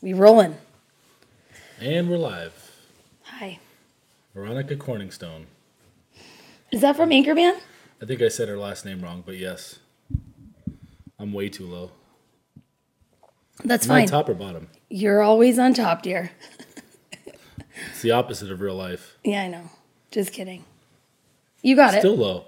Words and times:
We 0.00 0.12
rolling. 0.12 0.56
And 1.80 2.08
we're 2.08 2.18
live. 2.18 2.72
Hi. 3.24 3.58
Veronica 4.34 4.76
Corningstone. 4.76 5.46
Is 6.70 6.82
that 6.82 6.96
from 6.96 7.10
Anchorman? 7.10 7.58
I 8.00 8.06
think 8.06 8.22
I 8.22 8.28
said 8.28 8.48
her 8.48 8.56
last 8.56 8.84
name 8.84 9.00
wrong, 9.00 9.22
but 9.26 9.36
yes. 9.36 9.80
I'm 11.18 11.32
way 11.32 11.48
too 11.48 11.66
low. 11.66 11.90
That's 13.64 13.86
Am 13.86 13.92
I 13.92 14.00
fine. 14.02 14.06
top 14.08 14.28
or 14.28 14.34
bottom? 14.34 14.68
You're 14.88 15.20
always 15.20 15.58
on 15.58 15.74
top, 15.74 16.02
dear. 16.02 16.30
It's 17.90 18.02
the 18.02 18.12
opposite 18.12 18.52
of 18.52 18.60
real 18.60 18.76
life. 18.76 19.16
Yeah, 19.24 19.42
I 19.42 19.48
know. 19.48 19.70
Just 20.12 20.32
kidding. 20.32 20.64
You 21.62 21.74
got 21.74 21.88
Still 21.90 21.98
it. 21.98 22.00
Still 22.00 22.16
low. 22.16 22.44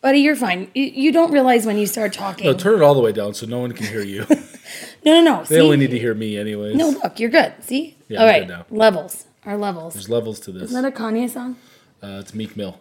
Buddy, 0.00 0.20
you're 0.20 0.36
fine. 0.36 0.70
You, 0.74 0.84
you 0.84 1.12
don't 1.12 1.32
realize 1.32 1.66
when 1.66 1.76
you 1.76 1.86
start 1.86 2.12
talking. 2.12 2.46
No, 2.46 2.54
turn 2.54 2.74
it 2.80 2.82
all 2.84 2.94
the 2.94 3.00
way 3.00 3.10
down 3.10 3.34
so 3.34 3.46
no 3.46 3.58
one 3.58 3.72
can 3.72 3.86
hear 3.86 4.02
you. 4.02 4.24
no, 5.04 5.14
no, 5.14 5.22
no. 5.22 5.38
they 5.44 5.56
See? 5.56 5.60
only 5.60 5.76
need 5.76 5.90
to 5.90 5.98
hear 5.98 6.14
me 6.14 6.36
anyways. 6.36 6.76
no, 6.76 6.90
look, 6.90 7.18
you're 7.20 7.30
good. 7.30 7.54
See? 7.60 7.96
Yeah, 8.08 8.18
All 8.20 8.26
I'm 8.26 8.30
right. 8.32 8.40
good 8.46 8.48
now. 8.48 8.66
Levels. 8.70 9.24
Our 9.44 9.56
levels. 9.56 9.94
There's 9.94 10.08
levels 10.08 10.40
to 10.40 10.52
this. 10.52 10.64
Isn't 10.64 10.82
that 10.82 10.92
a 10.92 10.96
Kanye 10.96 11.28
song? 11.30 11.56
Uh, 12.02 12.18
it's 12.20 12.34
Meek 12.34 12.56
Mill. 12.56 12.78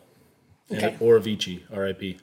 And- 0.70 0.78
Okay. 0.84 0.98
Or 1.00 1.18
Avicii, 1.18 1.62
R.I.P. 1.72 2.18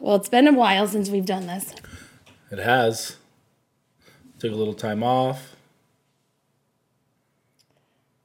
Well, 0.00 0.16
it's 0.16 0.28
been 0.28 0.46
a 0.46 0.52
while 0.52 0.86
since 0.86 1.08
we've 1.08 1.24
done 1.24 1.46
this. 1.46 1.74
It 2.50 2.58
has. 2.58 3.16
Took 4.38 4.52
a 4.52 4.56
little 4.56 4.74
time 4.74 5.02
off. 5.02 5.56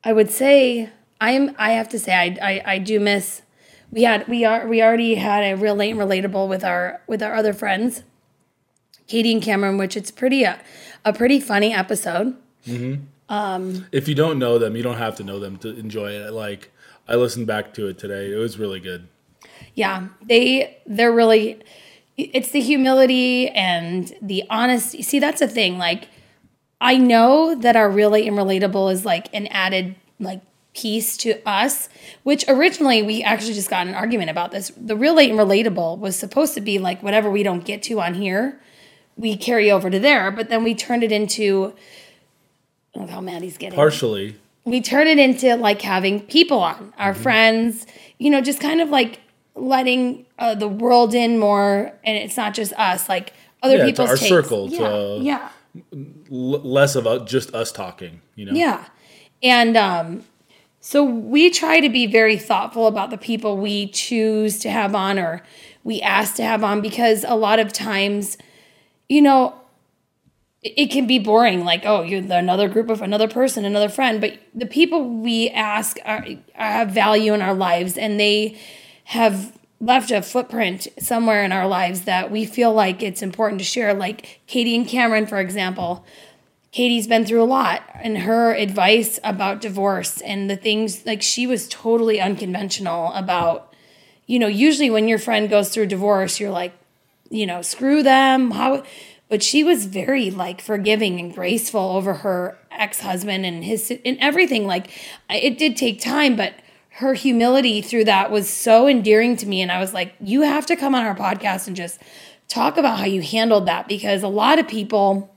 I 0.03 0.11
would 0.13 0.29
say 0.29 0.89
I'm. 1.21 1.55
I 1.57 1.71
have 1.71 1.87
to 1.89 1.99
say 1.99 2.13
I, 2.13 2.37
I 2.55 2.73
I 2.73 2.77
do 2.79 2.99
miss. 2.99 3.43
We 3.91 4.03
had 4.03 4.27
we 4.27 4.45
are 4.45 4.67
we 4.67 4.81
already 4.81 5.15
had 5.15 5.41
a 5.41 5.55
real 5.55 5.75
late 5.75 5.91
and 5.91 5.99
relatable 5.99 6.47
with 6.47 6.63
our 6.63 7.01
with 7.07 7.23
our 7.23 7.33
other 7.33 7.53
friends, 7.53 8.03
Katie 9.07 9.33
and 9.33 9.41
Cameron, 9.41 9.77
which 9.77 9.97
it's 9.97 10.11
pretty 10.11 10.43
a, 10.43 10.59
a 11.03 11.13
pretty 11.13 11.39
funny 11.39 11.73
episode. 11.73 12.37
Mm-hmm. 12.67 13.03
Um, 13.29 13.87
if 13.91 14.07
you 14.07 14.15
don't 14.15 14.39
know 14.39 14.57
them, 14.57 14.75
you 14.75 14.83
don't 14.83 14.97
have 14.97 15.15
to 15.17 15.23
know 15.23 15.39
them 15.39 15.57
to 15.57 15.69
enjoy 15.77 16.11
it. 16.11 16.33
Like, 16.33 16.71
I 17.07 17.15
listened 17.15 17.47
back 17.47 17.73
to 17.75 17.87
it 17.87 17.97
today. 17.97 18.31
It 18.31 18.37
was 18.37 18.57
really 18.57 18.79
good. 18.79 19.07
Yeah, 19.75 20.09
they 20.21 20.77
they're 20.85 21.11
really. 21.11 21.61
It's 22.17 22.51
the 22.51 22.59
humility 22.59 23.47
and 23.49 24.13
the 24.21 24.43
honesty. 24.49 25.01
See, 25.01 25.19
that's 25.19 25.39
the 25.39 25.47
thing. 25.47 25.77
Like, 25.77 26.09
I 26.81 26.97
know 26.97 27.55
that 27.55 27.77
our 27.77 27.89
really 27.89 28.27
and 28.27 28.37
relatable 28.37 28.91
is 28.91 29.05
like 29.05 29.33
an 29.33 29.47
added 29.47 29.95
like 30.19 30.41
piece 30.75 31.17
to 31.17 31.41
us, 31.47 31.89
which 32.23 32.45
originally 32.47 33.01
we 33.01 33.23
actually 33.23 33.53
just 33.53 33.69
got 33.69 33.81
in 33.87 33.89
an 33.89 33.95
argument 33.95 34.29
about 34.29 34.51
this. 34.51 34.71
The 34.77 34.95
real 34.95 35.13
late 35.15 35.29
and 35.31 35.39
relatable 35.39 35.97
was 35.99 36.15
supposed 36.15 36.53
to 36.53 36.61
be 36.61 36.77
like 36.79 37.01
whatever 37.03 37.29
we 37.29 37.43
don't 37.43 37.65
get 37.65 37.81
to 37.83 37.99
on 37.99 38.13
here, 38.13 38.59
we 39.17 39.35
carry 39.35 39.69
over 39.71 39.89
to 39.89 39.99
there. 39.99 40.31
But 40.31 40.49
then 40.49 40.63
we 40.63 40.75
turned 40.75 41.03
it 41.03 41.11
into. 41.11 41.73
Look 42.95 43.09
how 43.09 43.21
mad 43.21 43.43
he's 43.43 43.57
getting 43.57 43.75
Partially. 43.75 44.35
we 44.65 44.81
turn 44.81 45.07
it 45.07 45.19
into 45.19 45.55
like 45.55 45.81
having 45.81 46.21
people 46.21 46.59
on 46.59 46.91
our 46.97 47.13
Mm-hmm. 47.13 47.21
friends 47.23 47.85
you 48.17 48.29
know 48.31 48.41
just 48.41 48.59
kind 48.59 48.81
of 48.81 48.89
like 48.89 49.21
letting 49.55 50.25
uh, 50.39 50.55
the 50.55 50.67
world 50.67 51.13
in 51.13 51.37
more 51.37 51.93
and 52.03 52.17
it's 52.17 52.35
not 52.35 52.53
just 52.55 52.73
us 52.73 53.07
like 53.07 53.31
other 53.61 53.75
Yeah, 53.77 53.83
to 53.83 53.89
people's 53.91 54.09
our 54.09 54.17
takes. 54.17 54.29
circle, 54.29 54.69
yeah 54.71 54.79
to- 54.89 55.19
yeah 55.21 55.49
L- 55.93 56.61
less 56.63 56.95
of 56.95 57.25
just 57.27 57.53
us 57.53 57.71
talking, 57.71 58.21
you 58.35 58.45
know? 58.45 58.53
yeah 58.53 58.85
and 59.43 59.77
um 59.77 60.23
so 60.81 61.03
we 61.03 61.49
try 61.49 61.79
to 61.79 61.89
be 61.89 62.07
very 62.07 62.37
thoughtful 62.37 62.87
about 62.87 63.09
the 63.09 63.17
people 63.17 63.57
we 63.57 63.87
choose 63.87 64.59
to 64.59 64.69
have 64.69 64.95
on 64.95 65.19
or 65.19 65.43
we 65.83 66.01
ask 66.01 66.35
to 66.35 66.43
have 66.43 66.63
on 66.63 66.81
because 66.81 67.25
a 67.27 67.35
lot 67.35 67.59
of 67.59 67.73
times 67.73 68.37
you 69.07 69.21
know 69.21 69.55
it 70.61 70.87
can 70.87 71.07
be 71.07 71.19
boring 71.19 71.63
like 71.63 71.85
oh 71.85 72.01
you're 72.01 72.21
another 72.33 72.67
group 72.67 72.89
of 72.89 73.01
another 73.01 73.27
person 73.27 73.65
another 73.65 73.89
friend 73.89 74.21
but 74.21 74.37
the 74.53 74.65
people 74.65 75.03
we 75.21 75.49
ask 75.49 75.97
are, 76.05 76.25
have 76.53 76.91
value 76.91 77.33
in 77.33 77.41
our 77.41 77.53
lives 77.53 77.97
and 77.97 78.19
they 78.19 78.57
have 79.05 79.57
left 79.81 80.11
a 80.11 80.21
footprint 80.21 80.87
somewhere 80.99 81.43
in 81.43 81.53
our 81.53 81.67
lives 81.67 82.01
that 82.01 82.29
we 82.29 82.45
feel 82.45 82.73
like 82.73 83.01
it's 83.01 83.21
important 83.21 83.59
to 83.59 83.65
share 83.65 83.93
like 83.93 84.41
katie 84.47 84.75
and 84.75 84.87
cameron 84.87 85.25
for 85.25 85.39
example 85.39 86.05
katie's 86.71 87.07
been 87.07 87.25
through 87.25 87.41
a 87.41 87.45
lot 87.45 87.81
and 87.95 88.19
her 88.19 88.53
advice 88.53 89.19
about 89.23 89.61
divorce 89.61 90.21
and 90.21 90.49
the 90.49 90.55
things 90.55 91.05
like 91.05 91.21
she 91.21 91.47
was 91.47 91.67
totally 91.67 92.21
unconventional 92.21 93.11
about 93.13 93.73
you 94.27 94.37
know 94.37 94.47
usually 94.47 94.89
when 94.89 95.07
your 95.07 95.19
friend 95.19 95.49
goes 95.49 95.69
through 95.69 95.85
divorce 95.85 96.39
you're 96.39 96.51
like 96.51 96.73
you 97.29 97.45
know, 97.45 97.61
screw 97.61 98.03
them. 98.03 98.51
How 98.51 98.83
but 99.29 99.43
she 99.43 99.63
was 99.63 99.85
very 99.85 100.31
like 100.31 100.59
forgiving 100.59 101.19
and 101.19 101.33
graceful 101.33 101.91
over 101.91 102.15
her 102.15 102.57
ex-husband 102.71 103.45
and 103.45 103.63
his 103.63 103.91
and 104.03 104.17
everything 104.19 104.65
like 104.65 104.89
it 105.29 105.57
did 105.57 105.75
take 105.75 106.01
time 106.01 106.35
but 106.35 106.53
her 106.93 107.13
humility 107.13 107.81
through 107.81 108.05
that 108.05 108.31
was 108.31 108.49
so 108.49 108.87
endearing 108.87 109.35
to 109.35 109.45
me 109.45 109.61
and 109.61 109.71
I 109.71 109.79
was 109.79 109.93
like 109.93 110.13
you 110.19 110.41
have 110.41 110.65
to 110.67 110.75
come 110.75 110.95
on 110.95 111.05
our 111.05 111.15
podcast 111.15 111.67
and 111.67 111.75
just 111.75 111.99
talk 112.47 112.77
about 112.77 112.97
how 112.97 113.05
you 113.05 113.21
handled 113.21 113.67
that 113.67 113.87
because 113.87 114.23
a 114.23 114.27
lot 114.27 114.57
of 114.57 114.67
people 114.67 115.29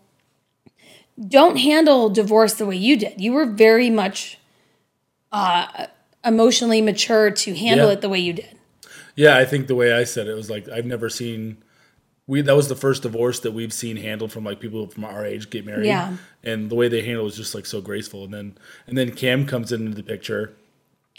don't 1.29 1.57
handle 1.57 2.09
divorce 2.09 2.55
the 2.55 2.67
way 2.67 2.77
you 2.77 2.97
did. 2.97 3.21
You 3.21 3.33
were 3.33 3.47
very 3.47 3.91
much 3.91 4.39
uh 5.31 5.87
emotionally 6.25 6.81
mature 6.81 7.31
to 7.31 7.55
handle 7.55 7.89
Yeah. 7.89 7.93
it 7.95 8.01
the 8.01 8.09
way 8.09 8.19
you 8.21 8.33
did. 8.33 8.59
Yeah, 9.17 9.37
I 9.37 9.45
think 9.45 9.67
the 9.67 9.75
way 9.75 9.93
I 9.93 10.05
said 10.05 10.27
it 10.27 10.35
was 10.35 10.49
like 10.51 10.69
I've 10.69 10.87
never 10.87 11.09
seen 11.09 11.59
we 12.27 12.41
that 12.43 12.55
was 12.57 12.69
the 12.69 12.77
first 12.77 13.03
divorce 13.03 13.41
that 13.41 13.53
we've 13.53 13.73
seen 13.73 13.97
handled 13.97 14.33
from 14.33 14.45
like 14.45 14.61
people 14.61 14.87
from 14.87 15.05
our 15.05 15.25
age 15.25 15.51
get 15.51 15.67
married. 15.67 15.87
Yeah. 15.87 16.17
And 16.45 16.71
the 16.71 16.75
way 16.75 16.89
they 16.89 17.01
handled 17.03 17.25
it 17.25 17.25
was 17.25 17.37
just 17.37 17.55
like 17.55 17.67
so 17.67 17.81
graceful. 17.81 18.25
And 18.25 18.33
then 18.33 18.59
and 18.87 18.97
then 18.97 19.11
Cam 19.13 19.47
comes 19.47 19.73
into 19.73 19.95
the 19.95 20.03
picture 20.03 20.55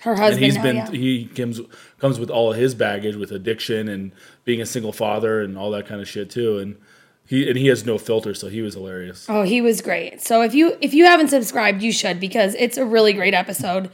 Her 0.01 0.11
and 0.11 0.19
husband 0.19 0.45
he's 0.45 0.55
now, 0.55 0.63
been 0.63 0.75
yeah. 0.77 0.91
he 0.91 1.25
comes 1.25 1.59
comes 1.99 2.19
with 2.19 2.29
all 2.29 2.51
of 2.51 2.57
his 2.57 2.73
baggage 2.73 3.15
with 3.15 3.31
addiction 3.31 3.87
and 3.89 4.11
being 4.45 4.61
a 4.61 4.65
single 4.65 4.93
father 4.93 5.41
and 5.41 5.57
all 5.57 5.71
that 5.71 5.85
kind 5.85 6.01
of 6.01 6.07
shit 6.07 6.29
too. 6.29 6.57
And 6.59 6.77
he 7.25 7.47
and 7.47 7.57
he 7.57 7.67
has 7.67 7.85
no 7.85 7.97
filter, 7.97 8.33
so 8.33 8.47
he 8.49 8.61
was 8.61 8.73
hilarious. 8.73 9.25
Oh, 9.29 9.43
he 9.43 9.61
was 9.61 9.81
great. 9.81 10.21
So 10.21 10.41
if 10.41 10.53
you 10.53 10.77
if 10.81 10.93
you 10.93 11.05
haven't 11.05 11.29
subscribed, 11.29 11.81
you 11.81 11.91
should 11.91 12.19
because 12.19 12.55
it's 12.55 12.77
a 12.77 12.85
really 12.85 13.13
great 13.13 13.33
episode. 13.33 13.89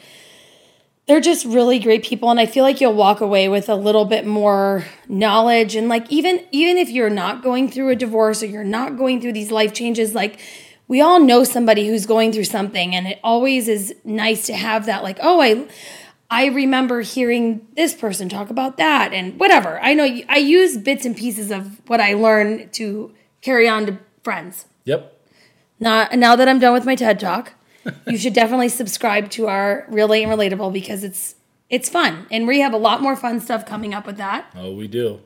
They're 1.07 1.19
just 1.19 1.45
really 1.45 1.79
great 1.79 2.03
people 2.03 2.29
and 2.29 2.39
I 2.39 2.45
feel 2.45 2.63
like 2.63 2.79
you'll 2.79 2.93
walk 2.93 3.19
away 3.19 3.49
with 3.49 3.67
a 3.67 3.73
little 3.73 4.05
bit 4.05 4.27
more 4.27 4.85
knowledge 5.07 5.75
and 5.75 5.89
like 5.89 6.11
even 6.11 6.45
even 6.51 6.77
if 6.77 6.89
you're 6.89 7.09
not 7.09 7.41
going 7.41 7.67
through 7.67 7.89
a 7.89 7.95
divorce 7.95 8.43
or 8.43 8.45
you're 8.45 8.63
not 8.63 8.95
going 8.95 9.19
through 9.19 9.33
these 9.33 9.49
life 9.49 9.73
changes 9.73 10.13
like 10.13 10.39
we 10.87 11.01
all 11.01 11.19
know 11.19 11.43
somebody 11.43 11.87
who's 11.87 12.05
going 12.05 12.31
through 12.31 12.43
something 12.43 12.93
and 12.93 13.07
it 13.07 13.19
always 13.23 13.67
is 13.67 13.95
nice 14.03 14.45
to 14.45 14.53
have 14.53 14.85
that 14.85 15.01
like 15.01 15.17
oh 15.23 15.41
I 15.41 15.67
I 16.29 16.45
remember 16.45 17.01
hearing 17.01 17.65
this 17.75 17.95
person 17.95 18.29
talk 18.29 18.51
about 18.51 18.77
that 18.77 19.11
and 19.11 19.39
whatever. 19.39 19.79
I 19.81 19.95
know 19.95 20.03
I 20.29 20.37
use 20.37 20.77
bits 20.77 21.05
and 21.05 21.17
pieces 21.17 21.49
of 21.49 21.81
what 21.87 21.99
I 21.99 22.13
learn 22.13 22.69
to 22.73 23.15
carry 23.41 23.67
on 23.67 23.85
to 23.85 23.97
friends. 24.23 24.65
Yep. 24.85 25.15
Now, 25.79 26.07
now 26.13 26.35
that 26.35 26.47
I'm 26.47 26.59
done 26.59 26.73
with 26.73 26.85
my 26.85 26.95
TED 26.95 27.19
talk, 27.19 27.53
you 28.07 28.17
should 28.17 28.33
definitely 28.33 28.69
subscribe 28.69 29.29
to 29.31 29.47
our 29.47 29.85
Really 29.89 30.23
and 30.23 30.31
Relatable 30.31 30.73
because 30.73 31.03
it's 31.03 31.35
it's 31.69 31.87
fun, 31.87 32.25
and 32.31 32.47
we 32.47 32.61
have 32.61 32.73
a 32.73 32.77
lot 32.77 33.01
more 33.01 33.15
fun 33.15 33.39
stuff 33.39 33.65
coming 33.65 33.93
up 33.93 34.07
with 34.07 34.17
that. 34.17 34.51
Oh, 34.55 34.73
we 34.73 34.87
do. 34.87 35.21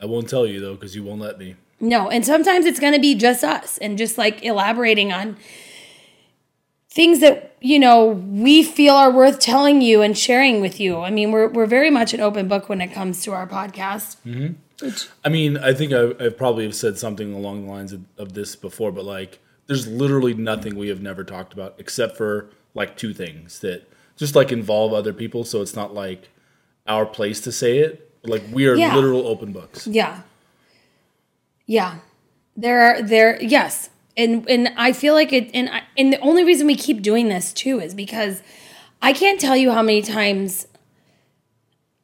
I 0.00 0.06
won't 0.06 0.28
tell 0.28 0.46
you 0.46 0.60
though, 0.60 0.74
because 0.74 0.96
you 0.96 1.04
won't 1.04 1.20
let 1.20 1.38
me. 1.38 1.56
No, 1.78 2.10
and 2.10 2.26
sometimes 2.26 2.66
it's 2.66 2.80
going 2.80 2.92
to 2.92 2.98
be 2.98 3.14
just 3.14 3.44
us 3.44 3.78
and 3.78 3.96
just 3.96 4.18
like 4.18 4.44
elaborating 4.44 5.12
on 5.12 5.36
things 6.90 7.20
that 7.20 7.56
you 7.60 7.78
know 7.78 8.06
we 8.06 8.62
feel 8.62 8.94
are 8.94 9.10
worth 9.10 9.38
telling 9.38 9.80
you 9.80 10.02
and 10.02 10.18
sharing 10.18 10.60
with 10.60 10.80
you. 10.80 11.00
I 11.00 11.10
mean, 11.10 11.30
we're 11.30 11.48
we're 11.48 11.66
very 11.66 11.90
much 11.90 12.12
an 12.12 12.20
open 12.20 12.48
book 12.48 12.68
when 12.68 12.80
it 12.80 12.88
comes 12.88 13.22
to 13.22 13.32
our 13.32 13.46
podcast. 13.46 14.16
Mm-hmm. 14.26 14.54
I 15.24 15.28
mean, 15.28 15.56
I 15.58 15.72
think 15.74 15.92
I, 15.92 16.10
I 16.24 16.28
probably 16.30 16.64
have 16.64 16.74
said 16.74 16.98
something 16.98 17.32
along 17.34 17.64
the 17.66 17.70
lines 17.72 17.92
of, 17.92 18.02
of 18.18 18.32
this 18.34 18.56
before, 18.56 18.92
but 18.92 19.04
like, 19.04 19.38
there's 19.66 19.86
literally 19.86 20.34
nothing 20.34 20.74
we 20.76 20.88
have 20.88 21.00
never 21.00 21.22
talked 21.24 21.52
about 21.52 21.74
except 21.78 22.16
for 22.16 22.50
like 22.74 22.96
two 22.96 23.12
things 23.14 23.60
that 23.60 23.88
just 24.16 24.34
like 24.34 24.50
involve 24.52 24.92
other 24.92 25.12
people. 25.12 25.44
So 25.44 25.62
it's 25.62 25.74
not 25.76 25.94
like 25.94 26.28
our 26.86 27.06
place 27.06 27.40
to 27.42 27.52
say 27.52 27.78
it. 27.78 28.10
Like 28.24 28.42
we 28.52 28.66
are 28.66 28.74
Yeah. 28.74 28.94
literal 28.94 29.26
open 29.26 29.52
books. 29.52 29.86
Yeah. 29.86 30.22
Yeah. 31.66 31.98
There 32.56 32.80
are 32.82 33.02
there 33.02 33.40
yes. 33.42 33.90
And 34.16 34.48
and 34.50 34.72
I 34.76 34.92
feel 34.92 35.14
like 35.14 35.32
it 35.32 35.50
and 35.54 35.68
I, 35.68 35.82
and 35.96 36.12
the 36.12 36.18
only 36.20 36.44
reason 36.44 36.66
we 36.66 36.74
keep 36.76 37.00
doing 37.00 37.28
this 37.28 37.52
too 37.52 37.80
is 37.80 37.94
because 37.94 38.42
I 39.00 39.12
can't 39.12 39.40
tell 39.40 39.56
you 39.56 39.70
how 39.70 39.82
many 39.82 40.02
times 40.02 40.66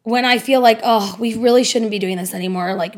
when 0.07 0.25
I 0.25 0.39
feel 0.39 0.61
like 0.61 0.79
oh, 0.85 1.17
we 1.19 1.35
really 1.35 1.65
shouldn't 1.65 1.91
be 1.91 1.99
doing 1.99 2.17
this 2.17 2.33
anymore 2.33 2.75
like 2.75 2.95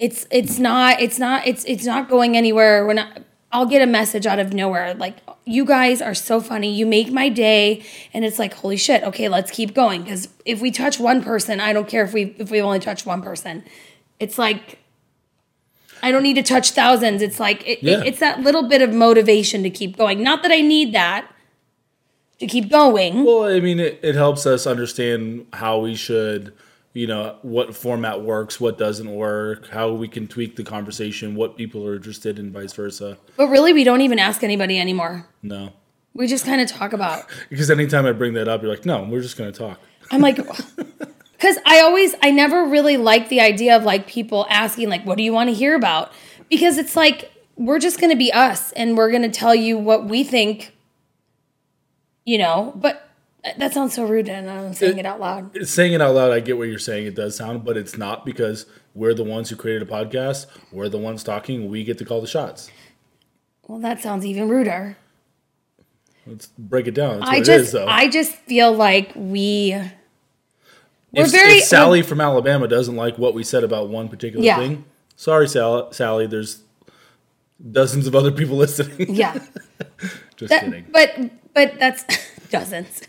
it's 0.00 0.26
it's 0.32 0.58
not 0.58 1.00
it's 1.00 1.20
not 1.20 1.46
it's 1.46 1.64
it's 1.66 1.86
not 1.86 2.08
going 2.08 2.36
anywhere. 2.36 2.84
We're 2.84 2.94
not 2.94 3.18
I'll 3.52 3.66
get 3.66 3.80
a 3.80 3.86
message 3.86 4.26
out 4.26 4.40
of 4.40 4.52
nowhere 4.52 4.92
like 4.94 5.18
you 5.44 5.64
guys 5.64 6.02
are 6.02 6.14
so 6.14 6.40
funny. 6.40 6.74
You 6.74 6.84
make 6.84 7.12
my 7.12 7.28
day 7.28 7.84
and 8.12 8.24
it's 8.24 8.40
like 8.40 8.54
holy 8.54 8.76
shit. 8.76 9.04
Okay, 9.04 9.28
let's 9.28 9.52
keep 9.52 9.72
going 9.72 10.04
cuz 10.04 10.26
if 10.44 10.60
we 10.60 10.72
touch 10.72 10.98
one 10.98 11.22
person, 11.22 11.60
I 11.60 11.72
don't 11.72 11.86
care 11.86 12.02
if 12.02 12.12
we 12.12 12.34
if 12.38 12.50
we 12.50 12.60
only 12.60 12.80
touch 12.80 13.06
one 13.06 13.22
person. 13.22 13.62
It's 14.18 14.36
like 14.36 14.78
I 16.02 16.10
don't 16.10 16.24
need 16.24 16.36
to 16.36 16.42
touch 16.42 16.72
thousands. 16.72 17.22
It's 17.22 17.38
like 17.38 17.62
it, 17.68 17.84
Yeah. 17.84 18.02
it's 18.04 18.18
that 18.18 18.40
little 18.40 18.64
bit 18.64 18.82
of 18.82 18.92
motivation 18.92 19.62
to 19.62 19.70
keep 19.70 19.96
going. 19.96 20.24
Not 20.24 20.42
that 20.42 20.50
I 20.50 20.60
need 20.60 20.92
that 20.92 21.30
to 22.40 22.46
keep 22.46 22.70
going. 22.70 23.24
Well, 23.24 23.44
I 23.44 23.60
mean, 23.60 23.78
it, 23.78 24.00
it 24.02 24.14
helps 24.14 24.46
us 24.46 24.66
understand 24.66 25.46
how 25.52 25.78
we 25.78 25.94
should, 25.94 26.52
you 26.94 27.06
know, 27.06 27.36
what 27.42 27.76
format 27.76 28.22
works, 28.22 28.58
what 28.58 28.78
doesn't 28.78 29.14
work, 29.14 29.68
how 29.68 29.92
we 29.92 30.08
can 30.08 30.26
tweak 30.26 30.56
the 30.56 30.64
conversation, 30.64 31.34
what 31.34 31.56
people 31.56 31.86
are 31.86 31.94
interested 31.94 32.38
in, 32.38 32.50
vice 32.50 32.72
versa. 32.72 33.18
But 33.36 33.48
really, 33.48 33.72
we 33.72 33.84
don't 33.84 34.00
even 34.00 34.18
ask 34.18 34.42
anybody 34.42 34.78
anymore. 34.78 35.26
No. 35.42 35.74
We 36.14 36.26
just 36.26 36.44
kind 36.44 36.60
of 36.60 36.68
talk 36.68 36.92
about. 36.92 37.26
Because 37.50 37.70
anytime 37.70 38.06
I 38.06 38.12
bring 38.12 38.32
that 38.34 38.48
up, 38.48 38.62
you're 38.62 38.70
like, 38.70 38.86
no, 38.86 39.04
we're 39.04 39.22
just 39.22 39.36
going 39.36 39.52
to 39.52 39.58
talk. 39.58 39.78
I'm 40.10 40.20
like, 40.20 40.36
because 40.36 41.58
I 41.66 41.80
always, 41.80 42.14
I 42.22 42.30
never 42.30 42.64
really 42.64 42.96
like 42.96 43.28
the 43.28 43.40
idea 43.40 43.76
of 43.76 43.84
like 43.84 44.06
people 44.06 44.46
asking, 44.48 44.88
like, 44.88 45.04
what 45.04 45.18
do 45.18 45.22
you 45.22 45.32
want 45.32 45.50
to 45.50 45.54
hear 45.54 45.76
about? 45.76 46.12
Because 46.48 46.78
it's 46.78 46.96
like, 46.96 47.30
we're 47.56 47.78
just 47.78 48.00
going 48.00 48.10
to 48.10 48.16
be 48.16 48.32
us 48.32 48.72
and 48.72 48.96
we're 48.96 49.10
going 49.10 49.22
to 49.22 49.30
tell 49.30 49.54
you 49.54 49.76
what 49.76 50.06
we 50.06 50.24
think, 50.24 50.72
you 52.30 52.38
know, 52.38 52.72
but 52.76 53.10
uh, 53.44 53.50
that 53.58 53.74
sounds 53.74 53.92
so 53.94 54.06
rude 54.06 54.28
and 54.28 54.48
I'm 54.48 54.72
saying 54.72 54.98
it, 54.98 55.04
out 55.06 55.18
loud. 55.18 55.66
Saying 55.66 55.94
it 55.94 56.00
out 56.00 56.14
loud, 56.14 56.30
I 56.30 56.38
get 56.38 56.56
what 56.58 56.68
you're 56.68 56.78
saying. 56.78 57.06
It 57.06 57.16
does 57.16 57.36
sound, 57.36 57.64
but 57.64 57.76
it's 57.76 57.98
not 57.98 58.24
because 58.24 58.66
we're 58.94 59.14
the 59.14 59.24
ones 59.24 59.50
who 59.50 59.56
created 59.56 59.82
a 59.82 59.90
podcast. 59.90 60.46
We're 60.70 60.88
the 60.88 60.98
ones 60.98 61.24
talking. 61.24 61.68
We 61.68 61.82
get 61.82 61.98
to 61.98 62.04
call 62.04 62.20
the 62.20 62.28
shots. 62.28 62.70
Well, 63.66 63.80
that 63.80 64.00
sounds 64.00 64.24
even 64.24 64.48
ruder. 64.48 64.96
Let's 66.24 66.46
break 66.56 66.86
it 66.86 66.94
down. 66.94 67.18
That's 67.18 67.30
I 67.32 67.36
it 67.38 67.44
just, 67.44 67.64
is, 67.64 67.72
though. 67.72 67.86
I 67.88 68.08
just 68.08 68.32
feel 68.32 68.72
like 68.72 69.10
we, 69.16 69.74
we're 71.10 71.24
if, 71.24 71.32
very, 71.32 71.54
if 71.54 71.64
Sally 71.64 72.02
from 72.02 72.20
Alabama 72.20 72.68
doesn't 72.68 72.94
like 72.94 73.18
what 73.18 73.34
we 73.34 73.42
said 73.42 73.64
about 73.64 73.88
one 73.88 74.08
particular 74.08 74.44
Yeah. 74.44 74.58
thing, 74.58 74.84
sorry, 75.16 75.48
Sal- 75.48 75.90
Sally. 75.92 76.28
There's 76.28 76.62
dozens 77.72 78.06
of 78.06 78.14
other 78.14 78.30
people 78.30 78.56
listening. 78.64 79.12
yeah, 79.16 79.34
Just 80.36 80.50
that, 80.50 80.64
kidding. 80.64 80.86
but, 80.92 81.30
but 81.54 81.78
that's 81.78 82.04
dozens. 82.50 83.02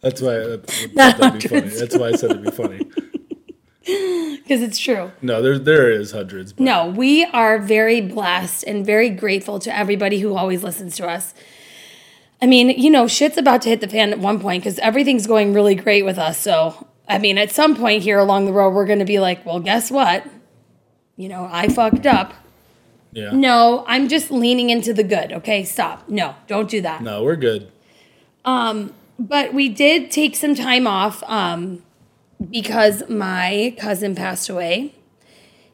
That's 0.00 0.20
why. 0.20 0.36
Uh, 0.36 0.56
that's, 0.56 0.94
Not 0.94 1.18
that'd 1.18 1.42
be 1.42 1.48
funny. 1.48 1.68
That's 1.68 1.96
why 1.96 2.08
I 2.08 2.12
said 2.12 2.30
it'd 2.30 2.44
be 2.44 2.50
funny. 2.50 2.80
Because 3.84 4.62
it's 4.62 4.78
true. 4.78 5.10
No, 5.22 5.42
there 5.42 5.58
there 5.58 5.90
is 5.90 6.12
hundreds. 6.12 6.52
But 6.52 6.62
No, 6.62 6.86
we 6.86 7.24
are 7.24 7.58
very 7.58 8.00
blessed 8.00 8.62
and 8.64 8.86
very 8.86 9.10
grateful 9.10 9.58
to 9.58 9.76
everybody 9.76 10.20
who 10.20 10.36
always 10.36 10.62
listens 10.62 10.94
to 10.96 11.08
us. 11.08 11.34
I 12.40 12.46
mean, 12.46 12.70
you 12.70 12.90
know, 12.90 13.08
shit's 13.08 13.36
about 13.38 13.62
to 13.62 13.70
hit 13.70 13.80
the 13.80 13.88
fan 13.88 14.12
at 14.12 14.20
one 14.20 14.38
point 14.38 14.62
because 14.62 14.78
everything's 14.78 15.26
going 15.26 15.52
really 15.52 15.74
great 15.74 16.04
with 16.04 16.16
us. 16.16 16.38
So, 16.38 16.86
I 17.08 17.18
mean, 17.18 17.38
at 17.38 17.50
some 17.50 17.74
point 17.74 18.04
here 18.04 18.20
along 18.20 18.46
the 18.46 18.52
road, 18.52 18.70
we're 18.70 18.86
going 18.86 19.00
to 19.00 19.04
be 19.04 19.18
like, 19.18 19.44
well, 19.44 19.58
guess 19.58 19.90
what? 19.90 20.26
You 21.16 21.28
know, 21.28 21.48
I 21.50 21.68
fucked 21.68 22.06
up. 22.06 22.34
Yeah. 23.12 23.30
No, 23.32 23.84
I'm 23.86 24.08
just 24.08 24.30
leaning 24.30 24.70
into 24.70 24.92
the 24.92 25.04
good. 25.04 25.32
Okay, 25.32 25.64
stop. 25.64 26.08
No, 26.08 26.34
don't 26.46 26.68
do 26.68 26.80
that. 26.80 27.02
No, 27.02 27.22
we're 27.22 27.36
good. 27.36 27.70
Um, 28.44 28.92
But 29.18 29.54
we 29.54 29.68
did 29.68 30.10
take 30.10 30.34
some 30.34 30.54
time 30.54 30.86
off 30.86 31.22
um, 31.24 31.82
because 32.50 33.08
my 33.08 33.74
cousin 33.78 34.14
passed 34.14 34.48
away. 34.48 34.94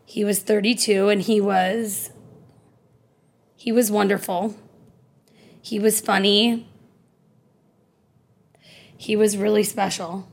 He 0.05 0.25
was 0.25 0.41
32 0.41 1.09
and 1.09 1.23
he 1.23 1.41
was 1.41 2.11
he 3.57 3.73
was 3.73 3.91
wonderful. 3.91 4.57
He 5.61 5.79
was 5.79 6.01
funny. 6.01 6.67
He 8.97 9.17
was 9.17 9.37
really 9.37 9.63
special. 9.63 10.29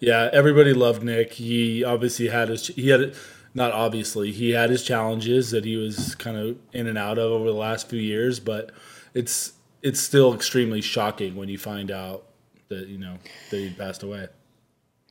Yeah, 0.00 0.30
everybody 0.32 0.72
loved 0.72 1.02
Nick. 1.02 1.34
He 1.34 1.84
obviously 1.84 2.28
had 2.28 2.48
his 2.48 2.68
he 2.68 2.88
had 2.88 3.14
not 3.54 3.72
obviously 3.72 4.32
he 4.32 4.50
had 4.50 4.70
his 4.70 4.82
challenges 4.82 5.50
that 5.50 5.64
he 5.64 5.76
was 5.76 6.14
kind 6.14 6.36
of 6.36 6.56
in 6.72 6.86
and 6.86 6.96
out 6.96 7.18
of 7.18 7.30
over 7.30 7.46
the 7.46 7.56
last 7.56 7.88
few 7.88 8.00
years, 8.00 8.40
but 8.40 8.70
it's 9.14 9.52
it's 9.82 10.00
still 10.00 10.34
extremely 10.34 10.80
shocking 10.80 11.34
when 11.36 11.48
you 11.48 11.58
find 11.58 11.90
out 11.90 12.24
that 12.68 12.88
you 12.88 12.98
know 12.98 13.18
that 13.50 13.56
he 13.58 13.70
passed 13.70 14.02
away. 14.02 14.28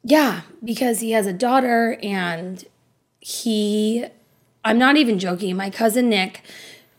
Yeah, 0.03 0.41
because 0.63 0.99
he 0.99 1.11
has 1.11 1.27
a 1.27 1.33
daughter 1.33 1.97
and 2.01 2.65
he 3.19 4.05
I'm 4.63 4.77
not 4.77 4.97
even 4.97 5.19
joking. 5.19 5.55
My 5.55 5.69
cousin 5.69 6.09
Nick, 6.09 6.41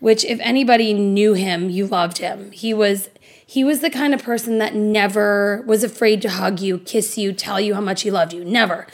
which 0.00 0.24
if 0.24 0.38
anybody 0.40 0.94
knew 0.94 1.34
him, 1.34 1.70
you 1.70 1.86
loved 1.86 2.18
him. 2.18 2.52
He 2.52 2.72
was 2.72 3.08
he 3.44 3.64
was 3.64 3.80
the 3.80 3.90
kind 3.90 4.14
of 4.14 4.22
person 4.22 4.58
that 4.58 4.74
never 4.74 5.62
was 5.66 5.84
afraid 5.84 6.22
to 6.22 6.30
hug 6.30 6.60
you, 6.60 6.78
kiss 6.78 7.18
you, 7.18 7.32
tell 7.32 7.60
you 7.60 7.74
how 7.74 7.80
much 7.80 8.02
he 8.02 8.10
loved 8.10 8.32
you. 8.32 8.44
Never. 8.44 8.86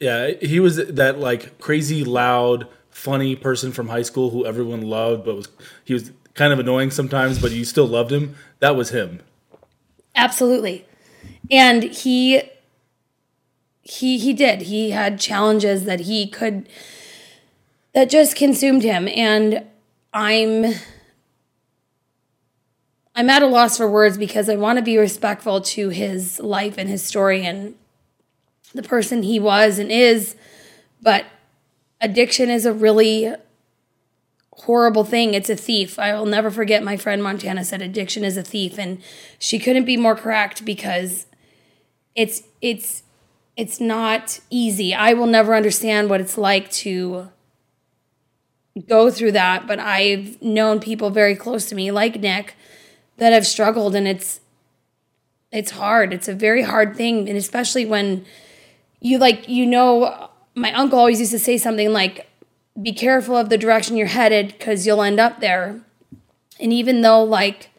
Yeah, 0.00 0.30
he 0.40 0.60
was 0.60 0.76
that 0.76 1.18
like 1.18 1.58
crazy 1.58 2.04
loud, 2.04 2.66
funny 2.90 3.36
person 3.36 3.70
from 3.70 3.88
high 3.88 4.02
school 4.02 4.30
who 4.30 4.46
everyone 4.46 4.80
loved, 4.82 5.24
but 5.26 5.36
was 5.36 5.48
he 5.84 5.92
was 5.94 6.10
kind 6.34 6.52
of 6.52 6.58
annoying 6.58 6.90
sometimes, 6.90 7.38
but 7.38 7.52
you 7.52 7.64
still 7.64 7.86
loved 7.86 8.10
him. 8.10 8.34
That 8.60 8.76
was 8.76 8.90
him. 8.90 9.20
Absolutely. 10.16 10.86
And 11.50 11.82
he 11.84 12.42
he 13.82 14.18
he 14.18 14.32
did. 14.32 14.62
He 14.62 14.90
had 14.90 15.20
challenges 15.20 15.84
that 15.84 16.00
he 16.00 16.26
could 16.26 16.68
that 17.92 18.08
just 18.08 18.36
consumed 18.36 18.82
him 18.82 19.08
and 19.08 19.64
I'm 20.14 20.74
I'm 23.14 23.28
at 23.28 23.42
a 23.42 23.46
loss 23.46 23.76
for 23.76 23.90
words 23.90 24.16
because 24.16 24.48
I 24.48 24.56
want 24.56 24.78
to 24.78 24.82
be 24.82 24.96
respectful 24.96 25.60
to 25.60 25.90
his 25.90 26.38
life 26.40 26.78
and 26.78 26.88
his 26.88 27.02
story 27.02 27.44
and 27.44 27.74
the 28.74 28.82
person 28.82 29.22
he 29.22 29.38
was 29.38 29.78
and 29.78 29.90
is, 29.90 30.36
but 31.02 31.24
addiction 32.00 32.50
is 32.50 32.66
a 32.66 32.72
really 32.72 33.34
horrible 34.52 35.04
thing. 35.04 35.34
It's 35.34 35.50
a 35.50 35.56
thief. 35.56 35.98
I 35.98 36.14
will 36.14 36.26
never 36.26 36.50
forget 36.50 36.82
my 36.82 36.96
friend 36.96 37.22
Montana 37.22 37.64
said 37.64 37.82
addiction 37.82 38.24
is 38.24 38.36
a 38.36 38.42
thief 38.42 38.78
and 38.78 39.00
she 39.38 39.58
couldn't 39.58 39.84
be 39.84 39.96
more 39.96 40.14
correct 40.14 40.64
because 40.64 41.26
it's 42.14 42.42
it's 42.60 43.02
it's 43.56 43.80
not 43.80 44.40
easy. 44.50 44.94
I 44.94 45.14
will 45.14 45.26
never 45.26 45.54
understand 45.54 46.08
what 46.08 46.20
it's 46.20 46.38
like 46.38 46.70
to 46.72 47.28
go 48.86 49.10
through 49.10 49.32
that, 49.32 49.66
but 49.66 49.78
I've 49.78 50.40
known 50.40 50.80
people 50.80 51.10
very 51.10 51.34
close 51.34 51.66
to 51.66 51.74
me 51.74 51.90
like 51.90 52.20
Nick 52.20 52.54
that 53.16 53.32
have 53.32 53.46
struggled 53.46 53.94
and 53.94 54.06
it's 54.06 54.40
it's 55.52 55.72
hard. 55.72 56.12
It's 56.12 56.28
a 56.28 56.34
very 56.34 56.62
hard 56.62 56.96
thing 56.96 57.28
and 57.28 57.36
especially 57.36 57.86
when 57.86 58.24
you 59.00 59.18
like 59.18 59.48
you 59.48 59.66
know 59.66 60.30
my 60.54 60.72
uncle 60.72 60.98
always 60.98 61.20
used 61.20 61.32
to 61.32 61.38
say 61.38 61.58
something 61.58 61.92
like 61.92 62.28
be 62.80 62.92
careful 62.92 63.36
of 63.36 63.48
the 63.48 63.58
direction 63.58 63.96
you're 63.96 64.06
headed 64.06 64.58
cuz 64.60 64.86
you'll 64.86 65.02
end 65.02 65.20
up 65.20 65.40
there. 65.40 65.80
And 66.58 66.72
even 66.72 67.00
though 67.00 67.22
like 67.22 67.70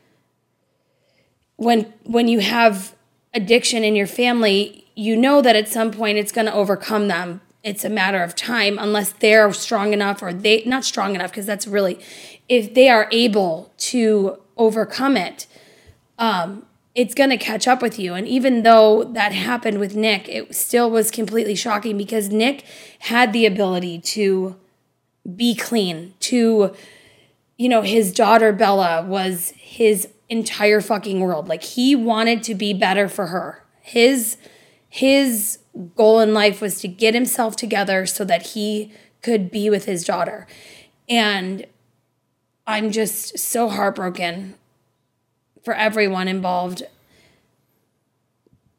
when 1.56 1.94
when 2.04 2.28
you 2.28 2.40
have 2.40 2.96
addiction 3.34 3.84
in 3.84 3.96
your 3.96 4.08
family, 4.08 4.86
you 4.96 5.16
know 5.16 5.42
that 5.42 5.56
at 5.56 5.68
some 5.68 5.92
point 5.92 6.18
it's 6.18 6.32
going 6.32 6.48
to 6.48 6.54
overcome 6.54 7.08
them. 7.08 7.42
It's 7.64 7.86
a 7.86 7.90
matter 7.90 8.24
of 8.24 8.36
time 8.36 8.78
unless 8.80 9.12
they're 9.12 9.54
strong 9.54 9.94
enough 9.94 10.22
or 10.22 10.34
they 10.34 10.64
not 10.66 10.84
strong 10.84 11.16
enough 11.16 11.32
because 11.32 11.46
that's 11.46 11.68
really 11.68 12.00
if 12.50 12.74
they 12.74 12.90
are 12.90 13.08
able 13.12 13.72
to 13.78 14.38
overcome 14.58 15.16
it, 15.16 15.48
um, 16.18 16.66
it's 16.94 17.14
going 17.14 17.30
to 17.30 17.38
catch 17.38 17.68
up 17.68 17.82
with 17.82 17.98
you. 17.98 18.14
And 18.14 18.28
even 18.28 18.64
though 18.64 19.04
that 19.04 19.32
happened 19.32 19.80
with 19.80 19.96
Nick, 19.96 20.28
it 20.28 20.54
still 20.54 20.90
was 20.90 21.10
completely 21.10 21.56
shocking 21.56 21.98
because 21.98 22.30
Nick 22.30 22.66
had 23.00 23.32
the 23.32 23.46
ability 23.46 24.00
to 24.00 24.58
be 25.36 25.56
clean, 25.56 26.14
to, 26.20 26.74
you 27.58 27.70
know, 27.70 27.82
his 27.82 28.12
daughter 28.12 28.52
Bella 28.52 29.06
was 29.06 29.54
his 29.58 30.10
entire 30.30 30.82
fucking 30.82 31.20
world. 31.20 31.48
Like 31.48 31.64
he 31.64 31.96
wanted 31.96 32.44
to 32.44 32.56
be 32.56 32.74
better 32.74 33.08
for 33.08 33.28
her. 33.28 33.64
His 33.82 34.38
his 34.90 35.60
goal 35.96 36.20
in 36.20 36.34
life 36.34 36.60
was 36.60 36.82
to 36.82 36.88
get 36.88 37.14
himself 37.14 37.56
together 37.56 38.06
so 38.06 38.26
that 38.26 38.48
he 38.48 38.92
could 39.22 39.50
be 39.50 39.70
with 39.70 39.86
his 39.86 40.04
daughter. 40.04 40.46
And 41.08 41.66
I'm 42.68 42.92
just 42.92 43.40
so 43.40 43.70
heartbroken 43.70 44.56
for 45.64 45.74
everyone 45.74 46.28
involved. 46.28 46.84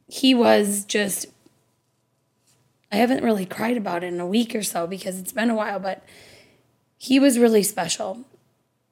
He 0.08 0.34
was 0.34 0.84
just 0.84 1.26
I 2.90 2.96
haven't 2.96 3.24
really 3.24 3.46
cried 3.46 3.78
about 3.78 4.04
it 4.04 4.12
in 4.12 4.20
a 4.20 4.26
week 4.26 4.54
or 4.54 4.62
so 4.62 4.86
because 4.86 5.18
it's 5.18 5.32
been 5.32 5.48
a 5.48 5.54
while, 5.54 5.78
but 5.78 6.04
he 6.98 7.18
was 7.18 7.38
really 7.38 7.62
special. 7.62 8.24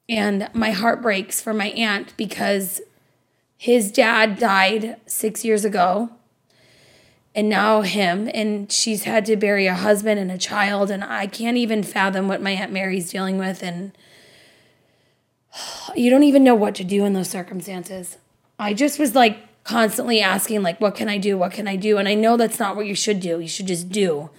And 0.08 0.48
my 0.54 0.70
heart 0.70 1.02
breaks 1.02 1.40
for 1.40 1.52
my 1.52 1.68
aunt 1.68 2.16
because 2.16 2.80
his 3.58 3.92
dad 3.92 4.38
died 4.38 4.98
six 5.04 5.44
years 5.44 5.66
ago 5.66 6.10
and 7.34 7.48
now 7.48 7.82
him 7.82 8.28
and 8.34 8.72
she's 8.72 9.04
had 9.04 9.24
to 9.26 9.36
bury 9.36 9.66
a 9.66 9.74
husband 9.74 10.18
and 10.18 10.32
a 10.32 10.38
child 10.38 10.90
and 10.90 11.04
i 11.04 11.26
can't 11.26 11.56
even 11.56 11.82
fathom 11.82 12.26
what 12.26 12.42
my 12.42 12.50
aunt 12.50 12.72
mary's 12.72 13.10
dealing 13.10 13.38
with 13.38 13.62
and 13.62 13.92
you 15.96 16.10
don't 16.10 16.22
even 16.22 16.44
know 16.44 16.54
what 16.54 16.74
to 16.74 16.84
do 16.84 17.04
in 17.04 17.12
those 17.12 17.28
circumstances 17.28 18.16
i 18.58 18.72
just 18.72 18.98
was 18.98 19.14
like 19.14 19.38
constantly 19.64 20.20
asking 20.20 20.62
like 20.62 20.80
what 20.80 20.94
can 20.94 21.08
i 21.08 21.18
do 21.18 21.36
what 21.36 21.52
can 21.52 21.66
i 21.68 21.76
do 21.76 21.98
and 21.98 22.08
i 22.08 22.14
know 22.14 22.36
that's 22.36 22.58
not 22.58 22.76
what 22.76 22.86
you 22.86 22.94
should 22.94 23.20
do 23.20 23.40
you 23.40 23.48
should 23.48 23.66
just 23.66 23.88
do 23.90 24.30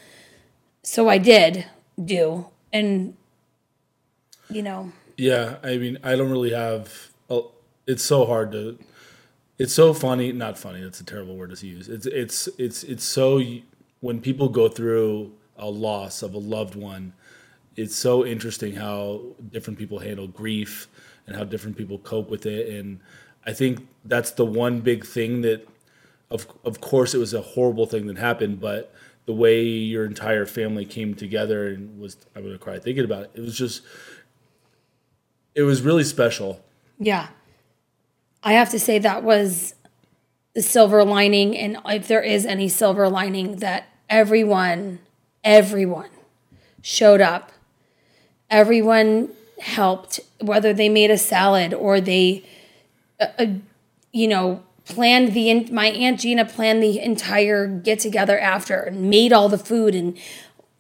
so 0.83 1.09
i 1.09 1.17
did 1.17 1.65
do 2.03 2.47
and 2.73 3.15
you 4.49 4.61
know, 4.61 4.91
Yeah, 5.15 5.57
I 5.63 5.77
mean, 5.77 5.97
I 6.03 6.15
don't 6.17 6.29
really 6.29 6.51
have. 6.51 7.09
a- 7.29 7.41
It's 7.87 8.03
so 8.03 8.25
hard 8.25 8.51
to. 8.51 8.77
It's 9.57 9.73
so 9.73 9.93
funny, 9.93 10.33
not 10.33 10.57
funny. 10.57 10.81
That's 10.81 10.99
a 10.99 11.05
terrible 11.05 11.37
word 11.37 11.55
to 11.55 11.67
use. 11.67 11.87
It's 11.87 12.05
it's 12.05 12.47
it's 12.57 12.83
it's 12.83 13.03
so 13.05 13.41
when 14.01 14.19
people 14.19 14.49
go 14.49 14.67
through 14.67 15.31
a 15.57 15.69
loss 15.69 16.21
of 16.21 16.33
a 16.33 16.37
loved 16.37 16.75
one, 16.75 17.13
it's 17.75 17.95
so 17.95 18.25
interesting 18.25 18.75
how 18.75 19.21
different 19.51 19.79
people 19.79 19.99
handle 19.99 20.27
grief 20.27 20.87
and 21.27 21.35
how 21.35 21.43
different 21.43 21.77
people 21.77 21.97
cope 21.99 22.29
with 22.29 22.45
it. 22.45 22.69
And 22.75 22.99
I 23.45 23.53
think 23.53 23.87
that's 24.05 24.31
the 24.31 24.45
one 24.45 24.81
big 24.81 25.05
thing 25.05 25.41
that, 25.41 25.67
of 26.29 26.47
of 26.63 26.81
course, 26.81 27.13
it 27.13 27.17
was 27.17 27.33
a 27.33 27.41
horrible 27.41 27.85
thing 27.85 28.07
that 28.07 28.17
happened, 28.17 28.59
but 28.59 28.93
the 29.25 29.33
way 29.33 29.63
your 29.63 30.05
entire 30.05 30.45
family 30.45 30.85
came 30.85 31.13
together 31.13 31.67
and 31.67 31.99
was 31.99 32.17
I'm 32.35 32.43
gonna 32.43 32.57
cry 32.57 32.79
thinking 32.79 33.05
about 33.05 33.23
it. 33.23 33.31
It 33.35 33.41
was 33.41 33.57
just 33.57 33.83
it 35.55 35.63
was 35.63 35.81
really 35.81 36.03
special. 36.03 36.63
yeah. 36.99 37.27
I 38.43 38.53
have 38.53 38.71
to 38.71 38.79
say 38.79 38.97
that 38.97 39.21
was 39.23 39.75
the 40.55 40.63
silver 40.63 41.03
lining, 41.03 41.55
and 41.55 41.77
if 41.85 42.07
there 42.07 42.23
is 42.23 42.45
any 42.45 42.69
silver 42.69 43.07
lining, 43.07 43.57
that 43.57 43.87
everyone, 44.09 44.97
everyone 45.43 46.09
showed 46.81 47.21
up. 47.21 47.50
Everyone 48.51 49.29
helped, 49.61 50.19
whether 50.39 50.73
they 50.73 50.89
made 50.89 51.09
a 51.09 51.17
salad 51.17 51.73
or 51.73 52.01
they, 52.01 52.43
uh, 53.19 53.27
uh, 53.39 53.45
you 54.11 54.27
know, 54.27 54.61
planned 54.85 55.33
the. 55.33 55.71
My 55.71 55.87
aunt 55.87 56.19
Gina 56.19 56.45
planned 56.45 56.83
the 56.83 56.99
entire 56.99 57.65
get 57.65 57.99
together 57.99 58.37
after 58.37 58.81
and 58.81 59.09
made 59.09 59.31
all 59.31 59.47
the 59.49 59.57
food, 59.57 59.95
and 59.95 60.17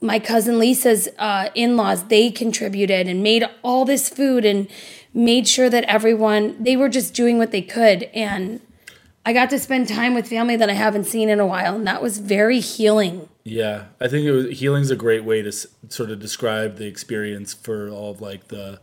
my 0.01 0.19
cousin 0.19 0.59
Lisa's 0.59 1.07
uh, 1.17 1.49
in 1.55 1.77
laws 1.77 2.05
they 2.05 2.29
contributed 2.29 3.07
and 3.07 3.23
made 3.23 3.45
all 3.63 3.85
this 3.85 4.09
food 4.09 4.43
and 4.45 4.67
made 5.13 5.47
sure 5.47 5.69
that 5.69 5.85
everyone 5.85 6.61
they 6.61 6.75
were 6.75 6.89
just 6.89 7.13
doing 7.13 7.37
what 7.37 7.51
they 7.51 7.61
could 7.61 8.03
and. 8.13 8.61
I 9.23 9.33
got 9.33 9.51
to 9.51 9.59
spend 9.59 9.87
time 9.87 10.15
with 10.15 10.27
family 10.27 10.55
that 10.55 10.67
I 10.67 10.73
haven't 10.73 11.03
seen 11.03 11.29
in 11.29 11.39
a 11.39 11.45
while, 11.45 11.75
and 11.75 11.85
that 11.85 12.01
was 12.01 12.17
very 12.17 12.59
healing. 12.59 13.29
Yeah, 13.43 13.85
I 13.99 14.07
think 14.07 14.25
it 14.25 14.31
was 14.31 14.59
healing's 14.59 14.91
a 14.91 14.95
great 14.95 15.23
way 15.23 15.41
to 15.41 15.47
s- 15.47 15.67
sort 15.89 16.11
of 16.11 16.19
describe 16.19 16.77
the 16.77 16.85
experience 16.85 17.53
for 17.53 17.89
all 17.89 18.11
of 18.11 18.21
like 18.21 18.49
the 18.49 18.79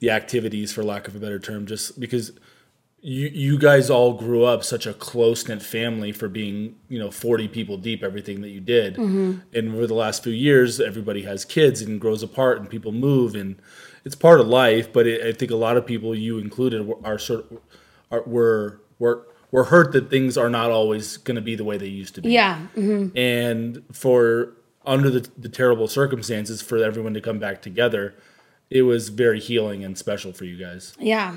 the 0.00 0.10
activities, 0.10 0.72
for 0.72 0.82
lack 0.82 1.06
of 1.06 1.14
a 1.14 1.18
better 1.18 1.38
term, 1.38 1.66
just 1.66 2.00
because 2.00 2.32
you 3.02 3.28
you 3.28 3.58
guys 3.58 3.90
all 3.90 4.14
grew 4.14 4.44
up 4.44 4.64
such 4.64 4.86
a 4.86 4.94
close 4.94 5.46
knit 5.46 5.62
family 5.62 6.12
for 6.12 6.28
being 6.28 6.76
you 6.88 6.98
know 6.98 7.10
forty 7.10 7.46
people 7.46 7.76
deep, 7.76 8.02
everything 8.02 8.40
that 8.40 8.48
you 8.48 8.60
did, 8.60 8.94
mm-hmm. 8.94 9.40
and 9.52 9.74
over 9.74 9.86
the 9.86 9.94
last 9.94 10.24
few 10.24 10.32
years, 10.32 10.80
everybody 10.80 11.22
has 11.24 11.44
kids 11.44 11.82
and 11.82 12.00
grows 12.00 12.22
apart, 12.22 12.58
and 12.58 12.70
people 12.70 12.92
move, 12.92 13.34
and 13.34 13.56
it's 14.06 14.14
part 14.14 14.40
of 14.40 14.46
life. 14.46 14.90
But 14.90 15.06
it, 15.06 15.26
I 15.26 15.32
think 15.32 15.50
a 15.50 15.56
lot 15.56 15.76
of 15.76 15.84
people, 15.84 16.14
you 16.14 16.38
included, 16.38 16.90
are 17.04 17.18
sort 17.18 17.50
of 17.50 17.60
are, 18.10 18.22
were 18.22 18.80
were 18.98 19.26
were 19.54 19.64
hurt 19.64 19.92
that 19.92 20.10
things 20.10 20.36
are 20.36 20.50
not 20.50 20.68
always 20.72 21.16
going 21.18 21.36
to 21.36 21.40
be 21.50 21.54
the 21.54 21.62
way 21.62 21.76
they 21.78 21.86
used 22.02 22.14
to 22.16 22.20
be 22.20 22.30
Yeah. 22.30 22.66
mhm. 22.76 23.12
and 23.16 23.82
for 23.92 24.50
under 24.84 25.08
the, 25.10 25.22
the 25.38 25.48
terrible 25.48 25.86
circumstances 25.86 26.60
for 26.60 26.76
everyone 26.82 27.14
to 27.14 27.20
come 27.20 27.38
back 27.38 27.62
together 27.62 28.14
it 28.68 28.82
was 28.82 29.10
very 29.10 29.38
healing 29.38 29.84
and 29.84 29.96
special 29.96 30.32
for 30.32 30.44
you 30.44 30.56
guys 30.56 30.94
Yeah. 30.98 31.34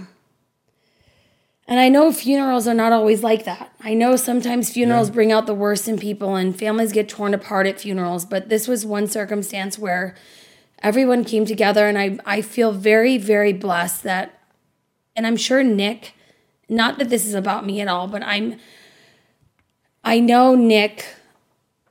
And 1.69 1.79
I 1.81 1.89
know 1.89 2.13
funerals 2.13 2.65
are 2.65 2.73
not 2.73 2.93
always 2.93 3.23
like 3.23 3.43
that. 3.43 3.73
I 3.81 3.93
know 3.93 4.15
sometimes 4.15 4.69
funerals 4.71 5.09
bring 5.09 5.33
out 5.33 5.47
the 5.47 5.53
worst 5.65 5.89
in 5.89 5.99
people 5.99 6.35
and 6.35 6.57
families 6.57 6.93
get 6.93 7.09
torn 7.09 7.33
apart 7.33 7.67
at 7.67 7.81
funerals, 7.81 8.23
but 8.23 8.47
this 8.47 8.69
was 8.69 8.85
one 8.85 9.05
circumstance 9.07 9.77
where 9.77 10.15
everyone 10.81 11.25
came 11.25 11.45
together 11.45 11.85
and 11.89 11.97
I, 11.97 12.19
I 12.25 12.41
feel 12.41 12.71
very, 12.71 13.17
very 13.17 13.51
blessed 13.51 14.03
that, 14.03 14.39
and 15.13 15.27
I'm 15.27 15.35
sure 15.35 15.61
Nick, 15.61 16.13
not 16.69 16.97
that 16.99 17.09
this 17.09 17.25
is 17.25 17.33
about 17.33 17.65
me 17.65 17.81
at 17.81 17.87
all, 17.87 18.07
but 18.07 18.23
I'm, 18.23 18.57
I 20.03 20.19
know 20.19 20.55
Nick 20.55 21.05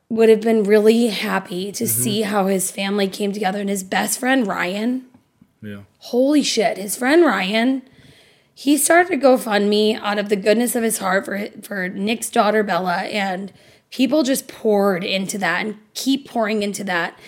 would 0.09 0.28
have 0.28 0.40
been 0.40 0.62
really 0.62 1.09
happy 1.09 1.73
to 1.73 1.87
see 1.87 2.23
how 2.23 2.47
his 2.47 2.71
family 2.71 3.09
came 3.09 3.33
together 3.33 3.61
and 3.61 3.68
his 3.68 3.83
best 3.83 4.21
friend, 4.21 4.47
Ryan. 4.47 5.04
Yeah. 5.62 5.80
Holy 5.99 6.42
shit, 6.42 6.78
his 6.78 6.97
friend 6.97 7.25
Ryan, 7.25 7.83
he 8.54 8.76
started 8.76 9.12
a 9.12 9.23
GoFundMe 9.23 10.00
out 10.00 10.18
of 10.18 10.28
the 10.28 10.37
goodness 10.37 10.76
of 10.76 10.83
his 10.83 10.99
heart 10.99 11.25
for 11.25 11.49
for 11.62 11.88
Nick's 11.88 12.30
daughter 12.30 12.62
Bella, 12.62 13.02
and 13.02 13.52
people 13.90 14.23
just 14.23 14.49
poured 14.49 15.02
into 15.02 15.38
that 15.38 15.66
and 15.66 15.76
keep 15.95 16.28
pouring 16.28 16.62
into 16.62 16.85
that, 16.85 17.18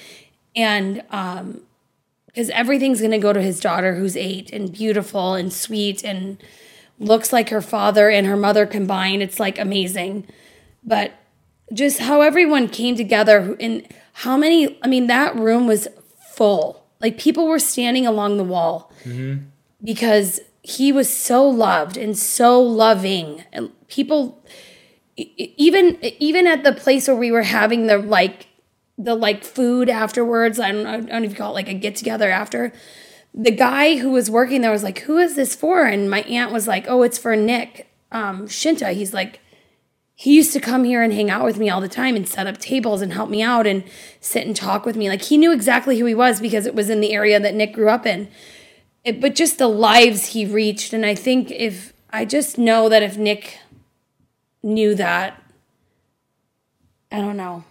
and 0.54 1.02
um, 1.10 1.62
because 2.26 2.48
everything's 2.50 3.00
gonna 3.02 3.18
go 3.18 3.32
to 3.32 3.42
his 3.42 3.58
daughter 3.60 3.96
who's 3.96 4.16
eight 4.16 4.52
and 4.52 4.72
beautiful 4.72 5.34
and 5.34 5.52
sweet 5.52 6.04
and 6.04 6.42
looks 6.98 7.32
like 7.32 7.50
her 7.50 7.60
father 7.60 8.08
and 8.08 8.26
her 8.26 8.36
mother 8.36 8.66
combined. 8.66 9.22
It's 9.22 9.40
like 9.40 9.58
amazing, 9.58 10.26
but 10.84 11.12
just 11.72 12.00
how 12.00 12.20
everyone 12.22 12.68
came 12.68 12.96
together 12.96 13.56
and 13.60 13.86
how 14.12 14.36
many. 14.36 14.78
I 14.82 14.88
mean, 14.88 15.06
that 15.08 15.36
room 15.36 15.66
was 15.66 15.88
full. 16.32 16.84
Like 17.00 17.18
people 17.18 17.46
were 17.46 17.58
standing 17.58 18.06
along 18.06 18.36
the 18.36 18.44
wall 18.44 18.92
mm-hmm. 19.04 19.44
because 19.82 20.40
he 20.62 20.92
was 20.92 21.08
so 21.08 21.48
loved 21.48 21.96
and 21.96 22.16
so 22.16 22.60
loving 22.60 23.42
and 23.52 23.70
people 23.88 24.44
even 25.16 25.98
even 26.02 26.46
at 26.46 26.62
the 26.62 26.72
place 26.72 27.08
where 27.08 27.16
we 27.16 27.32
were 27.32 27.42
having 27.42 27.86
the 27.86 27.98
like 27.98 28.48
the 28.98 29.14
like 29.14 29.44
food 29.44 29.88
afterwards 29.88 30.60
i 30.60 30.70
don't 30.70 30.82
know 30.82 30.90
i 30.90 30.96
don't 30.96 31.08
know 31.08 31.22
if 31.22 31.30
you 31.30 31.36
call 31.36 31.52
it 31.52 31.54
like 31.54 31.68
a 31.68 31.74
get 31.74 31.96
together 31.96 32.30
after 32.30 32.72
the 33.38 33.52
guy 33.52 33.98
who 33.98 34.10
was 34.10 34.28
working 34.28 34.62
there 34.62 34.72
was 34.72 34.82
like 34.82 34.98
who 35.00 35.16
is 35.18 35.36
this 35.36 35.54
for? 35.54 35.84
And 35.84 36.10
my 36.10 36.22
aunt 36.22 36.52
was 36.52 36.66
like 36.66 36.86
oh 36.88 37.02
it's 37.02 37.16
for 37.16 37.36
nick 37.36 37.88
um 38.10 38.48
Scinta. 38.48 38.90
He's 38.90 39.14
like 39.14 39.40
he 40.16 40.34
used 40.34 40.52
to 40.52 40.60
come 40.60 40.82
here 40.82 41.00
and 41.00 41.12
hang 41.12 41.30
out 41.30 41.44
with 41.44 41.58
me 41.58 41.70
all 41.70 41.80
the 41.80 41.88
time 41.88 42.16
and 42.16 42.28
set 42.28 42.48
up 42.48 42.58
tables 42.58 43.00
and 43.00 43.12
help 43.12 43.30
me 43.30 43.40
out 43.40 43.68
and 43.68 43.84
sit 44.20 44.44
and 44.44 44.56
talk 44.56 44.84
with 44.84 44.96
me. 44.96 45.08
Like 45.08 45.22
he 45.22 45.38
knew 45.38 45.52
exactly 45.52 45.96
who 45.96 46.06
he 46.06 46.14
was 46.14 46.40
because 46.40 46.66
it 46.66 46.74
was 46.74 46.90
in 46.90 47.00
the 47.00 47.12
area 47.12 47.38
that 47.38 47.54
nick 47.54 47.72
grew 47.72 47.88
up 47.88 48.04
in. 48.04 48.28
It, 49.04 49.20
but 49.20 49.36
just 49.36 49.58
the 49.58 49.68
lives 49.68 50.26
he 50.26 50.44
reached. 50.44 50.92
And 50.92 51.06
i 51.06 51.14
think 51.14 51.52
if 51.52 51.92
i 52.10 52.24
just 52.24 52.58
know 52.58 52.88
that 52.88 53.04
if 53.04 53.16
nick 53.16 53.60
knew 54.64 54.96
that 54.96 55.40
i 57.12 57.20
don't 57.20 57.36
know. 57.36 57.62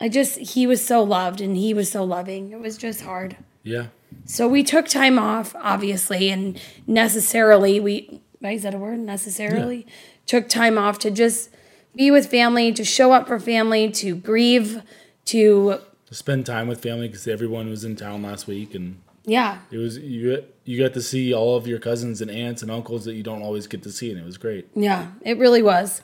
I 0.00 0.10
just 0.10 0.36
he 0.36 0.66
was 0.66 0.84
so 0.84 1.02
loved 1.02 1.40
and 1.40 1.56
he 1.56 1.72
was 1.72 1.90
so 1.90 2.04
loving. 2.04 2.52
It 2.52 2.60
was 2.60 2.76
just 2.76 3.00
hard. 3.00 3.38
Yeah 3.62 3.86
so 4.26 4.48
we 4.48 4.62
took 4.62 4.86
time 4.88 5.18
off 5.18 5.54
obviously 5.56 6.30
and 6.30 6.60
necessarily 6.86 7.78
we 7.80 8.20
is 8.42 8.62
that 8.62 8.74
a 8.74 8.78
word 8.78 8.98
necessarily 8.98 9.86
took 10.26 10.48
time 10.48 10.76
off 10.78 10.98
to 10.98 11.10
just 11.10 11.50
be 11.94 12.10
with 12.10 12.26
family 12.30 12.72
to 12.72 12.84
show 12.84 13.12
up 13.12 13.26
for 13.28 13.38
family 13.38 13.90
to 13.90 14.14
grieve 14.14 14.82
to 15.24 15.78
to 16.06 16.14
spend 16.14 16.44
time 16.44 16.68
with 16.68 16.82
family 16.82 17.08
because 17.08 17.26
everyone 17.26 17.68
was 17.70 17.84
in 17.84 17.96
town 17.96 18.22
last 18.22 18.46
week 18.46 18.74
and 18.74 19.00
yeah 19.24 19.58
it 19.70 19.78
was 19.78 19.96
you 19.98 20.44
you 20.64 20.78
got 20.82 20.92
to 20.94 21.00
see 21.02 21.32
all 21.32 21.56
of 21.56 21.66
your 21.66 21.78
cousins 21.78 22.20
and 22.20 22.30
aunts 22.30 22.62
and 22.62 22.70
uncles 22.70 23.04
that 23.04 23.14
you 23.14 23.22
don't 23.22 23.42
always 23.42 23.66
get 23.66 23.82
to 23.82 23.90
see 23.90 24.10
and 24.10 24.18
it 24.20 24.24
was 24.24 24.36
great 24.38 24.68
Yeah, 24.74 25.08
it 25.22 25.38
really 25.38 25.62
was. 25.62 26.02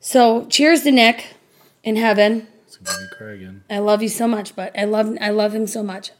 So 0.00 0.46
cheers 0.46 0.82
to 0.82 0.92
Nick 0.92 1.34
in 1.82 1.96
heaven. 1.96 2.46
it's 2.66 2.76
gonna 2.76 2.98
make 3.00 3.10
me 3.10 3.16
cry 3.16 3.32
again 3.32 3.64
I 3.70 3.78
love 3.78 4.02
you 4.02 4.08
so 4.08 4.26
much, 4.28 4.54
but 4.56 4.76
I 4.78 4.84
love 4.84 5.16
I 5.20 5.30
love 5.30 5.54
him 5.54 5.66
so 5.66 5.82
much. 5.82 6.10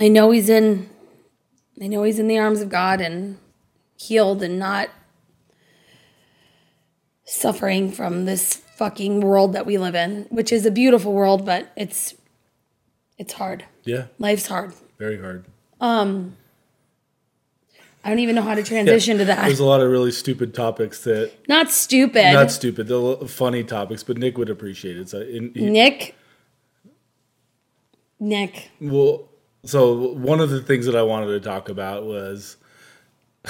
I 0.00 0.08
know 0.08 0.30
he's 0.30 0.48
in 0.48 0.88
I 1.82 1.86
know 1.86 2.02
he's 2.02 2.18
in 2.18 2.28
the 2.28 2.38
arms 2.38 2.60
of 2.60 2.68
God 2.68 3.00
and 3.00 3.38
healed 3.96 4.42
and 4.42 4.58
not 4.58 4.88
suffering 7.24 7.90
from 7.92 8.24
this 8.24 8.56
fucking 8.56 9.20
world 9.20 9.52
that 9.52 9.66
we 9.66 9.78
live 9.78 9.94
in, 9.94 10.26
which 10.30 10.52
is 10.52 10.66
a 10.66 10.70
beautiful 10.70 11.12
world, 11.12 11.44
but 11.44 11.70
it's 11.76 12.14
it's 13.18 13.34
hard. 13.34 13.64
yeah 13.84 14.06
Life's 14.18 14.46
hard. 14.46 14.72
very 14.98 15.20
hard 15.20 15.44
Um 15.80 16.36
I 18.02 18.08
don't 18.08 18.18
even 18.20 18.34
know 18.34 18.42
how 18.42 18.54
to 18.54 18.62
transition 18.72 19.18
to 19.18 19.26
that. 19.26 19.44
there's 19.44 19.60
a 19.60 19.64
lot 19.64 19.82
of 19.82 19.90
really 19.90 20.10
stupid 20.10 20.54
topics 20.54 21.04
that 21.04 21.30
Not 21.48 21.70
stupid. 21.70 22.32
not 22.32 22.50
stupid 22.50 22.88
they're 22.88 23.28
funny 23.28 23.62
topics 23.62 24.02
but 24.02 24.16
nick 24.16 24.38
would 24.38 24.48
appreciate 24.48 24.96
it 24.96 25.08
so 25.10 25.20
in, 25.20 25.52
he- 25.54 25.68
Nick. 25.68 26.16
Nick. 28.22 28.70
Well, 28.82 29.29
so 29.64 30.12
one 30.12 30.40
of 30.40 30.50
the 30.50 30.60
things 30.62 30.86
that 30.86 30.96
I 30.96 31.02
wanted 31.02 31.26
to 31.28 31.40
talk 31.40 31.68
about 31.68 32.04
was 32.04 32.56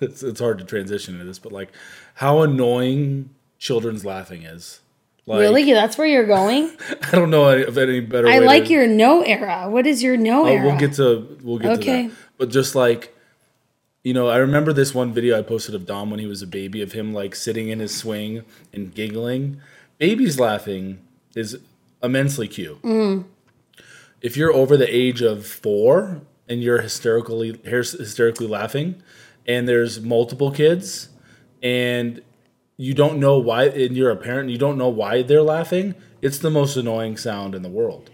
it's, 0.00 0.22
it's 0.22 0.40
hard 0.40 0.58
to 0.58 0.64
transition 0.64 1.14
into 1.14 1.26
this, 1.26 1.38
but 1.38 1.52
like 1.52 1.70
how 2.14 2.42
annoying 2.42 3.30
children's 3.58 4.04
laughing 4.04 4.42
is. 4.42 4.80
Like, 5.28 5.40
really? 5.40 5.72
That's 5.72 5.98
where 5.98 6.06
you're 6.06 6.26
going? 6.26 6.70
I 7.02 7.10
don't 7.12 7.30
know 7.30 7.48
of 7.48 7.76
any 7.78 7.98
better. 8.00 8.28
I 8.28 8.38
like 8.38 8.66
to, 8.66 8.72
your 8.72 8.86
no 8.86 9.22
era. 9.22 9.68
What 9.68 9.84
is 9.86 10.00
your 10.02 10.16
no 10.16 10.44
Oh, 10.44 10.46
era? 10.46 10.64
we'll 10.64 10.78
get 10.78 10.92
to 10.94 11.38
we'll 11.42 11.58
get 11.58 11.78
Okay. 11.78 12.02
to 12.04 12.08
that. 12.08 12.16
But 12.38 12.50
just 12.50 12.74
like 12.74 13.12
you 14.04 14.14
know, 14.14 14.28
I 14.28 14.36
remember 14.36 14.72
this 14.72 14.94
one 14.94 15.12
video 15.12 15.36
I 15.36 15.42
posted 15.42 15.74
of 15.74 15.84
Dom 15.84 16.10
when 16.12 16.20
he 16.20 16.26
was 16.26 16.40
a 16.40 16.46
baby 16.46 16.80
of 16.80 16.92
him 16.92 17.12
like 17.12 17.34
sitting 17.34 17.70
in 17.70 17.80
his 17.80 17.92
swing 17.92 18.44
and 18.72 18.94
giggling. 18.94 19.60
Babies 19.98 20.38
laughing 20.38 20.98
is 21.34 21.58
immensely 22.04 22.46
cute. 22.46 22.80
Mm. 22.82 23.24
If 24.20 24.36
you're 24.36 24.52
over 24.52 24.76
the 24.76 24.94
age 24.94 25.22
of 25.22 25.46
four 25.46 26.22
and 26.48 26.62
you're 26.62 26.80
hysterically 26.80 27.60
hysterically 27.64 28.46
laughing, 28.46 29.02
and 29.46 29.68
there's 29.68 30.00
multiple 30.00 30.50
kids, 30.50 31.08
and 31.62 32.22
you 32.76 32.94
don't 32.94 33.18
know 33.18 33.38
why, 33.38 33.64
and 33.64 33.96
you're 33.96 34.10
a 34.10 34.16
parent, 34.16 34.50
you 34.50 34.58
don't 34.58 34.78
know 34.78 34.88
why 34.88 35.22
they're 35.22 35.42
laughing. 35.42 35.94
It's 36.22 36.38
the 36.38 36.50
most 36.50 36.76
annoying 36.76 37.16
sound 37.16 37.54
in 37.54 37.62
the 37.62 37.68
world. 37.68 38.10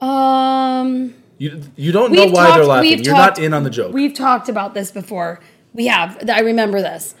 Um, 0.00 1.14
You 1.38 1.62
you 1.76 1.92
don't 1.92 2.12
know 2.12 2.26
why 2.26 2.56
they're 2.56 2.64
laughing. 2.64 3.04
You're 3.04 3.14
not 3.14 3.38
in 3.38 3.52
on 3.54 3.64
the 3.64 3.70
joke. 3.70 3.92
We've 3.92 4.14
talked 4.14 4.48
about 4.48 4.74
this 4.74 4.90
before. 4.90 5.40
We 5.72 5.86
have. 5.86 6.28
I 6.28 6.40
remember 6.40 6.80
this. 6.80 7.14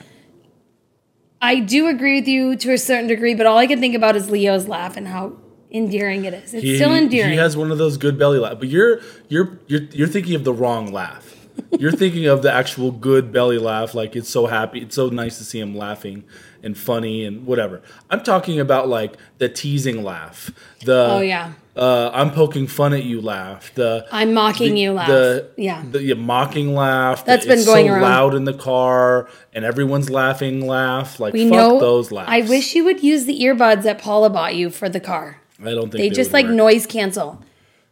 I 1.40 1.60
do 1.60 1.86
agree 1.86 2.16
with 2.20 2.28
you 2.28 2.56
to 2.56 2.72
a 2.72 2.78
certain 2.78 3.06
degree, 3.06 3.34
but 3.34 3.46
all 3.46 3.58
I 3.58 3.66
can 3.66 3.78
think 3.78 3.94
about 3.94 4.16
is 4.16 4.28
Leo's 4.30 4.66
laugh 4.66 4.96
and 4.96 5.06
how 5.06 5.36
endearing 5.70 6.24
it 6.24 6.34
is. 6.34 6.54
It's 6.54 6.62
He- 6.62 6.76
still 6.76 6.94
endearing. 6.94 7.32
He 7.32 7.38
has 7.38 7.56
one 7.56 7.70
of 7.70 7.78
those 7.78 7.96
good 7.96 8.18
belly 8.18 8.38
laughs, 8.38 8.56
but 8.58 8.68
you're 8.68 9.00
you're 9.28 9.58
you're 9.66 9.82
you're 9.92 10.08
thinking 10.08 10.34
of 10.34 10.44
the 10.44 10.52
wrong 10.52 10.92
laugh. 10.92 11.34
you're 11.78 11.92
thinking 12.04 12.26
of 12.26 12.42
the 12.42 12.52
actual 12.52 12.90
good 12.92 13.32
belly 13.32 13.58
laugh, 13.58 13.94
like 13.94 14.14
it's 14.16 14.28
so 14.30 14.46
happy, 14.46 14.80
it's 14.80 14.94
so 14.94 15.08
nice 15.08 15.38
to 15.38 15.44
see 15.44 15.58
him 15.60 15.76
laughing 15.76 16.24
and 16.62 16.76
funny 16.76 17.24
and 17.24 17.46
whatever. 17.46 17.82
I'm 18.10 18.22
talking 18.22 18.58
about 18.60 18.88
like 18.88 19.16
the 19.38 19.48
teasing 19.48 20.02
laugh, 20.04 20.50
the 20.84 21.08
Oh, 21.10 21.20
yeah. 21.20 21.52
uh, 21.76 22.10
I'm 22.14 22.30
poking 22.30 22.66
fun 22.68 22.92
at 22.94 23.04
you 23.04 23.20
laugh, 23.20 23.72
the 23.74 24.06
I'm 24.12 24.34
mocking 24.34 24.74
the- 24.74 24.80
you 24.80 24.92
laugh. 24.92 25.08
the 25.08 25.50
yeah. 25.56 25.82
the 25.90 26.00
yeah, 26.02 26.14
mocking 26.14 26.74
laugh. 26.74 27.24
That's 27.24 27.44
that 27.44 27.48
been 27.50 27.58
it's 27.58 27.66
going 27.66 27.86
so 27.88 27.92
around. 27.94 28.02
loud 28.02 28.34
in 28.34 28.44
the 28.44 28.54
car 28.54 29.28
and 29.52 29.64
everyone's 29.64 30.10
laughing. 30.10 30.64
Laugh 30.66 31.18
like 31.20 31.32
we 31.34 31.48
fuck 31.48 31.56
know 31.58 31.80
those 31.80 32.10
laughs. 32.12 32.30
I 32.30 32.40
wish 32.42 32.74
you 32.76 32.84
would 32.84 33.02
use 33.02 33.24
the 33.24 33.38
earbuds 33.40 33.82
that 33.82 33.98
Paula 33.98 34.30
bought 34.30 34.54
you 34.56 34.70
for 34.70 34.88
the 34.88 35.00
car. 35.00 35.40
I 35.60 35.70
don't 35.70 35.90
think 35.90 35.94
They 35.94 36.10
just 36.10 36.30
would 36.30 36.34
like 36.34 36.46
work. 36.46 36.54
noise 36.54 36.86
cancel. 36.86 37.42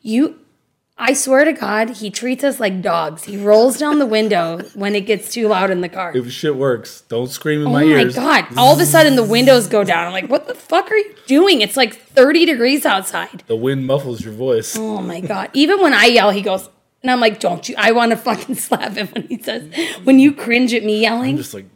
You 0.03 0.41
I 0.99 1.13
swear 1.13 1.45
to 1.45 1.53
God, 1.53 1.91
he 1.91 2.09
treats 2.11 2.43
us 2.43 2.59
like 2.59 2.81
dogs. 2.81 3.25
He 3.25 3.37
rolls 3.37 3.77
down 3.79 3.99
the 3.99 4.07
window 4.07 4.63
when 4.75 4.95
it 4.95 5.03
gets 5.03 5.31
too 5.31 5.47
loud 5.47 5.71
in 5.71 5.83
the 5.83 5.91
car. 5.91 6.17
If 6.17 6.33
shit 6.33 6.57
works, 6.57 7.03
don't 7.09 7.27
scream 7.29 7.61
in 7.61 7.67
Oh 7.67 7.71
my 7.71 7.85
my 7.85 7.91
ears. 7.91 8.17
Oh 8.17 8.21
my 8.23 8.41
God! 8.41 8.57
All 8.59 8.73
of 8.73 8.81
a 8.81 8.87
sudden, 8.87 9.15
the 9.15 9.23
windows 9.25 9.67
go 9.67 9.85
down. 9.85 10.07
I'm 10.07 10.13
like, 10.15 10.31
"What 10.31 10.47
the 10.47 10.55
fuck 10.55 10.91
are 10.91 10.97
you 10.97 11.15
doing?" 11.27 11.61
It's 11.61 11.77
like 11.77 11.95
30 11.95 12.47
degrees 12.47 12.87
outside. 12.87 13.45
The 13.47 13.57
wind 13.57 13.87
muffles 13.87 14.23
your 14.25 14.33
voice. 14.33 14.75
Oh 14.75 15.03
my 15.03 15.21
god! 15.21 15.51
Even 15.53 15.83
when 15.83 15.93
I 15.93 16.07
yell, 16.07 16.31
he 16.31 16.41
goes, 16.41 16.71
and 17.03 17.11
I'm 17.11 17.21
like, 17.21 17.41
"Don't 17.41 17.69
you?" 17.69 17.75
I 17.77 17.93
want 17.93 18.13
to 18.13 18.17
fucking 18.17 18.55
slap 18.67 18.93
him 18.95 19.09
when 19.09 19.25
he 19.29 19.37
says, 19.43 19.69
"When 20.05 20.19
you 20.19 20.33
cringe 20.33 20.73
at 20.73 20.83
me 20.83 20.99
yelling. 21.03 21.33
I'm 21.33 21.37
just 21.37 21.53
like, 21.53 21.67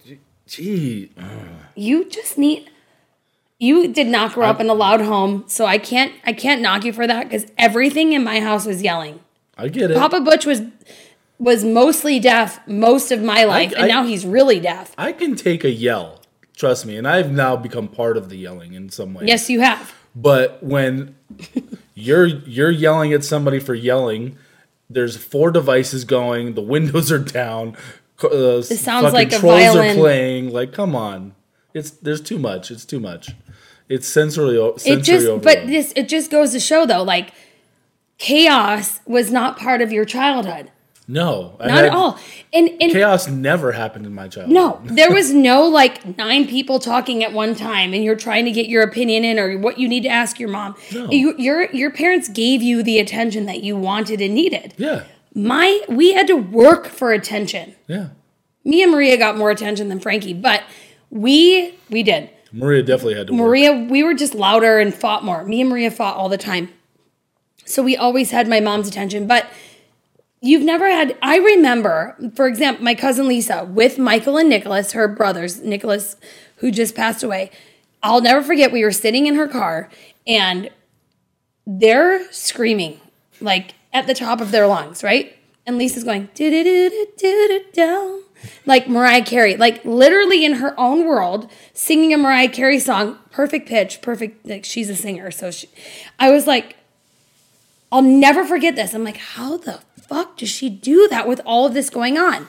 gee. 0.47 1.11
uh, 1.20 1.25
you 1.75 2.09
just 2.09 2.38
need." 2.38 2.69
You 3.61 3.88
did 3.93 4.07
not 4.09 4.33
grow 4.33 4.47
up 4.47 4.59
in 4.59 4.69
a 4.71 4.75
loud 4.75 5.02
home, 5.02 5.45
so 5.47 5.67
I 5.67 5.76
can't. 5.79 6.12
I 6.25 6.33
can't 6.33 6.62
knock 6.62 6.83
you 6.85 6.93
for 6.95 7.07
that 7.07 7.25
because 7.29 7.47
everything 7.59 8.14
in 8.14 8.25
my 8.25 8.40
house 8.40 8.64
was 8.67 8.83
yelling. 8.83 9.21
I 9.57 9.69
get 9.69 9.90
it. 9.90 9.97
Papa 9.99 10.21
Butch 10.23 10.47
was 10.47 10.62
was 11.38 11.62
mostly 11.62 12.19
deaf 12.19 12.67
most 12.67 13.12
of 13.12 13.23
my 13.23 13.45
life, 13.45 13.73
I- 13.76 13.81
and 13.81 13.88
now 13.88 14.05
he's 14.05 14.25
really 14.26 14.61
deaf. 14.61 14.95
I 14.99 15.12
can 15.12 15.37
take 15.37 15.62
a 15.62 15.71
yell. 15.71 16.21
Trust 16.57 16.85
me, 16.87 16.97
and 16.97 17.07
I've 17.07 17.31
now 17.33 17.55
become 17.57 17.87
part 17.88 18.17
of 18.17 18.29
the 18.31 18.37
yelling 18.37 18.73
in 18.75 18.90
some 18.90 19.14
way. 19.14 19.25
Yes, 19.26 19.49
you 19.50 19.61
have. 19.61 19.95
But 20.17 20.62
when 20.62 21.14
you're 21.95 22.26
you're 22.26 22.71
yelling 22.71 23.12
at 23.12 23.25
somebody 23.25 23.59
for 23.61 23.75
yelling, 23.75 24.37
there's 24.88 25.17
four 25.19 25.50
devices 25.50 26.05
going. 26.05 26.55
The 26.55 26.62
windows 26.62 27.12
are 27.12 27.19
down. 27.19 27.76
Uh, 28.23 28.59
it 28.59 28.64
sounds 28.64 29.12
like 29.14 29.33
a 29.33 29.38
violin. 29.38 29.90
are 29.99 30.00
playing. 30.00 30.50
Like, 30.50 30.73
come 30.73 30.95
on, 30.95 31.35
it's 31.74 31.90
there's 31.90 32.20
too 32.20 32.38
much. 32.38 32.70
It's 32.70 32.84
too 32.84 33.00
much. 33.00 33.30
It's 33.88 34.06
sensory. 34.06 34.56
sensory 34.78 34.92
it 34.92 35.02
just 35.02 35.26
overload. 35.26 35.42
but 35.42 35.66
this 35.66 35.92
it 35.96 36.08
just 36.08 36.30
goes 36.30 36.52
to 36.52 36.60
show 36.60 36.86
though 36.86 37.02
like 37.02 37.32
chaos 38.18 39.00
was 39.06 39.30
not 39.32 39.58
part 39.58 39.80
of 39.82 39.92
your 39.92 40.04
childhood 40.04 40.70
no, 41.09 41.56
I 41.59 41.66
not 41.66 41.76
had- 41.78 41.85
at 41.87 41.92
all 41.92 42.18
and 42.52 42.68
and 42.80 42.92
Chaos 42.92 43.26
never 43.26 43.72
happened 43.72 44.06
in 44.06 44.14
my 44.14 44.28
childhood. 44.28 44.54
no 44.54 44.80
there 44.85 45.11
was 45.11 45.33
no 45.33 45.66
like 45.66 46.16
nine 46.18 46.46
people 46.46 46.78
talking 46.78 47.24
at 47.24 47.33
one 47.33 47.56
time 47.56 47.92
and 47.94 48.04
you're 48.04 48.14
trying 48.14 48.44
to 48.44 48.52
get 48.52 48.68
your 48.68 48.83
opinion 48.85 49.24
in 49.24 49.38
or 49.38 49.59
what 49.59 49.78
you 49.78 49.88
need 49.88 50.02
to 50.04 50.09
ask 50.09 50.38
your 50.38 50.50
mom 50.50 50.76
No. 50.92 51.11
you, 51.11 51.35
your 51.37 51.68
your 51.72 51.90
parents 51.90 52.28
gave 52.28 52.62
you 52.62 52.83
the 52.85 53.00
attention 53.00 53.46
that 53.46 53.64
you 53.64 53.76
wanted 53.76 54.20
and 54.20 54.35
needed 54.35 54.74
Yeah, 54.76 55.02
my 55.35 55.80
we 55.88 56.12
had 56.12 56.28
to 56.28 56.37
work 56.37 56.87
for 56.87 57.11
attention 57.12 57.74
yeah. 57.88 58.11
me 58.64 58.80
and 58.83 58.92
maria 58.92 59.16
got 59.16 59.37
more 59.37 59.50
attention 59.50 59.88
than 59.88 59.98
frankie 59.98 60.35
but 60.35 60.62
we 61.11 61.75
we 61.90 62.03
did 62.03 62.31
Maria 62.53 62.83
definitely 62.83 63.14
had 63.14 63.29
to. 63.29 63.33
work. 63.33 63.40
Maria, 63.40 63.73
we 63.73 64.03
were 64.03 64.14
just 64.14 64.35
louder 64.35 64.79
and 64.79 64.92
fought 64.94 65.25
more. 65.25 65.44
Me 65.44 65.61
and 65.61 65.70
Maria 65.70 65.90
fought 65.90 66.16
all 66.16 66.29
the 66.29 66.38
time. 66.38 66.70
So 67.64 67.83
we 67.83 67.96
always 67.96 68.31
had 68.33 68.49
my 68.49 68.61
mom's 68.61 68.88
attention. 68.88 69.27
But 69.27 69.46
you've 70.40 70.64
never 70.64 70.90
had, 70.90 71.16
I 71.23 71.37
remember, 71.37 72.16
for 72.35 72.49
example, 72.49 72.85
my 72.85 72.94
cousin 72.94 73.29
Lisa 73.29 73.64
with 73.64 73.99
Michael 73.99 74.37
and 74.37 74.49
Nicholas, 74.49 74.92
her 74.92 75.07
brothers, 75.07 75.61
Nicholas, 75.62 76.16
who 76.57 76.73
just 76.73 76.94
passed 76.96 77.23
away. 77.23 77.51
I'll 78.03 78.20
never 78.20 78.42
forget, 78.42 78.73
we 78.73 78.83
were 78.83 78.90
sitting 78.92 79.27
in 79.27 79.37
her 79.37 79.46
car 79.46 79.88
and 80.27 80.70
they're 81.66 82.31
screaming 82.33 82.99
like 83.40 83.75
at 83.92 84.07
the 84.07 84.14
top 84.14 84.40
of 84.40 84.51
their 84.51 84.66
lungs, 84.66 85.05
right? 85.05 85.37
And 85.66 85.77
Lisa's 85.79 86.05
going, 86.05 86.31
"Do-do-do-do-do-do," 86.35 88.25
like 88.66 88.88
Mariah 88.88 89.24
Carey, 89.24 89.57
like 89.57 89.85
literally 89.85 90.44
in 90.44 90.55
her 90.55 90.79
own 90.79 91.07
world, 91.07 91.50
singing 91.72 92.12
a 92.12 92.18
Mariah 92.18 92.48
Carey 92.48 92.79
song, 92.79 93.18
perfect 93.31 93.68
pitch, 93.68 94.03
perfect. 94.03 94.46
Like 94.46 94.64
she's 94.64 94.90
a 94.90 94.96
singer, 94.96 95.31
so 95.31 95.50
she. 95.50 95.68
I 96.18 96.31
was 96.31 96.46
like, 96.46 96.76
I'll 97.92 98.03
never 98.03 98.44
forget 98.44 98.76
this. 98.76 98.94
I'm 98.94 99.05
like, 99.05 99.16
how 99.16 99.57
the 99.57 99.81
fuck 100.00 100.37
does 100.37 100.48
she 100.48 100.68
do 100.68 101.09
that 101.09 101.26
with 101.26 101.40
all 101.44 101.66
of 101.66 101.74
this 101.74 101.90
going 101.90 102.18
on? 102.18 102.46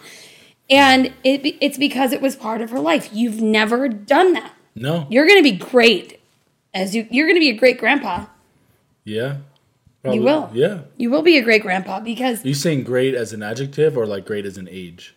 And 0.70 1.08
it, 1.24 1.58
it's 1.60 1.78
because 1.78 2.14
it 2.14 2.22
was 2.22 2.36
part 2.36 2.62
of 2.62 2.70
her 2.70 2.80
life. 2.80 3.10
You've 3.12 3.42
never 3.42 3.90
done 3.90 4.34
that. 4.34 4.54
No. 4.76 5.06
You're 5.10 5.28
gonna 5.28 5.44
be 5.44 5.52
great 5.52 6.20
as 6.74 6.96
you. 6.96 7.08
You're 7.12 7.28
gonna 7.28 7.40
be 7.40 7.50
a 7.50 7.58
great 7.58 7.78
grandpa. 7.78 8.26
Yeah. 9.04 9.38
You 10.04 10.22
will. 10.24 10.50
Yeah. 10.54 10.82
You 10.98 11.12
will 11.12 11.22
be 11.22 11.38
a 11.38 11.44
great 11.44 11.62
grandpa 11.62 12.00
because 12.00 12.44
Are 12.44 12.48
you 12.48 12.54
saying 12.56 12.84
great 12.84 13.14
as 13.14 13.34
an 13.34 13.44
adjective 13.44 13.96
or 13.96 14.08
like 14.08 14.26
great 14.26 14.46
as 14.46 14.58
an 14.58 14.68
age? 14.72 15.16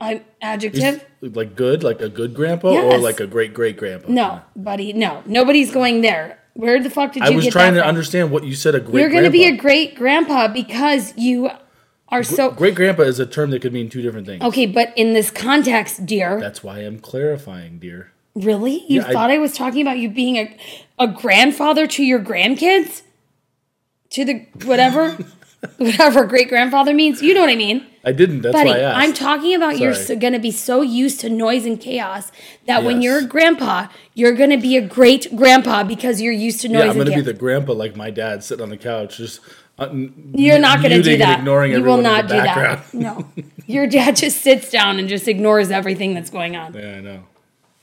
I'm 0.00 0.22
adjective. 0.42 1.04
Like 1.20 1.54
good, 1.56 1.82
like 1.82 2.00
a 2.00 2.08
good 2.08 2.34
grandpa, 2.34 2.68
or 2.68 2.98
like 2.98 3.20
a 3.20 3.26
great 3.26 3.54
great 3.54 3.76
grandpa? 3.76 4.10
No, 4.10 4.40
buddy, 4.56 4.92
no. 4.92 5.22
Nobody's 5.26 5.70
going 5.70 6.00
there. 6.02 6.38
Where 6.54 6.80
the 6.82 6.90
fuck 6.90 7.12
did 7.12 7.22
you 7.24 7.32
I 7.32 7.34
was 7.34 7.48
trying 7.48 7.74
to 7.74 7.80
from? 7.80 7.88
understand 7.88 8.30
what 8.30 8.44
you 8.44 8.54
said. 8.54 8.74
A 8.74 8.80
great. 8.80 9.00
You're 9.00 9.10
going 9.10 9.24
to 9.24 9.30
be 9.30 9.44
a 9.46 9.56
great 9.56 9.94
grandpa 9.96 10.48
because 10.48 11.16
you 11.16 11.50
are 12.08 12.22
so 12.22 12.50
great 12.50 12.74
grandpa 12.74 13.02
is 13.02 13.18
a 13.18 13.26
term 13.26 13.50
that 13.50 13.62
could 13.62 13.72
mean 13.72 13.88
two 13.88 14.02
different 14.02 14.26
things. 14.26 14.42
okay. 14.42 14.66
But 14.66 14.92
in 14.96 15.14
this 15.14 15.30
context, 15.30 16.04
dear, 16.06 16.38
That's 16.38 16.62
why 16.62 16.78
I'm 16.80 16.98
clarifying, 17.00 17.78
dear. 17.78 18.12
really, 18.34 18.84
you 18.88 19.00
Yeah, 19.00 19.06
I- 19.08 19.12
thought 19.12 19.30
I, 19.30 19.38
was 19.38 19.52
talking 19.56 19.80
about 19.82 19.98
you 19.98 20.10
being 20.10 20.36
a 20.36 20.56
a 20.98 21.08
grandfather 21.08 21.86
to 21.88 22.04
your 22.04 22.20
grandkids, 22.20 23.02
to 24.10 24.24
the 24.24 24.46
whatever, 24.64 25.16
whatever 25.78 26.24
great 26.24 26.48
grandfather 26.48 26.94
means. 26.94 27.20
You 27.22 27.34
know 27.34 27.40
what 27.40 27.50
I 27.50 27.56
mean? 27.56 27.84
I 28.04 28.12
didn't. 28.12 28.42
That's 28.42 28.52
Buddy, 28.52 28.70
why 28.70 28.76
I 28.76 28.80
asked. 28.80 28.98
I'm 28.98 29.12
talking 29.14 29.54
about 29.54 29.78
you're 29.78 29.94
going 30.16 30.32
to 30.34 30.38
be 30.38 30.50
so 30.50 30.82
used 30.82 31.20
to 31.20 31.30
noise 31.30 31.64
and 31.64 31.80
chaos 31.80 32.30
that 32.66 32.84
when 32.84 33.00
you're 33.02 33.18
a 33.18 33.24
grandpa, 33.24 33.88
you're 34.12 34.34
going 34.34 34.50
to 34.50 34.58
be 34.58 34.76
a 34.76 34.86
great 34.86 35.34
grandpa 35.34 35.84
because 35.84 36.20
you're 36.20 36.32
used 36.32 36.60
to 36.60 36.68
noise 36.68 36.84
yeah, 36.84 36.90
I'm 36.90 36.98
gonna 36.98 37.14
be 37.14 37.20
the 37.22 37.32
grandpa 37.32 37.72
like 37.72 37.96
my 37.96 38.10
dad, 38.10 38.44
sitting 38.44 38.62
on 38.62 38.70
the 38.70 38.76
couch, 38.76 39.16
just. 39.18 39.40
Uh, 39.76 39.88
You're 40.32 40.60
not 40.60 40.82
going 40.82 40.92
to 40.92 41.02
do 41.02 41.16
that. 41.18 41.40
Ignoring 41.40 41.72
you 41.72 41.82
will 41.82 41.96
not 41.96 42.28
do 42.28 42.34
background. 42.34 42.78
that. 42.78 42.94
No. 42.94 43.28
Your 43.66 43.88
dad 43.88 44.14
just 44.14 44.40
sits 44.40 44.70
down 44.70 45.00
and 45.00 45.08
just 45.08 45.26
ignores 45.26 45.72
everything 45.72 46.14
that's 46.14 46.30
going 46.30 46.54
on. 46.54 46.74
Yeah, 46.74 46.98
I 46.98 47.00
know. 47.00 47.24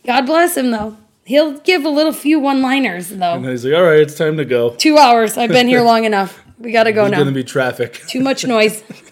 God 0.05 0.21
bless 0.25 0.55
him 0.55 0.71
though. 0.71 0.95
He'll 1.25 1.59
give 1.59 1.83
a 1.83 1.89
little 1.89 2.13
few 2.13 2.39
one-liners 2.39 3.09
though. 3.09 3.33
And 3.33 3.43
then 3.43 3.51
he's 3.51 3.65
like, 3.65 3.73
"All 3.73 3.83
right, 3.83 3.99
it's 3.99 4.15
time 4.15 4.37
to 4.37 4.45
go." 4.45 4.73
Two 4.75 4.97
hours. 4.97 5.37
I've 5.37 5.49
been 5.49 5.67
here 5.67 5.81
long 5.91 6.05
enough. 6.05 6.41
We 6.57 6.71
got 6.71 6.83
to 6.83 6.93
go 6.93 7.01
There's 7.01 7.11
now. 7.11 7.17
gonna 7.19 7.31
be 7.31 7.43
traffic. 7.43 8.01
Too 8.07 8.21
much 8.21 8.45
noise. 8.45 8.83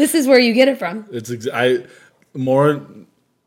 this 0.00 0.14
is 0.14 0.26
where 0.26 0.38
you 0.38 0.52
get 0.54 0.68
it 0.68 0.78
from. 0.78 1.06
It's 1.12 1.30
ex- 1.30 1.48
I 1.52 1.84
more 2.34 2.86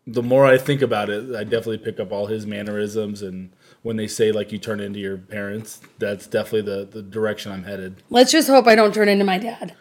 the 0.06 0.22
more 0.24 0.46
I 0.46 0.58
think 0.58 0.82
about 0.82 1.10
it, 1.10 1.34
I 1.36 1.44
definitely 1.44 1.78
pick 1.78 2.00
up 2.00 2.12
all 2.12 2.28
his 2.28 2.46
mannerisms 2.46 3.22
and 3.22 3.52
when 3.82 3.96
they 3.98 4.08
say 4.08 4.32
like 4.32 4.52
you 4.52 4.58
turn 4.60 4.80
into 4.80 5.00
your 5.00 5.18
parents, 5.18 5.82
that's 6.00 6.28
definitely 6.28 6.62
the 6.72 6.86
the 6.86 7.02
direction 7.02 7.52
I'm 7.52 7.64
headed. 7.64 8.04
Let's 8.10 8.32
just 8.32 8.48
hope 8.48 8.68
I 8.68 8.76
don't 8.76 8.94
turn 8.94 9.10
into 9.10 9.26
my 9.26 9.38
dad. 9.38 9.74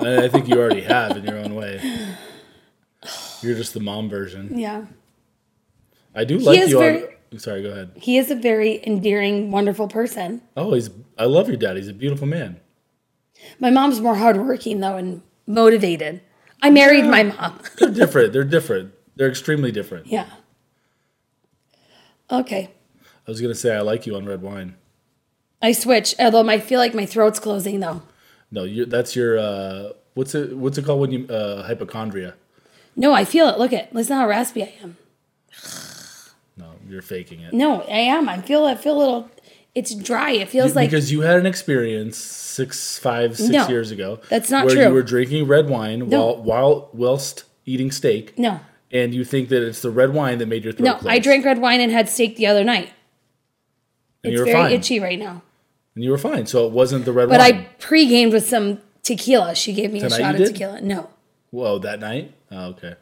And 0.00 0.20
I 0.20 0.28
think 0.28 0.48
you 0.48 0.60
already 0.60 0.82
have 0.82 1.16
in 1.16 1.24
your 1.24 1.38
own 1.38 1.54
way. 1.54 1.80
You're 3.40 3.56
just 3.56 3.74
the 3.74 3.80
mom 3.80 4.08
version. 4.08 4.58
Yeah. 4.58 4.86
I 6.14 6.24
do 6.24 6.38
like 6.38 6.68
you. 6.68 6.78
very- 6.78 7.04
on, 7.32 7.38
sorry, 7.38 7.62
go 7.62 7.70
ahead. 7.70 7.92
He 7.96 8.18
is 8.18 8.30
a 8.30 8.34
very 8.34 8.84
endearing, 8.86 9.50
wonderful 9.50 9.88
person. 9.88 10.42
Oh, 10.56 10.74
he's. 10.74 10.90
I 11.16 11.24
love 11.24 11.48
your 11.48 11.56
dad. 11.56 11.76
He's 11.76 11.88
a 11.88 11.94
beautiful 11.94 12.26
man. 12.26 12.60
My 13.58 13.70
mom's 13.70 14.00
more 14.00 14.16
hardworking 14.16 14.80
though 14.80 14.96
and 14.96 15.22
motivated. 15.46 16.20
I 16.62 16.70
married 16.70 17.04
my 17.04 17.24
mom. 17.24 17.58
They're 17.78 17.90
different. 17.90 18.32
They're 18.32 18.44
different. 18.58 18.94
They're 19.16 19.28
extremely 19.28 19.72
different. 19.72 20.06
yeah. 20.06 20.26
Okay. 22.30 22.70
I 23.26 23.30
was 23.30 23.40
gonna 23.40 23.54
say 23.54 23.74
I 23.76 23.80
like 23.80 24.06
you 24.06 24.16
on 24.16 24.24
red 24.26 24.42
wine. 24.42 24.76
I 25.60 25.72
switch. 25.72 26.14
Although 26.18 26.48
I 26.48 26.58
feel 26.58 26.78
like 26.80 26.94
my 26.94 27.06
throat's 27.06 27.38
closing 27.38 27.80
though. 27.80 28.02
No, 28.50 28.64
you 28.64 28.86
that's 28.86 29.14
your 29.14 29.38
uh, 29.38 29.90
what's 30.14 30.34
it 30.34 30.56
what's 30.56 30.78
it 30.78 30.84
called 30.84 31.00
when 31.00 31.12
you 31.12 31.26
uh, 31.28 31.62
hypochondria? 31.64 32.34
No, 32.96 33.12
I 33.12 33.24
feel 33.24 33.48
it. 33.48 33.58
Look 33.58 33.72
at 33.72 33.94
listen 33.94 34.16
how 34.16 34.26
raspy 34.26 34.62
I 34.62 34.72
am. 34.82 34.96
No, 36.56 36.72
you're 36.88 37.02
faking 37.02 37.40
it. 37.40 37.52
No, 37.52 37.82
I 37.82 37.98
am. 37.98 38.28
I 38.28 38.40
feel 38.40 38.64
I 38.64 38.74
feel 38.76 38.96
a 38.96 38.98
little. 38.98 39.30
It's 39.74 39.94
dry. 39.94 40.32
It 40.32 40.48
feels 40.50 40.76
like 40.76 40.90
because 40.90 41.10
you 41.10 41.22
had 41.22 41.38
an 41.38 41.46
experience 41.46 42.18
six, 42.18 42.98
five, 42.98 43.36
six 43.38 43.48
No, 43.50 43.68
years 43.68 43.90
ago. 43.90 44.20
that's 44.28 44.50
not 44.50 44.66
where 44.66 44.74
true. 44.74 44.84
you 44.88 44.92
were 44.92 45.02
drinking 45.02 45.46
red 45.46 45.68
wine 45.68 46.08
No. 46.10 46.26
while 46.26 46.42
while 46.42 46.88
whilst 46.92 47.44
eating 47.64 47.90
steak, 47.90 48.38
no, 48.38 48.60
and 48.90 49.14
you 49.14 49.24
think 49.24 49.48
that 49.48 49.62
it's 49.66 49.80
the 49.80 49.90
red 49.90 50.12
wine 50.12 50.38
that 50.38 50.46
made 50.46 50.64
your 50.64 50.74
throat 50.74 50.84
no. 50.84 50.94
close. 50.96 51.10
I 51.10 51.18
drank 51.18 51.44
red 51.46 51.58
wine 51.60 51.80
and 51.80 51.90
had 51.90 52.08
steak 52.10 52.36
the 52.36 52.46
other 52.46 52.64
night. 52.64 52.90
and 54.22 54.32
It's 54.32 54.34
you 54.34 54.40
were 54.40 54.44
very 54.44 54.58
fine. 54.64 54.72
itchy 54.72 55.00
right 55.00 55.18
now. 55.18 55.40
And 55.94 56.04
you 56.04 56.10
were 56.10 56.18
fine. 56.18 56.46
So 56.46 56.66
it 56.66 56.72
wasn't 56.72 57.04
the 57.06 57.12
red 57.12 57.28
But 57.28 57.40
wine. 57.40 57.52
But 57.52 57.60
I 57.60 57.68
pre-gamed 57.78 58.32
with 58.32 58.46
some 58.48 58.78
tequila. 59.02 59.54
She 59.54 59.72
gave 59.72 59.92
me 59.92 60.00
Tonight 60.00 60.16
a 60.16 60.18
shot 60.22 60.34
of 60.40 60.46
tequila. 60.48 60.80
No, 60.82 61.08
Whoa, 61.50 61.78
that 61.78 62.00
night? 62.00 62.32
Oh, 62.50 62.66
okay. 62.70 62.94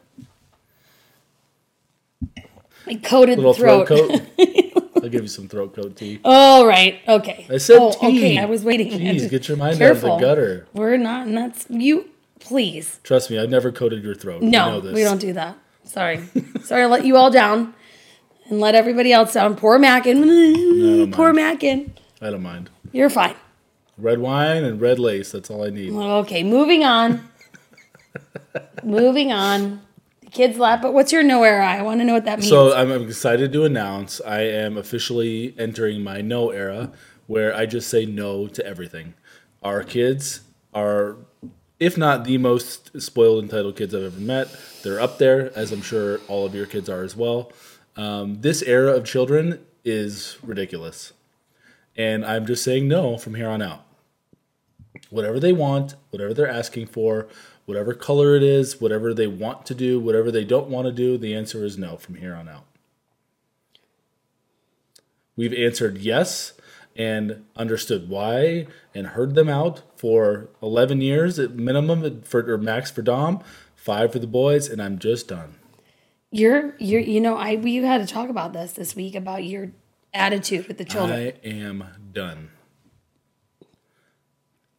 I 2.87 2.95
coated 2.95 3.37
Little 3.37 3.53
the 3.53 3.59
throat. 3.59 3.87
throat, 3.87 4.09
coat. 4.09 4.21
I'll 5.01 5.09
give 5.09 5.21
you 5.21 5.27
some 5.27 5.47
throat 5.47 5.75
coat 5.75 5.95
tea. 5.95 6.19
oh 6.23 6.65
right, 6.65 6.99
okay. 7.07 7.47
I 7.49 7.57
said 7.57 7.77
oh, 7.79 7.91
tea. 7.91 8.17
okay. 8.17 8.37
I 8.37 8.45
was 8.45 8.63
waiting. 8.63 8.89
Jeez, 8.91 9.29
get 9.29 9.47
your 9.47 9.57
mind 9.57 9.77
Careful. 9.77 10.11
out 10.11 10.15
of 10.15 10.19
the 10.19 10.25
gutter. 10.25 10.67
We're 10.73 10.97
not 10.97 11.27
nuts. 11.27 11.65
You 11.69 12.09
please. 12.39 12.99
Trust 13.03 13.29
me, 13.29 13.39
I've 13.39 13.49
never 13.49 13.71
coated 13.71 14.03
your 14.03 14.15
throat. 14.15 14.41
No, 14.41 14.77
you 14.77 14.83
know 14.83 14.93
we 14.93 15.03
don't 15.03 15.19
do 15.19 15.33
that. 15.33 15.57
Sorry. 15.83 16.23
Sorry 16.63 16.83
to 16.83 16.87
let 16.87 17.05
you 17.05 17.15
all 17.17 17.31
down 17.31 17.73
and 18.49 18.59
let 18.59 18.75
everybody 18.75 19.11
else 19.13 19.33
down. 19.33 19.55
Poor 19.55 19.79
Mackin. 19.79 21.11
Poor. 21.11 21.33
Mackin. 21.33 21.93
I 22.21 22.29
don't 22.29 22.43
mind. 22.43 22.69
You're 22.91 23.09
fine. 23.09 23.35
Red 23.97 24.19
wine 24.19 24.63
and 24.63 24.81
red 24.81 24.99
lace. 24.99 25.31
That's 25.31 25.49
all 25.49 25.65
I 25.65 25.69
need. 25.69 25.93
Okay, 25.93 26.43
moving 26.43 26.83
on. 26.83 27.27
moving 28.83 29.31
on. 29.31 29.81
Kids 30.31 30.57
laugh, 30.57 30.81
but 30.81 30.93
what's 30.93 31.11
your 31.11 31.23
no 31.23 31.43
era? 31.43 31.67
I 31.67 31.81
want 31.81 31.99
to 31.99 32.05
know 32.05 32.13
what 32.13 32.23
that 32.25 32.39
means. 32.39 32.49
So 32.49 32.73
I'm 32.73 32.89
I'm 32.89 33.03
excited 33.03 33.51
to 33.51 33.65
announce 33.65 34.21
I 34.21 34.41
am 34.41 34.77
officially 34.77 35.53
entering 35.57 36.01
my 36.03 36.21
no 36.21 36.51
era, 36.51 36.91
where 37.27 37.53
I 37.55 37.65
just 37.65 37.89
say 37.89 38.05
no 38.05 38.47
to 38.47 38.65
everything. 38.65 39.13
Our 39.61 39.83
kids 39.83 40.41
are, 40.73 41.17
if 41.79 41.97
not 41.97 42.23
the 42.23 42.37
most 42.37 43.01
spoiled, 43.01 43.43
entitled 43.43 43.75
kids 43.75 43.93
I've 43.93 44.03
ever 44.03 44.19
met, 44.19 44.55
they're 44.83 45.01
up 45.01 45.17
there, 45.17 45.51
as 45.55 45.73
I'm 45.73 45.81
sure 45.81 46.19
all 46.29 46.45
of 46.45 46.55
your 46.55 46.65
kids 46.65 46.89
are 46.89 47.03
as 47.03 47.15
well. 47.15 47.51
Um, 47.97 48.39
this 48.39 48.61
era 48.61 48.93
of 48.93 49.05
children 49.05 49.59
is 49.83 50.37
ridiculous, 50.41 51.11
and 51.97 52.25
I'm 52.25 52.45
just 52.45 52.63
saying 52.63 52.87
no 52.87 53.17
from 53.17 53.35
here 53.35 53.49
on 53.49 53.61
out. 53.61 53.85
Whatever 55.09 55.41
they 55.41 55.51
want, 55.51 55.95
whatever 56.09 56.33
they're 56.33 56.49
asking 56.49 56.87
for, 56.87 57.27
whatever 57.71 57.93
color 57.93 58.35
it 58.35 58.43
is, 58.43 58.81
whatever 58.81 59.13
they 59.13 59.27
want 59.27 59.65
to 59.65 59.73
do, 59.73 59.97
whatever 59.97 60.29
they 60.29 60.43
don't 60.43 60.67
want 60.67 60.85
to 60.87 60.91
do, 60.91 61.17
the 61.17 61.33
answer 61.33 61.63
is 61.63 61.77
no 61.77 61.95
from 61.95 62.15
here 62.15 62.35
on 62.35 62.49
out. 62.49 62.65
We've 65.37 65.53
answered 65.53 65.99
yes 65.99 66.51
and 66.97 67.45
understood 67.55 68.09
why 68.09 68.67
and 68.93 69.07
heard 69.07 69.35
them 69.35 69.47
out 69.47 69.83
for 69.95 70.49
11 70.61 70.99
years 70.99 71.39
at 71.39 71.51
minimum 71.51 72.23
for 72.23 72.41
or 72.51 72.57
max 72.57 72.91
for 72.91 73.03
Dom, 73.03 73.41
five 73.73 74.11
for 74.11 74.19
the 74.19 74.27
boys, 74.27 74.67
and 74.67 74.81
I'm 74.81 74.99
just 74.99 75.29
done. 75.29 75.55
you're 76.29 76.75
you're 76.77 76.99
you 76.99 77.21
know, 77.21 77.37
I 77.37 77.55
we 77.55 77.77
had 77.77 78.05
to 78.05 78.13
talk 78.13 78.27
about 78.27 78.51
this 78.51 78.73
this 78.73 78.97
week 78.97 79.15
about 79.15 79.45
your 79.45 79.71
attitude 80.13 80.67
with 80.67 80.77
the 80.77 80.83
children. 80.83 81.17
I 81.17 81.47
am 81.47 81.85
done. 82.11 82.49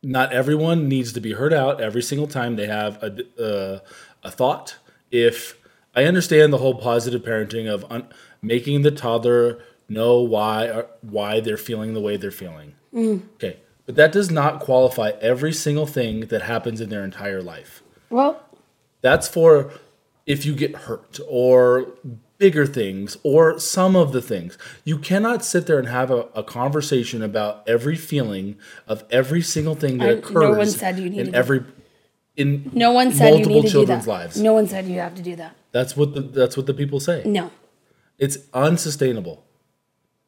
Not 0.03 0.33
everyone 0.33 0.89
needs 0.89 1.13
to 1.13 1.21
be 1.21 1.33
heard 1.33 1.53
out 1.53 1.81
every 1.81 2.03
single 2.03 2.27
time 2.27 2.57
they 2.57 2.67
have 2.67 3.03
a, 3.03 3.41
uh, 3.43 3.79
a 4.25 4.31
thought. 4.31 4.77
If 5.11 5.57
I 5.95 6.05
understand 6.05 6.53
the 6.53 6.59
whole 6.59 6.75
positive 6.75 7.23
parenting 7.23 7.73
of 7.73 7.85
un- 7.91 8.09
making 8.41 8.83
the 8.83 8.91
toddler 8.91 9.63
know 9.89 10.21
why 10.21 10.67
or 10.67 10.87
why 11.03 11.41
they're 11.41 11.57
feeling 11.57 11.95
the 11.95 12.01
way 12.01 12.17
they're 12.17 12.31
feeling. 12.31 12.75
Okay, 12.95 13.59
but 13.87 13.95
that 13.97 14.13
does 14.13 14.31
not 14.31 14.61
qualify 14.61 15.13
every 15.21 15.53
single 15.53 15.87
thing 15.87 16.27
that 16.27 16.43
happens 16.43 16.81
in 16.81 16.89
their 16.91 17.05
entire 17.05 17.43
life. 17.43 17.83
well, 18.11 18.43
That's 19.03 19.29
for 19.29 19.73
if 20.27 20.45
you 20.47 20.55
get 20.55 20.77
hurt 20.77 21.19
or 21.29 21.87
bigger 22.43 22.67
things 22.67 23.17
or 23.23 23.57
some 23.61 23.95
of 23.95 24.11
the 24.11 24.21
things. 24.21 24.59
You 24.85 24.99
cannot 24.99 25.45
sit 25.45 25.69
there 25.69 25.79
and 25.79 25.87
have 25.87 26.11
a, 26.11 26.23
a 26.35 26.43
conversation 26.43 27.23
about 27.23 27.63
every 27.69 27.95
feeling 27.95 28.57
of 28.89 29.05
every 29.11 29.43
single 29.43 29.77
thing 29.77 29.99
that 29.99 30.09
I- 30.09 30.13
occurs 30.15 30.35
no 30.35 30.51
one 30.51 30.67
said 30.67 30.99
you 30.99 31.07
in 31.07 31.13
needed 31.13 31.33
to- 31.33 31.39
every 31.39 31.65
in 32.37 32.69
no 32.75 32.91
one 32.93 33.13
said 33.13 33.27
you 33.29 33.33
multiple 33.35 33.55
need 33.55 33.61
to 33.63 33.67
do 33.69 33.73
children's 33.73 34.07
that. 34.07 34.11
lives. 34.11 34.41
No 34.41 34.55
one 34.55 34.67
said 34.67 34.87
you 34.89 34.99
have 34.99 35.15
to 35.15 35.23
do 35.23 35.37
that. 35.37 35.55
That's 35.71 35.97
what 35.97 36.15
the 36.15 36.21
that's 36.23 36.57
what 36.57 36.67
the 36.67 36.75
people 36.75 36.99
say. 36.99 37.23
No. 37.25 37.53
It's 38.19 38.39
unsustainable. 38.53 39.45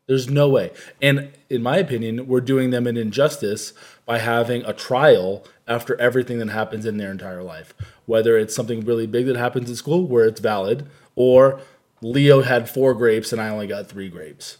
There's 0.07 0.29
no 0.31 0.48
way. 0.48 0.70
And 1.03 1.31
in 1.50 1.62
my 1.62 1.79
opinion, 1.79 2.29
we're 2.29 2.42
doing 2.42 2.70
them 2.70 2.87
an 2.87 2.96
injustice 2.96 3.72
by 4.07 4.18
having 4.18 4.62
a 4.66 4.72
trial 4.74 5.44
after 5.66 5.98
everything 6.00 6.38
that 6.40 6.50
happens 6.50 6.85
in 6.87 6.98
their 6.98 7.11
entire 7.11 7.42
life. 7.42 7.74
Whether 8.07 8.37
it's 8.38 8.55
something 8.55 8.85
really 8.85 9.07
big 9.07 9.24
that 9.27 9.37
happens 9.37 9.68
in 9.70 9.77
school 9.77 10.07
where 10.07 10.27
it's 10.27 10.40
valid, 10.40 10.87
or 11.16 11.61
Leo 12.05 12.43
had 12.43 12.69
four 12.69 12.93
grapes 12.93 13.33
and 13.33 13.40
I 13.40 13.49
only 13.49 13.67
got 13.67 13.88
three 13.88 14.11
grapes. 14.11 14.59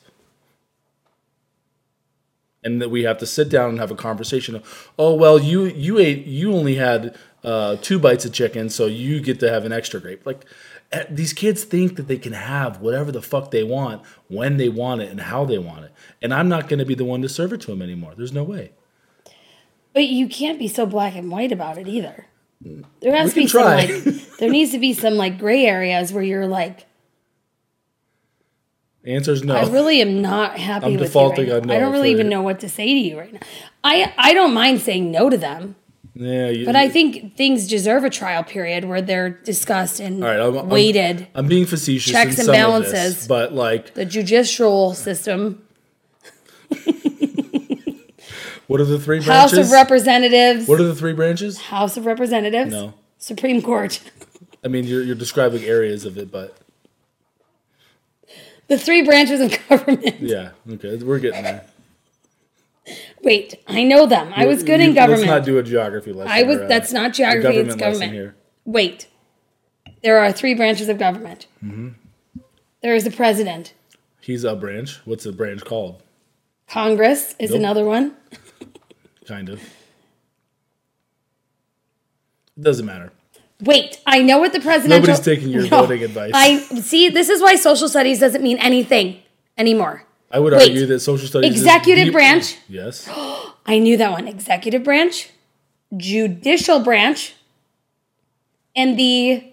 And 2.63 2.81
that 2.81 2.91
we 2.91 3.03
have 3.03 3.19
to 3.19 3.27
sit 3.27 3.51
down 3.51 3.69
and 3.69 3.79
have 3.79 3.91
a 3.91 3.95
conversation 3.95 4.55
of, 4.55 4.91
oh 4.99 5.15
well, 5.15 5.39
you 5.39 5.65
you 5.65 5.99
ate 5.99 6.25
you 6.25 6.55
only 6.55 6.77
had 6.77 7.15
uh, 7.45 7.77
two 7.83 7.99
bites 7.99 8.25
of 8.25 8.33
chicken, 8.33 8.71
so 8.71 8.87
you 8.87 9.21
get 9.21 9.39
to 9.41 9.51
have 9.51 9.67
an 9.67 9.73
extra 9.73 10.01
grape. 10.01 10.25
Like 10.25 10.47
eh, 10.91 11.05
these 11.11 11.35
kids 11.35 11.65
think 11.65 11.97
that 11.97 12.09
they 12.09 12.17
can 12.17 12.33
have 12.33 12.81
whatever 12.81 13.13
the 13.13 13.21
fuck 13.21 13.51
they 13.51 13.63
want 13.63 14.01
when 14.29 14.57
they 14.57 14.71
want 14.71 15.03
it 15.03 15.11
and 15.11 15.21
how 15.21 15.45
they 15.45 15.59
want 15.59 15.85
it, 15.85 15.93
and 16.23 16.33
I'm 16.33 16.49
not 16.49 16.71
going 16.71 16.79
to 16.79 16.87
be 16.87 16.95
the 16.95 17.05
one 17.05 17.21
to 17.21 17.29
serve 17.29 17.53
it 17.53 17.61
to 17.63 17.67
them 17.67 17.83
anymore. 17.83 18.15
There's 18.17 18.33
no 18.33 18.45
way. 18.45 18.73
But 19.93 20.07
you 20.07 20.27
can't 20.27 20.59
be 20.59 20.69
so 20.69 20.87
black 20.87 21.15
and 21.15 21.31
white 21.31 21.53
about 21.53 21.77
it 21.77 21.87
either. 21.87 22.29
There 23.01 23.15
has 23.15 23.35
We 23.35 23.43
to 23.43 23.45
be 23.45 23.49
some 23.49 23.65
like 23.65 24.39
there 24.39 24.51
needs 24.51 24.71
to 24.71 24.79
be 24.79 24.95
some 24.95 25.17
like 25.17 25.39
gray 25.39 25.67
areas 25.67 26.11
where 26.15 26.23
you're 26.23 26.47
like, 26.47 26.87
Answer 29.07 29.33
is 29.33 29.45
no. 29.45 29.55
I 29.55 29.69
really 29.69 30.01
am 30.01 30.23
not 30.23 30.59
happy 30.59 30.87
I'm 30.87 30.93
with 30.93 31.03
defaulting 31.03 31.47
you 31.47 31.53
right 31.53 31.62
on 31.62 31.69
now. 31.69 31.75
I 31.75 31.79
no 31.79 31.85
don't 31.85 31.93
really 31.93 32.11
even 32.11 32.29
know 32.29 32.43
what 32.43 32.61
to 32.61 32.69
say 32.69 32.87
to 32.87 33.01
you 33.01 33.19
right 33.19 33.33
now. 33.33 33.40
I 33.83 34.12
I 34.17 34.33
don't 34.33 34.55
mind 34.55 34.81
saying 34.81 35.11
no 35.11 35.29
to 35.29 35.37
them, 35.37 35.77
yeah, 36.14 36.49
you, 36.49 36.64
but 36.64 36.77
I 36.77 36.88
think 36.88 37.37
things 37.37 37.67
deserve 37.67 38.05
a 38.05 38.11
trial 38.11 38.45
period 38.45 38.85
where 38.85 39.03
they're 39.03 39.31
discussed 39.31 39.99
and 39.99 40.23
right, 40.23 40.38
I'm, 40.38 40.57
I'm- 40.57 40.69
weighted. 40.69 41.27
I'm, 41.35 41.49
being 41.49 41.67
facetious. 41.67 42.12
Checks 42.12 42.38
and 42.38 42.49
of 42.49 42.55
this, 42.55 42.57
balances. 42.57 43.27
but 43.27 43.53
like, 43.53 43.95
the 43.95 44.05
judicial 44.05 44.95
system, 44.95 45.67
what 48.69 48.81
are 48.81 48.85
the 48.85 49.01
three 49.01 49.19
branches? 49.19 49.27
House 49.27 49.53
of 49.55 49.73
Representatives, 49.73 50.69
what 50.69 50.81
are 50.81 50.85
the 50.85 50.95
three 50.95 51.14
branches? 51.14 51.61
House 51.62 51.97
of 51.97 52.07
Representatives, 52.07 52.71
No. 52.71 52.95
Supreme 53.19 53.61
Court. 53.61 54.01
I 54.64 54.69
mean, 54.69 54.85
you're, 54.85 55.03
you're 55.03 55.17
describing 55.17 55.64
areas 55.64 56.05
of 56.05 56.17
it, 56.17 56.31
but 56.31 56.57
The 58.68 58.79
three 58.79 59.03
branches 59.03 59.40
of 59.40 59.57
government. 59.68 60.20
yeah, 60.20 60.50
okay, 60.70 60.96
we're 60.96 61.18
getting 61.18 61.42
there. 61.42 61.64
Wait, 63.22 63.55
I 63.66 63.83
know 63.83 64.07
them. 64.07 64.33
I 64.35 64.46
was 64.46 64.62
good 64.62 64.81
You- 64.81 64.88
in 64.88 64.94
government. 64.94 65.22
Let's 65.22 65.31
not 65.31 65.44
do 65.44 65.59
a 65.59 65.62
geography 65.62 66.12
lesson. 66.12 66.33
I 66.33 66.42
was. 66.42 66.59
or, 66.59 66.64
uh, 66.64 66.68
That's 66.68 66.92
not 66.92 67.12
geography. 67.14 67.57
It's 67.59 67.66
lesson 67.68 67.79
government. 67.79 68.12
here. 68.12 68.37
Wait, 68.64 69.07
there 70.03 70.18
are 70.18 70.33
three 70.33 70.55
branches 70.55 70.88
of 70.88 70.98
government. 70.98 71.46
Mm-hmm. 71.64 71.88
There 72.83 72.94
is 72.94 73.05
the 73.05 73.11
president. 73.11 73.72
He's 74.20 74.44
a 74.44 74.55
branch. 74.55 75.00
What's 75.07 75.24
the 75.24 75.33
branch 75.33 75.64
called? 75.64 76.03
Congress 76.68 77.35
is 77.38 77.50
Nope. 77.50 77.59
another 77.61 77.85
one. 77.85 78.14
Kind 79.27 79.48
of. 79.48 79.61
Doesn't 82.61 82.87
matter. 82.87 83.12
Wait, 83.62 84.01
I 84.07 84.21
know 84.23 84.38
what 84.38 84.53
the 84.53 84.61
presidential. 84.61 85.01
Nobody's 85.09 85.25
taking 85.25 85.49
your 85.49 85.67
voting 85.67 86.03
advice. 86.03 86.33
I 86.35 86.59
see. 86.59 87.09
This 87.09 87.29
is 87.29 87.40
why 87.40 87.55
social 87.55 87.88
studies 87.88 88.21
doesn't 88.21 88.43
mean 88.43 88.59
anything 88.59 89.23
anymore. 89.57 90.05
I 90.31 90.40
would 90.40 90.53
Wait. 90.53 90.69
argue 90.71 90.87
that 90.87 91.01
social 91.01 91.29
studies 91.29 91.53
Executive 91.53 92.07
the- 92.07 92.12
branch? 92.12 92.57
Yes. 92.69 93.09
I 93.67 93.79
knew 93.79 93.97
that 93.97 94.11
one. 94.11 94.27
Executive 94.29 94.83
branch, 94.83 95.31
judicial 95.97 96.81
branch, 96.81 97.35
and 98.77 98.99
the 98.99 99.51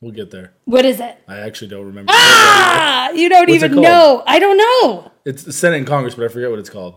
We'll 0.00 0.12
get 0.12 0.30
there. 0.30 0.54
what 0.64 0.86
is 0.86 0.98
it? 0.98 1.18
I 1.28 1.40
actually 1.40 1.68
don't 1.68 1.84
remember. 1.84 2.10
Ah, 2.14 3.10
you 3.10 3.28
don't 3.28 3.50
What's 3.50 3.62
even 3.64 3.80
know. 3.82 4.22
I 4.26 4.38
don't 4.38 4.56
know. 4.56 5.12
It's 5.26 5.42
the 5.42 5.52
Senate 5.52 5.76
and 5.76 5.86
Congress, 5.86 6.14
but 6.14 6.24
I 6.24 6.28
forget 6.28 6.48
what 6.48 6.58
it's 6.58 6.70
called. 6.70 6.94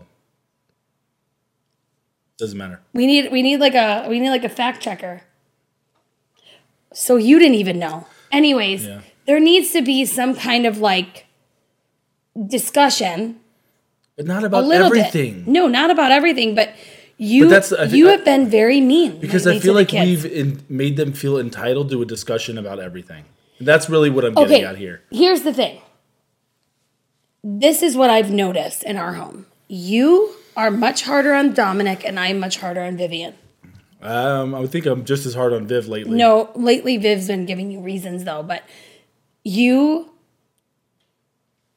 Doesn't 2.38 2.58
matter. 2.58 2.80
We 2.92 3.06
need 3.06 3.30
we 3.30 3.42
need 3.42 3.58
like 3.58 3.74
a 3.74 4.06
we 4.08 4.18
need 4.20 4.30
like 4.30 4.44
a 4.44 4.48
fact 4.48 4.82
checker. 4.82 5.22
So 6.92 7.16
you 7.16 7.38
didn't 7.38 7.56
even 7.56 7.78
know. 7.78 8.06
Anyways, 8.32 8.86
Yeah. 8.86 9.00
there 9.26 9.40
needs 9.40 9.72
to 9.72 9.82
be 9.82 10.04
some 10.04 10.34
kind 10.34 10.66
of 10.66 10.78
like 10.78 11.26
discussion 12.48 13.40
But 14.16 14.26
not 14.26 14.42
a 14.42 14.46
about 14.46 14.64
little 14.64 14.86
everything. 14.86 15.40
bit. 15.44 15.48
No, 15.48 15.68
not 15.68 15.90
about 15.90 16.10
everything, 16.10 16.54
but 16.54 16.70
you 17.16 17.44
But 17.48 17.68
that's- 17.68 17.92
you 17.92 18.08
I- 18.08 18.12
have 18.12 18.24
been 18.24 18.48
very 18.48 18.80
mean 18.80 19.18
Because 19.20 19.46
I 19.46 19.58
feel 19.60 19.74
like 19.74 19.92
we've 19.92 20.26
in, 20.26 20.62
made 20.68 20.96
them 20.96 21.12
feel 21.12 21.38
entitled 21.38 21.90
to 21.90 22.02
a 22.02 22.04
discussion 22.06 22.58
about 22.58 22.80
everything. 22.80 23.24
That's 23.60 23.88
really 23.88 24.10
what 24.10 24.24
I'm 24.24 24.34
getting 24.34 24.56
okay. 24.56 24.64
at 24.64 24.76
here. 24.78 25.02
Here's 25.12 25.42
the 25.42 25.52
thing. 25.54 25.80
This 27.44 27.82
is 27.82 27.96
what 27.96 28.10
I've 28.10 28.30
noticed 28.32 28.82
in 28.82 28.96
our 28.96 29.14
home. 29.14 29.46
You 29.68 30.30
are 30.56 30.70
much 30.70 31.02
harder 31.02 31.34
on 31.34 31.54
Dominic, 31.54 32.04
and 32.04 32.18
I'm 32.18 32.38
much 32.40 32.58
harder 32.58 32.82
on 32.82 32.96
Vivian. 32.96 33.34
Um, 34.02 34.54
I 34.54 34.60
would 34.60 34.70
think 34.70 34.86
I'm 34.86 35.04
just 35.04 35.24
as 35.24 35.34
hard 35.34 35.52
on 35.52 35.66
Viv 35.66 35.88
lately. 35.88 36.16
No, 36.16 36.50
lately 36.54 36.98
Viv's 36.98 37.26
been 37.28 37.46
giving 37.46 37.70
you 37.70 37.80
reasons 37.80 38.24
though, 38.24 38.42
but 38.42 38.62
you 39.44 40.10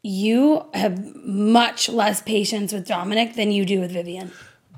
you 0.03 0.65
have 0.73 1.15
much 1.25 1.89
less 1.89 2.21
patience 2.21 2.71
with 2.71 2.87
Dominic 2.87 3.35
than 3.35 3.51
you 3.51 3.65
do 3.65 3.79
with 3.79 3.91
Vivian. 3.91 4.31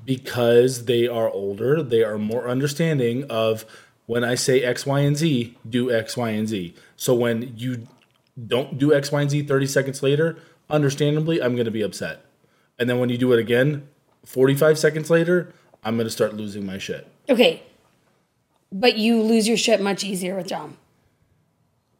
because 0.04 0.86
they 0.86 1.06
are 1.06 1.30
older, 1.30 1.82
they 1.82 2.02
are 2.02 2.18
more 2.18 2.48
understanding 2.48 3.24
of 3.30 3.64
when 4.06 4.24
I 4.24 4.34
say 4.34 4.62
X, 4.62 4.86
Y, 4.86 5.00
and 5.00 5.16
Z, 5.16 5.56
do 5.68 5.92
X, 5.92 6.16
Y, 6.16 6.30
and 6.30 6.48
Z. 6.48 6.74
So 6.96 7.14
when 7.14 7.54
you 7.56 7.86
don't 8.46 8.76
do 8.78 8.92
X, 8.92 9.12
Y, 9.12 9.20
and 9.20 9.30
Z 9.30 9.42
30 9.42 9.66
seconds 9.66 10.02
later, 10.02 10.36
understandably, 10.68 11.40
I'm 11.40 11.54
going 11.54 11.66
to 11.66 11.70
be 11.70 11.82
upset. 11.82 12.24
And 12.80 12.88
then 12.88 12.98
when 12.98 13.10
you 13.10 13.18
do 13.18 13.32
it 13.32 13.38
again 13.38 13.86
45 14.24 14.78
seconds 14.78 15.10
later, 15.10 15.52
I'm 15.84 15.96
going 15.96 16.06
to 16.06 16.10
start 16.10 16.34
losing 16.34 16.66
my 16.66 16.78
shit. 16.78 17.06
Okay. 17.28 17.62
But 18.72 18.96
you 18.96 19.22
lose 19.22 19.46
your 19.46 19.56
shit 19.56 19.80
much 19.80 20.02
easier 20.02 20.34
with 20.34 20.48
Dom. 20.48 20.76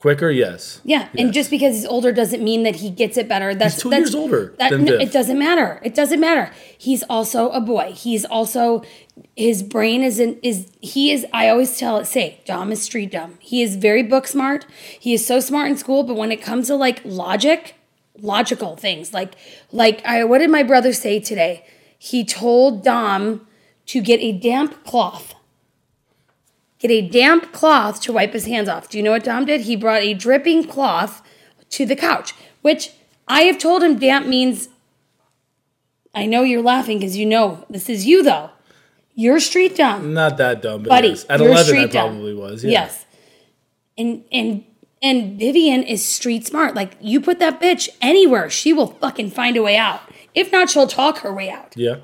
Quicker, 0.01 0.31
yes. 0.31 0.81
Yeah, 0.83 1.09
and 1.19 1.31
just 1.31 1.51
because 1.51 1.75
he's 1.75 1.85
older 1.85 2.11
doesn't 2.11 2.43
mean 2.43 2.63
that 2.63 2.77
he 2.77 2.89
gets 2.89 3.19
it 3.19 3.29
better. 3.29 3.55
That's 3.55 3.83
two 3.83 3.91
that's, 3.91 4.01
years 4.01 4.15
older 4.15 4.55
That, 4.59 4.81
no, 4.81 4.95
it 4.95 5.13
doesn't 5.13 5.39
matter. 5.39 5.79
It 5.85 5.95
doesn't 5.95 6.19
matter. 6.19 6.51
He's 6.79 7.03
also 7.03 7.51
a 7.51 7.61
boy. 7.61 7.93
He's 7.95 8.25
also 8.25 8.83
his 9.37 9.63
brain 9.63 10.03
is 10.03 10.19
in 10.19 10.41
is 10.43 10.73
he 10.81 11.11
is. 11.11 11.27
I 11.35 11.51
always 11.51 11.77
tell 11.77 11.99
it 11.99 12.07
say 12.07 12.41
Dom 12.47 12.73
is 12.73 12.81
street 12.81 13.13
dumb. 13.13 13.37
He 13.41 13.61
is 13.61 13.77
very 13.77 14.03
book 14.03 14.27
smart. 14.27 14.65
He 14.99 15.13
is 15.13 15.27
so 15.27 15.39
smart 15.39 15.71
in 15.71 15.77
school, 15.77 16.03
but 16.03 16.17
when 16.17 16.33
it 16.33 16.41
comes 16.41 16.69
to 16.69 16.77
like 16.77 17.03
logic, 17.05 17.75
logical 18.23 18.77
things 18.77 19.13
like 19.15 19.35
like 19.73 20.05
I 20.05 20.25
what 20.25 20.39
did 20.39 20.51
my 20.51 20.63
brother 20.63 20.93
say 20.93 21.21
today? 21.21 21.65
He 21.99 22.25
told 22.25 22.83
Dom 22.85 23.47
to 23.87 24.01
get 24.01 24.21
a 24.21 24.33
damp 24.33 24.85
cloth 24.85 25.35
get 26.79 26.91
a 26.91 27.07
damp 27.07 27.53
cloth 27.53 28.01
to 28.01 28.13
wipe 28.13 28.33
his 28.33 28.47
hands 28.47 28.67
off. 28.69 28.89
Do 28.89 28.97
you 28.97 29.05
know 29.05 29.11
what 29.11 29.23
Dom 29.25 29.45
did? 29.45 29.63
He 29.63 29.77
brought 29.77 30.01
a 30.03 30.15
dripping 30.15 30.65
cloth 30.65 31.23
to 31.71 31.85
the 31.85 31.95
couch, 31.95 32.33
which 32.63 32.93
I 33.29 33.43
have 33.43 33.59
told 33.59 33.83
him 33.83 33.99
damp 33.99 34.27
means. 34.27 34.69
I 36.15 36.27
know 36.27 36.43
you're 36.43 36.63
laughing 36.63 36.99
because 36.99 37.17
you 37.17 37.27
know 37.27 37.65
this 37.71 37.89
is 37.89 38.07
you 38.07 38.23
though. 38.23 38.51
You're 39.15 39.41
street 39.41 39.77
dumb, 39.77 40.15
Not 40.15 40.39
that 40.39 40.63
dumb, 40.63 40.83
but 40.85 40.89
buddy. 40.89 41.09
yes. 41.09 41.27
At 41.29 41.41
11, 41.41 41.57
I 41.59 41.63
street 41.63 41.93
dumb. 41.93 42.11
probably 42.13 42.35
was. 42.35 42.65
Yeah. 42.65 42.71
Yes, 42.71 43.05
and 43.99 44.25
and 44.33 44.65
and 45.03 45.39
Vivian 45.39 45.83
is 45.83 46.05
street 46.05 46.47
smart. 46.47 46.75
Like 46.75 46.97
you 47.01 47.21
put 47.21 47.39
that 47.39 47.61
bitch 47.61 47.89
anywhere, 48.01 48.51
she 48.51 48.73
will 48.73 48.89
fucking 48.89 49.31
find 49.31 49.57
a 49.57 49.63
way 49.63 49.77
out. 49.77 50.01
If 50.35 50.53
not, 50.53 50.71
she'll 50.71 50.87
talk 50.87 51.19
her 51.19 51.33
way 51.33 51.51
out. 51.51 51.75
Yeah. 51.77 51.97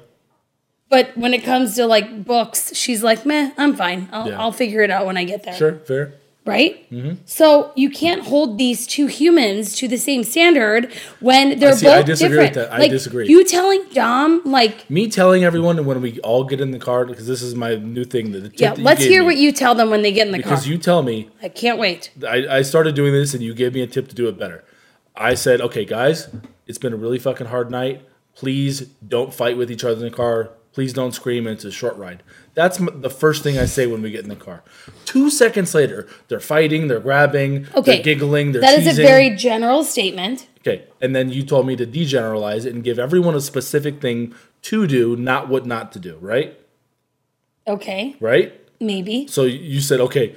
But 0.89 1.17
when 1.17 1.35
it 1.35 1.43
comes 1.45 1.75
to 1.77 1.87
like 1.87 2.25
books, 2.25 2.75
she's 2.75 3.03
like, 3.03 3.27
meh, 3.27 3.51
I'm 3.59 3.75
fine. 3.75 4.09
I'll, 4.13 4.29
Yeah. 4.29 4.41
I'll 4.41 4.53
figure 4.53 4.83
it 4.83 4.91
out 4.91 5.05
when 5.07 5.17
I 5.17 5.25
get 5.25 5.43
there. 5.43 5.55
Sure, 5.55 5.79
fair. 5.81 6.15
Right? 6.47 6.91
Mm-hmm. 6.91 7.15
So 7.25 7.73
you 7.75 7.91
can't 7.91 8.23
hold 8.23 8.57
these 8.57 8.87
two 8.87 9.07
humans 9.07 9.75
to 9.77 9.89
the 9.89 9.99
same 9.99 10.23
standard 10.25 10.93
when 11.21 11.59
they're 11.59 11.77
see, 11.77 11.89
I 11.89 11.99
both 11.99 12.07
disagree 12.07 12.39
with 12.39 12.53
different. 12.53 12.71
that. 12.71 12.77
I 12.77 12.79
like, 12.79 12.91
disagree. 12.91 13.29
You 13.29 13.45
telling 13.45 13.85
Dom 13.93 14.43
like, 14.45 14.89
Me 14.89 15.09
telling 15.09 15.45
everyone 15.45 15.85
when 15.85 16.01
we 16.01 16.21
all 16.21 16.45
get 16.45 16.61
in 16.61 16.71
the 16.71 16.79
car, 16.79 17.05
because 17.05 17.27
this 17.27 17.43
is 17.43 17.55
my 17.55 17.75
new 17.75 18.05
thing. 18.05 18.33
The 18.33 18.53
yeah, 18.55 18.75
that 18.75 18.79
let's 18.79 19.03
hear 19.05 19.23
me, 19.23 19.27
what 19.27 19.37
you 19.37 19.53
tell 19.53 19.75
them 19.75 19.91
when 19.91 20.03
they 20.03 20.13
get 20.13 20.27
in 20.27 20.33
the 20.33 20.43
car. 20.43 20.53
Because 20.53 20.69
you 20.69 20.79
tell 20.79 21.03
me 21.03 21.29
I 21.43 21.49
can't 21.49 21.79
wait. 21.79 22.11
I, 22.27 22.47
I 22.59 22.63
started 22.63 22.95
doing 22.95 23.13
this 23.13 23.35
and 23.35 23.43
you 23.43 23.53
gave 23.55 23.75
me 23.75 23.83
a 23.83 23.87
tip 23.87 24.09
to 24.09 24.15
do 24.15 24.29
it 24.29 24.39
better. 24.39 24.65
I 25.17 25.35
said, 25.35 25.61
okay, 25.61 25.85
guys, 25.85 26.29
it's 26.67 26.79
been 26.79 26.93
a 26.93 26.97
really 26.97 27.19
fucking 27.19 27.47
hard 27.49 27.71
night. 27.71 28.07
Please 28.35 28.83
don't 28.83 29.33
fight 29.33 29.57
with 29.57 29.71
each 29.71 29.83
other 29.83 29.95
in 29.95 30.11
the 30.11 30.17
car. 30.17 30.51
Please 30.77 30.93
don't 30.93 31.13
scream. 31.13 31.47
It's 31.47 31.65
a 31.65 31.73
short 31.73 31.97
ride. 31.97 32.23
That's 32.53 32.77
the 32.77 33.09
first 33.09 33.43
thing 33.43 33.57
I 33.57 33.65
say 33.65 33.87
when 33.87 34.03
we 34.03 34.11
get 34.11 34.25
in 34.25 34.29
the 34.29 34.37
car. 34.37 34.63
Two 35.07 35.31
seconds 35.31 35.75
later, 35.75 36.07
they're 36.29 36.39
fighting, 36.39 36.89
they're 36.89 37.01
grabbing, 37.01 37.67
Okay, 37.75 37.95
they're 37.95 38.03
giggling, 38.03 38.53
they're 38.53 38.61
That 38.61 38.79
is 38.81 38.85
teasing. 38.85 39.07
a 39.07 39.09
very 39.09 39.31
general 39.37 39.85
statement. 39.85 40.47
okay. 40.59 40.85
And 41.01 41.17
then 41.17 41.31
you 41.31 41.45
told 41.45 41.67
me 41.67 41.77
to 41.77 41.87
degeneralize 41.87 42.67
it 42.67 42.75
and 42.75 42.85
give 42.85 42.99
everyone 42.99 43.35
a 43.35 43.41
specific 43.41 44.03
thing 44.03 44.35
to 44.69 44.87
do, 44.87 45.17
not 45.17 45.49
what 45.49 45.65
not 45.65 45.93
to 45.93 45.99
do. 45.99 46.19
Right? 46.21 46.61
Okay, 47.67 48.15
Right? 48.21 48.53
maybe. 48.79 49.27
So 49.29 49.45
you 49.45 49.81
said, 49.81 50.01
okay, 50.01 50.37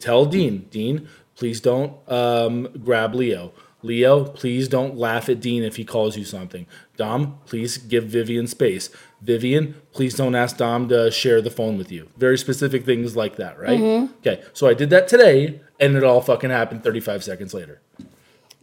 tell 0.00 0.26
Dean, 0.26 0.66
Dean, 0.70 1.08
please 1.34 1.62
don't 1.62 1.94
um, 2.12 2.68
grab 2.84 3.14
Leo. 3.14 3.52
Leo, 3.82 4.24
please 4.24 4.68
don't 4.68 4.96
laugh 4.98 5.28
at 5.30 5.40
Dean 5.40 5.62
if 5.62 5.76
he 5.76 5.84
calls 5.84 6.16
you 6.18 6.24
something. 6.24 6.66
Dom, 6.98 7.38
please 7.46 7.78
give 7.78 8.04
Vivian 8.04 8.46
space. 8.48 8.90
Vivian, 9.20 9.74
please 9.92 10.14
don't 10.14 10.34
ask 10.34 10.56
Dom 10.56 10.88
to 10.88 11.10
share 11.10 11.42
the 11.42 11.50
phone 11.50 11.76
with 11.76 11.90
you. 11.90 12.08
Very 12.16 12.38
specific 12.38 12.84
things 12.84 13.16
like 13.16 13.36
that, 13.36 13.58
right? 13.58 13.78
Mm-hmm. 13.78 14.12
Okay, 14.18 14.42
so 14.52 14.68
I 14.68 14.74
did 14.74 14.90
that 14.90 15.08
today, 15.08 15.60
and 15.80 15.96
it 15.96 16.04
all 16.04 16.20
fucking 16.20 16.50
happened 16.50 16.84
35 16.84 17.24
seconds 17.24 17.52
later. 17.52 17.80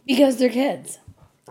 Because 0.06 0.36
they're 0.38 0.48
kids. 0.48 0.98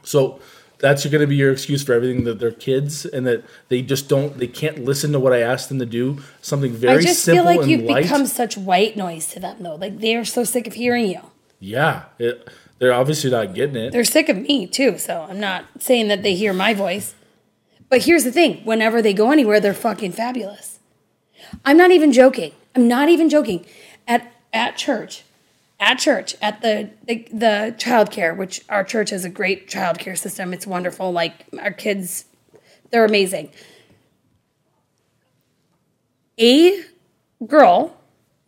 So 0.03 0.39
that's 0.79 1.05
going 1.05 1.21
to 1.21 1.27
be 1.27 1.35
your 1.35 1.51
excuse 1.51 1.83
for 1.83 1.93
everything 1.93 2.23
that 2.25 2.39
they're 2.39 2.51
kids 2.51 3.05
and 3.05 3.25
that 3.27 3.43
they 3.69 3.81
just 3.81 4.09
don't, 4.09 4.37
they 4.37 4.47
can't 4.47 4.83
listen 4.83 5.11
to 5.13 5.19
what 5.19 5.33
I 5.33 5.39
asked 5.41 5.69
them 5.69 5.79
to 5.79 5.85
do. 5.85 6.19
Something 6.41 6.73
very 6.73 7.01
simple 7.03 7.09
I 7.09 7.13
just 7.13 7.23
simple 7.23 7.45
feel 7.45 7.61
like 7.61 7.69
you've 7.69 7.81
light. 7.83 8.03
become 8.03 8.25
such 8.25 8.57
white 8.57 8.95
noise 8.97 9.27
to 9.27 9.39
them 9.39 9.57
though. 9.61 9.75
Like 9.75 9.99
they 9.99 10.15
are 10.15 10.25
so 10.25 10.43
sick 10.43 10.67
of 10.67 10.73
hearing 10.73 11.07
you. 11.07 11.21
yeah, 11.59 12.05
it, 12.19 12.47
they're 12.79 12.93
obviously 12.93 13.31
not 13.31 13.53
getting 13.55 13.75
it. 13.77 13.91
They're 13.91 14.03
sick 14.03 14.27
of 14.29 14.37
me 14.37 14.67
too, 14.67 14.97
so 14.97 15.25
I'm 15.29 15.39
not 15.39 15.65
saying 15.79 16.07
that 16.09 16.23
they 16.23 16.35
hear 16.35 16.53
my 16.53 16.73
voice. 16.73 17.15
But 17.89 18.03
here's 18.03 18.23
the 18.23 18.31
thing 18.31 18.63
whenever 18.65 19.01
they 19.01 19.13
go 19.13 19.31
anywhere, 19.31 19.59
they're 19.59 19.73
fucking 19.73 20.13
fabulous. 20.13 20.79
I'm 21.63 21.77
not 21.77 21.91
even 21.91 22.11
joking. 22.11 22.53
I'm 22.75 22.87
not 22.87 23.09
even 23.09 23.29
joking. 23.29 23.65
At 24.07 24.31
at 24.51 24.77
church, 24.77 25.23
at 25.79 25.99
church, 25.99 26.35
at 26.41 26.61
the 26.61 26.89
the, 27.07 27.27
the 27.31 27.75
childcare, 27.77 28.35
which 28.35 28.63
our 28.69 28.83
church 28.83 29.11
has 29.11 29.25
a 29.25 29.29
great 29.29 29.69
childcare 29.69 30.17
system. 30.17 30.53
It's 30.53 30.67
wonderful. 30.67 31.11
Like 31.11 31.45
our 31.59 31.71
kids, 31.71 32.25
they're 32.91 33.05
amazing. 33.05 33.51
A 36.39 36.83
girl 37.45 37.97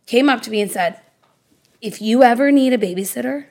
came 0.06 0.30
up 0.30 0.41
to 0.41 0.52
me 0.52 0.62
and 0.62 0.71
said, 0.71 1.00
If 1.82 2.02
you 2.02 2.23
ever 2.23 2.52
need 2.52 2.73
a 2.73 2.78
babysitter, 2.78 3.45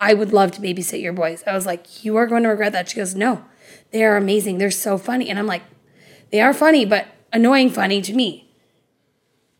I 0.00 0.14
would 0.14 0.32
love 0.32 0.52
to 0.52 0.60
babysit 0.60 1.02
your 1.02 1.12
boys. 1.12 1.42
I 1.46 1.54
was 1.54 1.66
like, 1.66 2.04
You 2.04 2.16
are 2.16 2.26
going 2.26 2.44
to 2.44 2.48
regret 2.48 2.72
that. 2.72 2.88
She 2.88 2.96
goes, 2.96 3.14
No, 3.14 3.44
they 3.92 4.04
are 4.04 4.16
amazing. 4.16 4.58
They're 4.58 4.70
so 4.70 4.98
funny. 4.98 5.28
And 5.28 5.38
I'm 5.38 5.46
like, 5.46 5.62
They 6.30 6.40
are 6.40 6.54
funny, 6.54 6.84
but 6.84 7.06
annoying 7.32 7.70
funny 7.70 8.02
to 8.02 8.12
me. 8.12 8.50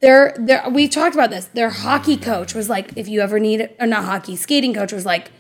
They're, 0.01 0.35
they're, 0.37 0.69
we 0.69 0.89
talked 0.89 1.15
about 1.15 1.31
this. 1.31 1.45
Their 1.47 1.71
hockey 1.71 2.17
coach 2.17 2.55
was 2.55 2.69
like, 2.69 2.93
If 2.97 3.09
you 3.09 3.21
ever 3.21 3.39
need 3.39 3.71
or 3.79 3.87
not 3.87 4.05
hockey, 4.05 4.37
skating 4.37 4.75
coach 4.75 4.93
was 4.93 5.07
like, 5.07 5.31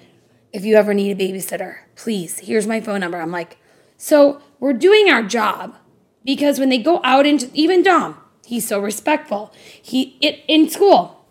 If 0.52 0.64
you 0.64 0.76
ever 0.76 0.94
need 0.94 1.10
a 1.10 1.20
babysitter, 1.20 1.78
please, 1.96 2.40
here's 2.40 2.66
my 2.66 2.80
phone 2.80 3.00
number. 3.00 3.20
I'm 3.20 3.32
like, 3.32 3.58
So 3.96 4.40
we're 4.60 4.74
doing 4.74 5.10
our 5.10 5.22
job 5.22 5.76
because 6.24 6.58
when 6.58 6.68
they 6.68 6.78
go 6.78 7.00
out 7.02 7.26
into, 7.26 7.50
even 7.54 7.82
Dom, 7.82 8.16
he's 8.46 8.68
so 8.68 8.78
respectful. 8.78 9.52
He, 9.80 10.16
it, 10.20 10.44
in 10.46 10.68
school, 10.68 11.26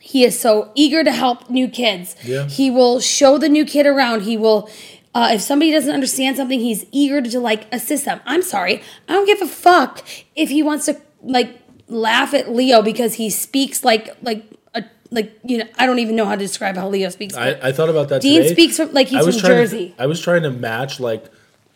he 0.00 0.24
is 0.24 0.38
so 0.38 0.70
eager 0.74 1.02
to 1.02 1.10
help 1.10 1.50
new 1.50 1.68
kids. 1.68 2.14
Yeah. 2.24 2.46
He 2.46 2.70
will 2.70 3.00
show 3.00 3.38
the 3.38 3.48
new 3.48 3.64
kid 3.64 3.86
around. 3.86 4.22
He 4.22 4.36
will, 4.36 4.70
uh, 5.16 5.30
if 5.32 5.40
somebody 5.40 5.70
doesn't 5.72 5.94
understand 5.94 6.36
something, 6.36 6.60
he's 6.60 6.84
eager 6.92 7.22
to 7.22 7.40
like 7.40 7.66
assist 7.72 8.04
them. 8.04 8.20
I'm 8.26 8.42
sorry, 8.42 8.82
I 9.08 9.14
don't 9.14 9.24
give 9.24 9.40
a 9.40 9.46
fuck 9.46 10.04
if 10.34 10.50
he 10.50 10.62
wants 10.62 10.84
to 10.86 11.00
like 11.22 11.58
laugh 11.88 12.34
at 12.34 12.50
Leo 12.52 12.82
because 12.82 13.14
he 13.14 13.30
speaks 13.30 13.82
like 13.82 14.14
like 14.22 14.44
a 14.74 14.84
like 15.10 15.32
you 15.42 15.56
know 15.58 15.64
I 15.78 15.86
don't 15.86 16.00
even 16.00 16.16
know 16.16 16.26
how 16.26 16.32
to 16.34 16.44
describe 16.50 16.76
how 16.76 16.88
Leo 16.88 17.08
speaks. 17.08 17.34
I, 17.34 17.58
I 17.62 17.72
thought 17.72 17.88
about 17.88 18.10
that 18.10 18.20
Dean 18.20 18.42
today. 18.42 18.52
speaks 18.52 18.76
from- 18.76 18.92
like 18.92 19.08
he's 19.08 19.24
from 19.24 19.32
Jersey. 19.38 19.94
To, 19.96 20.02
I 20.02 20.06
was 20.06 20.20
trying 20.20 20.42
to 20.42 20.50
match 20.50 21.00
like, 21.00 21.24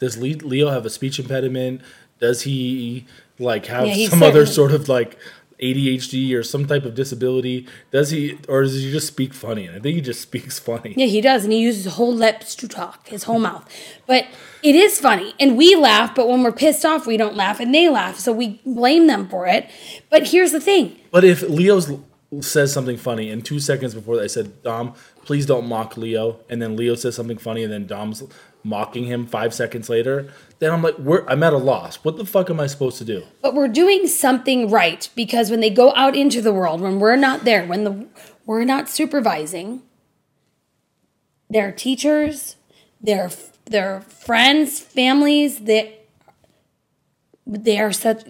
does 0.01 0.19
Leo 0.19 0.69
have 0.71 0.85
a 0.85 0.91
speech 0.91 1.19
impediment? 1.19 1.81
Does 2.19 2.43
he 2.43 3.07
like 3.39 3.65
have 3.67 3.87
Yeah, 3.89 4.09
some 4.11 4.23
other 4.23 4.45
sort 4.45 4.73
of 4.73 4.91
like 4.91 5.17
ADHD 5.63 6.35
or 6.35 6.43
some 6.43 6.67
type 6.67 6.85
of 6.85 6.95
disability? 6.95 7.67
Does 7.91 8.11
he, 8.11 8.39
or 8.49 8.63
does 8.63 8.75
he 8.83 8.91
just 8.91 9.07
speak 9.07 9.35
funny? 9.35 9.67
And 9.67 9.77
I 9.77 9.81
think 9.81 9.97
he 9.97 10.01
just 10.01 10.21
speaks 10.29 10.59
funny. 10.59 10.95
Yeah, 10.97 11.07
he 11.07 11.21
does, 11.21 11.45
and 11.45 11.53
he 11.53 11.61
uses 11.61 11.85
his 11.85 11.95
whole 11.95 12.15
lips 12.15 12.55
to 12.57 12.69
talk, 12.69 13.09
his 13.09 13.25
whole 13.25 13.39
mouth. 13.39 13.69
But 14.07 14.27
it 14.63 14.75
is 14.75 14.99
funny, 14.99 15.35
and 15.39 15.57
we 15.57 15.75
laugh. 15.75 16.15
But 16.15 16.29
when 16.29 16.43
we're 16.43 16.53
pissed 16.53 16.85
off, 16.85 17.07
we 17.07 17.17
don't 17.17 17.37
laugh, 17.37 17.61
and 17.61 17.75
they 17.75 17.89
laugh, 17.89 18.19
so 18.19 18.33
we 18.33 18.61
blame 18.65 19.07
them 19.07 19.29
for 19.29 19.47
it. 19.47 19.71
But 20.11 20.29
here's 20.29 20.53
the 20.53 20.61
thing: 20.61 20.97
But 21.11 21.25
if 21.25 21.43
Leo's 21.43 21.91
says 22.41 22.73
something 22.73 22.97
funny, 22.97 23.31
and 23.31 23.45
two 23.45 23.59
seconds 23.59 23.95
before 23.95 24.17
that, 24.17 24.25
I 24.25 24.29
said, 24.29 24.63
"Dom, 24.63 24.95
please 25.25 25.47
don't 25.47 25.67
mock 25.67 25.97
Leo," 25.97 26.41
and 26.49 26.61
then 26.63 26.77
Leo 26.77 26.95
says 26.95 27.15
something 27.15 27.39
funny, 27.39 27.65
and 27.65 27.73
then 27.73 27.87
Dom's 27.87 28.23
mocking 28.63 29.05
him 29.05 29.27
five 29.27 29.55
seconds 29.55 29.89
later. 29.89 30.33
Then 30.59 30.73
I'm 30.73 30.83
like, 30.83 30.99
we're, 30.99 31.27
I'm 31.27 31.43
at 31.43 31.53
a 31.53 31.59
loss. 31.59 31.97
What 32.05 32.17
the 32.17 32.25
fuck 32.25 32.51
am 32.51 32.61
I 32.61 32.67
supposed 32.67 32.99
to 32.99 33.05
do? 33.05 33.25
But 33.41 33.55
we're 33.55 33.69
doing 33.69 34.07
something 34.07 34.71
right 34.71 35.09
because 35.15 35.51
when 35.51 35.61
they 35.61 35.71
go 35.71 35.93
out 35.95 36.15
into 36.15 36.43
the 36.43 36.53
world, 36.53 36.81
when 36.81 37.01
we're 37.01 37.17
not 37.17 37.45
there, 37.45 37.65
when 37.65 37.85
the 37.85 38.07
we're 38.47 38.65
not 38.65 38.89
supervising, 38.89 39.83
their 41.49 41.73
teachers, 41.73 42.57
their 43.01 43.31
their 43.67 44.01
friends, 44.03 44.81
families, 44.81 45.61
they 45.61 45.99
they 47.47 47.79
are 47.79 47.93
such 47.93 48.25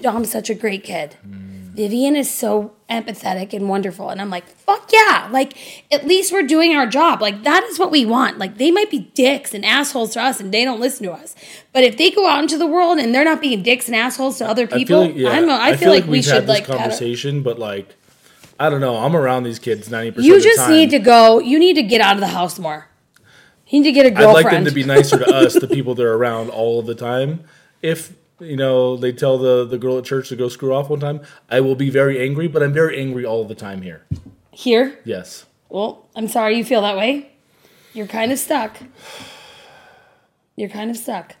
Dom's 0.00 0.30
such 0.30 0.50
a 0.50 0.54
great 0.54 0.84
kid. 0.84 1.16
Mm. 1.26 1.65
Vivian 1.76 2.16
is 2.16 2.30
so 2.30 2.72
empathetic 2.88 3.52
and 3.52 3.68
wonderful. 3.68 4.08
And 4.08 4.20
I'm 4.20 4.30
like, 4.30 4.46
fuck 4.46 4.90
yeah. 4.90 5.28
Like, 5.30 5.84
at 5.92 6.06
least 6.06 6.32
we're 6.32 6.46
doing 6.46 6.74
our 6.74 6.86
job. 6.86 7.20
Like, 7.20 7.42
that 7.42 7.64
is 7.64 7.78
what 7.78 7.90
we 7.90 8.06
want. 8.06 8.38
Like, 8.38 8.56
they 8.56 8.70
might 8.70 8.90
be 8.90 9.00
dicks 9.14 9.52
and 9.52 9.64
assholes 9.64 10.14
to 10.14 10.22
us 10.22 10.40
and 10.40 10.52
they 10.52 10.64
don't 10.64 10.80
listen 10.80 11.06
to 11.06 11.12
us. 11.12 11.34
But 11.74 11.84
if 11.84 11.98
they 11.98 12.10
go 12.10 12.26
out 12.26 12.40
into 12.40 12.56
the 12.56 12.66
world 12.66 12.98
and 12.98 13.14
they're 13.14 13.24
not 13.24 13.42
being 13.42 13.62
dicks 13.62 13.88
and 13.88 13.94
assholes 13.94 14.38
to 14.38 14.48
other 14.48 14.66
people, 14.66 15.02
I, 15.02 15.06
feel 15.06 15.14
like, 15.14 15.16
yeah, 15.16 15.28
I 15.30 15.36
don't 15.36 15.48
know. 15.48 15.60
I, 15.60 15.76
feel, 15.76 15.90
like, 15.90 16.04
we 16.04 16.10
we've 16.10 16.24
should, 16.24 16.34
had 16.34 16.48
like, 16.48 16.64
conversation, 16.64 17.42
but 17.42 17.58
like, 17.58 17.94
I 18.58 18.70
don't 18.70 18.80
know. 18.80 18.96
I'm 18.96 19.14
around 19.14 19.42
these 19.42 19.58
kids 19.58 19.90
90% 19.90 20.22
you 20.22 20.36
of 20.36 20.42
the 20.42 20.48
just 20.48 20.70
need 20.70 20.90
to 20.90 20.98
go, 20.98 21.40
you 21.40 21.58
need 21.58 21.74
to 21.74 21.82
get 21.82 22.00
out 22.00 22.14
of 22.14 22.20
the 22.20 22.28
house 22.28 22.58
more. 22.58 22.88
You 23.68 23.80
need 23.80 23.88
to 23.88 23.92
get 23.92 24.06
a 24.06 24.18
I'd 24.18 24.32
like 24.32 24.50
them 24.50 24.64
to 24.64 24.70
be 24.70 24.84
nicer 24.84 25.18
to 25.18 25.34
us, 25.34 25.54
the 25.54 25.68
people 25.72 25.94
they're 25.94 26.14
around 26.14 26.48
all 26.48 26.78
of 26.78 26.86
the 26.86 26.94
time. 26.94 27.44
If 27.82 28.14
you 28.40 28.56
know 28.56 28.96
they 28.96 29.12
tell 29.12 29.38
the 29.38 29.64
the 29.64 29.78
girl 29.78 29.98
at 29.98 30.04
church 30.04 30.28
to 30.30 30.36
go 30.36 30.48
screw 30.48 30.74
off 30.74 30.88
one 30.90 31.00
time, 31.00 31.20
I 31.50 31.60
will 31.60 31.74
be 31.76 31.90
very 31.90 32.20
angry. 32.22 32.48
But 32.48 32.62
I'm 32.62 32.72
very 32.72 32.98
angry 32.98 33.24
all 33.24 33.44
the 33.44 33.54
time 33.54 33.82
here. 33.82 34.04
Here? 34.50 34.98
Yes, 35.04 35.44
Well, 35.68 36.06
I'm 36.16 36.28
sorry 36.28 36.56
you 36.56 36.64
feel 36.64 36.80
that 36.82 36.96
way. 36.96 37.32
You're 37.92 38.06
kind 38.06 38.32
of 38.32 38.38
stuck. 38.38 38.78
You're 40.56 40.70
kind 40.70 40.90
of 40.90 40.96
stuck. 40.96 41.36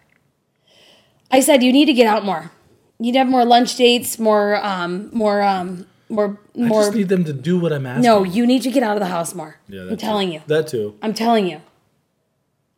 I 1.30 1.40
said 1.40 1.62
you 1.62 1.72
need 1.72 1.86
to 1.86 1.94
get 1.94 2.06
out 2.06 2.24
more. 2.24 2.50
You 2.98 3.06
need 3.06 3.12
to 3.12 3.18
have 3.20 3.28
more 3.28 3.44
lunch 3.44 3.76
dates, 3.76 4.18
more, 4.18 4.56
um, 4.64 5.08
more, 5.12 5.42
um, 5.42 5.86
more, 6.08 6.38
I 6.54 6.58
more. 6.66 6.82
just 6.82 6.94
need 6.94 7.08
them 7.08 7.24
to 7.24 7.32
do 7.32 7.58
what 7.58 7.72
I'm 7.72 7.86
asking. 7.86 8.02
no, 8.04 8.22
you 8.22 8.46
need 8.46 8.62
to 8.62 8.70
get 8.70 8.82
out 8.82 8.96
of 8.96 9.00
the 9.00 9.06
house 9.06 9.34
more. 9.34 9.56
yeah, 9.68 9.82
I'm 9.82 9.96
telling 9.96 10.28
too. 10.28 10.34
you. 10.34 10.42
that 10.46 10.68
too. 10.68 10.96
I'm 11.02 11.14
telling 11.14 11.46
you. 11.46 11.60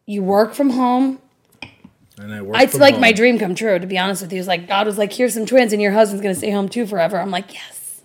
You 0.06 0.22
work 0.22 0.54
from 0.54 0.70
home. 0.70 1.20
And 2.20 2.32
I 2.34 2.42
work. 2.42 2.60
It's 2.60 2.74
like 2.74 2.94
home. 2.94 3.00
my 3.00 3.12
dream 3.12 3.38
come 3.38 3.54
true. 3.54 3.78
To 3.78 3.86
be 3.86 3.98
honest 3.98 4.22
with 4.22 4.32
you, 4.32 4.38
it's 4.38 4.48
like 4.48 4.66
God 4.66 4.86
was 4.86 4.98
like, 4.98 5.12
"Here's 5.12 5.34
some 5.34 5.46
twins, 5.46 5.72
and 5.72 5.80
your 5.80 5.92
husband's 5.92 6.22
gonna 6.22 6.34
stay 6.34 6.50
home 6.50 6.68
too 6.68 6.86
forever." 6.86 7.18
I'm 7.18 7.30
like, 7.30 7.54
"Yes." 7.54 8.02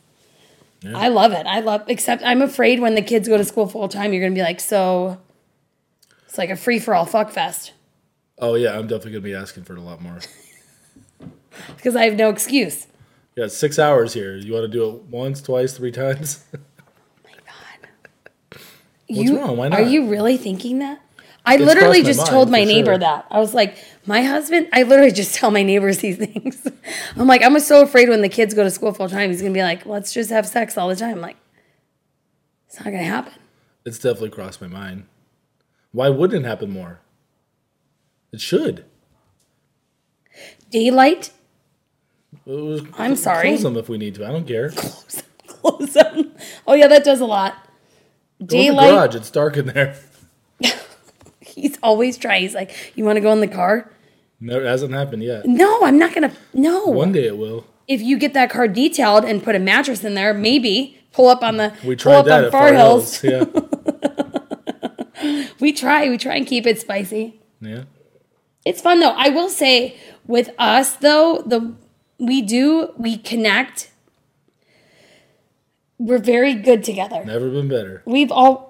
Yeah. 0.82 0.98
I 0.98 1.08
love 1.08 1.32
it. 1.32 1.46
I 1.48 1.62
love. 1.62 1.84
Except 1.88 2.24
I'm 2.24 2.42
afraid 2.42 2.80
when 2.80 2.96
the 2.96 3.02
kids 3.02 3.28
go 3.28 3.38
to 3.38 3.46
school 3.46 3.68
full 3.68 3.88
time, 3.88 4.14
you're 4.14 4.22
gonna 4.22 4.36
be 4.36 4.42
like, 4.44 4.60
so. 4.60 5.20
It's 6.28 6.38
like 6.38 6.50
a 6.50 6.56
free 6.56 6.80
for 6.80 6.96
all 6.96 7.06
fuck 7.06 7.30
fest 7.30 7.74
Oh 8.40 8.56
yeah, 8.56 8.78
I'm 8.78 8.88
definitely 8.88 9.12
gonna 9.12 9.22
be 9.22 9.36
asking 9.36 9.64
for 9.64 9.74
it 9.74 9.80
a 9.80 9.82
lot 9.82 10.02
more. 10.02 10.20
because 11.76 11.96
I 11.96 12.04
have 12.06 12.16
no 12.16 12.30
excuse. 12.30 12.88
Yeah, 13.36 13.48
six 13.48 13.80
hours 13.80 14.14
here. 14.14 14.36
You 14.36 14.54
want 14.54 14.64
to 14.64 14.68
do 14.68 14.90
it 14.90 15.04
once, 15.04 15.42
twice, 15.42 15.78
three 15.78 15.92
times? 15.92 16.44
Oh 16.56 17.30
my 17.30 17.32
God. 17.46 18.62
What's 19.08 19.30
you, 19.30 19.40
wrong? 19.40 19.58
Why 19.58 19.70
not? 19.70 19.80
Are 19.80 19.84
you 19.84 20.10
really 20.10 20.38
thinking 20.38 20.80
that? 20.80 21.02
I 21.46 21.56
It's 21.56 21.64
literally 21.64 22.02
my 22.02 22.08
just 22.08 22.20
mind, 22.20 22.30
told 22.30 22.50
my 22.50 22.64
neighbor 22.64 22.92
sure. 22.92 22.98
that. 23.00 23.26
I 23.32 23.40
was 23.40 23.54
like, 23.54 23.78
my 24.06 24.22
husband, 24.22 24.68
I 24.74 24.84
literally 24.84 25.12
just 25.12 25.36
tell 25.36 25.52
my 25.52 25.64
neighbors 25.64 26.00
these 26.00 26.18
things. 26.26 26.68
I'm 27.16 27.28
like, 27.28 27.42
I'm 27.44 27.58
so 27.60 27.82
afraid 27.82 28.10
when 28.10 28.22
the 28.22 28.30
kids 28.30 28.54
go 28.54 28.64
to 28.64 28.70
school 28.70 28.94
full 28.94 29.10
time, 29.10 29.30
he's 29.30 29.42
going 29.42 29.54
to 29.54 29.58
be 29.58 29.64
like, 29.64 29.86
let's 29.86 30.14
just 30.14 30.30
have 30.30 30.48
sex 30.48 30.78
all 30.78 30.90
the 30.90 30.96
time. 30.96 31.16
I'm 31.16 31.22
like, 31.22 31.38
it's 32.68 32.78
not 32.80 32.86
going 32.86 32.98
to 32.98 33.04
happen. 33.04 33.34
It's 33.86 34.00
definitely 34.00 34.30
crossed 34.30 34.62
my 34.62 34.68
mind. 34.68 35.06
Why 35.92 36.10
wouldn't 36.10 36.46
it 36.46 36.48
happen 36.48 36.72
more? 36.72 37.00
It 38.32 38.42
should. 38.42 38.86
Daylight, 40.72 41.32
I'm 42.48 43.16
sorry. 43.16 43.50
Close 43.50 43.64
them 43.64 43.78
if 43.78 43.90
we 43.90 44.00
need 44.00 44.16
to. 44.16 44.26
I 44.26 44.32
don't 44.32 44.48
care. 44.48 44.70
close 45.48 45.94
them. 45.94 46.32
Oh, 46.66 46.74
yeah, 46.74 46.88
that 46.88 47.04
does 47.04 47.22
a 47.22 47.26
lot. 47.26 47.56
Go 48.40 48.48
Daylight, 48.48 48.90
garage. 48.90 49.16
It's 49.16 49.30
dark 49.30 49.56
in 49.58 49.68
there. 49.68 49.96
he's 51.56 51.78
always 51.84 52.18
trying. 52.18 52.42
He's 52.42 52.54
like, 52.56 52.94
you 52.96 53.04
want 53.06 53.18
to 53.18 53.22
go 53.22 53.32
in 53.32 53.40
the 53.40 53.48
car? 53.48 53.90
No, 54.40 54.60
it 54.60 54.66
hasn't 54.66 54.94
happened 54.94 55.24
yet. 55.24 55.46
No, 55.46 55.82
I'm 55.84 55.98
not 55.98 56.14
going 56.14 56.30
to. 56.30 56.36
No. 56.54 56.86
One 56.86 57.12
day 57.14 57.28
it 57.28 57.38
will. 57.38 57.66
if 57.88 58.02
you 58.02 58.18
get 58.18 58.34
that 58.34 58.50
car 58.50 58.68
detailed 58.68 59.24
and 59.26 59.42
put 59.44 59.56
a 59.56 59.60
mattress 59.60 60.04
in 60.04 60.14
there, 60.16 60.34
maybe 60.34 61.00
pull 61.14 61.30
up 61.30 61.44
on 61.44 61.58
the 61.58 61.72
We 61.84 61.96
pull 61.96 61.98
tried 61.98 62.16
up 62.20 62.26
that 62.26 62.46
on 62.46 62.52
Far 62.52 62.68
Far 62.70 62.74
Hills. 62.74 63.22
Hills. 63.22 63.46
Yeah. 63.54 63.62
We 65.60 65.72
try, 65.72 66.10
we 66.10 66.18
try 66.18 66.36
and 66.36 66.46
keep 66.46 66.66
it 66.68 66.82
spicy. 66.82 67.40
yeah. 67.62 67.84
It's 68.66 68.82
fun 68.82 69.00
though. 69.00 69.14
I 69.16 69.30
will 69.30 69.48
say 69.50 69.96
with 70.28 70.50
us 70.58 70.96
though, 70.98 71.42
the 71.46 71.74
we 72.20 72.42
do 72.42 72.92
we 72.98 73.18
connect. 73.18 73.92
We're 75.98 76.18
very 76.18 76.54
good 76.56 76.84
together. 76.84 77.24
Never 77.24 77.50
been 77.50 77.70
better. 77.70 78.04
We've 78.06 78.32
all 78.32 78.70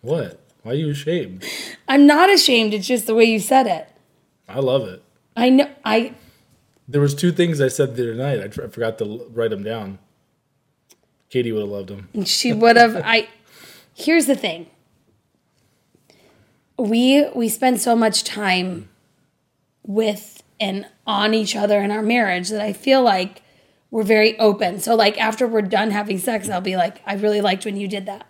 What? 0.00 0.40
Why 0.64 0.72
are 0.72 0.76
you 0.76 0.90
ashamed? 0.90 1.44
I'm 1.86 2.06
not 2.06 2.30
ashamed, 2.30 2.72
it's 2.72 2.86
just 2.86 3.06
the 3.06 3.14
way 3.14 3.24
you 3.24 3.38
said 3.38 3.66
it. 3.66 3.86
I 4.48 4.60
love 4.60 4.88
it. 4.88 5.02
I 5.36 5.50
know 5.50 5.70
I 5.84 6.14
There 6.88 7.02
was 7.02 7.14
two 7.14 7.32
things 7.32 7.60
I 7.60 7.68
said 7.68 7.96
the 7.96 8.04
other 8.04 8.14
night. 8.14 8.40
I, 8.40 8.48
tr- 8.48 8.64
I 8.64 8.68
forgot 8.68 8.98
to 8.98 9.26
write 9.32 9.50
them 9.50 9.62
down. 9.62 9.98
Katie 11.28 11.52
would 11.52 11.60
have 11.60 11.68
loved 11.68 11.88
them. 11.88 12.24
she 12.24 12.52
would 12.52 12.76
have 12.76 12.96
I 13.04 13.28
here's 13.92 14.24
the 14.26 14.34
thing. 14.34 14.70
We 16.78 17.28
we 17.34 17.50
spend 17.50 17.80
so 17.82 17.94
much 17.94 18.24
time 18.24 18.88
with 19.86 20.42
and 20.58 20.86
on 21.06 21.34
each 21.34 21.54
other 21.54 21.82
in 21.82 21.90
our 21.90 22.02
marriage 22.02 22.48
that 22.48 22.62
I 22.62 22.72
feel 22.72 23.02
like 23.02 23.42
we're 23.90 24.02
very 24.02 24.38
open. 24.38 24.80
So 24.80 24.94
like 24.94 25.20
after 25.20 25.46
we're 25.46 25.62
done 25.62 25.90
having 25.90 26.18
sex, 26.18 26.48
I'll 26.48 26.62
be 26.62 26.76
like, 26.76 27.02
I 27.04 27.14
really 27.14 27.42
liked 27.42 27.66
when 27.66 27.76
you 27.76 27.86
did 27.86 28.06
that. 28.06 28.26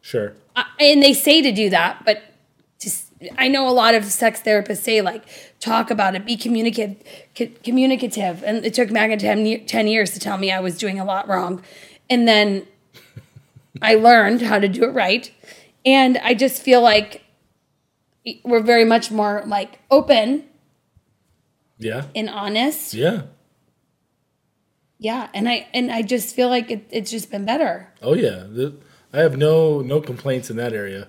Sure. 0.00 0.34
And 0.78 1.02
they 1.02 1.12
say 1.12 1.42
to 1.42 1.52
do 1.52 1.70
that, 1.70 2.04
but 2.04 2.22
just 2.80 3.06
I 3.38 3.48
know 3.48 3.68
a 3.68 3.70
lot 3.70 3.94
of 3.94 4.04
sex 4.06 4.40
therapists 4.40 4.78
say 4.78 5.00
like 5.02 5.24
talk 5.60 5.90
about 5.90 6.14
it, 6.14 6.24
be 6.24 6.36
communicative, 6.36 6.96
co- 7.36 7.48
communicative. 7.62 8.42
And 8.44 8.64
it 8.64 8.74
took 8.74 8.90
Megan 8.90 9.18
10, 9.18 9.66
10 9.66 9.88
years 9.88 10.10
to 10.12 10.20
tell 10.20 10.38
me 10.38 10.50
I 10.50 10.60
was 10.60 10.78
doing 10.78 10.98
a 10.98 11.04
lot 11.04 11.28
wrong, 11.28 11.62
and 12.08 12.26
then 12.26 12.66
I 13.82 13.94
learned 13.96 14.40
how 14.42 14.58
to 14.58 14.68
do 14.68 14.84
it 14.84 14.92
right. 14.94 15.30
And 15.84 16.18
I 16.18 16.34
just 16.34 16.62
feel 16.62 16.80
like 16.82 17.22
we're 18.44 18.60
very 18.62 18.84
much 18.84 19.10
more 19.10 19.42
like 19.46 19.78
open 19.90 20.44
Yeah. 21.78 22.04
and 22.14 22.28
honest. 22.28 22.94
Yeah. 22.94 23.22
Yeah, 24.98 25.28
and 25.32 25.48
I 25.48 25.66
and 25.72 25.90
I 25.90 26.02
just 26.02 26.34
feel 26.36 26.48
like 26.50 26.70
it, 26.70 26.86
it's 26.90 27.10
just 27.10 27.30
been 27.30 27.46
better. 27.46 27.90
Oh 28.02 28.12
yeah. 28.14 28.44
The, 28.46 28.74
I 29.12 29.18
have 29.20 29.36
no 29.36 29.80
no 29.80 30.00
complaints 30.00 30.50
in 30.50 30.56
that 30.56 30.72
area. 30.72 31.08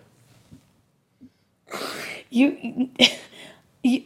You, 2.29 2.89
you 3.83 4.03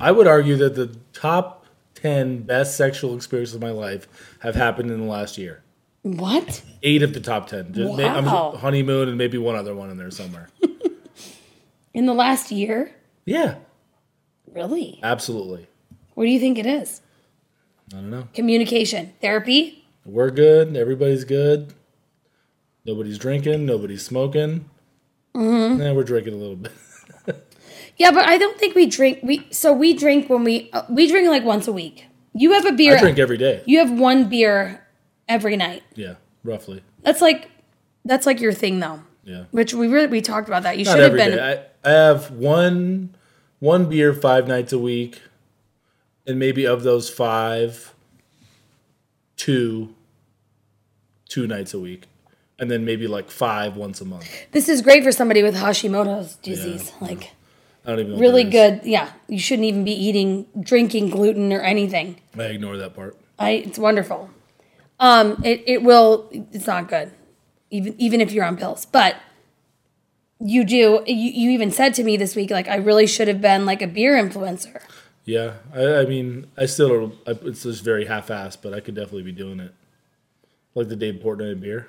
I 0.00 0.10
would 0.10 0.26
argue 0.26 0.56
that 0.56 0.74
the 0.74 0.96
top 1.12 1.66
ten 1.94 2.38
best 2.42 2.76
sexual 2.76 3.14
experiences 3.14 3.54
of 3.56 3.60
my 3.62 3.70
life 3.70 4.08
have 4.40 4.54
happened 4.54 4.90
in 4.90 5.00
the 5.00 5.06
last 5.06 5.36
year. 5.38 5.62
what? 6.02 6.62
Eight 6.82 7.02
of 7.02 7.12
the 7.12 7.20
top 7.20 7.46
ten. 7.48 7.72
Just 7.72 7.98
I'm- 8.00 8.24
Wow. 8.24 8.56
honeymoon 8.58 9.08
and 9.08 9.18
maybe 9.18 9.38
one 9.38 9.54
other 9.54 9.74
one 9.74 9.90
in 9.90 9.98
there 9.98 10.10
somewhere. 10.10 10.48
In 11.94 12.06
the 12.06 12.14
last 12.14 12.50
year? 12.50 12.94
yeah. 13.26 13.56
Really? 14.50 14.98
Absolutely. 15.02 15.66
What 16.14 16.24
do 16.24 16.30
you 16.30 16.40
think 16.40 16.56
it 16.58 16.64
is? 16.64 17.02
I 17.92 17.96
don't 17.96 18.08
know. 18.10 18.28
Communication, 18.34 19.12
therapy. 19.20 19.84
We're 20.06 20.30
good. 20.30 20.74
Everybody's 20.74 21.24
good. 21.24 21.74
Nobody's 22.84 23.18
drinking. 23.18 23.66
Nobody's 23.66 24.04
smoking. 24.04 24.68
Mm-hmm. 25.34 25.80
Yeah, 25.80 25.92
we're 25.92 26.04
drinking 26.04 26.34
a 26.34 26.36
little 26.36 26.56
bit. 26.56 26.72
Yeah, 27.96 28.10
but 28.10 28.26
I 28.26 28.38
don't 28.38 28.58
think 28.58 28.74
we 28.74 28.86
drink. 28.86 29.20
We 29.22 29.46
so 29.50 29.72
we 29.72 29.94
drink 29.94 30.28
when 30.28 30.44
we 30.44 30.70
uh, 30.72 30.82
we 30.88 31.06
drink 31.06 31.28
like 31.28 31.44
once 31.44 31.68
a 31.68 31.72
week. 31.72 32.06
You 32.34 32.52
have 32.52 32.64
a 32.66 32.72
beer. 32.72 32.96
I 32.96 33.00
drink 33.00 33.18
every 33.18 33.36
day. 33.36 33.62
You 33.66 33.78
have 33.78 33.90
one 33.90 34.28
beer 34.28 34.84
every 35.28 35.56
night. 35.56 35.82
Yeah, 35.94 36.14
roughly. 36.42 36.82
That's 37.02 37.20
like 37.20 37.50
that's 38.04 38.26
like 38.26 38.40
your 38.40 38.52
thing 38.52 38.80
though. 38.80 39.00
Yeah. 39.24 39.44
Which 39.50 39.74
we 39.74 39.88
really 39.88 40.06
we 40.06 40.20
talked 40.20 40.48
about 40.48 40.62
that. 40.64 40.78
You 40.78 40.84
Not 40.84 40.92
should 40.92 41.02
have 41.02 41.12
been. 41.12 41.38
I, 41.38 41.64
I 41.88 41.92
have 41.92 42.30
one 42.30 43.14
one 43.60 43.88
beer 43.88 44.14
five 44.14 44.48
nights 44.48 44.72
a 44.72 44.78
week, 44.78 45.20
and 46.26 46.38
maybe 46.38 46.66
of 46.66 46.82
those 46.82 47.10
five, 47.10 47.94
two, 49.36 49.94
two 51.28 51.46
nights 51.46 51.74
a 51.74 51.78
week, 51.78 52.06
and 52.62 52.70
then 52.70 52.84
maybe 52.84 53.08
like 53.08 53.28
five 53.28 53.76
once 53.76 54.00
a 54.00 54.04
month. 54.04 54.24
This 54.52 54.68
is 54.68 54.82
great 54.82 55.02
for 55.02 55.10
somebody 55.10 55.42
with 55.42 55.56
Hashimoto's 55.56 56.36
disease. 56.36 56.92
Like 57.00 57.32
I 57.84 57.90
don't 57.90 57.98
even 57.98 58.20
really 58.20 58.44
good. 58.44 58.82
Yeah, 58.84 59.10
you 59.26 59.40
shouldn't 59.40 59.66
even 59.66 59.84
be 59.84 59.90
eating, 59.90 60.46
drinking 60.60 61.10
gluten 61.10 61.52
or 61.52 61.60
anything. 61.60 62.20
I 62.38 62.44
ignore 62.44 62.76
that 62.76 62.94
part. 62.94 63.16
I 63.36 63.50
it's 63.50 63.80
wonderful. 63.80 64.30
Um, 65.00 65.42
it, 65.44 65.64
it 65.66 65.82
will. 65.82 66.28
It's 66.30 66.68
not 66.68 66.88
good, 66.88 67.10
even 67.70 67.96
even 67.98 68.20
if 68.20 68.30
you're 68.30 68.44
on 68.44 68.56
pills. 68.56 68.86
But 68.86 69.16
you 70.38 70.62
do. 70.62 71.02
You, 71.04 71.32
you 71.32 71.50
even 71.50 71.72
said 71.72 71.94
to 71.94 72.04
me 72.04 72.16
this 72.16 72.36
week, 72.36 72.52
like 72.52 72.68
I 72.68 72.76
really 72.76 73.08
should 73.08 73.26
have 73.26 73.40
been 73.40 73.66
like 73.66 73.82
a 73.82 73.88
beer 73.88 74.14
influencer. 74.14 74.80
Yeah, 75.24 75.54
I, 75.74 75.96
I 75.96 76.04
mean, 76.04 76.46
I 76.56 76.66
still. 76.66 77.14
I, 77.26 77.32
it's 77.42 77.64
just 77.64 77.82
very 77.82 78.04
half-assed, 78.04 78.58
but 78.62 78.72
I 78.72 78.78
could 78.78 78.94
definitely 78.94 79.24
be 79.24 79.32
doing 79.32 79.58
it. 79.58 79.74
Like 80.76 80.88
the 80.88 80.96
Dave 80.96 81.16
Portnoy 81.16 81.60
beer, 81.60 81.88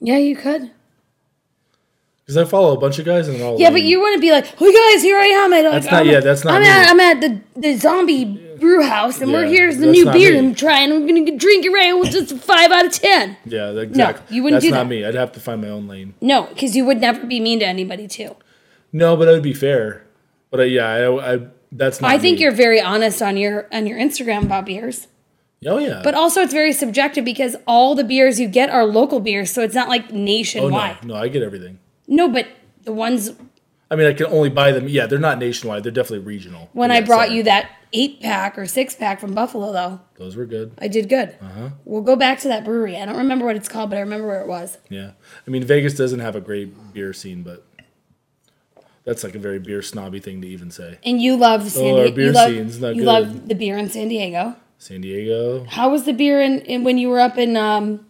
Yeah, 0.00 0.16
you 0.18 0.34
could. 0.36 0.70
because 2.24 2.36
I 2.36 2.44
follow 2.44 2.74
a 2.76 2.80
bunch 2.80 2.98
of 2.98 3.04
guys 3.04 3.26
and 3.28 3.38
they're 3.38 3.46
all 3.46 3.58
Yeah, 3.58 3.66
lame. 3.66 3.74
but 3.74 3.82
you 3.82 4.00
want 4.00 4.14
to 4.14 4.20
be 4.20 4.30
like, 4.30 4.46
"Hey 4.46 4.72
guys, 4.72 5.02
here 5.02 5.18
I 5.18 5.26
am." 5.26 5.52
At, 5.52 5.62
That's 5.62 5.84
like, 5.86 5.92
not- 5.92 6.00
I'm 6.02 6.06
yeah, 6.08 6.16
at- 6.18 6.24
that's 6.24 6.44
not 6.44 6.54
I'm 6.54 6.62
me. 6.62 6.68
at 6.68 6.88
I'm 6.90 7.00
at 7.00 7.20
the 7.20 7.40
the 7.56 7.76
zombie 7.76 8.24
brew 8.60 8.82
house, 8.82 9.20
and 9.20 9.32
we're 9.32 9.44
Yeah, 9.44 9.50
here's 9.50 9.76
the 9.78 9.86
that's 9.86 9.98
new 9.98 10.04
not 10.04 10.14
beer 10.14 10.32
me. 10.32 10.38
I'm 10.38 10.54
trying. 10.54 10.92
I'm 10.92 11.06
gonna 11.06 11.36
drink 11.36 11.64
it 11.66 11.70
right 11.70 11.92
with 11.98 12.12
just 12.12 12.30
a 12.32 12.36
five 12.36 12.70
out 12.70 12.86
of 12.86 12.92
ten. 12.92 13.36
Yeah, 13.46 13.70
exactly. 13.72 14.36
you 14.36 14.42
wouldn't 14.42 14.62
That's 14.62 14.70
do 14.70 14.76
not 14.76 14.84
that. 14.84 14.88
me. 14.90 15.04
I'd 15.04 15.14
have 15.14 15.32
to 15.32 15.40
find 15.40 15.60
my 15.60 15.68
own 15.68 15.88
lane. 15.88 16.14
No, 16.20 16.44
because 16.44 16.76
you 16.76 16.84
would 16.84 17.00
never 17.00 17.26
be 17.26 17.40
mean 17.40 17.58
to 17.60 17.66
anybody 17.66 18.06
too. 18.06 18.36
No, 18.92 19.16
but 19.16 19.28
I 19.28 19.32
would 19.32 19.42
be 19.42 19.52
fair. 19.54 20.04
But 20.50 20.60
uh, 20.60 20.62
yeah, 20.64 20.86
I, 20.88 21.34
I 21.34 21.40
that's 21.72 22.00
not. 22.00 22.10
I 22.10 22.18
think 22.18 22.38
me. 22.38 22.42
you're 22.44 22.52
very 22.52 22.80
honest 22.80 23.20
on 23.22 23.36
your 23.36 23.66
on 23.72 23.86
your 23.86 23.98
Instagram 23.98 24.42
about 24.44 24.66
beers. 24.66 25.08
Oh 25.66 25.78
yeah. 25.78 26.00
But 26.02 26.14
also, 26.14 26.40
it's 26.40 26.52
very 26.54 26.72
subjective 26.72 27.24
because 27.24 27.54
all 27.66 27.94
the 27.94 28.04
beers 28.04 28.40
you 28.40 28.48
get 28.48 28.70
are 28.70 28.84
local 28.86 29.20
beers, 29.20 29.50
so 29.50 29.62
it's 29.62 29.74
not 29.74 29.88
like 29.88 30.06
oh 30.10 30.14
nationwide. 30.16 31.04
no, 31.04 31.14
no, 31.14 31.20
I 31.20 31.28
get 31.28 31.42
everything. 31.42 31.78
no. 32.08 32.28
but 32.28 32.46
the 32.84 32.92
ones 32.92 33.32
I 33.90 33.96
mean, 33.96 34.06
I 34.06 34.12
can 34.14 34.26
only 34.26 34.48
buy 34.48 34.72
them. 34.72 34.88
Yeah, 34.88 35.06
they're 35.06 35.18
not 35.18 35.38
nationwide. 35.38 35.82
They're 35.82 35.92
definitely 35.92 36.24
regional. 36.24 36.70
when 36.72 36.90
Yeah, 36.90 36.96
I 36.96 37.00
brought 37.02 37.26
sorry. 37.26 37.36
you 37.38 37.42
that 37.42 37.70
eight 37.92 38.20
pack 38.22 38.56
or 38.56 38.64
six 38.64 38.94
pack 38.94 39.18
from 39.20 39.34
Buffalo, 39.34 39.72
though, 39.72 40.00
those 40.16 40.36
were 40.36 40.46
good. 40.46 40.72
I 40.78 40.86
did 40.88 41.08
good. 41.08 41.36
Uh-huh. 41.42 41.70
We'll 41.84 42.02
go 42.02 42.14
back 42.16 42.38
to 42.40 42.48
that 42.48 42.64
brewery. 42.64 42.96
I 42.96 43.04
don't 43.04 43.16
remember 43.16 43.44
what 43.44 43.56
it's 43.56 43.68
called, 43.68 43.90
but 43.90 43.96
I 43.96 44.00
remember 44.00 44.28
where 44.28 44.40
it 44.40 44.46
was. 44.46 44.78
Yeah, 44.88 45.10
I 45.46 45.50
mean, 45.50 45.64
Vegas 45.64 45.94
doesn't 45.94 46.20
have 46.20 46.36
a 46.36 46.40
great 46.40 46.94
beer 46.94 47.12
scene, 47.12 47.42
but 47.42 47.66
that's 49.04 49.24
like 49.24 49.34
a 49.34 49.38
very 49.40 49.58
beer 49.58 49.82
snobby 49.82 50.20
thing 50.20 50.40
to 50.40 50.46
even 50.48 50.70
say. 50.70 50.98
And 51.04 51.20
you 51.20 51.36
love 51.36 51.68
San 51.70 51.84
Oh, 51.84 52.00
our 52.06 52.12
beer 52.12 52.26
You, 52.26 52.32
love, 52.32 52.48
scene's 52.50 52.80
not 52.80 52.94
you 52.94 53.02
good. 53.02 53.06
love 53.06 53.48
the 53.48 53.54
beer 53.56 53.76
in 53.76 53.90
San 53.90 54.08
Diego. 54.08 54.54
San 54.80 55.02
Diego, 55.02 55.64
How 55.68 55.90
was 55.90 56.04
the 56.04 56.12
beer 56.14 56.40
in, 56.40 56.60
in 56.62 56.84
when 56.84 56.96
you 56.96 57.10
were 57.10 57.20
up 57.20 57.36
in 57.36 57.54
um 57.54 58.06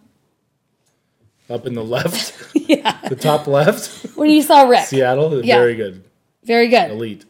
up 1.49 1.67
in 1.67 1.73
the 1.73 1.83
left, 1.83 2.33
yeah 2.55 2.97
the 3.09 3.15
top 3.17 3.45
left, 3.45 4.05
when 4.15 4.29
you 4.31 4.41
saw 4.41 4.63
Rick? 4.63 4.85
Seattle, 4.85 5.43
Yeah. 5.43 5.57
very 5.57 5.75
good, 5.75 6.03
Very 6.45 6.69
good. 6.69 6.89
elite. 6.91 7.25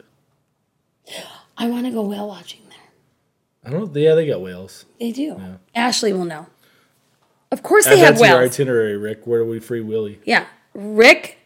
I 1.58 1.68
want 1.68 1.86
to 1.86 1.90
go 1.92 2.02
whale 2.02 2.28
watching 2.28 2.60
there. 2.68 2.78
I 3.64 3.70
don't. 3.70 3.92
know. 3.92 4.00
Yeah, 4.00 4.14
they 4.14 4.26
got 4.28 4.40
whales. 4.40 4.84
They 5.00 5.10
do. 5.10 5.40
Ashley 5.74 6.12
will 6.12 6.24
know. 6.24 6.46
Of 7.50 7.64
course 7.64 7.84
they 7.84 7.98
have 7.98 8.16
to 8.18 8.26
your 8.26 8.42
itinerary, 8.44 8.96
Rick. 8.96 9.26
Where 9.26 9.40
do 9.42 9.50
we 9.50 9.58
free 9.58 9.80
Willy? 9.80 10.20
Yeah, 10.24 10.46
Rick. 10.72 11.38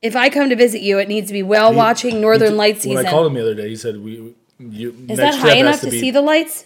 If 0.00 0.14
I 0.14 0.28
come 0.30 0.48
to 0.50 0.56
visit 0.56 0.80
you, 0.80 0.98
it 1.00 1.08
needs 1.08 1.26
to 1.26 1.32
be 1.32 1.42
whale 1.42 1.74
watching 1.74 2.20
Northern 2.20 2.56
Lights 2.56 2.86
When 2.86 2.96
season. 2.98 3.06
I 3.06 3.10
called 3.10 3.26
him 3.26 3.34
the 3.34 3.40
other 3.40 3.54
day, 3.54 3.68
he 3.68 3.76
said 3.76 3.96
we. 3.98 4.34
You, 4.58 4.94
Is 5.08 5.18
that 5.18 5.34
high 5.34 5.56
enough 5.56 5.80
to 5.80 5.90
see 5.90 6.12
the 6.12 6.22
lights? 6.22 6.65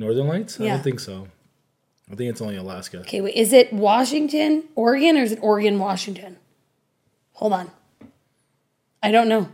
Northern 0.00 0.26
Lights? 0.26 0.58
I 0.58 0.66
don't 0.66 0.82
think 0.82 0.98
so. 0.98 1.28
I 2.10 2.14
think 2.16 2.30
it's 2.30 2.40
only 2.40 2.56
Alaska. 2.56 3.00
Okay, 3.00 3.20
wait. 3.20 3.36
Is 3.36 3.52
it 3.52 3.70
Washington, 3.72 4.64
Oregon, 4.74 5.16
or 5.18 5.22
is 5.22 5.32
it 5.32 5.38
Oregon, 5.42 5.78
Washington? 5.78 6.38
Hold 7.34 7.52
on. 7.52 7.70
I 9.02 9.12
don't 9.12 9.28
know. 9.28 9.48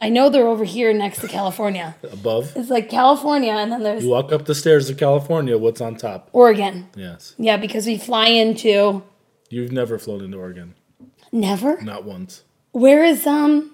I 0.00 0.08
know 0.08 0.28
they're 0.30 0.46
over 0.46 0.64
here 0.64 0.92
next 0.92 1.20
to 1.20 1.28
California. 1.28 1.96
Above, 2.12 2.52
It's 2.56 2.70
like 2.70 2.88
California, 2.88 3.52
and 3.52 3.70
then 3.70 3.82
there's 3.82 4.04
you 4.04 4.10
walk 4.10 4.32
up 4.32 4.46
the 4.46 4.54
stairs 4.54 4.88
of 4.90 4.96
California. 4.96 5.56
What's 5.56 5.80
on 5.80 5.96
top? 5.96 6.28
Oregon. 6.32 6.88
Yes, 6.96 7.34
Yeah, 7.38 7.56
because 7.58 7.86
we 7.86 7.96
fly 7.98 8.28
into 8.28 9.02
you've 9.50 9.72
never 9.72 9.98
flown 9.98 10.22
into 10.24 10.38
Oregon, 10.38 10.74
never. 11.30 11.80
not 11.82 12.04
once. 12.04 12.42
Where 12.72 13.04
is 13.04 13.26
um? 13.26 13.72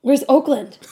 Where's 0.00 0.24
Oakland? 0.28 0.78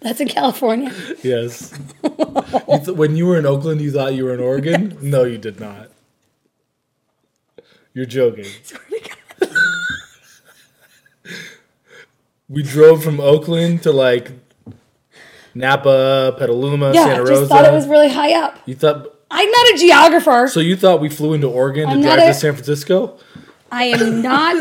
That's 0.00 0.20
in 0.20 0.28
California. 0.28 0.92
Yes. 1.22 1.72
You 2.04 2.78
th- 2.84 2.88
when 2.96 3.16
you 3.16 3.26
were 3.26 3.38
in 3.38 3.46
Oakland, 3.46 3.80
you 3.80 3.90
thought 3.90 4.14
you 4.14 4.24
were 4.24 4.34
in 4.34 4.40
Oregon? 4.40 4.96
No, 5.02 5.24
you 5.24 5.38
did 5.38 5.58
not. 5.60 5.90
You're 7.94 8.06
joking. 8.06 8.46
we 12.48 12.62
drove 12.62 13.02
from 13.02 13.20
Oakland 13.20 13.82
to 13.82 13.92
like 13.92 14.30
Napa, 15.54 16.34
Petaluma, 16.38 16.92
Yeah, 16.94 17.04
Santa 17.04 17.14
I 17.16 17.18
Rosa. 17.20 17.32
just 17.34 17.48
thought 17.50 17.64
it 17.64 17.72
was 17.72 17.86
really 17.88 18.08
high 18.08 18.34
up. 18.40 18.56
you 18.66 18.74
thought 18.74 19.06
I'm 19.30 19.50
not 19.50 19.66
a 19.74 19.78
geographer. 19.78 20.48
so? 20.48 20.60
You 20.60 20.76
thought 20.76 21.00
we 21.00 21.08
flew 21.10 21.34
into 21.34 21.48
Oregon 21.48 21.86
to 21.88 21.94
I'm 21.94 22.00
drive 22.00 22.18
not 22.18 22.26
to 22.26 22.34
San 22.34 22.52
Francisco? 22.54 23.18
I 23.70 23.84
am 23.84 24.22
not 24.22 24.56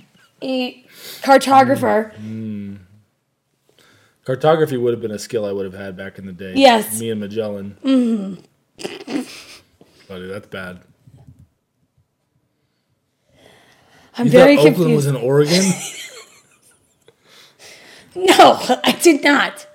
a 0.42 0.84
cartographer. 1.22 2.12
Mm. 2.16 2.61
Cartography 4.24 4.76
would 4.76 4.92
have 4.92 5.00
been 5.02 5.10
a 5.10 5.18
skill 5.18 5.44
I 5.44 5.52
would 5.52 5.64
have 5.64 5.74
had 5.74 5.96
back 5.96 6.18
in 6.18 6.26
the 6.26 6.32
day. 6.32 6.52
Yes. 6.54 7.00
Me 7.00 7.10
and 7.10 7.20
Magellan. 7.20 7.76
Mm-hmm. 7.84 9.22
Buddy, 10.08 10.26
that's 10.28 10.46
bad. 10.46 10.80
I'm 14.16 14.26
You 14.26 14.32
very 14.32 14.56
thought 14.56 14.66
Oakland 14.66 14.94
was 14.94 15.06
in 15.06 15.16
Oregon? 15.16 15.64
no, 18.14 18.58
I 18.84 18.92
did 19.02 19.24
not. 19.24 19.66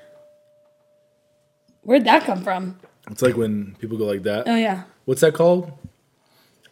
Where'd 1.81 2.05
that 2.05 2.23
come 2.23 2.41
from? 2.41 2.79
it's 3.09 3.21
like 3.21 3.37
when 3.37 3.75
people 3.79 3.97
go 3.97 4.05
like 4.05 4.23
that. 4.23 4.47
Oh 4.47 4.55
yeah, 4.55 4.83
What's 5.05 5.21
that 5.21 5.33
called? 5.33 5.71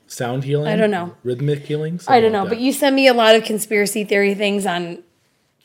Sound 0.08 0.44
healing? 0.44 0.68
I 0.68 0.76
don't 0.76 0.92
know. 0.92 1.16
Rhythmic 1.24 1.66
healing? 1.66 2.00
I 2.08 2.20
don't 2.20 2.32
know, 2.34 2.46
but 2.46 2.60
you 2.60 2.72
send 2.72 2.96
me 2.96 3.08
a 3.08 3.14
lot 3.14 3.36
of 3.36 3.44
conspiracy 3.44 4.04
theory 4.04 4.36
things 4.36 4.66
on 4.66 5.02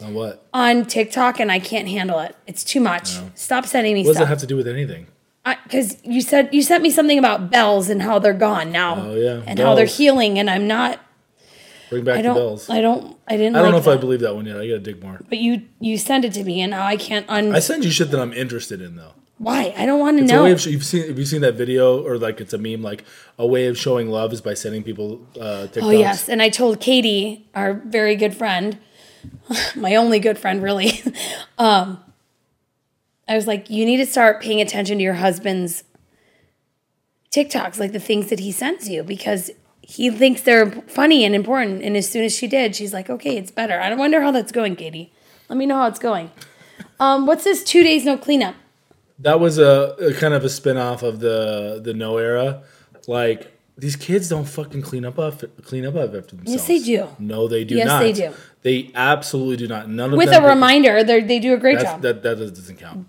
On 0.03 0.15
what? 0.15 0.47
on 0.55 0.87
TikTok, 0.87 1.41
and 1.41 1.53
I 1.53 1.59
can't 1.59 1.89
handle 1.89 2.21
it. 2.21 2.35
It's 2.47 2.65
too 2.65 2.81
much. 2.81 3.19
Stop 3.35 3.67
sending 3.67 3.95
me 3.95 4.03
stuff. 4.03 4.09
What 4.09 4.13
does 4.13 4.17
that 4.19 4.23
stuff. 4.23 4.29
have 4.31 4.39
to 4.39 4.47
do 4.47 4.57
with 4.57 4.67
anything? 4.69 5.07
Because 5.65 5.97
you 6.05 6.21
said 6.21 6.49
you 6.53 6.63
sent 6.63 6.83
me 6.83 6.91
something 6.91 7.19
about 7.19 7.51
bells 7.51 7.89
and 7.89 8.03
how 8.03 8.19
they're 8.19 8.33
gone 8.33 8.71
now. 8.73 8.97
Oh, 9.01 9.15
yeah, 9.15 9.43
and 9.47 9.59
how 9.59 9.75
they're 9.75 9.87
healing, 9.87 10.39
and 10.39 10.49
I'm 10.51 10.67
not. 10.67 11.01
Bring 11.89 12.05
back 12.05 12.15
I 12.19 12.23
the 12.23 12.29
don't. 12.29 12.35
bells. 12.37 12.71
I, 12.71 12.81
don't. 12.81 13.17
I 13.27 13.37
didn't. 13.37 13.57
I 13.57 13.59
don't 13.59 13.67
like 13.67 13.73
know 13.73 13.79
if 13.79 13.85
that. 13.87 13.91
I 13.91 13.97
believe 13.97 14.21
that 14.21 14.35
one 14.37 14.47
yet. 14.47 14.57
I 14.59 14.67
gotta 14.67 14.79
dig 14.79 15.03
more. 15.03 15.21
But 15.29 15.39
you 15.39 15.63
you 15.81 15.99
send 15.99 16.25
it 16.25 16.33
to 16.35 16.45
me, 16.45 16.61
and 16.61 16.71
now 16.71 16.85
I 16.87 16.97
can't 16.97 17.29
un. 17.29 17.55
I 17.55 17.59
send 17.59 17.85
you 17.85 17.91
shit 17.91 18.11
that 18.13 18.21
I'm 18.21 18.33
interested 18.33 18.81
in 18.81 18.95
though. 18.97 19.13
why? 19.39 19.75
I 19.77 19.87
don't 19.87 19.99
want 19.99 20.19
to 20.19 20.23
It's 20.25 20.33
know. 20.33 20.45
of 20.47 20.67
you've 20.67 20.85
seen 20.85 21.09
have 21.09 21.19
you 21.19 21.25
seen 21.25 21.41
that 21.41 21.55
video 21.55 22.01
or 22.05 22.17
like 22.17 22.41
it's 22.41 22.53
a 22.53 22.59
meme 22.59 22.83
like 22.83 23.05
a 23.39 23.47
way 23.47 23.67
of 23.67 23.77
showing 23.77 24.09
love 24.09 24.33
is 24.33 24.41
by 24.41 24.55
sending 24.55 24.83
people 24.85 25.27
uh 25.41 25.67
TikToks. 25.73 25.83
Oh 25.83 25.91
yes, 25.91 26.29
and 26.29 26.41
I 26.41 26.49
told 26.49 26.79
Katie, 26.81 27.49
our 27.57 27.75
very 27.75 28.15
good 28.15 28.37
friend, 28.37 28.79
my 29.77 29.97
only 29.97 30.19
good 30.19 30.39
friend 30.39 30.63
really. 30.63 31.03
um, 31.59 32.03
I 33.29 33.37
was 33.37 33.47
like, 33.47 33.71
you 33.71 33.85
need 33.85 33.99
to 33.99 34.07
start 34.07 34.43
paying 34.43 34.61
attention 34.61 34.99
to 34.99 35.05
your 35.05 35.15
husband's 35.15 35.85
TikToks, 37.31 37.79
like 37.79 37.93
the 37.93 38.01
things 38.01 38.29
that 38.31 38.41
he 38.41 38.51
sends 38.51 38.89
you, 38.89 39.05
because 39.05 39.53
he 39.83 40.11
thinks 40.11 40.43
they're 40.43 40.71
funny 40.71 41.25
and 41.25 41.35
important. 41.35 41.83
And 41.83 41.97
as 41.97 42.09
soon 42.09 42.25
as 42.25 42.35
she 42.35 42.49
did, 42.49 42.75
she's 42.75 42.93
like, 42.93 43.09
okay, 43.09 43.37
it's 43.37 43.51
better. 43.51 43.81
I 43.81 43.89
don't 43.89 43.99
wonder 43.99 44.21
how 44.21 44.33
that's 44.33 44.53
going, 44.53 44.75
Katie. 44.75 45.13
Let 45.49 45.57
me 45.57 45.67
know 45.67 45.77
how 45.77 45.87
it's 45.87 45.99
going. 45.99 46.31
Um, 46.99 47.27
what's 47.27 47.45
this? 47.45 47.63
Two 47.63 47.83
days 47.83 48.05
no 48.05 48.17
cleanup. 48.17 48.57
That 49.19 49.39
was 49.39 49.59
a, 49.59 49.97
a 50.01 50.15
kind 50.15 50.35
of 50.35 50.45
a 50.45 50.49
spin 50.49 50.77
off 50.77 51.03
of 51.03 51.21
the 51.21 51.81
the 51.83 51.93
no 51.93 52.17
era. 52.17 52.63
Like 53.07 53.53
these 53.81 53.97
kids 53.97 54.29
don't 54.29 54.45
fucking 54.45 54.83
clean 54.83 55.05
up 55.05 55.19
after, 55.19 55.47
clean 55.63 55.87
up 55.87 55.97
after 55.97 56.37
themselves. 56.37 56.53
Yes, 56.53 56.67
they 56.67 56.79
do. 56.79 57.09
No, 57.19 57.49
they 57.49 57.65
do 57.65 57.77
Yes, 57.77 57.87
not. 57.87 58.07
Yes, 58.07 58.19
they 58.19 58.29
do. 58.29 58.35
They 58.63 58.91
absolutely 58.95 59.57
do 59.57 59.69
not. 59.69 59.89
None 59.89 60.07
of 60.07 60.11
them. 60.13 60.19
With 60.19 60.31
them 60.31 60.45
a 60.45 60.49
reminder, 60.49 61.03
they 61.03 61.21
they 61.23 61.39
do 61.39 61.55
a 61.55 61.57
great 61.57 61.81
job. 61.81 62.03
that 62.03 62.23
that 62.23 62.37
doesn't 62.37 62.79
count. 62.79 63.07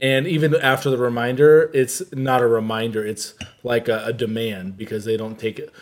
And 0.00 0.28
even 0.28 0.54
after 0.54 0.90
the 0.90 0.98
reminder, 0.98 1.70
it's 1.74 2.02
not 2.12 2.40
a 2.40 2.46
reminder. 2.46 3.04
It's 3.04 3.34
like 3.64 3.88
a, 3.88 4.04
a 4.06 4.12
demand 4.12 4.76
because 4.76 5.04
they 5.04 5.16
don't 5.16 5.38
take 5.38 5.58
it. 5.58 5.72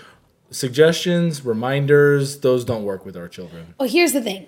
Suggestions, 0.51 1.45
reminders, 1.45 2.41
those 2.41 2.65
don't 2.65 2.85
work 2.85 3.05
with 3.05 3.17
our 3.17 3.29
children. 3.29 3.75
Well, 3.79 3.89
here's 3.89 4.15
the 4.15 4.23
thing. 4.23 4.47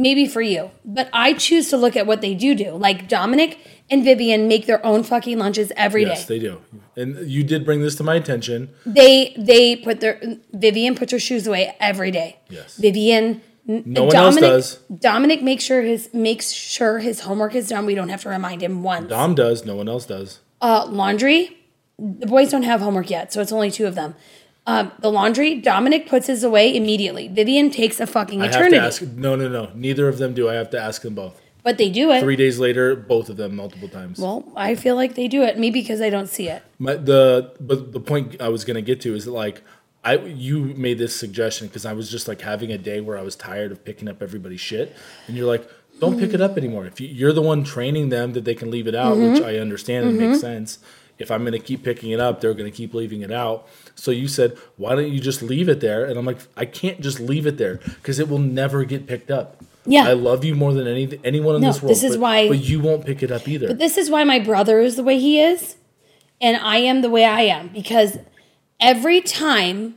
Maybe 0.00 0.26
for 0.26 0.40
you, 0.40 0.70
but 0.84 1.10
I 1.12 1.34
choose 1.34 1.68
to 1.70 1.76
look 1.76 1.94
at 1.94 2.06
what 2.06 2.22
they 2.22 2.34
do 2.34 2.54
do. 2.54 2.70
Like 2.72 3.06
Dominic 3.06 3.58
and 3.90 4.02
Vivian 4.02 4.48
make 4.48 4.64
their 4.64 4.84
own 4.84 5.02
fucking 5.02 5.38
lunches 5.38 5.72
every 5.76 6.04
day. 6.04 6.12
Yes, 6.12 6.24
they 6.24 6.38
do. 6.38 6.62
And 6.96 7.30
you 7.30 7.44
did 7.44 7.66
bring 7.66 7.82
this 7.82 7.96
to 7.96 8.02
my 8.02 8.14
attention. 8.14 8.70
They 8.86 9.34
they 9.36 9.76
put 9.76 10.00
their 10.00 10.18
Vivian 10.52 10.94
puts 10.94 11.12
her 11.12 11.18
shoes 11.18 11.46
away 11.46 11.76
every 11.80 12.10
day. 12.10 12.38
Yes. 12.48 12.76
Vivian. 12.76 13.42
No 13.66 14.04
one 14.04 14.16
else 14.16 14.36
does. 14.36 14.76
Dominic 14.98 15.42
makes 15.42 15.64
sure 15.64 15.82
his 15.82 16.08
makes 16.14 16.50
sure 16.50 16.98
his 17.00 17.20
homework 17.20 17.54
is 17.54 17.68
done. 17.68 17.84
We 17.84 17.94
don't 17.94 18.08
have 18.08 18.22
to 18.22 18.30
remind 18.30 18.62
him 18.62 18.82
once. 18.82 19.10
Dom 19.10 19.34
does. 19.34 19.66
No 19.66 19.76
one 19.76 19.88
else 19.88 20.06
does. 20.06 20.40
Uh, 20.62 20.86
laundry. 20.88 21.58
The 21.98 22.26
boys 22.26 22.50
don't 22.50 22.62
have 22.62 22.80
homework 22.80 23.10
yet, 23.10 23.32
so 23.32 23.42
it's 23.42 23.52
only 23.52 23.70
two 23.70 23.86
of 23.86 23.94
them. 23.94 24.14
Um, 24.66 24.92
the 25.00 25.10
laundry. 25.10 25.56
Dominic 25.56 26.06
puts 26.08 26.26
his 26.26 26.44
away 26.44 26.74
immediately. 26.76 27.28
Vivian 27.28 27.70
takes 27.70 27.98
a 27.98 28.06
fucking 28.06 28.40
I 28.42 28.46
have 28.46 28.54
eternity. 28.54 28.76
to 28.76 28.82
ask. 28.82 29.02
No, 29.02 29.34
no, 29.34 29.48
no. 29.48 29.70
Neither 29.74 30.08
of 30.08 30.18
them 30.18 30.34
do. 30.34 30.48
I 30.48 30.54
have 30.54 30.70
to 30.70 30.80
ask 30.80 31.02
them 31.02 31.14
both. 31.14 31.40
but 31.64 31.76
they 31.78 31.90
do 31.90 32.10
it. 32.12 32.20
Three 32.20 32.36
days 32.36 32.58
later, 32.58 32.94
both 32.94 33.28
of 33.30 33.36
them 33.36 33.56
multiple 33.56 33.88
times. 33.88 34.18
Well, 34.18 34.44
I 34.56 34.74
feel 34.74 34.94
like 34.96 35.14
they 35.14 35.28
do 35.28 35.42
it. 35.42 35.58
Maybe 35.58 35.80
because 35.80 36.00
I 36.00 36.10
don't 36.10 36.28
see 36.28 36.48
it. 36.48 36.62
My, 36.78 36.94
the 36.94 37.52
but 37.60 37.92
the 37.92 38.00
point 38.00 38.40
I 38.40 38.48
was 38.48 38.64
gonna 38.64 38.82
get 38.82 39.00
to 39.02 39.14
is 39.14 39.24
that 39.24 39.32
like 39.32 39.62
I 40.04 40.16
you 40.18 40.60
made 40.76 40.98
this 40.98 41.14
suggestion 41.16 41.66
because 41.66 41.84
I 41.84 41.92
was 41.94 42.10
just 42.10 42.28
like 42.28 42.40
having 42.42 42.70
a 42.70 42.78
day 42.78 43.00
where 43.00 43.18
I 43.18 43.22
was 43.22 43.36
tired 43.36 43.72
of 43.72 43.84
picking 43.84 44.08
up 44.08 44.22
everybody's 44.22 44.60
shit, 44.60 44.94
and 45.26 45.36
you're 45.36 45.46
like, 45.46 45.68
don't 46.00 46.18
pick 46.18 46.32
it 46.32 46.40
up 46.40 46.56
anymore. 46.56 46.86
If 46.86 47.00
you, 47.00 47.08
you're 47.08 47.32
the 47.34 47.42
one 47.42 47.64
training 47.64 48.10
them 48.10 48.32
that 48.34 48.44
they 48.44 48.54
can 48.54 48.70
leave 48.70 48.86
it 48.86 48.94
out, 48.94 49.16
which 49.18 49.42
I 49.42 49.56
understand 49.58 50.06
and 50.08 50.18
makes 50.18 50.40
sense. 50.40 50.78
If 51.18 51.30
I'm 51.30 51.44
gonna 51.44 51.58
keep 51.58 51.82
picking 51.82 52.12
it 52.12 52.20
up, 52.20 52.40
they're 52.40 52.54
gonna 52.54 52.70
keep 52.70 52.94
leaving 52.94 53.20
it 53.20 53.30
out. 53.30 53.68
So 53.94 54.10
you 54.10 54.28
said, 54.28 54.56
why 54.76 54.94
don't 54.94 55.10
you 55.10 55.20
just 55.20 55.42
leave 55.42 55.68
it 55.68 55.80
there? 55.80 56.04
And 56.04 56.18
I'm 56.18 56.24
like, 56.24 56.38
I 56.56 56.64
can't 56.64 57.00
just 57.00 57.20
leave 57.20 57.46
it 57.46 57.58
there 57.58 57.76
because 57.76 58.18
it 58.18 58.28
will 58.28 58.38
never 58.38 58.84
get 58.84 59.06
picked 59.06 59.30
up. 59.30 59.62
Yeah. 59.86 60.04
I 60.08 60.12
love 60.12 60.44
you 60.44 60.54
more 60.54 60.72
than 60.74 60.86
any 60.86 61.18
anyone 61.24 61.56
in 61.56 61.62
No, 61.62 61.68
this 61.68 61.82
world. 61.82 61.90
this 61.90 62.02
is 62.04 62.16
but, 62.16 62.20
why- 62.22 62.48
but 62.48 62.58
you 62.58 62.80
won't 62.80 63.04
pick 63.06 63.22
it 63.22 63.30
up 63.30 63.48
either. 63.48 63.68
But 63.68 63.78
this 63.78 63.96
is 63.96 64.10
why 64.10 64.24
my 64.24 64.38
brother 64.38 64.80
is 64.80 64.96
the 64.96 65.02
way 65.02 65.18
he 65.18 65.40
is, 65.40 65.76
and 66.40 66.56
I 66.58 66.76
am 66.78 67.00
the 67.02 67.10
way 67.10 67.24
I 67.24 67.42
am 67.42 67.68
because 67.68 68.18
every 68.78 69.20
time 69.20 69.96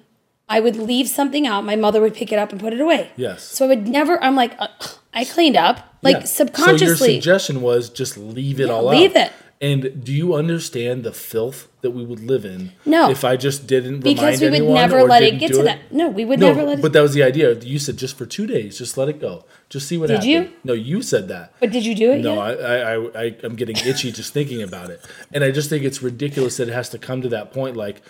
I 0.50 0.60
would 0.60 0.76
leave 0.76 1.08
something 1.08 1.48
out, 1.48 1.64
my 1.66 1.76
mother 1.76 2.02
would 2.02 2.14
pick 2.14 2.32
it 2.32 2.40
up 2.40 2.52
and 2.52 2.60
put 2.62 2.74
it 2.74 2.82
away. 2.82 3.12
Yes. 3.16 3.44
So 3.44 3.66
I 3.66 3.70
would 3.70 3.88
never. 3.88 4.22
I'm 4.24 4.36
like, 4.36 4.56
uh, 4.60 4.68
I 5.14 5.26
cleaned 5.26 5.56
up, 5.58 5.96
like 6.02 6.18
Yeah. 6.18 6.24
subconsciously. 6.26 6.96
So 6.98 7.06
your 7.06 7.16
suggestion 7.22 7.62
was 7.62 7.90
just 7.90 8.18
leave 8.18 8.60
it 8.60 8.70
all 8.70 8.90
out. 8.90 8.96
leave 8.96 9.16
it. 9.16 9.32
And 9.64 10.04
do 10.04 10.12
you 10.12 10.34
understand 10.34 11.04
the 11.06 11.14
filth 11.14 11.70
that 11.82 11.92
we 11.92 12.04
would 12.04 12.20
live 12.20 12.44
in? 12.44 12.74
No. 12.86 13.10
If 13.10 13.24
I 13.24 13.38
just 13.38 13.66
didn't 13.66 14.02
because 14.02 14.42
remind 14.42 14.62
we 14.64 14.68
would 14.68 14.74
never 14.76 15.04
let 15.04 15.24
it 15.24 15.40
get 15.40 15.54
to 15.54 15.64
that. 15.64 15.80
No, 15.90 16.10
we 16.10 16.26
would 16.26 16.38
No, 16.40 16.48
never 16.48 16.64
let 16.64 16.80
it. 16.80 16.82
but 16.82 16.92
that 16.92 17.02
was 17.02 17.14
the 17.14 17.24
idea. 17.24 17.54
You 17.56 17.80
said 17.80 17.96
just 17.96 18.18
for 18.18 18.26
two 18.26 18.46
days, 18.46 18.78
just 18.78 18.98
let 18.98 19.08
it 19.08 19.22
go. 19.22 19.46
Just 19.70 19.88
see 19.88 19.98
what 19.98 20.08
Did 20.08 20.16
happens. 20.16 20.28
you? 20.34 20.52
No, 20.66 20.74
you 20.74 21.02
said 21.02 21.30
that. 21.30 21.54
but 21.62 21.72
did 21.72 21.86
you 21.86 21.96
do 21.96 22.12
it? 22.12 22.20
No, 22.20 22.46
yet? 22.46 22.60
I, 22.60 22.76
I, 22.76 22.94
I, 22.96 23.22
I, 23.24 23.36
I'm 23.44 23.56
getting 23.56 23.78
itchy 23.78 24.12
just 24.12 24.34
thinking 24.34 24.62
about 24.62 24.90
it, 24.90 25.00
and 25.32 25.46
I 25.46 25.52
just 25.52 25.70
think 25.70 25.84
it's 25.86 26.02
ridiculous 26.04 26.58
that 26.58 26.68
it 26.68 26.74
has 26.74 26.90
to 26.90 26.98
come 27.00 27.22
to 27.22 27.30
that 27.30 27.54
point. 27.54 27.78
Like, 27.78 28.02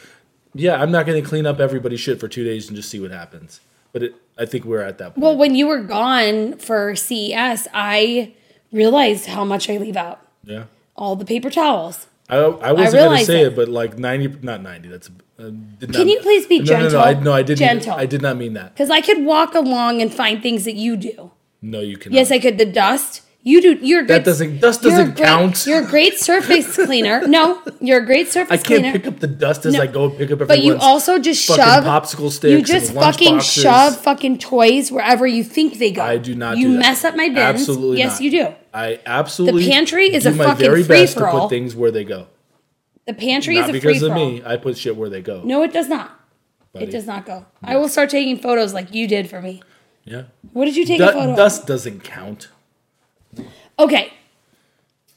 yeah, 0.55 0.81
I'm 0.81 0.91
not 0.91 1.05
going 1.05 1.21
to 1.21 1.29
clean 1.29 1.45
up 1.45 1.59
everybody's 1.59 1.99
shit 1.99 2.19
for 2.19 2.27
two 2.27 2.43
days 2.43 2.67
and 2.67 2.75
just 2.75 2.89
see 2.89 2.99
what 2.99 3.11
happens. 3.11 3.61
But 3.91 4.01
it, 4.03 4.15
I 4.39 4.45
think 4.45 4.65
we're 4.65 4.81
at 4.81 4.97
that 4.97 5.13
point. 5.13 5.23
Well, 5.23 5.37
when 5.37 5.53
you 5.53 5.67
were 5.67 5.81
gone 5.83 6.57
for 6.57 6.95
CES, 6.95 7.67
I 7.75 8.33
realized 8.71 9.27
how 9.27 9.45
much 9.45 9.69
I 9.69 9.77
leave 9.77 9.97
out. 9.97 10.19
yeah. 10.43 10.63
All 10.95 11.15
the 11.15 11.25
paper 11.25 11.49
towels. 11.49 12.07
I, 12.29 12.37
I 12.37 12.71
wasn't 12.71 12.93
going 12.93 13.19
to 13.19 13.25
say 13.25 13.41
it. 13.41 13.47
it, 13.47 13.55
but 13.55 13.67
like 13.67 13.97
ninety, 13.97 14.27
not 14.41 14.61
ninety. 14.61 14.89
That's. 14.89 15.09
Uh, 15.37 15.49
did 15.79 15.93
Can 15.93 16.07
you 16.07 16.19
please 16.21 16.45
be 16.45 16.59
no, 16.59 16.63
No, 16.63 16.67
gentle? 16.67 16.91
no, 16.91 16.99
I, 17.01 17.13
no, 17.15 17.33
I 17.33 17.41
didn't. 17.43 17.57
Gentle. 17.59 17.93
I 17.93 18.05
did 18.05 18.21
not 18.21 18.37
mean 18.37 18.53
that. 18.53 18.73
Because 18.73 18.89
I 18.89 19.01
could 19.01 19.25
walk 19.25 19.55
along 19.55 20.01
and 20.01 20.13
find 20.13 20.41
things 20.41 20.63
that 20.65 20.75
you 20.75 20.95
do. 20.95 21.31
No, 21.61 21.79
you 21.79 21.97
cannot. 21.97 22.15
Yes, 22.15 22.31
I 22.31 22.39
could. 22.39 22.57
The 22.57 22.65
dust. 22.65 23.21
You 23.45 23.61
do. 23.61 23.73
You're 23.85 24.03
great, 24.03 24.07
That 24.07 24.23
doesn't- 24.23 24.61
dust 24.61 24.83
you're 24.83 24.93
a 24.93 24.97
doesn't 25.11 25.17
great- 25.17 25.65
You're 25.67 25.83
a 25.85 25.85
great 25.85 26.17
surface 26.17 26.75
cleaner. 26.85 27.27
No, 27.27 27.61
you're 27.81 28.01
a 28.01 28.05
great 28.05 28.29
surface 28.31 28.63
cleaner. 28.63 28.87
I 28.87 28.91
can't 28.91 29.03
cleaner. 29.03 29.11
pick 29.11 29.13
up 29.13 29.19
the 29.19 29.27
dust 29.27 29.65
as 29.65 29.73
No, 29.73 29.81
I 29.81 29.87
go 29.87 30.09
pick 30.09 30.31
up 30.31 30.39
but 30.47 30.63
you 30.63 30.77
also 30.77 31.19
just 31.19 31.43
shove 31.43 31.83
popsicle 31.83 32.31
sticks. 32.31 32.51
You 32.57 32.61
just 32.63 32.93
fucking 32.93 33.35
boxes. 33.35 33.63
shove 33.63 33.97
fucking 33.99 34.37
toys 34.39 34.93
wherever 34.93 35.27
you 35.27 35.43
think 35.43 35.77
they 35.77 35.91
go. 35.91 36.01
I 36.03 36.17
do 36.19 36.35
not. 36.35 36.55
You 36.57 36.67
do 36.67 36.73
that. 36.75 36.79
mess 36.79 37.03
up 37.03 37.15
my 37.17 37.27
bins. 37.27 37.39
Absolutely 37.59 37.97
Yes, 37.97 38.13
not. 38.13 38.21
you 38.21 38.31
do. 38.31 38.55
I 38.73 38.99
absolutely. 39.05 39.65
The 39.65 39.71
pantry 39.71 40.13
is 40.13 40.25
a 40.25 40.31
my 40.31 40.45
fucking 40.45 40.65
very 40.65 40.83
best 40.83 41.13
to 41.15 41.19
free-for-all. 41.19 41.41
put 41.41 41.49
things 41.49 41.75
where 41.75 41.91
they 41.91 42.05
go. 42.05 42.27
The 43.07 43.13
pantry 43.13 43.55
Not 43.55 43.65
is 43.65 43.69
a 43.71 43.73
because 43.73 43.97
free 43.99 44.07
of 44.07 44.13
for 44.13 44.17
all. 44.19 44.31
me. 44.31 44.41
I 44.45 44.55
put 44.55 44.77
shit 44.77 44.95
where 44.95 45.09
they 45.09 45.21
go. 45.21 45.41
No, 45.43 45.63
it 45.63 45.73
does 45.73 45.89
not. 45.89 46.17
buddy. 46.71 46.85
It 46.85 46.91
does 46.91 47.05
not 47.05 47.25
go. 47.25 47.45
I 47.61 47.75
will 47.75 47.89
start 47.89 48.09
taking 48.09 48.37
photos 48.37 48.73
like 48.73 48.93
you 48.95 49.05
did 49.05 49.29
for 49.29 49.41
me. 49.41 49.61
Yeah. 50.05 50.23
What 50.53 50.63
did 50.65 50.77
you 50.77 50.85
take 50.85 50.99
Du- 50.99 51.09
a 51.09 51.11
photo? 51.11 51.31
of? 51.31 51.35
dust 51.35 51.67
doesn't 51.67 52.05
count. 52.05 52.47
Okay. 53.79 54.13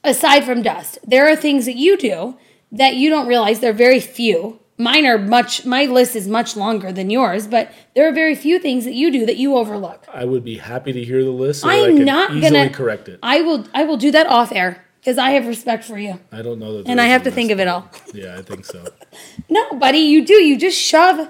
Aside 0.04 0.44
from 0.44 0.62
dust, 0.62 0.98
there 1.06 1.28
are 1.28 1.34
things 1.36 1.66
that 1.66 1.76
you 1.76 1.96
do 1.96 2.36
that 2.70 2.94
you 2.94 3.10
don't 3.10 3.26
realize. 3.26 3.60
There 3.60 3.70
are 3.70 3.74
very 3.74 4.00
few. 4.00 4.60
Mine 4.78 5.06
are 5.06 5.18
much. 5.18 5.64
My 5.64 5.86
list 5.86 6.14
is 6.14 6.28
much 6.28 6.54
longer 6.56 6.92
than 6.92 7.10
yours, 7.10 7.46
but 7.46 7.72
there 7.94 8.06
are 8.06 8.12
very 8.12 8.34
few 8.34 8.58
things 8.58 8.84
that 8.84 8.94
you 8.94 9.10
do 9.10 9.26
that 9.26 9.36
you 9.36 9.56
overlook. 9.56 10.04
I 10.12 10.24
would 10.24 10.44
be 10.44 10.58
happy 10.58 10.92
to 10.92 11.02
hear 11.02 11.24
the 11.24 11.30
list 11.30 11.62
so 11.62 11.68
I'm 11.68 12.04
not 12.04 12.30
easily 12.30 12.42
gonna 12.42 12.70
correct 12.70 13.08
it. 13.08 13.18
I 13.22 13.40
will. 13.40 13.66
I 13.74 13.84
will 13.84 13.96
do 13.96 14.10
that 14.12 14.26
off 14.26 14.52
air 14.52 14.84
because 15.00 15.18
I 15.18 15.30
have 15.30 15.46
respect 15.46 15.84
for 15.84 15.96
you, 15.98 16.18
I 16.32 16.42
don't 16.42 16.58
know 16.58 16.76
that. 16.78 16.88
and 16.88 17.00
I 17.00 17.06
have 17.06 17.22
to 17.24 17.30
think 17.30 17.52
of 17.52 17.60
it 17.60 17.68
all. 17.68 17.88
Yeah, 18.12 18.36
I 18.36 18.42
think 18.42 18.64
so. 18.64 18.84
No, 19.48 19.70
buddy, 19.78 19.98
you 19.98 20.24
do. 20.24 20.34
You 20.34 20.58
just 20.58 20.78
shove, 20.78 21.28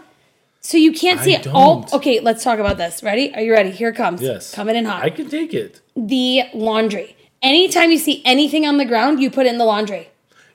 so 0.61 0.77
you 0.77 0.93
can't 0.93 1.21
see 1.21 1.37
I 1.37 1.41
it. 1.41 1.47
All 1.47 1.83
don't. 1.83 1.95
okay. 1.95 2.21
Let's 2.21 2.43
talk 2.43 2.59
about 2.59 2.79
this. 2.79 3.03
Ready? 3.03 3.35
Are 3.35 3.41
you 3.43 3.53
ready? 3.53 3.71
Here 3.71 3.91
it 3.91 3.97
comes. 3.97 4.21
Yes. 4.23 4.53
coming 4.53 4.75
in 4.77 4.87
hot. 4.87 5.03
I 5.05 5.11
can 5.11 5.29
take 5.29 5.55
it. 5.55 5.81
the 5.95 6.45
laundry. 6.55 7.16
Anytime 7.43 7.91
you 7.91 7.99
see 7.99 8.23
anything 8.25 8.67
on 8.67 8.77
the 8.79 8.85
ground, 8.85 9.21
you 9.21 9.31
put 9.31 9.47
it 9.47 9.51
in 9.51 9.59
the 9.59 9.65
laundry. 9.65 10.09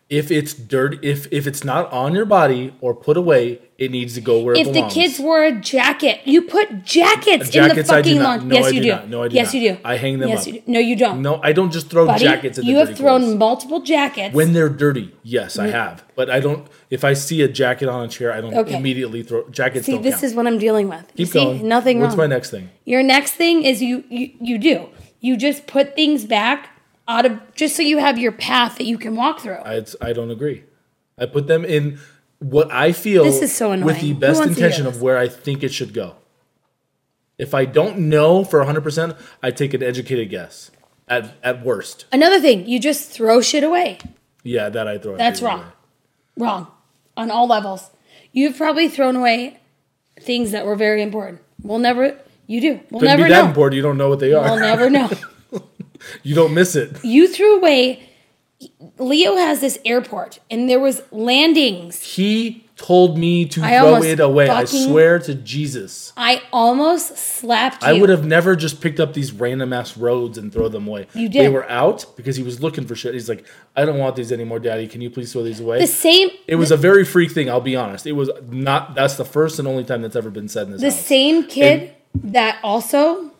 If 0.09 0.29
it's 0.29 0.53
dirt, 0.53 1.01
if 1.05 1.31
if 1.31 1.47
it's 1.47 1.63
not 1.63 1.89
on 1.93 2.13
your 2.13 2.25
body 2.25 2.73
or 2.81 2.93
put 2.93 3.15
away, 3.15 3.61
it 3.77 3.91
needs 3.91 4.13
to 4.15 4.21
go 4.21 4.41
where 4.41 4.55
If 4.55 4.73
the 4.73 4.85
kids 4.89 5.19
wore 5.19 5.41
a 5.41 5.53
jacket, 5.53 6.19
you 6.25 6.41
put 6.41 6.83
jackets, 6.83 7.45
in 7.55 7.63
the 7.63 7.69
Jackets, 7.69 7.89
I 7.89 8.01
do 8.01 8.09
fucking 8.09 8.21
laundry. 8.21 8.49
No, 8.49 8.55
yes, 8.55 8.65
I 8.65 8.69
you 8.71 8.81
do 8.81 8.91
do. 8.91 9.07
No, 9.07 9.23
I 9.23 9.27
do 9.29 9.35
yes, 9.35 9.45
not. 9.47 9.53
you 9.61 9.71
do. 9.71 9.77
I 9.85 9.95
hang 9.95 10.19
them 10.19 10.27
yes, 10.27 10.41
up. 10.41 10.47
You 10.47 10.53
do. 10.59 10.61
No, 10.67 10.79
you 10.79 10.95
don't. 10.97 11.21
No, 11.21 11.39
I 11.41 11.53
don't 11.53 11.71
just 11.71 11.89
throw 11.89 12.05
Buddy, 12.07 12.25
jackets 12.25 12.57
in 12.57 12.65
the 12.65 12.71
you 12.71 12.77
have 12.79 12.97
thrown 12.97 13.21
clothes. 13.21 13.35
multiple 13.37 13.79
jackets. 13.79 14.35
when 14.35 14.51
they're 14.51 14.67
dirty. 14.67 15.15
Yes, 15.23 15.57
I 15.57 15.67
have, 15.67 16.03
but 16.15 16.29
I 16.29 16.41
don't. 16.41 16.67
If 16.89 17.05
I 17.05 17.13
see 17.13 17.41
a 17.41 17.47
jacket 17.47 17.87
on 17.87 18.03
a 18.03 18.07
chair, 18.09 18.33
I 18.33 18.41
don't 18.41 18.53
Okay. 18.53 18.75
immediately 18.75 19.23
throw 19.23 19.47
jackets. 19.49 19.85
see, 19.85 19.97
this 19.97 20.15
count. 20.15 20.23
is 20.25 20.33
what 20.35 20.45
I'm 20.45 20.57
dealing 20.57 20.89
with. 20.89 21.05
Keep 21.15 21.29
see, 21.29 21.41
going. 21.41 21.65
nothing 21.69 22.01
What's 22.01 22.17
wrong. 22.17 22.27
my 22.29 22.35
next 22.35 22.49
thing? 22.49 22.69
Your 22.83 23.01
next 23.01 23.31
thing 23.35 23.63
is 23.63 23.81
you, 23.81 24.03
you 24.09 24.31
you 24.41 24.57
do. 24.57 24.89
You 25.21 25.37
just 25.37 25.67
put 25.67 25.95
things 25.95 26.25
back 26.25 26.77
out 27.07 27.25
of 27.25 27.39
just 27.55 27.75
so 27.75 27.83
you 27.83 27.99
have 27.99 28.17
your 28.17 28.31
path 28.31 28.77
that 28.77 28.85
you 28.85 28.97
can 28.97 29.15
walk 29.15 29.39
through. 29.39 29.59
I, 29.63 29.85
I 30.01 30.11
don't 30.11 30.31
agree. 30.31 30.65
I 31.17 31.27
put 31.27 31.47
them 31.47 31.63
in 31.63 31.99
what 32.39 32.71
I 32.71 32.91
feel 32.91 33.23
This 33.23 33.41
is 33.41 33.55
so 33.55 33.69
with 33.79 34.01
the 34.01 34.13
best 34.13 34.39
wants 34.39 34.55
to 34.55 34.59
hear 34.59 34.65
intention 34.65 34.87
of 34.87 35.01
where 35.01 35.17
I 35.17 35.27
think 35.27 35.63
it 35.63 35.71
should 35.71 35.93
go. 35.93 36.15
If 37.37 37.53
I 37.53 37.65
don't 37.65 38.09
know 38.09 38.43
for 38.43 38.63
100%, 38.63 39.17
I 39.41 39.51
take 39.51 39.73
an 39.73 39.83
educated 39.83 40.29
guess. 40.29 40.71
At, 41.07 41.35
at 41.43 41.65
worst. 41.65 42.05
Another 42.11 42.39
thing, 42.39 42.67
you 42.67 42.79
just 42.79 43.09
throw 43.09 43.41
shit 43.41 43.63
away. 43.63 43.99
Yeah, 44.43 44.69
that 44.69 44.87
I 44.87 44.97
throw. 44.97 45.17
That's 45.17 45.41
wrong. 45.41 45.59
away. 45.59 45.69
Wrong. 46.37 46.67
On 47.17 47.29
all 47.29 47.47
levels. 47.47 47.91
You've 48.31 48.57
probably 48.57 48.87
thrown 48.87 49.17
away 49.17 49.59
things 50.21 50.51
that 50.51 50.65
were 50.65 50.75
very 50.75 51.01
important. 51.01 51.41
We'll 51.61 51.79
never 51.79 52.17
you 52.51 52.61
do. 52.61 52.79
We'll 52.89 52.99
Couldn't 52.99 53.17
never 53.17 53.23
be 53.23 53.29
that 53.29 53.41
know. 53.43 53.47
important. 53.47 53.75
You 53.77 53.81
don't 53.83 53.97
know 53.97 54.09
what 54.09 54.19
they 54.19 54.33
are. 54.33 54.43
We'll 54.43 54.59
never 54.59 54.89
know. 54.89 55.09
you 56.23 56.35
don't 56.35 56.53
miss 56.53 56.75
it. 56.75 57.03
you 57.03 57.27
threw 57.27 57.57
away 57.57 58.07
Leo 58.99 59.35
has 59.37 59.59
this 59.59 59.79
airport 59.85 60.39
and 60.51 60.69
there 60.69 60.79
was 60.79 61.01
landings. 61.11 62.03
He 62.03 62.67
told 62.75 63.17
me 63.17 63.45
to 63.45 63.61
I 63.63 63.79
throw 63.79 64.03
it 64.03 64.19
away. 64.19 64.49
I 64.49 64.65
fucking- 64.65 64.87
swear 64.87 65.17
to 65.19 65.33
Jesus. 65.33 66.13
I 66.15 66.41
almost 66.53 67.17
slapped 67.17 67.81
you. 67.83 67.89
I 67.89 67.93
would 67.93 68.09
have 68.09 68.23
never 68.25 68.55
just 68.55 68.79
picked 68.81 68.99
up 68.99 69.13
these 69.13 69.31
random 69.31 69.73
ass 69.73 69.97
roads 69.97 70.37
and 70.37 70.53
throw 70.53 70.67
them 70.67 70.87
away. 70.87 71.07
You 71.15 71.27
They 71.27 71.39
did. 71.43 71.53
were 71.53 71.67
out 71.71 72.05
because 72.15 72.35
he 72.35 72.43
was 72.43 72.61
looking 72.61 72.85
for 72.85 72.95
shit. 72.95 73.13
He's 73.15 73.29
like, 73.29 73.47
I 73.75 73.83
don't 73.85 73.97
want 73.97 74.15
these 74.15 74.31
anymore, 74.31 74.59
Daddy. 74.59 74.87
Can 74.87 75.01
you 75.01 75.09
please 75.09 75.31
throw 75.33 75.41
these 75.43 75.59
away? 75.59 75.79
the 75.79 75.87
same 75.87 76.29
It 76.47 76.55
was 76.55 76.69
a 76.71 76.77
very 76.77 77.03
freak 77.03 77.31
thing. 77.31 77.49
I'll 77.49 77.61
be 77.61 77.75
honest. 77.75 78.05
It 78.05 78.11
was 78.13 78.29
not. 78.47 78.93
That's 78.93 79.15
the 79.15 79.25
first 79.25 79.57
and 79.57 79.67
only 79.67 79.83
time 79.83 80.03
that's 80.03 80.15
ever 80.15 80.29
been 80.29 80.49
said 80.49 80.67
in 80.67 80.73
this 80.73 80.81
the 80.81 80.91
house. 80.91 80.99
same 81.05 81.47
kid 81.47 81.95
that 82.15 82.59
also 82.63 83.31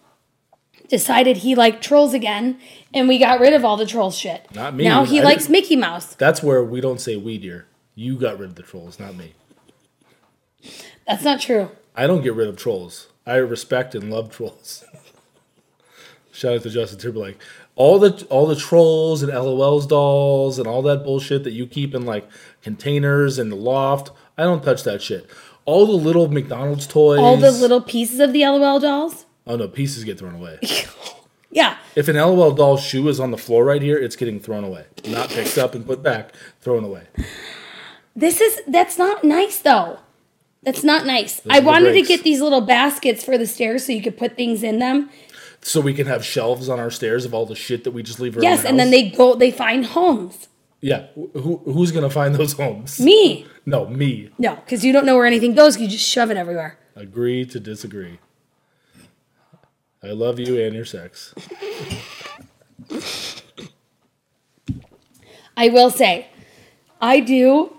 decided 0.87 1.37
he 1.37 1.55
liked 1.55 1.83
trolls 1.83 2.13
again 2.13 2.59
and 2.93 3.07
we 3.07 3.17
got 3.17 3.39
rid 3.39 3.53
of 3.53 3.63
all 3.63 3.77
the 3.77 3.85
troll 3.85 4.11
shit. 4.11 4.45
Not 4.53 4.75
me. 4.75 4.83
Now 4.83 5.05
he 5.05 5.19
I 5.19 5.23
likes 5.23 5.43
didn't- 5.43 5.51
Mickey 5.53 5.75
Mouse. 5.75 6.15
That's 6.15 6.43
where 6.43 6.63
we 6.63 6.81
don't 6.81 6.99
say 6.99 7.15
we, 7.15 7.37
dear. 7.37 7.65
You 7.95 8.17
got 8.17 8.39
rid 8.39 8.49
of 8.49 8.55
the 8.55 8.63
trolls, 8.63 8.99
not 8.99 9.15
me. 9.15 9.33
That's 11.07 11.23
not 11.23 11.41
true. 11.41 11.69
I 11.95 12.07
don't 12.07 12.21
get 12.21 12.33
rid 12.35 12.47
of 12.47 12.57
trolls. 12.57 13.07
I 13.25 13.35
respect 13.35 13.95
and 13.95 14.09
love 14.11 14.29
trolls. 14.31 14.83
Shout 16.31 16.55
out 16.55 16.63
to 16.63 16.69
Justin 16.69 16.99
Timberlake. 16.99 17.37
All 17.75 17.99
the 17.99 18.25
all 18.29 18.45
the 18.47 18.55
trolls 18.55 19.21
and 19.23 19.31
LOL's 19.31 19.85
dolls 19.87 20.57
and 20.59 20.67
all 20.67 20.81
that 20.83 21.03
bullshit 21.03 21.43
that 21.43 21.51
you 21.51 21.65
keep 21.67 21.93
in 21.93 22.05
like 22.05 22.29
containers 22.61 23.37
in 23.39 23.49
the 23.49 23.55
loft. 23.55 24.11
I 24.37 24.43
don't 24.43 24.63
touch 24.63 24.83
that 24.83 25.01
shit. 25.01 25.27
All 25.65 25.85
the 25.85 25.93
little 25.93 26.27
McDonald's 26.27 26.87
toys. 26.87 27.19
All 27.19 27.37
the 27.37 27.51
little 27.51 27.81
pieces 27.81 28.19
of 28.19 28.33
the 28.33 28.41
LOL 28.45 28.79
dolls. 28.79 29.25
Oh 29.47 29.55
no, 29.55 29.67
pieces 29.67 30.03
get 30.03 30.19
thrown 30.19 30.35
away. 30.35 30.59
Yeah. 31.51 31.77
If 31.95 32.07
an 32.07 32.15
LOL 32.15 32.53
doll 32.53 32.77
shoe 32.77 33.07
is 33.09 33.19
on 33.19 33.31
the 33.31 33.37
floor 33.37 33.65
right 33.65 33.81
here, 33.81 33.97
it's 33.97 34.15
getting 34.15 34.39
thrown 34.39 34.63
away. 34.63 34.85
Not 35.05 35.29
picked 35.29 35.57
up 35.57 35.75
and 35.75 35.85
put 35.85 36.01
back, 36.01 36.33
thrown 36.61 36.83
away. 36.83 37.03
This 38.15 38.41
is 38.41 38.61
that's 38.67 38.97
not 38.97 39.23
nice 39.23 39.59
though. 39.59 39.99
That's 40.63 40.83
not 40.83 41.05
nice. 41.05 41.41
I 41.49 41.57
are 41.57 41.61
the 41.61 41.67
wanted 41.67 41.93
to 41.93 42.03
get 42.03 42.23
these 42.23 42.39
little 42.39 42.61
baskets 42.61 43.23
for 43.23 43.37
the 43.37 43.47
stairs 43.47 43.85
so 43.85 43.91
you 43.91 44.01
could 44.01 44.17
put 44.17 44.37
things 44.37 44.63
in 44.63 44.79
them. 44.79 45.09
So 45.61 45.81
we 45.81 45.93
can 45.93 46.07
have 46.07 46.23
shelves 46.25 46.69
on 46.69 46.79
our 46.79 46.89
stairs 46.89 47.25
of 47.25 47.33
all 47.33 47.45
the 47.45 47.55
shit 47.55 47.83
that 47.83 47.91
we 47.91 48.01
just 48.01 48.19
leave 48.19 48.35
around 48.35 48.43
Yes, 48.43 48.63
and 48.63 48.79
then 48.79 48.89
they 48.89 49.09
go 49.09 49.35
they 49.35 49.51
find 49.51 49.85
homes. 49.85 50.47
Yeah. 50.81 51.07
Who, 51.15 51.61
who's 51.65 51.91
gonna 51.91 52.09
find 52.09 52.35
those 52.35 52.53
homes? 52.53 52.99
Me. 52.99 53.45
No, 53.65 53.87
me. 53.87 54.29
No, 54.37 54.55
because 54.55 54.83
you 54.83 54.91
don't 54.91 55.05
know 55.05 55.15
where 55.15 55.27
anything 55.27 55.53
goes, 55.53 55.79
you 55.79 55.87
just 55.87 56.07
shove 56.07 56.31
it 56.31 56.37
everywhere. 56.37 56.77
Agree 56.95 57.45
to 57.45 57.59
disagree. 57.59 58.19
I 60.03 60.07
love 60.07 60.39
you 60.39 60.59
and 60.59 60.73
your 60.73 60.85
sex. 60.85 61.33
I 65.55 65.69
will 65.69 65.91
say, 65.91 66.27
I 66.99 67.19
do 67.19 67.77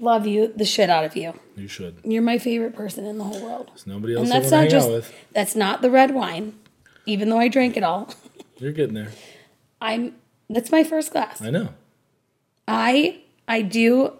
love 0.00 0.26
you 0.26 0.52
the 0.56 0.64
shit 0.64 0.90
out 0.90 1.04
of 1.04 1.16
you. 1.16 1.32
You 1.56 1.68
should. 1.68 1.98
You're 2.04 2.22
my 2.22 2.38
favorite 2.38 2.74
person 2.74 3.06
in 3.06 3.18
the 3.18 3.24
whole 3.24 3.40
world. 3.40 3.68
There's 3.68 3.86
nobody 3.86 4.16
else 4.16 4.22
And 4.22 4.32
that's 4.32 4.50
not 4.50 4.68
just 4.68 5.12
that's 5.32 5.54
not 5.54 5.80
the 5.82 5.90
red 5.90 6.12
wine, 6.12 6.58
even 7.06 7.30
though 7.30 7.38
I 7.38 7.48
drank 7.48 7.76
it 7.76 7.84
all. 7.84 8.12
You're 8.58 8.72
getting 8.72 8.94
there. 8.94 9.12
I'm 9.80 10.16
that's 10.50 10.72
my 10.72 10.82
first 10.82 11.12
glass. 11.12 11.40
I 11.40 11.50
know. 11.50 11.68
I 12.68 13.20
I 13.48 13.62
do 13.62 14.12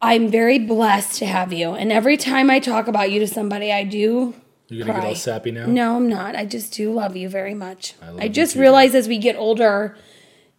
I'm 0.00 0.28
very 0.28 0.58
blessed 0.58 1.18
to 1.20 1.26
have 1.26 1.50
you. 1.52 1.70
And 1.70 1.90
every 1.90 2.18
time 2.18 2.50
I 2.50 2.58
talk 2.58 2.88
about 2.88 3.10
you 3.10 3.20
to 3.20 3.26
somebody, 3.26 3.72
I 3.72 3.84
do 3.84 4.34
You're 4.68 4.86
gonna 4.86 4.98
cry. 4.98 5.08
get 5.08 5.08
all 5.08 5.14
sappy 5.14 5.50
now. 5.50 5.64
No, 5.64 5.96
I'm 5.96 6.08
not. 6.08 6.36
I 6.36 6.44
just 6.44 6.74
do 6.74 6.92
love 6.92 7.16
you 7.16 7.28
very 7.28 7.54
much. 7.54 7.94
I 8.02 8.24
I, 8.24 8.28
just 8.28 8.54
realize 8.54 8.94
as 8.94 9.08
we 9.08 9.16
get 9.16 9.36
older 9.36 9.96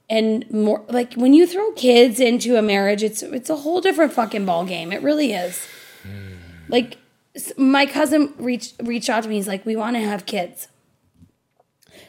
and 0.09 0.49
more 0.51 0.83
like 0.89 1.13
when 1.13 1.33
you 1.33 1.45
throw 1.47 1.71
kids 1.73 2.19
into 2.19 2.57
a 2.57 2.61
marriage, 2.61 3.03
it's 3.03 3.21
it's 3.23 3.49
a 3.49 3.57
whole 3.57 3.81
different 3.81 4.13
fucking 4.13 4.45
ball 4.45 4.65
game. 4.65 4.91
It 4.91 5.01
really 5.03 5.31
is. 5.31 5.65
Hmm. 6.03 6.37
Like 6.67 6.97
my 7.57 7.85
cousin 7.85 8.33
reached 8.37 8.75
reached 8.83 9.09
out 9.09 9.23
to 9.23 9.29
me. 9.29 9.35
He's 9.35 9.47
like, 9.47 9.65
"We 9.65 9.75
want 9.75 9.95
to 9.95 10.01
have 10.01 10.25
kids," 10.25 10.69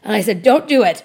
and 0.03 0.15
I 0.15 0.23
said, 0.23 0.43
"Don't 0.43 0.67
do 0.67 0.85
it. 0.85 1.03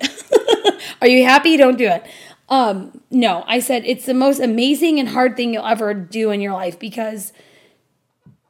Are 1.02 1.08
you 1.08 1.26
happy? 1.26 1.58
Don't 1.58 1.78
do 1.78 1.88
it." 1.88 2.06
Um, 2.52 3.02
no, 3.10 3.44
I 3.48 3.60
said 3.60 3.84
it's 3.86 4.06
the 4.06 4.14
most 4.14 4.40
amazing 4.40 5.00
and 5.00 5.10
hard 5.10 5.36
thing 5.38 5.54
you'll 5.54 5.66
ever 5.66 5.94
do 5.94 6.30
in 6.32 6.42
your 6.42 6.52
life 6.54 6.78
because 6.78 7.32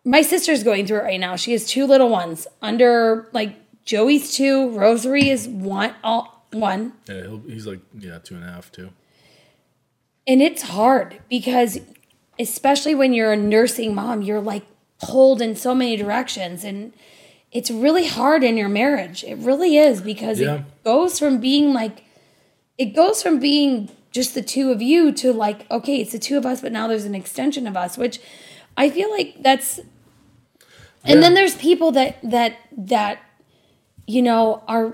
my 0.03 0.21
sister's 0.23 0.63
going 0.63 0.87
through 0.87 0.97
it 1.01 1.03
right 1.03 1.19
now. 1.19 1.35
She 1.35 1.51
has 1.53 1.67
two 1.67 1.85
little 1.85 2.09
ones 2.09 2.47
under 2.63 3.29
like 3.31 3.55
Joey's 3.85 4.33
two, 4.33 4.71
Rosary 4.71 5.29
is 5.29 5.47
one, 5.47 5.93
all 6.03 6.47
one, 6.51 6.93
Yeah, 7.07 7.21
he'll, 7.21 7.39
he's 7.47 7.65
like 7.67 7.79
yeah, 7.97 8.17
two 8.19 8.35
and 8.35 8.43
a 8.43 8.47
half 8.51 8.71
too. 8.71 8.89
and 10.27 10.41
it's 10.41 10.63
hard 10.63 11.19
because 11.29 11.79
especially 12.39 12.95
when 12.95 13.13
you're 13.13 13.31
a 13.31 13.37
nursing 13.37 13.93
mom, 13.95 14.21
you're 14.23 14.41
like 14.41 14.65
pulled 15.01 15.41
in 15.41 15.55
so 15.55 15.73
many 15.75 15.95
directions 15.95 16.63
and 16.63 16.91
it's 17.51 17.69
really 17.69 18.07
hard 18.07 18.43
in 18.43 18.57
your 18.57 18.69
marriage. 18.69 19.23
It 19.23 19.35
really 19.37 19.77
is 19.77 20.01
because 20.01 20.39
Yeah. 20.39 20.55
it 20.55 20.83
goes 20.83 21.19
from 21.19 21.39
being 21.39 21.71
like 21.73 22.03
it 22.83 22.89
goes 23.01 23.17
from 23.23 23.39
being 23.39 23.89
just 24.17 24.33
the 24.35 24.41
two 24.41 24.71
of 24.75 24.81
you 24.81 25.11
to 25.21 25.27
like 25.45 25.59
okay, 25.77 25.97
it's 26.01 26.13
the 26.17 26.19
two 26.27 26.37
of 26.37 26.45
us 26.45 26.61
but 26.61 26.71
now 26.71 26.85
there's 26.87 27.05
an 27.05 27.15
extension 27.15 27.67
of 27.67 27.75
us, 27.77 27.97
which 27.97 28.19
I 28.77 28.89
feel 28.89 29.09
like 29.17 29.29
that's 29.47 29.79
and 31.03 31.15
Yeah. 31.15 31.21
then 31.21 31.33
there's 31.33 31.55
people 31.55 31.89
that 31.99 32.13
that 32.23 32.53
that 32.95 33.15
you 34.07 34.21
know 34.21 34.63
are 34.67 34.87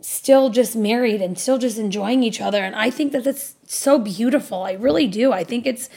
still 0.00 0.50
just 0.50 0.76
married 0.76 1.20
and 1.22 1.38
still 1.38 1.58
just 1.66 1.78
enjoying 1.78 2.22
each 2.22 2.38
other 2.38 2.62
and 2.62 2.74
i 2.76 2.90
think 2.90 3.12
that 3.12 3.24
that's 3.24 3.54
so 3.66 3.98
beautiful. 3.98 4.62
I 4.62 4.72
really 4.72 5.06
do. 5.06 5.32
I 5.32 5.42
think 5.44 5.66
it's 5.66 5.88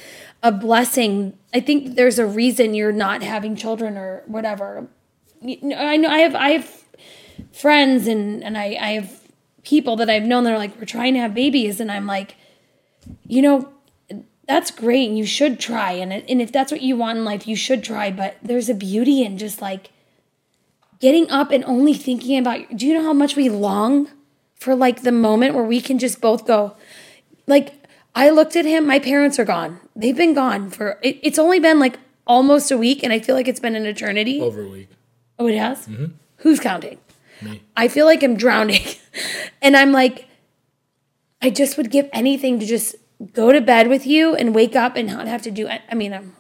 a 0.41 0.51
blessing. 0.53 1.33
I 1.53 1.59
think 1.59 1.95
there's 1.95 2.17
a 2.17 2.25
reason 2.25 2.73
you're 2.73 2.93
not 3.07 3.21
having 3.23 3.55
children 3.57 3.97
or 3.97 4.23
whatever. 4.25 4.87
I 5.43 5.97
know 5.97 6.09
i 6.09 6.19
have 6.19 6.35
i 6.35 6.49
have 6.57 6.83
friends 7.51 8.07
and 8.07 8.43
and 8.43 8.57
i 8.57 8.77
i 8.89 8.91
have 8.99 9.11
people 9.67 9.97
that 9.97 10.09
i've 10.09 10.23
known 10.23 10.45
that 10.45 10.53
are 10.53 10.57
like 10.57 10.73
we're 10.79 10.85
trying 10.85 11.13
to 11.13 11.19
have 11.19 11.33
babies 11.33 11.81
and 11.81 11.91
i'm 11.91 12.07
like 12.07 12.37
you 13.25 13.41
know 13.41 13.69
that's 14.47 14.71
great 14.71 15.09
and 15.09 15.17
you 15.17 15.25
should 15.25 15.59
try 15.59 15.91
and 15.91 16.13
it, 16.13 16.23
and 16.29 16.41
if 16.41 16.53
that's 16.53 16.71
what 16.71 16.81
you 16.81 16.95
want 16.95 17.17
in 17.17 17.25
life 17.25 17.45
you 17.45 17.55
should 17.55 17.83
try 17.83 18.09
but 18.09 18.37
there's 18.41 18.69
a 18.69 18.73
beauty 18.73 19.23
in 19.23 19.37
just 19.37 19.61
like 19.61 19.89
getting 21.01 21.29
up 21.29 21.51
and 21.51 21.65
only 21.65 21.93
thinking 21.93 22.39
about 22.39 22.77
do 22.77 22.87
you 22.87 22.93
know 22.93 23.03
how 23.03 23.11
much 23.11 23.35
we 23.35 23.49
long 23.49 24.07
for 24.55 24.73
like 24.73 25.01
the 25.01 25.11
moment 25.11 25.53
where 25.53 25.65
we 25.65 25.81
can 25.81 25.99
just 25.99 26.21
both 26.21 26.47
go 26.47 26.73
like 27.45 27.73
i 28.15 28.29
looked 28.29 28.55
at 28.55 28.63
him 28.63 28.87
my 28.87 28.99
parents 28.99 29.37
are 29.37 29.45
gone. 29.45 29.81
They've 29.97 30.15
been 30.15 30.33
gone 30.33 30.69
for 30.69 30.97
it, 31.01 31.19
it's 31.21 31.37
only 31.37 31.59
been 31.59 31.77
like 31.77 31.99
almost 32.25 32.71
a 32.71 32.77
week 32.77 33.03
and 33.03 33.11
i 33.11 33.19
feel 33.19 33.35
like 33.35 33.49
it's 33.49 33.59
been 33.59 33.75
an 33.75 33.85
eternity. 33.85 34.39
Over 34.39 34.61
a 34.63 34.69
week. 34.69 34.89
oh 35.37 35.47
it 35.47 35.57
has? 35.57 35.87
Mm-hmm. 35.87 36.05
Who's 36.37 36.61
counting? 36.61 36.99
Me. 37.41 37.61
i 37.75 37.87
feel 37.87 38.07
like 38.07 38.23
i'm 38.23 38.35
drowning 38.35 38.81
and 39.61 39.75
i'm 39.75 39.91
like 39.91 40.27
i 41.41 41.49
just 41.49 41.77
would 41.77 41.91
give 41.91 42.09
anything 42.13 42.59
to 42.59 42.65
just 42.65 42.95
go 43.33 43.51
to 43.51 43.61
bed 43.61 43.87
with 43.87 44.05
you 44.05 44.35
and 44.35 44.53
wake 44.53 44.75
up 44.75 44.95
and 44.95 45.07
not 45.07 45.27
have 45.27 45.41
to 45.41 45.51
do 45.51 45.67
i 45.67 45.95
mean 45.95 46.13
i'm 46.13 46.35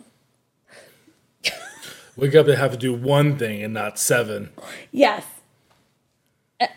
Wake 2.17 2.33
up 2.33 2.47
and 2.47 2.57
have 2.57 2.71
to 2.71 2.77
do 2.77 2.93
one 2.93 3.37
thing 3.37 3.63
and 3.63 3.73
not 3.73 3.99
seven. 3.99 4.49
Yes. 4.91 5.23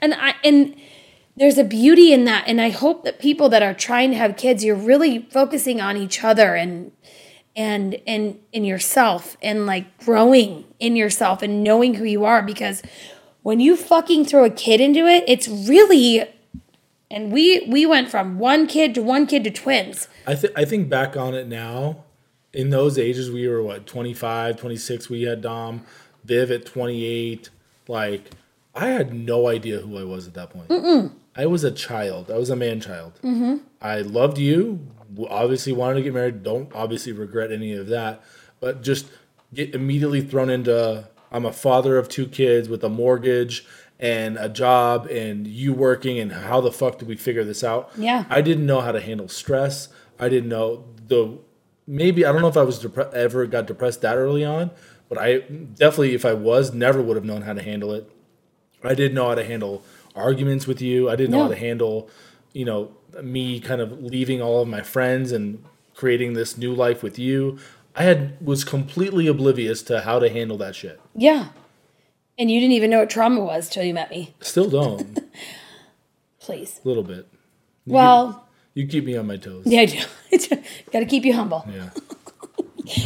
And 0.03 0.13
I 0.15 0.35
and 0.45 0.77
there's 1.37 1.57
a 1.57 1.65
beauty 1.65 2.13
in 2.13 2.27
that 2.27 2.45
and 2.47 2.61
I 2.61 2.69
hope 2.69 3.05
that 3.05 3.19
people 3.19 3.49
that 3.49 3.63
are 3.63 3.73
trying 3.73 4.11
to 4.11 4.17
have 4.19 4.37
kids 4.37 4.63
you're 4.63 4.77
really 4.77 5.27
focusing 5.31 5.81
on 5.81 5.97
each 5.97 6.23
other 6.23 6.55
and 6.55 6.93
and 7.57 7.99
and 8.07 8.39
in 8.53 8.65
yourself 8.65 9.39
and 9.43 9.65
like 9.65 9.97
growing 10.05 10.67
in 10.79 10.97
yourself 10.97 11.41
and 11.41 11.65
knowing 11.65 11.95
who 11.95 12.05
you 12.05 12.27
are 12.27 12.43
because 12.43 12.83
when 13.43 13.61
you 13.61 13.77
fucking 13.77 14.25
throw 14.25 14.45
a 14.45 14.51
kid 14.51 14.81
into 14.81 15.07
it 15.07 15.25
it's 15.27 15.49
really 15.49 16.27
and 17.11 17.33
we 17.33 17.67
we 17.69 17.85
went 17.85 18.09
from 18.09 18.39
one 18.39 18.67
kid 18.67 18.95
to 18.95 19.03
one 19.03 19.27
kid 19.27 19.45
to 19.45 19.51
twins. 19.51 20.09
I 20.27 20.35
think 20.35 20.53
I 20.57 20.65
think 20.65 20.89
back 20.89 21.17
on 21.17 21.35
it 21.35 21.49
now. 21.49 22.05
In 22.53 22.71
those 22.71 22.99
ages, 22.99 23.31
we 23.31 23.47
were 23.47 23.63
what 23.63 23.87
25, 23.87 24.57
26. 24.57 25.09
We 25.09 25.23
had 25.23 25.41
Dom, 25.41 25.85
Viv 26.25 26.51
at 26.51 26.67
28. 26.67 27.49
Like, 27.87 28.31
I 28.75 28.89
had 28.89 29.15
no 29.15 29.47
idea 29.47 29.79
who 29.79 29.99
I 29.99 30.05
was 30.05 30.27
at 30.27 30.35
that 30.35 30.51
point. 30.51 31.13
I 31.37 31.47
was 31.47 31.63
a 31.63 31.71
child. 31.71 32.29
I 32.29 32.37
was 32.37 32.51
a 32.51 32.57
man 32.57 32.81
child. 32.81 33.21
Mm-hmm. 33.23 33.59
I 33.81 34.01
loved 34.01 34.39
you. 34.39 34.85
Obviously, 35.29 35.73
wanted 35.73 35.95
to 35.97 36.03
get 36.03 36.15
married. 36.15 36.43
Don't 36.43 36.73
obviously 36.75 37.13
regret 37.13 37.53
any 37.53 37.73
of 37.73 37.87
that. 37.87 38.21
But 38.59 38.83
just 38.83 39.07
get 39.55 39.75
immediately 39.75 40.21
thrown 40.21 40.51
into. 40.51 41.09
I'm 41.31 41.45
a 41.45 41.53
father 41.53 41.97
of 41.97 42.09
two 42.09 42.27
kids 42.27 42.69
with 42.69 42.83
a 42.85 42.89
mortgage 42.89 43.67
and 43.99 44.37
a 44.39 44.49
job, 44.49 45.07
and 45.07 45.47
you 45.47 45.73
working. 45.73 46.19
And 46.19 46.33
how 46.33 46.61
the 46.61 46.73
fuck 46.73 46.99
did 46.99 47.09
we 47.09 47.17
figure 47.17 47.45
this 47.45 47.63
out? 47.63 47.91
Yeah. 47.97 48.25
I 48.29 48.41
didn't 48.41 48.67
know 48.67 48.81
how 48.81 48.93
to 48.93 49.01
handle 49.01 49.29
stress. 49.29 49.89
I 50.19 50.29
didn't 50.29 50.49
know 50.49 50.85
the 51.07 51.39
maybe 51.87 52.25
I 52.25 52.33
don't 52.33 52.41
know 52.41 52.49
if 52.49 52.57
I 52.57 52.63
was 52.63 52.83
depre- 52.83 53.13
ever 53.13 53.47
got 53.47 53.67
depressed 53.67 54.01
that 54.03 54.17
early 54.17 54.45
on, 54.45 54.71
but 55.09 55.19
I 55.19 55.39
definitely 55.39 56.15
if 56.15 56.25
I 56.25 56.35
was 56.35 56.73
never 56.73 57.03
would 57.03 57.17
have 57.17 57.25
known 57.25 57.43
how 57.43 57.53
to 57.53 57.63
handle 57.63 57.93
it. 57.93 58.11
I 58.83 58.95
didn't 58.95 59.15
know 59.15 59.29
how 59.29 59.35
to 59.35 59.45
handle 59.45 59.83
arguments 60.15 60.67
with 60.67 60.81
you. 60.81 61.11
I 61.11 61.17
didn't 61.17 61.33
know 61.33 61.43
how 61.43 61.49
to 61.49 61.57
handle, 61.57 62.09
you 62.53 62.65
know, 62.65 62.93
me 63.23 63.61
kind 63.61 63.81
of 63.81 64.03
leaving 64.03 64.41
all 64.41 64.63
of 64.63 64.69
my 64.69 64.81
friends 64.83 65.33
and 65.33 65.63
creating 65.95 66.33
this 66.33 66.57
new 66.57 66.73
life 66.73 67.03
with 67.03 67.19
you. 67.19 67.59
I 68.01 68.05
had 68.05 68.39
was 68.41 68.65
completely 68.65 69.27
oblivious 69.27 69.83
to 69.83 70.01
how 70.01 70.19
to 70.21 70.31
handle 70.31 70.57
that 70.57 70.75
shit. 70.75 70.99
Yeah. 71.15 71.49
And 72.39 72.51
you 72.51 72.59
didn't 72.59 72.73
even 72.73 72.89
know 72.89 73.01
what 73.01 73.11
trauma 73.11 73.43
was 73.45 73.69
till 73.69 73.85
you 73.85 73.93
met 73.93 74.11
me. 74.11 74.35
Still 74.41 74.71
don't. 74.71 75.19
Please. 76.41 76.81
A 76.83 76.89
little 76.89 77.03
bit. 77.03 77.29
Well, 77.85 78.49
You 78.73 78.87
keep 78.87 79.05
me 79.05 79.19
on 79.19 79.27
my 79.27 79.37
toes. 79.37 79.65
yeah, 79.67 79.83
I 79.83 79.85
do. 79.85 79.99
Got 80.93 81.01
to 81.01 81.05
keep 81.05 81.27
you 81.27 81.35
humble. 81.35 81.67
Yeah. 81.71 81.91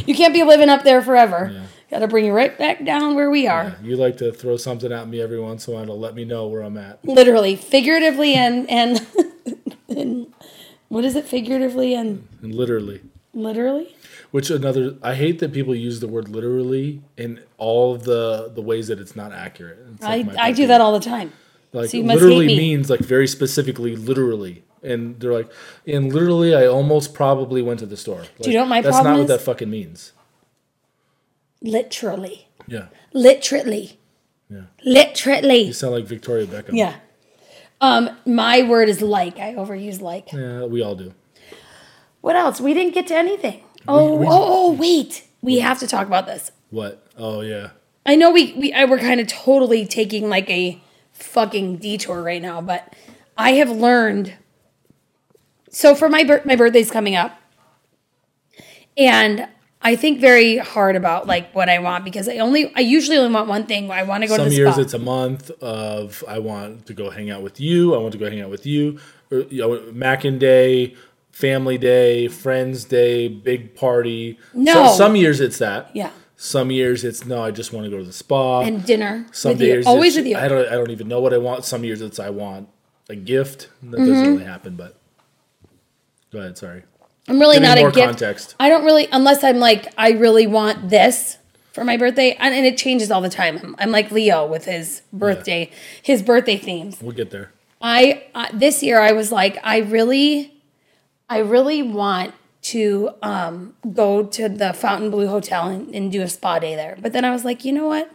You 0.06 0.14
can't 0.14 0.32
be 0.32 0.44
living 0.44 0.70
up 0.70 0.82
there 0.84 1.02
forever. 1.02 1.50
Yeah. 1.52 1.66
Got 1.90 1.98
to 1.98 2.08
bring 2.08 2.24
you 2.24 2.32
right 2.32 2.56
back 2.56 2.84
down 2.86 3.16
where 3.16 3.28
we 3.30 3.46
are. 3.48 3.64
Yeah. 3.64 3.74
You 3.82 3.96
like 3.96 4.16
to 4.18 4.32
throw 4.32 4.56
something 4.56 4.90
at 4.92 5.08
me 5.08 5.20
every 5.20 5.38
once 5.40 5.66
in 5.66 5.74
a 5.74 5.76
while 5.76 5.86
to 5.86 5.92
let 5.92 6.14
me 6.14 6.24
know 6.24 6.46
where 6.46 6.62
I'm 6.62 6.78
at. 6.78 7.04
Literally, 7.04 7.54
figuratively, 7.56 8.32
and 8.34 8.70
and, 8.70 9.06
and 9.90 10.32
what 10.88 11.04
is 11.04 11.16
it? 11.16 11.26
Figuratively 11.26 11.92
and 11.94 12.26
And 12.40 12.54
literally. 12.54 13.02
literally. 13.34 13.94
Which 14.34 14.50
another 14.50 14.96
I 15.00 15.14
hate 15.14 15.38
that 15.38 15.52
people 15.52 15.76
use 15.76 16.00
the 16.00 16.08
word 16.08 16.28
literally 16.28 17.00
in 17.16 17.38
all 17.56 17.96
the 17.96 18.50
the 18.52 18.62
ways 18.62 18.88
that 18.88 18.98
it's 18.98 19.14
not 19.14 19.30
accurate. 19.30 19.78
It's 19.92 20.02
like 20.02 20.28
I 20.36 20.48
I 20.48 20.50
do 20.50 20.66
that 20.66 20.80
all 20.80 20.92
the 20.92 20.98
time. 20.98 21.32
Like 21.72 21.90
so 21.90 21.98
literally 21.98 22.48
me. 22.48 22.56
means 22.56 22.90
like 22.90 22.98
very 22.98 23.28
specifically 23.28 23.94
literally. 23.94 24.64
And 24.82 25.20
they're 25.20 25.32
like, 25.32 25.52
and 25.86 26.12
literally 26.12 26.52
I 26.52 26.66
almost 26.66 27.14
probably 27.14 27.62
went 27.62 27.78
to 27.78 27.86
the 27.86 27.96
store. 27.96 28.22
Like, 28.40 28.48
you 28.48 28.54
know 28.54 28.62
what 28.62 28.70
my 28.70 28.80
That's 28.80 28.96
problem 28.96 29.04
That's 29.04 29.18
not 29.18 29.22
is? 29.22 29.28
what 29.30 29.38
that 29.38 29.44
fucking 29.44 29.70
means. 29.70 30.12
Literally, 31.62 32.48
Yeah. 32.66 32.86
literally, 33.12 34.00
Yeah. 34.50 34.62
literally. 34.84 35.60
You 35.62 35.72
sound 35.72 35.94
like 35.94 36.06
Victoria 36.06 36.46
Beckham. 36.46 36.74
Yeah. 36.76 36.94
Um, 37.80 38.10
my 38.26 38.62
word 38.62 38.88
is 38.88 39.00
like. 39.00 39.38
I 39.38 39.54
overuse 39.54 40.00
like. 40.00 40.32
Yeah, 40.32 40.64
we 40.64 40.82
all 40.82 40.96
do. 40.96 41.14
What 42.20 42.34
else? 42.34 42.60
We 42.60 42.74
didn't 42.74 42.94
get 42.94 43.06
to 43.06 43.14
anything. 43.16 43.60
Oh, 43.86 44.16
we- 44.16 44.26
oh, 44.26 44.30
oh, 44.30 44.72
wait. 44.72 45.24
We 45.42 45.58
have 45.58 45.78
to 45.80 45.86
talk 45.86 46.06
about 46.06 46.26
this. 46.26 46.50
What? 46.70 47.06
Oh 47.18 47.40
yeah. 47.42 47.70
I 48.06 48.16
know 48.16 48.30
we 48.30 48.52
we 48.54 48.72
I, 48.72 48.84
we're 48.86 48.98
kind 48.98 49.20
of 49.20 49.26
totally 49.28 49.86
taking 49.86 50.28
like 50.28 50.48
a 50.50 50.80
fucking 51.12 51.76
detour 51.78 52.22
right 52.22 52.40
now, 52.42 52.60
but 52.60 52.94
I 53.36 53.52
have 53.52 53.70
learned. 53.70 54.34
So 55.70 55.94
for 55.94 56.08
my 56.08 56.24
my 56.44 56.56
birthday's 56.56 56.90
coming 56.90 57.14
up, 57.14 57.38
and 58.96 59.48
I 59.82 59.96
think 59.96 60.20
very 60.20 60.56
hard 60.58 60.96
about 60.96 61.26
like 61.26 61.54
what 61.54 61.68
I 61.68 61.78
want 61.78 62.04
because 62.04 62.28
I 62.28 62.38
only 62.38 62.72
I 62.74 62.80
usually 62.80 63.16
only 63.18 63.32
want 63.34 63.48
one 63.48 63.66
thing. 63.66 63.90
I 63.90 64.02
want 64.02 64.22
to 64.22 64.28
go 64.28 64.36
Some 64.36 64.48
to 64.48 64.54
years 64.54 64.74
spa. 64.74 64.80
it's 64.82 64.94
a 64.94 64.98
month 64.98 65.50
of 65.62 66.24
I 66.26 66.38
want 66.38 66.86
to 66.86 66.94
go 66.94 67.10
hang 67.10 67.30
out 67.30 67.42
with 67.42 67.60
you. 67.60 67.94
I 67.94 67.98
want 67.98 68.12
to 68.12 68.18
go 68.18 68.28
hang 68.30 68.40
out 68.40 68.50
with 68.50 68.66
you. 68.66 68.98
Or, 69.30 69.40
you 69.40 69.60
know, 69.60 69.92
Mac 69.92 70.24
and 70.24 70.38
Day, 70.40 70.94
family 71.34 71.76
day, 71.78 72.28
friends 72.28 72.84
day, 72.84 73.26
big 73.28 73.74
party. 73.74 74.38
No. 74.54 74.86
So- 74.88 74.96
some 74.96 75.16
years 75.16 75.40
it's 75.40 75.58
that. 75.58 75.90
Yeah. 75.94 76.10
Some 76.36 76.70
years 76.70 77.04
it's 77.04 77.24
no, 77.24 77.42
I 77.42 77.50
just 77.50 77.72
want 77.72 77.84
to 77.86 77.90
go 77.90 77.98
to 77.98 78.04
the 78.04 78.12
spa. 78.12 78.60
And 78.62 78.84
dinner. 78.84 79.26
some 79.32 79.52
with 79.52 79.60
you. 79.62 79.66
years 79.68 79.86
Always 79.86 80.16
with 80.16 80.26
you. 80.26 80.36
I 80.36 80.48
don't 80.48 80.66
I 80.68 80.72
don't 80.72 80.90
even 80.90 81.08
know 81.08 81.20
what 81.20 81.32
I 81.34 81.38
want. 81.38 81.64
Some 81.64 81.84
years 81.84 82.00
it's 82.02 82.18
I 82.18 82.30
want 82.30 82.68
a 83.08 83.16
gift. 83.16 83.68
That 83.82 83.96
Mm-hmm. 83.98 84.06
doesn't 84.10 84.32
really 84.32 84.44
happen, 84.44 84.76
but 84.76 84.96
go 86.32 86.38
ahead, 86.40 86.56
sorry. 86.58 86.82
I'm 87.28 87.38
really 87.40 87.56
Give 87.56 87.62
not 87.62 87.78
more 87.78 87.88
a 87.88 87.92
gift. 87.92 88.06
context. 88.06 88.54
I 88.60 88.68
don't 88.68 88.84
really, 88.84 89.08
unless 89.10 89.42
I'm 89.44 89.58
like, 89.58 89.92
I 89.96 90.10
really 90.12 90.46
want 90.46 90.90
this 90.90 91.38
for 91.72 91.82
my 91.84 91.96
birthday, 91.96 92.32
and, 92.38 92.54
and 92.54 92.66
it 92.66 92.76
changes 92.76 93.10
all 93.10 93.20
the 93.22 93.28
time. 93.30 93.58
I'm, 93.62 93.76
I'm 93.78 93.90
like 93.90 94.10
Leo 94.10 94.46
with 94.46 94.66
his 94.66 95.02
birthday, 95.12 95.70
his 96.02 96.22
birthday 96.22 96.56
themes. 96.58 96.98
We'll 97.00 97.12
get 97.16 97.30
there. 97.30 97.52
I 97.80 98.24
uh, 98.34 98.48
this 98.52 98.82
year 98.82 99.00
I 99.00 99.12
was 99.12 99.32
like, 99.32 99.58
I 99.64 99.78
really, 99.78 100.53
I 101.28 101.38
really 101.38 101.82
want 101.82 102.34
to 102.62 103.10
um, 103.22 103.74
go 103.92 104.24
to 104.24 104.48
the 104.48 104.72
Fontainebleau 104.72 105.26
Hotel 105.26 105.68
and, 105.68 105.94
and 105.94 106.10
do 106.10 106.22
a 106.22 106.28
spa 106.28 106.58
day 106.58 106.74
there. 106.74 106.96
But 107.00 107.12
then 107.12 107.24
I 107.24 107.30
was 107.30 107.44
like, 107.44 107.64
you 107.64 107.72
know 107.72 107.86
what? 107.86 108.10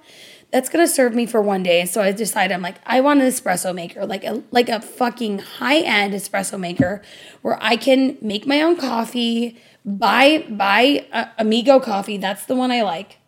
That's 0.51 0.69
gonna 0.69 0.87
serve 0.87 1.13
me 1.13 1.27
for 1.27 1.41
one 1.41 1.61
day. 1.61 1.85
So 1.85 2.01
I 2.01 2.11
decided 2.11 2.53
I'm 2.53 2.63
like, 2.63 2.77
I 2.83 3.01
want 3.01 3.21
an 3.21 3.27
espresso 3.27 3.73
maker, 3.73 4.07
like 4.07 4.23
a 4.23 4.41
like 4.49 4.67
a 4.67 4.81
fucking 4.81 5.39
high 5.39 5.81
end 5.81 6.13
espresso 6.13 6.59
maker, 6.59 7.03
where 7.43 7.59
I 7.61 7.77
can 7.77 8.17
make 8.19 8.47
my 8.47 8.63
own 8.63 8.75
coffee, 8.75 9.59
buy 9.85 10.47
buy 10.49 11.05
uh, 11.11 11.25
Amigo 11.37 11.79
coffee. 11.79 12.17
That's 12.17 12.45
the 12.45 12.55
one 12.55 12.71
I 12.71 12.81
like 12.81 13.19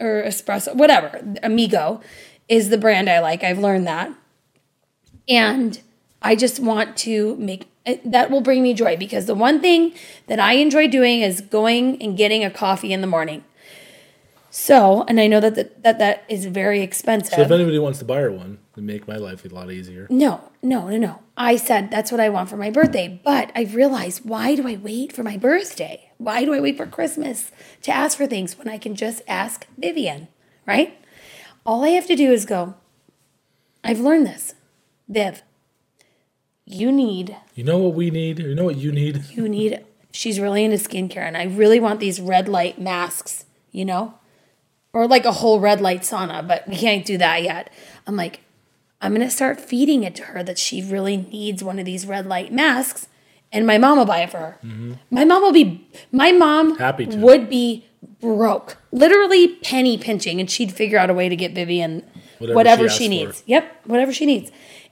or 0.00 0.22
espresso, 0.26 0.74
whatever. 0.74 1.20
Amigo 1.42 2.00
is 2.48 2.70
the 2.70 2.78
brand 2.78 3.08
I 3.08 3.20
like. 3.20 3.44
I've 3.44 3.58
learned 3.58 3.86
that. 3.86 4.12
And 5.28 5.80
I 6.22 6.34
just 6.34 6.58
want 6.58 6.96
to 6.98 7.36
make 7.36 7.68
that 8.04 8.30
will 8.30 8.40
bring 8.40 8.62
me 8.62 8.74
joy 8.74 8.96
because 8.96 9.26
the 9.26 9.34
one 9.34 9.60
thing 9.60 9.92
that 10.26 10.38
I 10.38 10.54
enjoy 10.54 10.88
doing 10.88 11.20
is 11.20 11.40
going 11.40 12.00
and 12.02 12.16
getting 12.16 12.44
a 12.44 12.50
coffee 12.50 12.92
in 12.92 13.00
the 13.00 13.06
morning. 13.06 13.44
So, 14.52 15.04
and 15.06 15.20
I 15.20 15.28
know 15.28 15.38
that 15.38 15.54
that, 15.54 15.82
that, 15.84 15.98
that 16.00 16.24
is 16.28 16.46
very 16.46 16.80
expensive. 16.80 17.34
So 17.34 17.42
if 17.42 17.50
anybody 17.50 17.78
wants 17.78 18.00
to 18.00 18.04
buy 18.04 18.18
her 18.20 18.32
one, 18.32 18.58
it'd 18.72 18.84
make 18.84 19.06
my 19.06 19.16
life 19.16 19.44
a 19.44 19.48
lot 19.48 19.70
easier. 19.70 20.08
No, 20.10 20.50
no, 20.60 20.88
no, 20.88 20.96
no. 20.96 21.20
I 21.36 21.54
said 21.56 21.90
that's 21.90 22.10
what 22.10 22.20
I 22.20 22.28
want 22.28 22.48
for 22.48 22.56
my 22.56 22.70
birthday. 22.70 23.20
But 23.22 23.52
I 23.54 23.62
realized 23.62 24.24
why 24.24 24.56
do 24.56 24.66
I 24.66 24.76
wait 24.76 25.12
for 25.12 25.22
my 25.22 25.36
birthday? 25.36 26.10
Why 26.18 26.44
do 26.44 26.52
I 26.52 26.60
wait 26.60 26.76
for 26.76 26.86
Christmas 26.86 27.52
to 27.82 27.92
ask 27.92 28.18
for 28.18 28.26
things 28.26 28.58
when 28.58 28.68
I 28.68 28.76
can 28.76 28.96
just 28.96 29.22
ask 29.28 29.66
Vivian, 29.78 30.26
right? 30.66 30.98
All 31.64 31.84
I 31.84 31.90
have 31.90 32.06
to 32.08 32.16
do 32.16 32.32
is 32.32 32.44
go, 32.44 32.74
I've 33.84 34.00
learned 34.00 34.26
this. 34.26 34.54
Viv, 35.08 35.42
you 36.72 36.90
need, 36.92 37.36
You 37.54 37.64
know 37.64 37.78
what 37.78 37.94
we 37.94 38.10
need? 38.10 38.38
You 38.38 38.54
know 38.54 38.64
what 38.64 38.76
you 38.76 38.92
need? 38.92 39.24
you 39.30 39.48
need, 39.48 39.84
she's 40.12 40.40
really 40.40 40.64
into 40.64 40.76
skincare 40.76 41.18
and 41.26 41.36
I 41.36 41.44
really 41.44 41.80
want 41.80 42.00
these 42.00 42.20
red 42.20 42.48
light 42.48 42.80
masks, 42.80 43.44
you 43.72 43.84
know? 43.84 44.14
Or 44.92 45.06
like 45.06 45.24
a 45.24 45.32
whole 45.32 45.60
red 45.60 45.80
light 45.80 46.02
sauna, 46.02 46.46
but 46.46 46.66
we 46.68 46.76
can't 46.76 47.04
do 47.04 47.16
that 47.18 47.42
yet. 47.42 47.72
I'm 48.06 48.16
like, 48.16 48.40
I'm 49.00 49.12
gonna 49.14 49.30
start 49.30 49.60
feeding 49.60 50.02
it 50.02 50.14
to 50.16 50.24
her 50.24 50.42
that 50.42 50.58
she 50.58 50.82
really 50.82 51.16
needs 51.16 51.62
one 51.62 51.78
of 51.78 51.84
these 51.84 52.06
red 52.06 52.26
light 52.26 52.52
masks, 52.52 53.08
and 53.52 53.66
my 53.66 53.78
mom 53.78 53.98
will 53.98 54.04
buy 54.04 54.20
it 54.22 54.30
for 54.30 54.38
her. 54.38 54.58
My 55.10 55.24
mom 55.24 55.42
will 55.42 55.52
be, 55.52 55.86
my 56.12 56.32
mom 56.32 56.72
Mm-hmm. 56.72 56.82
Happy 56.82 57.06
to. 57.06 57.16
would 57.18 57.48
be 57.48 57.86
broke, 58.20 58.76
literally 58.92 59.48
penny 59.56 59.96
pinching, 59.96 60.40
and 60.40 60.50
she'd 60.50 60.72
figure 60.72 60.98
out 60.98 61.08
a 61.08 61.14
way 61.14 61.28
to 61.28 61.36
get 61.36 61.52
Vivian 61.54 62.02
Whatever 62.38 62.54
whatever, 62.56 62.88
she 62.88 63.04
she, 63.04 63.04
asks 63.04 63.04
for. 63.04 63.26
needs. 63.26 63.42
Yep, 63.46 63.80
whatever 63.86 64.12
she 64.12 64.26
needs. 64.26 64.50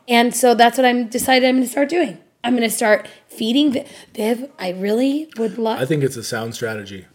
And 0.08 0.34
so 0.34 0.54
that's 0.54 0.78
what 0.78 0.86
I'm 0.86 1.08
decided 1.08 1.48
I'm 1.48 1.56
gonna 1.56 1.66
start 1.66 1.88
doing. 1.88 2.18
I'm 2.42 2.54
gonna 2.54 2.70
start 2.70 3.08
feeding 3.28 3.72
Viv. 3.72 3.88
Viv 4.14 4.50
I 4.58 4.70
really 4.70 5.30
would 5.36 5.58
love. 5.58 5.78
I 5.78 5.84
think 5.84 6.02
it's 6.02 6.16
a 6.16 6.24
sound 6.24 6.54
strategy. 6.54 7.06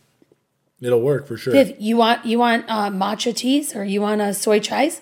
It'll 0.80 1.02
work 1.02 1.28
for 1.28 1.38
sure. 1.38 1.54
Viv, 1.54 1.76
you 1.80 1.98
want 1.98 2.26
you 2.26 2.40
want 2.40 2.66
uh, 2.68 2.90
matcha 2.90 3.36
teas 3.36 3.76
or 3.76 3.84
you 3.84 4.02
want 4.02 4.22
a 4.22 4.34
soy 4.34 4.60
chais? 4.60 5.02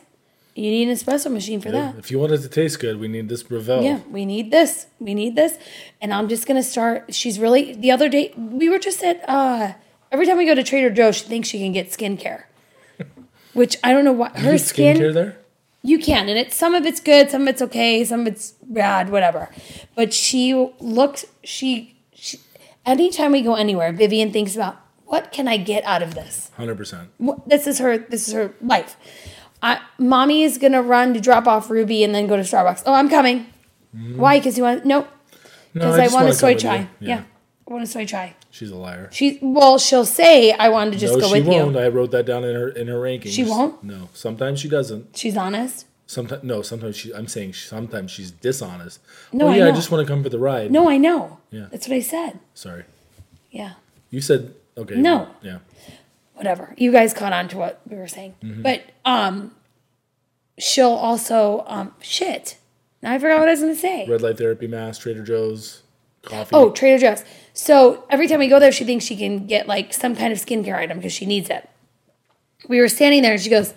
You 0.55 0.69
need 0.69 0.89
an 0.89 0.93
espresso 0.93 1.31
machine 1.31 1.61
for 1.61 1.71
that. 1.71 1.95
If 1.97 2.11
you 2.11 2.19
want 2.19 2.33
it 2.33 2.39
to 2.39 2.49
taste 2.49 2.79
good, 2.79 2.99
we 2.99 3.07
need 3.07 3.29
this 3.29 3.41
Breville. 3.41 3.83
Yeah, 3.83 4.01
we 4.09 4.25
need 4.25 4.51
this. 4.51 4.87
We 4.99 5.13
need 5.13 5.35
this. 5.35 5.57
And 6.01 6.13
I'm 6.13 6.27
just 6.27 6.45
gonna 6.45 6.63
start. 6.63 7.13
She's 7.13 7.39
really 7.39 7.73
the 7.73 7.91
other 7.91 8.09
day 8.09 8.33
we 8.37 8.69
were 8.69 8.79
just 8.79 9.03
at 9.03 9.27
uh 9.27 9.73
every 10.11 10.25
time 10.25 10.37
we 10.37 10.45
go 10.45 10.55
to 10.55 10.63
Trader 10.63 10.89
Joe's, 10.89 11.17
she 11.17 11.25
thinks 11.25 11.49
she 11.49 11.59
can 11.59 11.71
get 11.71 11.89
skincare. 11.89 12.43
Which 13.53 13.77
I 13.83 13.91
don't 13.91 14.05
know 14.05 14.13
what 14.13 14.37
her 14.37 14.57
skin 14.57 14.97
skincare 14.97 15.13
there? 15.13 15.37
You 15.83 15.97
can, 15.99 16.29
and 16.29 16.37
it's 16.37 16.55
some 16.55 16.75
of 16.75 16.85
it's 16.85 16.99
good, 16.99 17.29
some 17.31 17.43
of 17.43 17.47
it's 17.47 17.61
okay, 17.61 18.03
some 18.03 18.21
of 18.21 18.27
it's 18.27 18.51
bad, 18.63 19.09
whatever. 19.09 19.49
But 19.95 20.13
she 20.13 20.53
looks 20.79 21.25
she, 21.43 21.95
she 22.13 22.39
anytime 22.85 23.31
we 23.31 23.41
go 23.41 23.55
anywhere, 23.55 23.91
Vivian 23.91 24.31
thinks 24.31 24.55
about 24.55 24.79
what 25.05 25.31
can 25.31 25.47
I 25.47 25.57
get 25.57 25.83
out 25.83 26.01
of 26.03 26.13
this? 26.15 26.51
Hundred 26.55 26.77
percent. 26.77 27.09
This 27.47 27.67
is 27.67 27.79
her 27.79 27.97
this 27.97 28.27
is 28.27 28.33
her 28.33 28.53
life. 28.61 28.95
I, 29.63 29.79
mommy 29.97 30.43
is 30.43 30.57
gonna 30.57 30.81
run 30.81 31.13
to 31.13 31.19
drop 31.21 31.47
off 31.47 31.69
Ruby 31.69 32.03
and 32.03 32.15
then 32.15 32.27
go 32.27 32.35
to 32.35 32.43
Starbucks. 32.43 32.83
Oh, 32.85 32.93
I'm 32.93 33.09
coming. 33.09 33.45
Mm-hmm. 33.95 34.17
Why? 34.17 34.39
Because 34.39 34.57
you 34.57 34.63
want 34.63 34.85
nope. 34.85 35.07
No, 35.73 35.91
Because 35.91 36.11
I, 36.11 36.13
want 36.15 36.27
a 36.29 36.33
soy 36.33 36.55
chai. 36.55 36.89
you. 36.99 37.07
Yeah. 37.09 37.23
I 37.71 37.73
want 37.73 37.85
a 37.85 37.87
soy 37.87 38.05
chai. 38.05 38.35
She's 38.49 38.69
a 38.69 38.75
liar. 38.75 39.07
She 39.13 39.39
well, 39.41 39.77
she'll 39.77 40.03
say 40.03 40.51
I 40.51 40.67
wanted 40.67 40.91
to 40.91 40.97
just 40.97 41.13
no, 41.13 41.21
go 41.21 41.31
with 41.31 41.45
you. 41.45 41.53
she 41.53 41.57
won't. 41.57 41.77
I 41.77 41.87
wrote 41.87 42.11
that 42.11 42.25
down 42.25 42.43
in 42.43 42.53
her 42.53 42.67
in 42.67 42.87
her 42.87 42.95
rankings. 42.95 43.31
She 43.31 43.45
won't? 43.45 43.81
No, 43.81 44.09
sometimes 44.13 44.59
she 44.59 44.67
doesn't. 44.67 45.15
She's 45.15 45.37
honest. 45.37 45.85
Sometimes 46.05 46.43
no, 46.43 46.61
sometimes 46.63 46.97
she. 46.97 47.13
I'm 47.13 47.27
saying 47.27 47.53
sometimes 47.53 48.11
she's 48.11 48.29
dishonest. 48.29 48.99
No, 49.31 49.45
oh 49.45 49.51
I 49.51 49.55
yeah, 49.55 49.63
I, 49.63 49.69
know. 49.69 49.75
just 49.75 49.89
want 49.89 50.05
to 50.05 50.13
come 50.13 50.21
for 50.21 50.27
the 50.27 50.37
ride. 50.37 50.69
No, 50.69 50.89
I 50.89 50.97
know. 50.97 51.37
Yeah. 51.49 51.67
That's 51.71 51.87
what 51.87 51.95
I 51.95 52.01
said. 52.01 52.39
sorry. 52.53 52.83
Yeah. 53.51 53.75
You 54.09 54.19
said 54.19 54.53
okay. 54.77 54.95
No. 54.95 55.29
Yeah. 55.41 55.59
whatever. 56.33 56.73
You 56.77 56.91
guys 56.91 57.13
caught 57.13 57.31
on 57.31 57.47
to 57.47 57.57
what 57.57 57.79
we 57.87 57.95
were 57.95 58.09
saying. 58.09 58.35
Mm-hmm. 58.43 58.63
But 58.63 58.83
um 59.05 59.55
she'll 60.59 60.89
also 60.89 61.63
um 61.67 61.93
shit. 62.01 62.57
Now 63.01 63.13
I 63.13 63.17
forgot 63.17 63.39
what 63.39 63.47
I 63.47 63.51
was 63.51 63.61
gonna 63.61 63.75
say. 63.75 64.05
Red 64.09 64.21
light 64.21 64.37
therapy 64.37 64.67
mask, 64.67 65.03
Trader 65.03 65.23
Joe's, 65.23 65.83
coffee. 66.21 66.53
Oh, 66.53 66.71
Trader 66.71 66.97
Joe's. 66.97 67.23
So 67.53 68.05
every 68.09 68.27
time 68.27 68.39
we 68.39 68.47
go 68.47 68.59
there, 68.59 68.71
she 68.71 68.83
thinks 68.85 69.05
she 69.05 69.15
can 69.15 69.45
get 69.45 69.67
like 69.67 69.93
some 69.93 70.15
kind 70.15 70.31
of 70.31 70.39
skincare 70.39 70.75
item 70.75 70.97
because 70.97 71.13
she 71.13 71.25
needs 71.25 71.49
it. 71.49 71.67
We 72.67 72.79
were 72.79 72.87
standing 72.89 73.21
there 73.21 73.33
and 73.33 73.41
she 73.41 73.49
goes, 73.49 73.73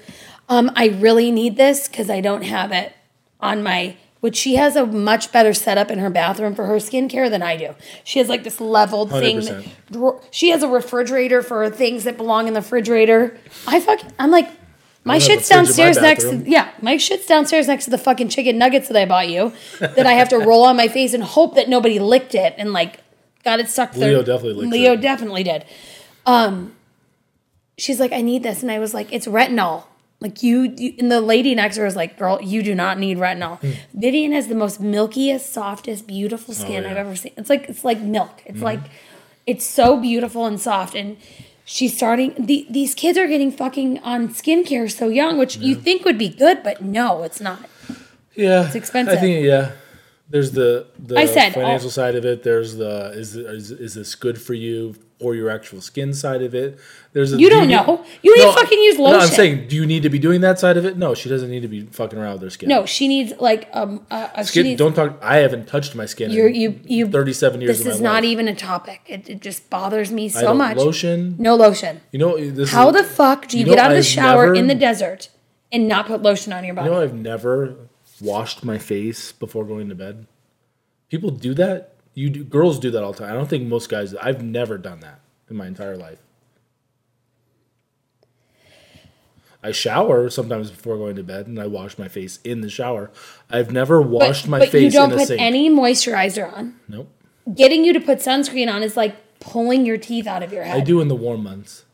um, 0.48 0.70
I 0.76 0.88
really 0.88 1.30
need 1.30 1.56
this 1.56 1.88
because 1.88 2.10
I 2.10 2.20
don't 2.20 2.42
have 2.42 2.70
it 2.72 2.92
on 3.40 3.62
my 3.62 3.96
which 4.20 4.36
she 4.36 4.54
has 4.54 4.74
a 4.74 4.86
much 4.86 5.30
better 5.32 5.52
setup 5.52 5.90
in 5.90 5.98
her 5.98 6.08
bathroom 6.08 6.54
for 6.54 6.64
her 6.64 6.76
skincare 6.76 7.28
than 7.28 7.42
I 7.42 7.58
do. 7.58 7.74
She 8.04 8.20
has 8.20 8.28
like 8.30 8.42
this 8.42 8.58
leveled 8.58 9.10
thing. 9.10 9.40
100%. 9.40 9.68
drawer- 9.90 10.22
She 10.30 10.48
has 10.48 10.62
a 10.62 10.68
refrigerator 10.68 11.42
for 11.42 11.68
things 11.68 12.04
that 12.04 12.16
belong 12.16 12.48
in 12.48 12.54
the 12.54 12.62
refrigerator. 12.62 13.36
I 13.66 13.80
fuck. 13.80 14.00
I'm 14.18 14.30
like, 14.30 14.48
my 15.04 15.16
I 15.16 15.18
don't 15.18 15.28
have 15.28 15.38
a 15.40 15.42
shit's 15.42 15.50
in 15.50 15.56
my 15.56 15.62
downstairs 15.64 15.96
next 16.00 16.24
to 16.24 16.50
yeah, 16.50 16.70
my 16.80 16.96
shit's 16.96 17.26
downstairs 17.26 17.68
next 17.68 17.84
to 17.84 17.90
the 17.90 17.98
fucking 17.98 18.30
chicken 18.30 18.56
nuggets 18.56 18.88
that 18.88 18.96
I 18.96 19.04
bought 19.04 19.28
you. 19.28 19.52
that 19.80 20.06
I 20.06 20.12
have 20.14 20.30
to 20.30 20.38
roll 20.38 20.64
on 20.64 20.78
my 20.78 20.88
face 20.88 21.12
and 21.12 21.22
hope 21.22 21.56
that 21.56 21.68
nobody 21.68 21.98
licked 21.98 22.34
it 22.34 22.54
and 22.56 22.72
like 22.72 23.00
got 23.44 23.60
it 23.60 23.68
stuck 23.68 23.92
there. 23.92 24.08
Leo 24.08 24.22
definitely 24.22 24.54
licked 24.54 24.72
Leo 24.72 24.92
it. 24.94 25.00
definitely 25.00 25.42
did. 25.44 25.64
Um, 26.26 26.74
she's 27.78 28.00
like, 28.00 28.12
I 28.12 28.20
need 28.22 28.42
this, 28.42 28.62
and 28.62 28.70
I 28.70 28.78
was 28.78 28.94
like, 28.94 29.12
it's 29.12 29.26
retinol. 29.26 29.84
Like 30.20 30.42
you, 30.42 30.62
you 30.76 30.94
and 30.98 31.10
the 31.12 31.20
lady 31.20 31.54
next 31.54 31.74
to 31.74 31.80
her 31.82 31.86
was 31.86 31.96
like, 31.96 32.16
girl, 32.18 32.40
you 32.40 32.62
do 32.62 32.74
not 32.74 32.98
need 32.98 33.18
retinol. 33.18 33.60
Vivian 33.92 34.32
has 34.32 34.48
the 34.48 34.54
most 34.54 34.80
milkiest, 34.80 35.52
softest, 35.52 36.06
beautiful 36.06 36.54
skin 36.54 36.66
Hmm. 36.66 36.72
Oh, 36.72 36.82
yeah. 36.82 36.90
I've 36.92 36.96
ever 36.96 37.16
seen. 37.16 37.32
It's 37.36 37.50
like 37.50 37.68
it's 37.68 37.84
like 37.84 38.00
milk. 38.00 38.42
It's 38.46 38.56
Mm-hmm. 38.56 38.64
like 38.64 38.80
it's 39.46 39.64
so 39.66 40.00
beautiful 40.00 40.46
and 40.46 40.60
soft 40.60 40.94
and. 40.94 41.16
She's 41.66 41.96
starting. 41.96 42.34
The, 42.38 42.66
these 42.68 42.94
kids 42.94 43.16
are 43.16 43.26
getting 43.26 43.50
fucking 43.50 43.98
on 44.00 44.28
skincare 44.28 44.90
so 44.92 45.08
young, 45.08 45.38
which 45.38 45.56
you 45.56 45.74
think 45.74 46.04
would 46.04 46.18
be 46.18 46.28
good, 46.28 46.62
but 46.62 46.82
no, 46.82 47.22
it's 47.22 47.40
not. 47.40 47.58
Yeah, 48.34 48.66
It's 48.66 48.74
expensive. 48.74 49.16
I 49.16 49.20
think 49.22 49.46
yeah. 49.46 49.70
There's 50.28 50.52
the 50.52 50.86
the 50.98 51.18
I 51.18 51.26
said, 51.26 51.52
financial 51.52 51.88
oh. 51.88 51.90
side 51.90 52.14
of 52.14 52.24
it. 52.24 52.42
There's 52.42 52.76
the 52.76 53.12
is, 53.14 53.36
is 53.36 53.70
is 53.70 53.94
this 53.94 54.14
good 54.14 54.40
for 54.40 54.54
you 54.54 54.94
or 55.20 55.34
your 55.34 55.50
actual 55.50 55.80
skin 55.80 56.12
side 56.12 56.42
of 56.42 56.54
it. 56.54 56.78
There's 57.12 57.32
a, 57.32 57.38
You 57.38 57.48
do 57.48 57.56
don't 57.56 57.68
know. 57.68 58.04
You 58.22 58.36
need 58.36 58.54
fucking 58.54 58.78
use 58.78 58.98
No, 58.98 59.18
I'm 59.18 59.28
saying, 59.28 59.68
do 59.68 59.76
you 59.76 59.86
need 59.86 60.02
to 60.02 60.10
be 60.10 60.18
doing 60.18 60.40
that 60.40 60.58
side 60.58 60.76
of 60.76 60.84
it? 60.84 60.96
No, 60.96 61.14
she 61.14 61.28
doesn't 61.28 61.50
need 61.50 61.60
to 61.60 61.68
be 61.68 61.82
fucking 61.86 62.18
around 62.18 62.34
with 62.34 62.42
her 62.42 62.50
skin. 62.50 62.68
No, 62.68 62.86
she 62.86 63.06
needs 63.06 63.32
like 63.38 63.68
um. 63.72 64.06
Uh, 64.10 64.28
uh, 64.34 64.42
she 64.42 64.48
skin. 64.48 64.62
needs, 64.64 64.78
Don't 64.78 64.94
talk. 64.94 65.18
I 65.22 65.36
haven't 65.36 65.66
touched 65.66 65.94
my 65.94 66.06
skin. 66.06 66.30
You're, 66.30 66.48
in 66.48 66.54
you 66.54 66.80
you 66.84 67.08
37 67.08 67.60
years. 67.60 67.78
This 67.78 67.94
is 67.94 68.00
not 68.00 68.22
life. 68.22 68.24
even 68.24 68.48
a 68.48 68.54
topic. 68.54 69.02
It, 69.06 69.28
it 69.28 69.40
just 69.40 69.70
bothers 69.70 70.10
me 70.10 70.28
so 70.28 70.54
much. 70.54 70.76
Lotion. 70.76 71.36
No 71.38 71.54
lotion. 71.54 72.00
You 72.12 72.18
know 72.18 72.50
this. 72.50 72.72
How 72.72 72.88
is, 72.88 72.96
the 72.96 73.04
fuck 73.04 73.48
do 73.48 73.58
you, 73.58 73.64
You 73.64 73.70
know, 73.70 73.76
get 73.76 73.84
out 73.84 73.90
of 73.90 73.96
the 73.96 73.98
I've 73.98 74.06
shower 74.06 74.46
never- 74.46 74.54
in 74.54 74.66
the 74.66 74.74
desert 74.74 75.28
and 75.70 75.86
not 75.86 76.06
put 76.06 76.22
lotion 76.22 76.52
on 76.52 76.64
your 76.64 76.74
body? 76.74 76.88
You 76.88 76.94
know, 76.94 77.02
I've 77.02 77.14
never 77.14 77.76
washed 78.20 78.64
my 78.64 78.78
face 78.78 79.32
before 79.32 79.64
going 79.64 79.88
to 79.88 79.94
bed. 79.94 80.26
People 81.08 81.30
do 81.30 81.54
that. 81.54 81.94
You 82.14 82.30
do, 82.30 82.44
girls 82.44 82.78
do 82.78 82.90
that 82.90 83.02
all 83.02 83.12
the 83.12 83.18
time. 83.18 83.30
I 83.30 83.34
don't 83.34 83.48
think 83.48 83.64
most 83.64 83.88
guys. 83.88 84.14
I've 84.14 84.42
never 84.42 84.78
done 84.78 85.00
that 85.00 85.20
in 85.50 85.56
my 85.56 85.66
entire 85.66 85.96
life. 85.96 86.18
I 89.62 89.72
shower 89.72 90.28
sometimes 90.28 90.70
before 90.70 90.98
going 90.98 91.16
to 91.16 91.22
bed, 91.22 91.46
and 91.46 91.58
I 91.58 91.66
wash 91.66 91.96
my 91.96 92.06
face 92.06 92.38
in 92.44 92.60
the 92.60 92.68
shower. 92.68 93.10
I've 93.48 93.72
never 93.72 94.00
washed 94.02 94.46
my 94.46 94.58
but 94.58 94.68
face 94.68 94.92
you 94.92 95.00
don't 95.00 95.12
in 95.12 95.18
put 95.18 95.28
sink. 95.28 95.40
any 95.40 95.70
moisturizer 95.70 96.52
on. 96.52 96.78
nope. 96.86 97.08
getting 97.54 97.82
you 97.82 97.94
to 97.94 98.00
put 98.00 98.18
sunscreen 98.18 98.70
on 98.72 98.82
is 98.82 98.94
like 98.94 99.16
pulling 99.40 99.86
your 99.86 99.96
teeth 99.96 100.26
out 100.26 100.42
of 100.42 100.52
your 100.52 100.64
head. 100.64 100.76
I 100.76 100.80
do 100.80 101.00
in 101.00 101.08
the 101.08 101.14
warm 101.14 101.42
months. 101.42 101.86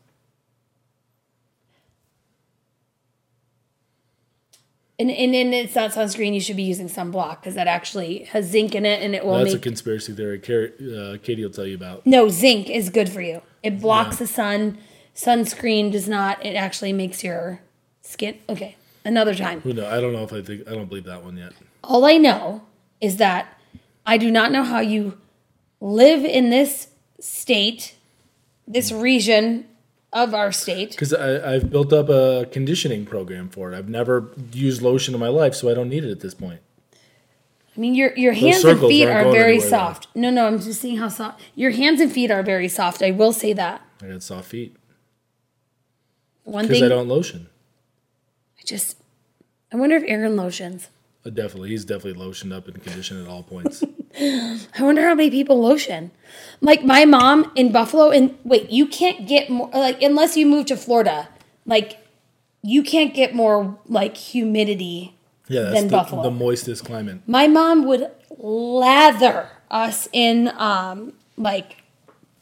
And, 5.01 5.09
and, 5.09 5.33
and 5.33 5.51
it's 5.51 5.73
not 5.73 5.91
sunscreen. 5.91 6.35
You 6.35 6.39
should 6.39 6.57
be 6.57 6.61
using 6.63 6.87
sunblock 6.87 7.41
because 7.41 7.55
that 7.55 7.65
actually 7.67 8.25
has 8.25 8.45
zinc 8.45 8.75
in 8.75 8.85
it 8.85 9.01
and 9.01 9.15
it 9.15 9.25
will 9.25 9.39
That's 9.39 9.55
a 9.55 9.59
conspiracy 9.59 10.13
theory. 10.13 10.37
Uh, 10.37 11.17
Katie 11.23 11.43
will 11.43 11.49
tell 11.51 11.65
you 11.65 11.73
about. 11.73 12.05
no, 12.05 12.29
zinc 12.29 12.69
is 12.69 12.91
good 12.91 13.09
for 13.09 13.21
you. 13.21 13.41
It 13.63 13.81
blocks 13.81 14.17
Yeah. 14.17 14.19
the 14.19 14.27
sun. 14.27 14.77
Sunscreen 15.15 15.91
does 15.91 16.07
not. 16.07 16.45
It 16.45 16.55
actually 16.55 16.93
makes 16.93 17.23
your 17.23 17.61
skin. 18.01 18.37
Okay, 18.47 18.75
another 19.03 19.33
time. 19.33 19.61
Who 19.61 19.73
know? 19.73 19.87
I 19.87 19.99
don't 19.99 20.13
know 20.13 20.23
if 20.23 20.31
I 20.33 20.43
think 20.43 20.67
I 20.67 20.75
don't 20.75 20.87
believe 20.87 21.05
that 21.05 21.23
one 21.23 21.35
yet. 21.35 21.53
All 21.83 22.05
I 22.05 22.17
know 22.17 22.61
is 23.01 23.17
that 23.17 23.57
I 24.05 24.17
do 24.19 24.29
not 24.29 24.51
know 24.51 24.63
how 24.63 24.81
you 24.81 25.17
live 25.79 26.23
in 26.23 26.51
this 26.51 26.89
state, 27.19 27.95
this 28.67 28.91
region 28.91 29.65
of 30.13 30.33
our 30.33 30.51
state. 30.51 30.91
Because 30.91 31.13
I've 31.13 31.69
built 31.69 31.93
up 31.93 32.09
a 32.09 32.45
conditioning 32.51 33.05
program 33.05 33.49
for 33.49 33.71
it. 33.71 33.77
I've 33.77 33.89
never 33.89 34.31
used 34.51 34.81
lotion 34.81 35.13
in 35.13 35.19
my 35.19 35.29
life, 35.29 35.55
so 35.55 35.69
I 35.69 35.73
don't 35.73 35.89
need 35.89 36.03
it 36.03 36.11
at 36.11 36.19
this 36.19 36.33
point. 36.33 36.61
I 37.75 37.79
mean, 37.79 37.95
your 37.95 38.13
your 38.17 38.33
hands 38.33 38.63
and 38.65 38.79
feet 38.79 39.07
are 39.07 39.23
very 39.31 39.53
anywhere, 39.53 39.61
though. 39.61 39.69
soft. 39.69 40.07
No, 40.13 40.29
no, 40.29 40.45
I'm 40.45 40.59
just 40.59 40.81
seeing 40.81 40.97
how 40.97 41.07
soft 41.07 41.41
your 41.55 41.71
hands 41.71 42.01
and 42.01 42.11
feet 42.11 42.29
are 42.29 42.43
very 42.43 42.67
soft. 42.67 43.01
I 43.01 43.11
will 43.11 43.31
say 43.31 43.53
that. 43.53 43.81
I 44.03 44.07
got 44.07 44.23
soft 44.23 44.49
feet 44.49 44.75
One 46.43 46.65
because 46.65 46.79
thing 46.79 46.83
I 46.83 46.87
I, 46.87 46.89
don't 46.89 47.07
lotion. 47.07 47.47
I 48.59 48.63
just 48.65 48.97
I 49.71 49.77
wonder 49.77 49.95
if 49.95 50.03
Aaron 50.05 50.35
lotions. 50.35 50.89
Definitely, 51.23 51.69
he's 51.69 51.85
definitely 51.85 52.19
lotioned 52.23 52.51
up 52.51 52.67
and 52.67 52.81
conditioned 52.81 53.21
at 53.25 53.31
all 53.31 53.43
points. 53.43 53.83
I 54.19 54.59
wonder 54.79 55.03
how 55.03 55.13
many 55.13 55.29
people 55.29 55.59
lotion. 55.61 56.09
Like 56.61 56.83
my 56.83 57.05
mom 57.05 57.51
in 57.55 57.71
Buffalo, 57.71 58.09
and 58.09 58.35
wait, 58.43 58.71
you 58.71 58.87
can't 58.87 59.27
get 59.27 59.49
more 59.49 59.69
like 59.71 60.01
unless 60.01 60.35
you 60.35 60.47
move 60.47 60.65
to 60.67 60.75
Florida. 60.75 61.29
Like 61.65 61.99
you 62.63 62.81
can't 62.81 63.13
get 63.13 63.35
more 63.35 63.77
like 63.87 64.17
humidity. 64.17 65.15
Yeah, 65.47 65.63
that's 65.63 65.75
Than 65.75 65.87
the, 65.89 65.97
Buffalo. 65.97 66.23
the 66.23 66.31
moistest 66.31 66.85
climate. 66.85 67.19
My 67.27 67.47
mom 67.47 67.85
would 67.85 68.09
lather 68.37 69.49
us 69.69 70.07
in 70.11 70.51
um 70.57 71.13
like 71.37 71.83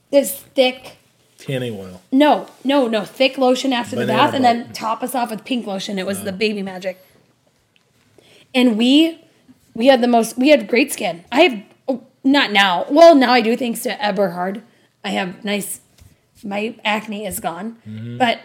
this 0.09 0.35
thick 0.35 0.97
Tanning 1.37 1.77
oil. 1.79 2.01
no 2.11 2.47
no 2.63 2.87
no 2.87 3.03
thick 3.05 3.37
lotion 3.37 3.71
after 3.73 3.95
the 3.95 4.03
Banana 4.03 4.17
bath 4.23 4.33
and 4.33 4.43
then 4.43 4.71
top 4.73 5.03
us 5.03 5.13
off 5.15 5.31
with 5.31 5.43
pink 5.43 5.67
lotion. 5.67 5.99
It 5.99 6.05
was 6.05 6.23
the 6.23 6.31
baby 6.31 6.61
magic. 6.61 6.97
And 8.53 8.77
we 8.77 9.23
we 9.73 9.87
had 9.87 10.01
the 10.01 10.07
most 10.07 10.37
we 10.37 10.49
had 10.49 10.67
great 10.67 10.91
skin. 10.91 11.23
I 11.31 11.41
have 11.41 11.63
oh, 11.87 12.03
not 12.23 12.51
now. 12.51 12.85
Well, 12.89 13.15
now 13.15 13.31
I 13.31 13.41
do 13.41 13.55
thanks 13.55 13.83
to 13.83 14.03
Eberhard. 14.03 14.63
I 15.03 15.09
have 15.09 15.43
nice 15.43 15.81
my 16.43 16.75
acne 16.83 17.25
is 17.25 17.39
gone. 17.39 17.77
Mm-hmm. 17.87 18.17
But 18.17 18.39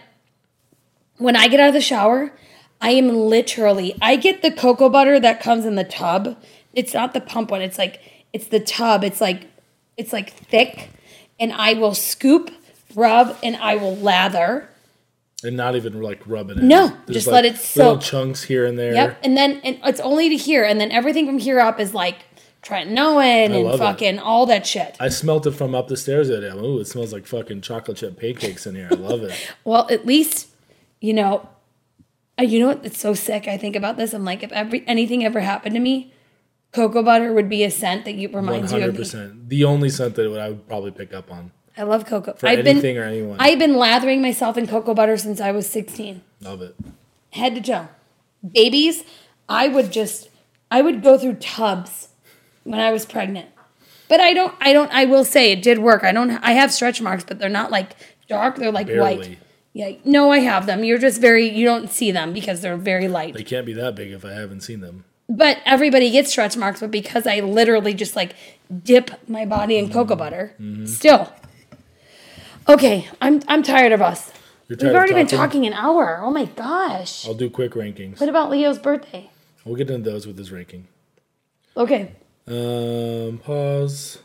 when 1.17 1.35
I 1.35 1.47
get 1.47 1.59
out 1.59 1.69
of 1.69 1.73
the 1.73 1.81
shower, 1.81 2.33
I 2.81 2.91
am 2.91 3.09
literally 3.09 3.95
I 4.01 4.15
get 4.15 4.41
the 4.41 4.51
cocoa 4.51 4.89
butter 4.89 5.19
that 5.19 5.41
comes 5.41 5.65
in 5.65 5.75
the 5.75 5.83
tub. 5.83 6.37
It's 6.73 6.93
not 6.93 7.13
the 7.13 7.21
pump 7.21 7.51
one. 7.51 7.61
It's 7.61 7.77
like 7.77 8.01
it's 8.33 8.47
the 8.47 8.59
tub. 8.59 9.03
It's 9.03 9.21
like 9.21 9.47
it's 9.97 10.13
like 10.13 10.31
thick 10.31 10.89
and 11.39 11.51
I 11.51 11.73
will 11.73 11.93
scoop, 11.93 12.51
rub 12.93 13.37
and 13.43 13.55
I 13.57 13.75
will 13.75 13.95
lather. 13.95 14.69
And 15.43 15.57
not 15.57 15.75
even 15.75 16.01
like 16.01 16.21
rubbing 16.25 16.57
it. 16.57 16.63
No, 16.63 16.87
There's, 17.05 17.17
just 17.17 17.27
let 17.27 17.45
it 17.45 17.59
Little 17.75 17.97
chunks 17.99 18.43
here 18.43 18.65
and 18.65 18.79
there. 18.79 18.93
Yep. 18.93 19.19
And 19.23 19.35
then 19.37 19.59
and 19.63 19.79
it's 19.83 19.99
only 19.99 20.29
to 20.29 20.35
here 20.37 20.63
and 20.63 20.79
then 20.79 20.91
everything 20.91 21.25
from 21.25 21.37
here 21.39 21.59
up 21.59 21.79
is 21.79 21.93
like 21.93 22.19
tretinoin 22.63 23.51
and 23.51 23.63
love 23.63 23.75
it. 23.75 23.77
fucking 23.77 24.19
all 24.19 24.45
that 24.47 24.65
shit. 24.65 24.95
I 24.99 25.09
smelt 25.09 25.45
it 25.45 25.51
from 25.51 25.75
up 25.75 25.87
the 25.87 25.97
stairs 25.97 26.29
the 26.29 26.37
other 26.37 26.49
day. 26.51 26.57
Ooh, 26.57 26.79
it 26.79 26.87
smells 26.87 27.13
like 27.13 27.27
fucking 27.27 27.61
chocolate 27.61 27.97
chip 27.97 28.19
pancakes 28.19 28.65
in 28.65 28.75
here. 28.75 28.87
I 28.91 28.95
love 28.95 29.21
it. 29.23 29.33
Well, 29.63 29.87
at 29.91 30.05
least, 30.05 30.49
you 31.01 31.13
know, 31.13 31.49
uh, 32.39 32.43
you 32.43 32.59
know 32.59 32.67
what? 32.67 32.85
It's 32.85 32.99
so 32.99 33.13
sick. 33.13 33.47
I 33.47 33.57
think 33.57 33.75
about 33.75 33.97
this. 33.97 34.13
I'm 34.13 34.25
like, 34.25 34.41
if 34.43 34.51
every 34.51 34.83
anything 34.87 35.23
ever 35.25 35.39
happened 35.41 35.75
to 35.75 35.81
me, 35.81 36.13
cocoa 36.71 37.03
butter 37.03 37.33
would 37.33 37.49
be 37.49 37.63
a 37.63 37.71
scent 37.71 38.05
that 38.05 38.15
you 38.15 38.29
One 38.29 38.45
reminds 38.45 38.71
you 38.71 38.79
hundred 38.79 38.89
of 38.89 38.95
me. 38.95 38.99
percent. 38.99 39.49
The 39.49 39.63
only 39.63 39.89
scent 39.89 40.15
that 40.15 40.39
I 40.39 40.49
would 40.49 40.67
probably 40.67 40.91
pick 40.91 41.13
up 41.13 41.31
on 41.31 41.51
I 41.77 41.83
love 41.83 42.05
cocoa. 42.05 42.33
for 42.33 42.47
I've 42.47 42.59
anything 42.65 42.95
been 42.95 43.03
or 43.03 43.05
anyone. 43.05 43.37
I've 43.39 43.59
been 43.59 43.75
lathering 43.75 44.21
myself 44.21 44.57
in 44.57 44.67
cocoa 44.67 44.93
butter 44.93 45.17
since 45.17 45.41
I 45.41 45.51
was 45.51 45.67
16, 45.69 46.21
love 46.41 46.61
it. 46.61 46.75
head 47.31 47.55
to 47.55 47.61
toe. 47.61 47.87
Babies, 48.49 49.03
I 49.49 49.67
would 49.67 49.91
just 49.91 50.29
I 50.71 50.81
would 50.81 51.01
go 51.03 51.17
through 51.17 51.35
tubs 51.35 52.09
when 52.63 52.79
I 52.79 52.91
was 52.91 53.05
pregnant. 53.05 53.49
But 54.07 54.19
I 54.19 54.33
don't 54.33 54.53
I 54.61 54.71
don't 54.73 54.91
I 54.93 55.05
will 55.05 55.25
say 55.25 55.51
it 55.51 55.61
did 55.63 55.79
work. 55.79 56.03
I 56.03 56.11
don't 56.11 56.31
I 56.31 56.51
have 56.51 56.71
stretch 56.71 57.01
marks, 57.01 57.23
but 57.23 57.39
they're 57.39 57.49
not 57.49 57.71
like 57.71 57.95
dark, 58.27 58.55
they're 58.57 58.71
like 58.71 58.89
white. 58.89 59.37
Yeah, 59.73 59.91
no, 60.05 60.31
I 60.31 60.39
have 60.39 60.67
them. 60.67 60.83
You're 60.85 60.97
just 60.99 61.19
very 61.19 61.49
you 61.49 61.65
don't 61.65 61.89
see 61.89 62.11
them 62.11 62.31
because 62.33 62.61
they're 62.61 62.77
very 62.77 63.07
light. 63.07 63.33
They 63.33 63.43
can't 63.43 63.65
be 63.65 63.73
that 63.73 63.95
big 63.95 64.11
if 64.11 64.23
I 64.23 64.31
haven't 64.33 64.61
seen 64.61 64.79
them. 64.81 65.03
But 65.27 65.57
everybody 65.65 66.11
gets 66.11 66.29
stretch 66.29 66.55
marks, 66.55 66.79
but 66.81 66.91
because 66.91 67.25
I 67.25 67.39
literally 67.39 67.95
just 67.95 68.15
like 68.15 68.35
dip 68.83 69.09
my 69.27 69.43
body 69.45 69.77
in 69.77 69.91
cocoa 69.91 70.15
butter, 70.15 70.53
Mm-hmm. 70.61 70.85
still. 70.85 71.33
Okay, 72.67 73.07
I'm 73.21 73.41
I'm 73.47 73.63
tired 73.63 73.91
of 73.91 74.01
us. 74.01 74.31
You're 74.67 74.77
tired 74.77 74.89
We've 74.89 74.97
already 74.97 75.13
been 75.13 75.27
talking 75.27 75.65
an 75.67 75.73
hour. 75.73 76.19
Oh 76.23 76.31
my 76.31 76.45
gosh. 76.45 77.27
I'll 77.27 77.35
do 77.35 77.49
quick 77.49 77.73
rankings. 77.73 78.19
What 78.19 78.29
about 78.29 78.49
Leo's 78.49 78.79
birthday? 78.79 79.29
We'll 79.63 79.75
get 79.75 79.89
into 79.89 80.09
those 80.09 80.25
with 80.25 80.37
his 80.37 80.51
ranking. 80.51 80.87
Okay. 81.77 82.11
Um, 82.47 83.39
pause. 83.39 84.19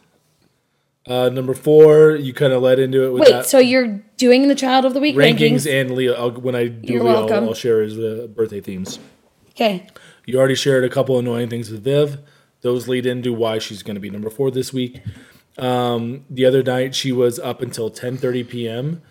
Uh, 1.07 1.29
number 1.29 1.55
four, 1.55 2.15
you 2.15 2.33
kind 2.33 2.53
of 2.53 2.63
led 2.63 2.79
into 2.79 3.05
it 3.05 3.11
with 3.11 3.23
Wait, 3.23 3.31
that 3.31 3.47
so 3.47 3.59
you're 3.59 4.03
doing 4.17 4.49
the 4.49 4.55
child 4.55 4.85
of 4.85 4.95
the 4.95 5.01
week 5.01 5.17
rankings, 5.17 5.67
rankings? 5.67 5.81
and 5.81 5.91
Leo. 5.93 6.15
I'll, 6.15 6.31
when 6.31 6.55
I 6.55 6.69
do 6.69 6.93
You're 6.93 7.03
Leo, 7.03 7.13
I'll, 7.13 7.27
welcome. 7.27 7.45
I'll 7.45 7.55
share 7.55 7.83
his 7.83 7.99
uh, 7.99 8.29
birthday 8.35 8.61
themes. 8.61 8.99
Okay. 9.51 9.87
You 10.27 10.39
already 10.39 10.55
shared 10.55 10.85
a 10.85 10.89
couple 10.91 11.19
annoying 11.19 11.49
things 11.49 11.71
with 11.71 11.83
Viv. 11.83 12.19
Those 12.61 12.87
lead 12.87 13.07
into 13.07 13.33
why 13.33 13.59
she's 13.59 13.83
going 13.83 13.95
to 13.95 14.01
be 14.01 14.11
number 14.11 14.31
four 14.31 14.51
this 14.51 14.73
week. 14.73 15.01
Um, 15.61 16.25
the 16.31 16.47
other 16.47 16.63
night 16.63 16.95
she 16.95 17.13
was 17.13 17.39
up 17.39 17.61
until 17.63 17.91
10:30 17.91 18.49
p.m. 18.49 19.03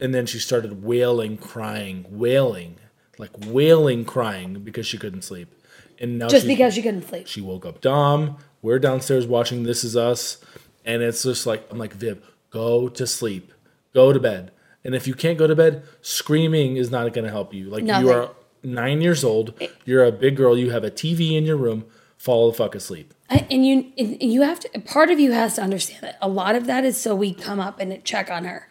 and 0.00 0.14
then 0.14 0.26
she 0.26 0.38
started 0.38 0.82
wailing, 0.82 1.36
crying, 1.36 2.06
wailing, 2.10 2.76
like 3.18 3.30
wailing, 3.46 4.04
crying 4.04 4.60
because 4.60 4.86
she 4.86 4.98
couldn't 4.98 5.22
sleep. 5.22 5.52
And 5.98 6.18
now 6.18 6.28
Just 6.28 6.46
she's- 6.46 6.56
because 6.56 6.74
she 6.74 6.82
couldn't 6.82 7.06
sleep. 7.08 7.26
she 7.26 7.40
woke 7.40 7.66
up 7.66 7.80
Dom. 7.80 8.38
We're 8.62 8.78
downstairs 8.78 9.26
watching 9.26 9.62
This 9.64 9.84
Is 9.84 9.96
Us, 9.96 10.38
and 10.84 11.02
it's 11.02 11.22
just 11.22 11.46
like 11.46 11.66
I'm 11.70 11.78
like 11.78 11.92
Viv, 11.94 12.22
go 12.50 12.88
to 12.88 13.06
sleep, 13.06 13.52
go 13.94 14.12
to 14.12 14.20
bed. 14.20 14.52
And 14.84 14.94
if 14.94 15.06
you 15.06 15.12
can't 15.14 15.36
go 15.36 15.46
to 15.46 15.54
bed, 15.54 15.82
screaming 16.00 16.76
is 16.76 16.90
not 16.90 17.12
going 17.12 17.26
to 17.26 17.30
help 17.30 17.52
you. 17.52 17.68
Like 17.68 17.84
Nothing. 17.84 18.06
you 18.06 18.12
are 18.12 18.30
nine 18.62 19.02
years 19.02 19.22
old, 19.24 19.52
you're 19.84 20.04
a 20.04 20.12
big 20.12 20.36
girl, 20.36 20.56
you 20.56 20.70
have 20.70 20.84
a 20.84 20.90
TV 20.90 21.32
in 21.36 21.44
your 21.44 21.56
room, 21.58 21.84
fall 22.16 22.50
the 22.50 22.56
fuck 22.56 22.74
asleep. 22.74 23.12
And 23.30 23.64
you 23.64 23.92
and 23.96 24.20
you 24.20 24.42
have 24.42 24.58
to 24.60 24.80
part 24.80 25.10
of 25.10 25.20
you 25.20 25.30
has 25.32 25.54
to 25.54 25.62
understand 25.62 26.02
that 26.02 26.18
a 26.20 26.28
lot 26.28 26.56
of 26.56 26.66
that 26.66 26.84
is 26.84 27.00
so 27.00 27.14
we 27.14 27.32
come 27.32 27.60
up 27.60 27.78
and 27.78 28.04
check 28.04 28.28
on 28.30 28.44
her. 28.44 28.68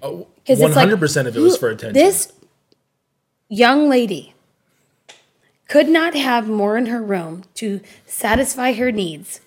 Oh, 0.00 0.28
'Cause 0.46 0.60
it's 0.60 0.62
like, 0.62 0.74
hundred 0.74 1.00
percent 1.00 1.26
of 1.26 1.36
it 1.36 1.40
was 1.40 1.56
for 1.56 1.68
attention. 1.70 1.94
This 1.94 2.32
young 3.48 3.88
lady 3.88 4.32
could 5.68 5.88
not 5.88 6.14
have 6.14 6.48
more 6.48 6.76
in 6.76 6.86
her 6.86 7.02
room 7.02 7.42
to 7.54 7.80
satisfy 8.06 8.72
her 8.74 8.92
needs. 8.92 9.40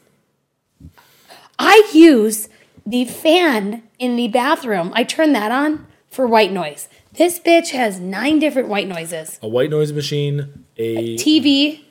I 1.58 1.90
use 1.94 2.50
the 2.86 3.06
fan 3.06 3.84
in 3.98 4.18
the 4.18 4.28
bathroom. 4.28 4.92
I 4.94 5.04
turn 5.06 5.32
that 5.34 5.52
on 5.52 5.88
for 6.10 6.28
white 6.28 6.52
noise. 6.52 6.90
This 7.14 7.40
bitch 7.40 7.70
has 7.70 8.00
nine 8.00 8.40
different 8.40 8.68
white 8.68 8.88
noises. 8.90 9.40
a 9.42 9.48
white 9.48 9.70
noise 9.70 9.94
machine, 9.94 10.66
a 10.78 11.16
TV. 11.16 11.83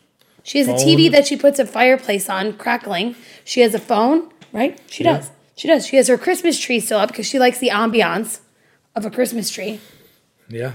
She 0.43 0.59
has 0.59 0.69
a 0.69 0.73
TV 0.75 1.11
that 1.13 1.27
she 1.27 1.37
puts 1.37 1.59
a 1.59 1.67
fireplace 1.67 2.29
on, 2.29 2.55
crackling. 2.55 3.15
She 3.45 3.61
has 3.61 3.75
a 3.75 3.79
phone, 3.79 4.31
right? 4.53 4.79
She 4.89 5.05
Yeah. 5.05 5.19
does. 5.19 5.31
She 5.55 5.69
does. 5.69 5.87
She 5.87 5.97
has 5.97 6.09
her 6.09 6.19
Christmas 6.19 6.59
tree 6.59 6.81
still 6.81 6.99
up 6.99 7.09
because 7.11 7.27
she 7.27 7.39
likes 7.39 7.59
the 7.59 7.69
ambiance 7.69 8.41
of 8.97 9.05
a 9.07 9.11
Christmas 9.11 9.51
tree. 9.51 9.81
yeah, 10.49 10.73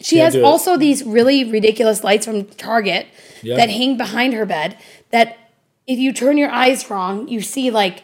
She 0.00 0.16
Can't 0.16 0.32
has 0.34 0.42
also 0.42 0.76
these 0.76 1.02
really 1.02 1.44
ridiculous 1.44 2.04
lights 2.04 2.24
from 2.26 2.44
Target 2.44 3.06
Yeah. 3.42 3.56
that 3.56 3.68
hang 3.68 3.96
behind 3.96 4.32
her 4.34 4.46
bed 4.46 4.76
that 5.10 5.36
if 5.86 5.98
you 5.98 6.12
turn 6.12 6.38
your 6.38 6.50
eyes 6.50 6.88
wrong, 6.88 7.26
you 7.28 7.40
see 7.42 7.70
like 7.70 8.02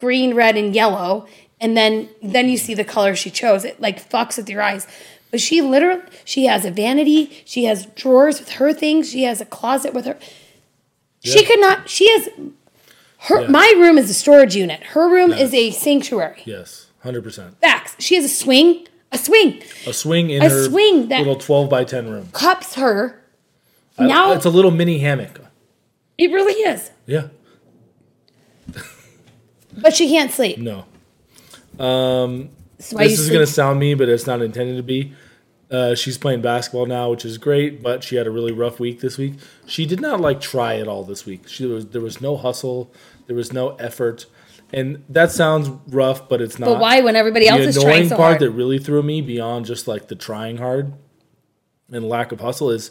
green, 0.00 0.34
red, 0.34 0.56
and 0.56 0.74
yellow, 0.74 1.26
and 1.60 1.76
then 1.76 2.08
then 2.22 2.48
you 2.48 2.56
see 2.56 2.74
the 2.74 2.84
color 2.84 3.14
she 3.14 3.30
chose. 3.30 3.64
It 3.64 3.80
like 3.80 4.06
fucks 4.10 4.36
with 4.38 4.48
your 4.50 4.62
eyes. 4.62 4.86
But 5.30 5.40
she 5.40 5.62
literally 5.62 6.02
she 6.24 6.46
has 6.46 6.64
a 6.64 6.70
vanity, 6.70 7.42
she 7.44 7.64
has 7.64 7.86
drawers 7.86 8.40
with 8.40 8.50
her 8.52 8.72
things, 8.72 9.10
she 9.10 9.22
has 9.24 9.40
a 9.40 9.44
closet 9.46 9.94
with 9.94 10.04
her. 10.06 10.18
She 11.22 11.40
Yeah. 11.42 11.46
could 11.48 11.60
not 11.60 11.88
she 11.88 12.10
has 12.10 12.28
her 13.24 13.42
Yeah. 13.42 13.48
my 13.48 13.72
room 13.76 13.96
is 13.98 14.10
a 14.10 14.14
storage 14.14 14.56
unit. 14.56 14.82
Her 14.94 15.08
room 15.08 15.32
is 15.32 15.52
a 15.54 15.70
sanctuary. 15.70 16.42
yes, 16.44 16.86
hundred 17.02 17.22
percent. 17.22 17.60
Facts. 17.60 17.94
She 17.98 18.14
has 18.16 18.24
a 18.24 18.28
swing, 18.28 18.86
a 19.12 19.18
swing. 19.18 19.62
A 19.86 19.92
swing 19.92 20.30
in 20.30 20.42
A 20.42 20.48
her 20.48 20.64
swing 20.64 21.08
that- 21.08 21.18
little 21.18 21.36
twelve 21.36 21.68
by 21.70 21.84
ten 21.84 22.08
room. 22.10 22.28
Cups 22.32 22.74
her. 22.74 23.20
I- 23.98 24.06
Now 24.06 24.32
it's 24.32 24.46
a 24.46 24.50
little 24.50 24.70
mini 24.70 24.98
hammock. 24.98 25.40
It 26.18 26.30
really 26.32 26.54
is. 26.54 26.90
Yeah, 27.06 27.28
But 29.80 29.94
she 29.94 30.08
can't 30.08 30.30
sleep. 30.32 30.58
No. 30.58 30.84
Um, 31.78 32.50
why 32.90 33.04
this 33.08 33.18
is 33.20 33.28
going 33.30 33.44
to 33.46 33.50
sound 33.50 33.78
mean, 33.78 33.96
but 33.98 34.08
it's 34.08 34.26
not 34.26 34.42
intended 34.42 34.76
to 34.76 34.82
be. 34.82 35.12
Uh, 35.70 35.94
she's 35.94 36.18
playing 36.18 36.40
basketball 36.40 36.86
now, 36.86 37.10
which 37.10 37.24
is 37.24 37.38
great, 37.38 37.80
but 37.80 38.02
she 38.02 38.16
had 38.16 38.26
a 38.26 38.30
really 38.30 38.50
rough 38.50 38.80
week 38.80 39.00
this 39.00 39.16
week. 39.16 39.34
She 39.66 39.86
did 39.86 40.00
not 40.00 40.20
like 40.20 40.40
try 40.40 40.76
at 40.78 40.88
all 40.88 41.04
this 41.04 41.24
week. 41.24 41.46
She 41.46 41.64
there 41.64 41.74
was 41.74 41.86
there 41.86 42.00
was 42.00 42.20
no 42.20 42.36
hustle, 42.36 42.92
there 43.26 43.36
was 43.36 43.52
no 43.52 43.76
effort, 43.76 44.26
and 44.72 45.04
that 45.08 45.30
sounds 45.30 45.68
rough, 45.88 46.28
but 46.28 46.40
it's 46.40 46.58
not. 46.58 46.66
But 46.66 46.80
why 46.80 47.00
when 47.02 47.14
everybody 47.14 47.46
else 47.46 47.60
the 47.60 47.68
is 47.68 47.76
annoying 47.76 47.88
trying 47.88 48.08
so 48.08 48.16
hard? 48.16 48.18
The 48.18 48.38
part 48.38 48.40
that 48.40 48.50
really 48.50 48.78
threw 48.80 49.02
me 49.02 49.20
beyond 49.20 49.66
just 49.66 49.86
like 49.86 50.08
the 50.08 50.16
trying 50.16 50.56
hard 50.56 50.92
and 51.92 52.08
lack 52.08 52.32
of 52.32 52.40
hustle 52.40 52.70
is 52.70 52.90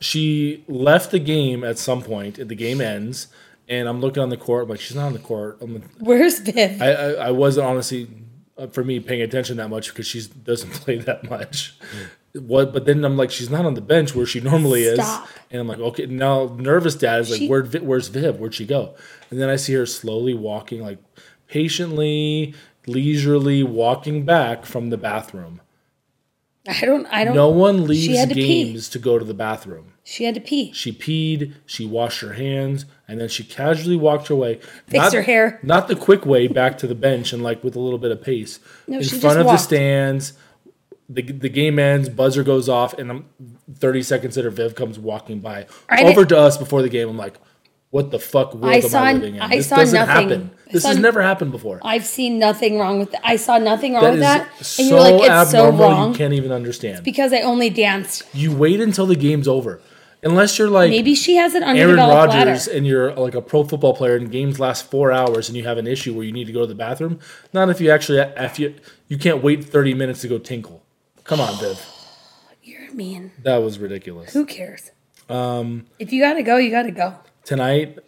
she 0.00 0.64
left 0.68 1.10
the 1.10 1.18
game 1.18 1.62
at 1.64 1.78
some 1.78 2.02
point. 2.02 2.36
The 2.36 2.54
game 2.54 2.80
ends, 2.80 3.28
and 3.68 3.86
I'm 3.86 4.00
looking 4.00 4.22
on 4.22 4.30
the 4.30 4.36
court. 4.36 4.64
I'm 4.64 4.70
like, 4.70 4.80
she's 4.80 4.96
not 4.96 5.06
on 5.06 5.12
the 5.12 5.18
court. 5.18 5.58
I'm 5.60 5.74
like, 5.74 5.84
Where's 5.98 6.38
Viv? 6.38 6.80
I, 6.80 6.92
I, 6.92 7.10
I 7.12 7.30
wasn't 7.32 7.66
honestly 7.66 8.08
Uh, 8.58 8.66
for 8.66 8.82
me 8.82 8.98
paying 8.98 9.22
attention 9.22 9.56
that 9.58 9.68
much 9.70 9.88
because 9.90 10.06
she 10.06 10.20
doesn't 10.42 10.70
play 10.82 10.98
that 10.98 11.30
much. 11.30 11.76
What? 12.34 12.72
But 12.72 12.86
then 12.86 13.04
I'm 13.04 13.16
like, 13.16 13.30
she's 13.30 13.50
not 13.50 13.64
on 13.64 13.74
the 13.74 13.80
bench 13.80 14.14
where 14.14 14.26
she 14.26 14.40
normally 14.40 14.92
Stop. 14.94 15.26
is, 15.26 15.30
and 15.52 15.60
I'm 15.60 15.68
like, 15.68 15.78
okay. 15.78 16.06
Now 16.06 16.56
nervous 16.58 16.94
dad 16.96 17.20
is 17.20 17.30
like, 17.30 17.38
She- 17.38 17.48
where 17.48 17.62
where's 17.64 18.08
Viv? 18.08 18.38
Where'd 18.40 18.54
she 18.54 18.66
go? 18.66 18.94
And 19.30 19.40
then 19.40 19.48
I 19.48 19.56
see 19.56 19.74
her 19.74 19.86
slowly 19.86 20.34
walking, 20.34 20.80
like 20.82 20.98
patiently, 21.46 22.54
leisurely 22.86 23.62
walking 23.62 24.24
back 24.24 24.66
from 24.66 24.90
the 24.90 24.96
bathroom. 24.98 25.60
I 26.68 26.80
don't. 26.84 27.06
I 27.06 27.24
don't. 27.24 27.34
No 27.34 27.48
one 27.48 27.86
leaves 27.86 28.18
had 28.18 28.28
to 28.30 28.34
pee. 28.34 28.64
games 28.64 28.88
to 28.90 28.98
go 28.98 29.18
to 29.18 29.24
the 29.24 29.34
bathroom. 29.34 29.92
She 30.10 30.24
had 30.24 30.34
to 30.36 30.40
pee. 30.40 30.72
She 30.72 30.90
peed, 30.90 31.52
she 31.66 31.84
washed 31.84 32.22
her 32.22 32.32
hands, 32.32 32.86
and 33.06 33.20
then 33.20 33.28
she 33.28 33.44
casually 33.44 33.94
walked 33.94 34.28
her 34.28 34.34
way. 34.34 34.54
Fixed 34.86 34.94
not, 34.94 35.12
her 35.12 35.20
hair. 35.20 35.60
Not 35.62 35.86
the 35.88 35.96
quick 35.96 36.24
way 36.24 36.48
back 36.48 36.78
to 36.78 36.86
the 36.86 36.94
bench 36.94 37.34
and 37.34 37.42
like 37.42 37.62
with 37.62 37.76
a 37.76 37.78
little 37.78 37.98
bit 37.98 38.10
of 38.10 38.22
pace. 38.22 38.58
No, 38.86 39.00
In 39.00 39.04
front 39.04 39.38
of 39.38 39.44
walked. 39.44 39.58
the 39.58 39.64
stands, 39.64 40.32
the, 41.10 41.20
the 41.20 41.50
game 41.50 41.78
ends, 41.78 42.08
buzzer 42.08 42.42
goes 42.42 42.70
off, 42.70 42.94
and 42.94 43.10
I'm 43.10 43.26
30 43.74 44.02
seconds 44.02 44.38
later, 44.38 44.48
Viv 44.48 44.74
comes 44.74 44.98
walking 44.98 45.40
by 45.40 45.66
I 45.90 46.04
over 46.04 46.24
to 46.24 46.38
us 46.38 46.56
before 46.56 46.80
the 46.80 46.88
game. 46.88 47.10
I'm 47.10 47.18
like, 47.18 47.36
what 47.90 48.10
the 48.10 48.18
fuck 48.18 48.54
world 48.54 48.64
I 48.64 48.76
am 48.76 48.82
saw- 48.88 49.02
I 49.02 49.12
living 49.12 49.34
in? 49.36 49.42
I 49.42 49.56
this 49.56 49.68
saw 49.68 49.76
doesn't 49.76 49.94
nothing. 50.06 50.28
happen. 50.30 50.50
This 50.72 50.84
saw- 50.84 50.88
has 50.88 50.98
never 50.98 51.20
happened 51.20 51.52
before. 51.52 51.80
I've 51.82 52.06
seen 52.06 52.38
nothing 52.38 52.78
wrong 52.78 52.98
with 52.98 53.10
that. 53.12 53.20
I 53.24 53.36
saw 53.36 53.58
nothing 53.58 53.92
wrong 53.92 54.04
That 54.04 54.10
with 54.12 54.20
that. 54.20 54.48
And 54.56 54.66
so 54.66 54.82
you're 54.84 55.00
like, 55.00 55.14
it's 55.30 55.50
so 55.50 55.66
abnormal, 55.68 55.80
wrong 55.90 56.12
you 56.12 56.16
can't 56.16 56.32
even 56.32 56.50
understand. 56.52 57.04
because 57.04 57.34
I 57.34 57.40
only 57.42 57.68
danced. 57.68 58.24
You 58.34 58.54
wait 58.56 58.80
until 58.80 59.04
the 59.04 59.16
game's 59.16 59.46
over. 59.48 59.82
Unless 60.22 60.58
you're 60.58 60.68
like 60.68 60.90
Maybe 60.90 61.14
she 61.14 61.36
has 61.36 61.54
an 61.54 61.62
Aaron 61.62 61.78
underdeveloped 61.80 62.34
Rodgers 62.34 62.64
bladder. 62.64 62.76
and 62.76 62.86
you're 62.86 63.12
like 63.14 63.34
a 63.34 63.42
pro 63.42 63.62
football 63.64 63.94
player 63.94 64.16
and 64.16 64.30
games 64.30 64.58
last 64.58 64.90
four 64.90 65.12
hours 65.12 65.48
and 65.48 65.56
you 65.56 65.64
have 65.64 65.78
an 65.78 65.86
issue 65.86 66.12
where 66.14 66.24
you 66.24 66.32
need 66.32 66.46
to 66.46 66.52
go 66.52 66.60
to 66.62 66.66
the 66.66 66.74
bathroom. 66.74 67.20
Not 67.52 67.70
if 67.70 67.80
you 67.80 67.90
actually 67.90 68.18
if 68.18 68.58
you 68.58 68.74
you 69.06 69.16
can't 69.16 69.42
wait 69.42 69.64
thirty 69.64 69.94
minutes 69.94 70.20
to 70.22 70.28
go 70.28 70.38
tinkle. 70.38 70.82
Come 71.24 71.40
on, 71.40 71.58
Viv. 71.60 71.84
You're 72.62 72.92
mean. 72.92 73.32
That 73.42 73.58
was 73.58 73.78
ridiculous. 73.78 74.32
Who 74.32 74.44
cares? 74.44 74.90
Um, 75.28 75.86
if 75.98 76.12
you 76.12 76.22
gotta 76.22 76.42
go, 76.42 76.56
you 76.56 76.70
gotta 76.70 76.90
go. 76.90 77.14
Tonight, 77.44 77.98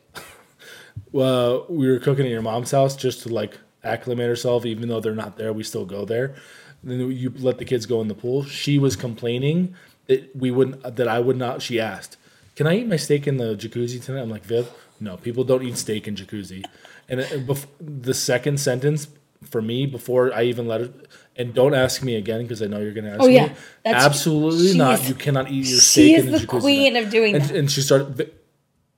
well, 1.12 1.66
we 1.68 1.88
were 1.88 1.98
cooking 1.98 2.26
at 2.26 2.30
your 2.32 2.42
mom's 2.42 2.70
house 2.70 2.96
just 2.96 3.22
to 3.22 3.28
like 3.28 3.58
acclimate 3.84 4.26
herself, 4.28 4.66
even 4.66 4.88
though 4.88 5.00
they're 5.00 5.14
not 5.14 5.36
there. 5.36 5.52
We 5.52 5.62
still 5.62 5.84
go 5.84 6.04
there. 6.04 6.34
Then 6.82 7.10
you 7.12 7.32
let 7.38 7.58
the 7.58 7.64
kids 7.64 7.86
go 7.86 8.00
in 8.00 8.08
the 8.08 8.14
pool. 8.14 8.44
She 8.44 8.78
was 8.78 8.96
complaining 8.96 9.74
that 10.10 10.20
we 10.42 10.50
wouldn't 10.56 10.78
that 10.98 11.08
I 11.16 11.18
would 11.26 11.38
not. 11.44 11.62
She 11.66 11.80
asked, 11.80 12.12
"Can 12.56 12.66
I 12.66 12.74
eat 12.78 12.86
my 12.94 12.96
steak 13.06 13.26
in 13.30 13.36
the 13.42 13.54
jacuzzi 13.62 13.98
tonight?" 14.04 14.22
I'm 14.24 14.30
like, 14.36 14.44
"Viv, 14.44 14.64
no, 15.00 15.16
people 15.26 15.44
don't 15.50 15.62
eat 15.68 15.76
steak 15.86 16.06
in 16.08 16.14
jacuzzi." 16.20 16.64
And 17.08 17.20
uh, 17.20 17.24
it, 17.36 17.46
bef- 17.46 17.66
the 17.80 18.14
second 18.14 18.58
sentence 18.60 19.08
for 19.52 19.62
me 19.62 19.86
before 19.86 20.24
I 20.34 20.42
even 20.52 20.66
let 20.72 20.80
it, 20.82 20.92
and 21.36 21.54
don't 21.60 21.74
ask 21.74 22.02
me 22.02 22.14
again 22.22 22.42
because 22.42 22.60
I 22.62 22.66
know 22.66 22.78
you're 22.84 22.92
going 22.98 23.08
to 23.10 23.12
ask 23.16 23.22
Oh, 23.22 23.26
yeah. 23.26 23.46
me. 23.46 23.52
That's- 23.84 24.04
Absolutely 24.04 24.74
not. 24.76 25.00
is- 25.00 25.08
you 25.08 25.14
cannot 25.14 25.46
eat 25.50 25.66
your 25.66 25.80
steak. 25.80 26.06
she 26.06 26.14
is 26.14 26.26
in 26.26 26.32
the, 26.32 26.46
queen 26.46 26.94
of 26.96 27.08
doing 27.10 27.34
and, 27.36 27.44
that. 27.44 27.56
and 27.56 27.70
she 27.70 27.80
started 27.80 28.30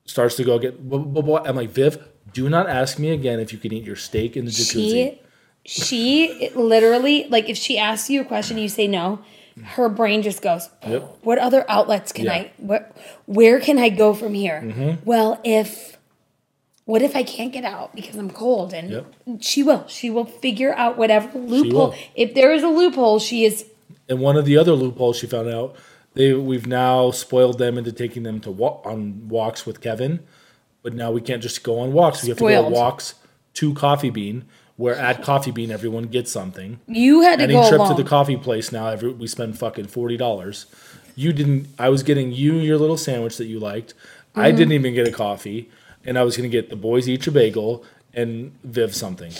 starts 0.04 0.34
to 0.36 0.44
go 0.44 0.58
get. 0.58 0.72
blah, 0.88 0.98
blah, 0.98 1.22
blah. 1.22 1.42
I'm 1.46 1.56
like, 1.62 1.70
Viv, 1.70 1.92
do 2.32 2.48
not 2.48 2.68
ask 2.68 2.98
me 2.98 3.10
again 3.18 3.38
if 3.40 3.52
you 3.52 3.58
can 3.58 3.72
eat 3.72 3.84
your 3.84 3.96
steak 4.08 4.36
in 4.36 4.44
the 4.46 4.50
jacuzzi. 4.50 5.18
She, 5.64 5.82
she 5.82 6.50
literally 6.56 7.16
like 7.34 7.48
if 7.48 7.56
she 7.56 7.78
asks 7.78 8.10
you 8.10 8.20
a 8.20 8.24
question, 8.24 8.58
you 8.58 8.68
say 8.68 8.88
no. 8.88 9.20
Her 9.62 9.88
brain 9.88 10.22
just 10.22 10.40
goes, 10.42 10.70
Yep. 10.86 11.18
"What 11.22 11.38
other 11.38 11.64
outlets 11.68 12.12
can 12.12 12.24
Yeah. 12.26 12.32
I? 12.32 12.50
What? 12.56 12.96
Where 13.26 13.60
can 13.60 13.78
I 13.78 13.88
go 13.90 14.14
from 14.14 14.34
here? 14.34 14.62
Mm-hmm. 14.64 14.90
Well, 15.04 15.40
if 15.44 15.98
what 16.84 17.02
if 17.02 17.14
I 17.14 17.22
can't 17.22 17.52
get 17.52 17.64
out 17.64 17.94
because 17.94 18.16
I'm 18.16 18.30
cold? 18.30 18.72
And 18.72 18.90
Yep. 18.90 19.06
she 19.40 19.62
will. 19.62 19.84
She 19.88 20.10
will 20.10 20.24
figure 20.24 20.74
out 20.74 20.96
whatever 20.98 21.38
loophole. 21.38 21.94
If 22.14 22.34
there 22.34 22.52
is 22.52 22.62
a 22.62 22.68
loophole, 22.68 23.18
she 23.18 23.44
is. 23.44 23.66
And 24.08 24.20
one 24.20 24.36
of 24.36 24.44
the 24.46 24.56
other 24.58 24.72
loopholes 24.72 25.16
she 25.18 25.26
found 25.26 25.48
out, 25.48 25.76
they 26.14 26.32
we've 26.32 26.66
now 26.66 27.10
spoiled 27.10 27.58
them 27.58 27.78
into 27.78 27.92
taking 27.92 28.22
them 28.24 28.40
to 28.40 28.50
walk 28.50 28.82
on 28.84 29.28
walks 29.28 29.64
with 29.64 29.80
Kevin, 29.80 30.20
but 30.82 30.92
now 30.94 31.10
we 31.10 31.20
can't 31.20 31.42
just 31.42 31.62
go 31.62 31.78
on 31.78 31.92
walks. 31.92 32.22
We 32.22 32.30
have 32.30 32.38
to 32.38 32.44
go 32.48 32.64
on 32.66 32.72
walks 32.72 33.14
to 33.54 33.74
Coffee 33.74 34.10
Bean, 34.10 34.44
where 34.76 34.94
at 34.96 35.22
Coffee 35.22 35.50
Bean 35.50 35.70
everyone 35.70 36.04
gets 36.04 36.30
something. 36.32 36.80
You 36.86 37.20
had 37.22 37.38
to 37.38 37.44
Any 37.44 37.54
go 37.54 37.68
trip 37.68 37.80
along. 37.80 37.96
to 37.96 38.02
the 38.02 38.08
coffee 38.08 38.36
place 38.36 38.72
now, 38.72 38.88
every, 38.88 39.12
we 39.12 39.26
spend 39.26 39.58
fucking 39.58 39.86
forty 39.88 40.16
dollars. 40.16 40.66
You 41.14 41.32
didn't. 41.32 41.68
I 41.78 41.88
was 41.90 42.02
getting 42.02 42.32
you 42.32 42.54
your 42.54 42.78
little 42.78 42.96
sandwich 42.96 43.36
that 43.36 43.46
you 43.46 43.58
liked. 43.60 43.94
I 44.34 44.48
Mm-hmm. 44.48 44.56
didn't 44.56 44.72
even 44.72 44.94
get 44.94 45.06
a 45.08 45.12
coffee, 45.12 45.70
and 46.04 46.18
I 46.18 46.22
was 46.22 46.36
gonna 46.36 46.48
get 46.48 46.70
the 46.70 46.76
boys 46.76 47.08
each 47.08 47.26
a 47.26 47.30
bagel 47.30 47.84
and 48.14 48.52
Viv 48.64 48.94
something. 48.94 49.32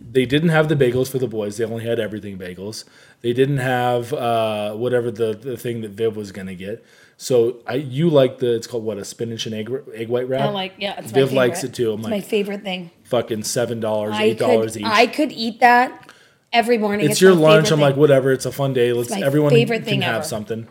They 0.00 0.24
didn't 0.24 0.48
have 0.50 0.68
the 0.68 0.76
bagels 0.76 1.10
for 1.10 1.18
the 1.18 1.26
boys. 1.28 1.56
They 1.58 1.64
only 1.64 1.84
had 1.84 1.98
everything 2.00 2.38
bagels. 2.38 2.84
They 3.20 3.32
didn't 3.32 3.58
have 3.58 4.12
uh, 4.14 4.74
whatever 4.74 5.10
the, 5.10 5.34
the 5.34 5.56
thing 5.56 5.80
that 5.82 5.90
Viv 5.90 6.16
was 6.16 6.32
gonna 6.32 6.54
get. 6.54 6.84
So 7.20 7.56
I 7.66 7.74
you 7.74 8.08
like 8.10 8.38
the 8.38 8.54
it's 8.54 8.68
called 8.68 8.84
what 8.84 8.96
a 8.96 9.04
spinach 9.04 9.44
and 9.44 9.54
egg 9.54 9.68
egg 9.92 10.08
white 10.08 10.28
wrap. 10.28 10.42
I 10.42 10.48
like 10.50 10.74
yeah. 10.78 10.94
It's 10.98 11.12
my 11.12 11.18
Viv 11.20 11.32
likes 11.32 11.64
it 11.64 11.74
too. 11.74 11.92
I'm 11.92 11.98
It's 11.98 12.04
like 12.04 12.10
my 12.12 12.20
favorite 12.20 12.62
thing. 12.62 12.90
fucking 13.02 13.42
seven 13.42 13.80
dollars, 13.80 14.14
eight 14.20 14.38
dollars 14.38 14.78
each. 14.78 14.86
I 14.86 15.08
could 15.08 15.32
eat 15.32 15.58
that 15.58 16.12
every 16.52 16.78
morning. 16.78 17.10
it's, 17.10 17.20
your 17.20 17.34
lunch. 17.34 17.72
I'm 17.72 17.80
like, 17.80 17.96
whatever. 17.96 18.30
It's 18.30 18.46
a 18.46 18.52
fun 18.52 18.72
day. 18.72 18.92
Let's 18.92 19.10
everyone 19.10 19.50
favorite 19.50 19.78
can 19.78 19.84
thing 19.84 20.02
have 20.02 20.16
ever. 20.16 20.24
something. 20.24 20.68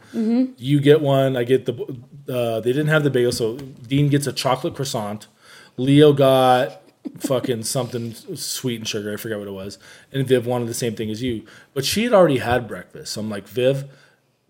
You 0.58 0.80
get 0.80 1.02
one. 1.02 1.36
I 1.36 1.43
get 1.43 1.66
the. 1.66 1.74
Uh, 2.30 2.62
they 2.62 2.72
didn't 2.72 2.88
have 2.88 3.04
the 3.04 3.10
bagel, 3.10 3.34
so 3.34 3.58
Dean 3.58 4.08
gets 4.08 4.26
a 4.26 4.32
chocolate 4.34 4.74
croissant. 4.74 5.28
Leo 5.76 6.14
got 6.14 6.82
fucking 7.20 7.64
something 7.64 8.14
sweet 8.14 8.78
and 8.78 8.88
sugar. 8.88 9.12
I 9.14 9.18
forget 9.18 9.38
what 9.38 9.48
it 9.50 9.52
was. 9.52 9.80
And 10.14 10.26
Viv 10.26 10.45
wanted 10.45 10.70
the 10.70 10.74
same 10.74 10.95
thing 10.95 11.10
as 11.10 11.22
you, 11.22 11.45
but 11.74 11.84
she 11.84 12.06
had 12.06 12.14
already 12.14 12.38
had 12.38 12.68
breakfast. 12.70 13.14
So 13.14 13.22
I'm 13.22 13.30
like, 13.30 13.48
Viv, 13.48 13.86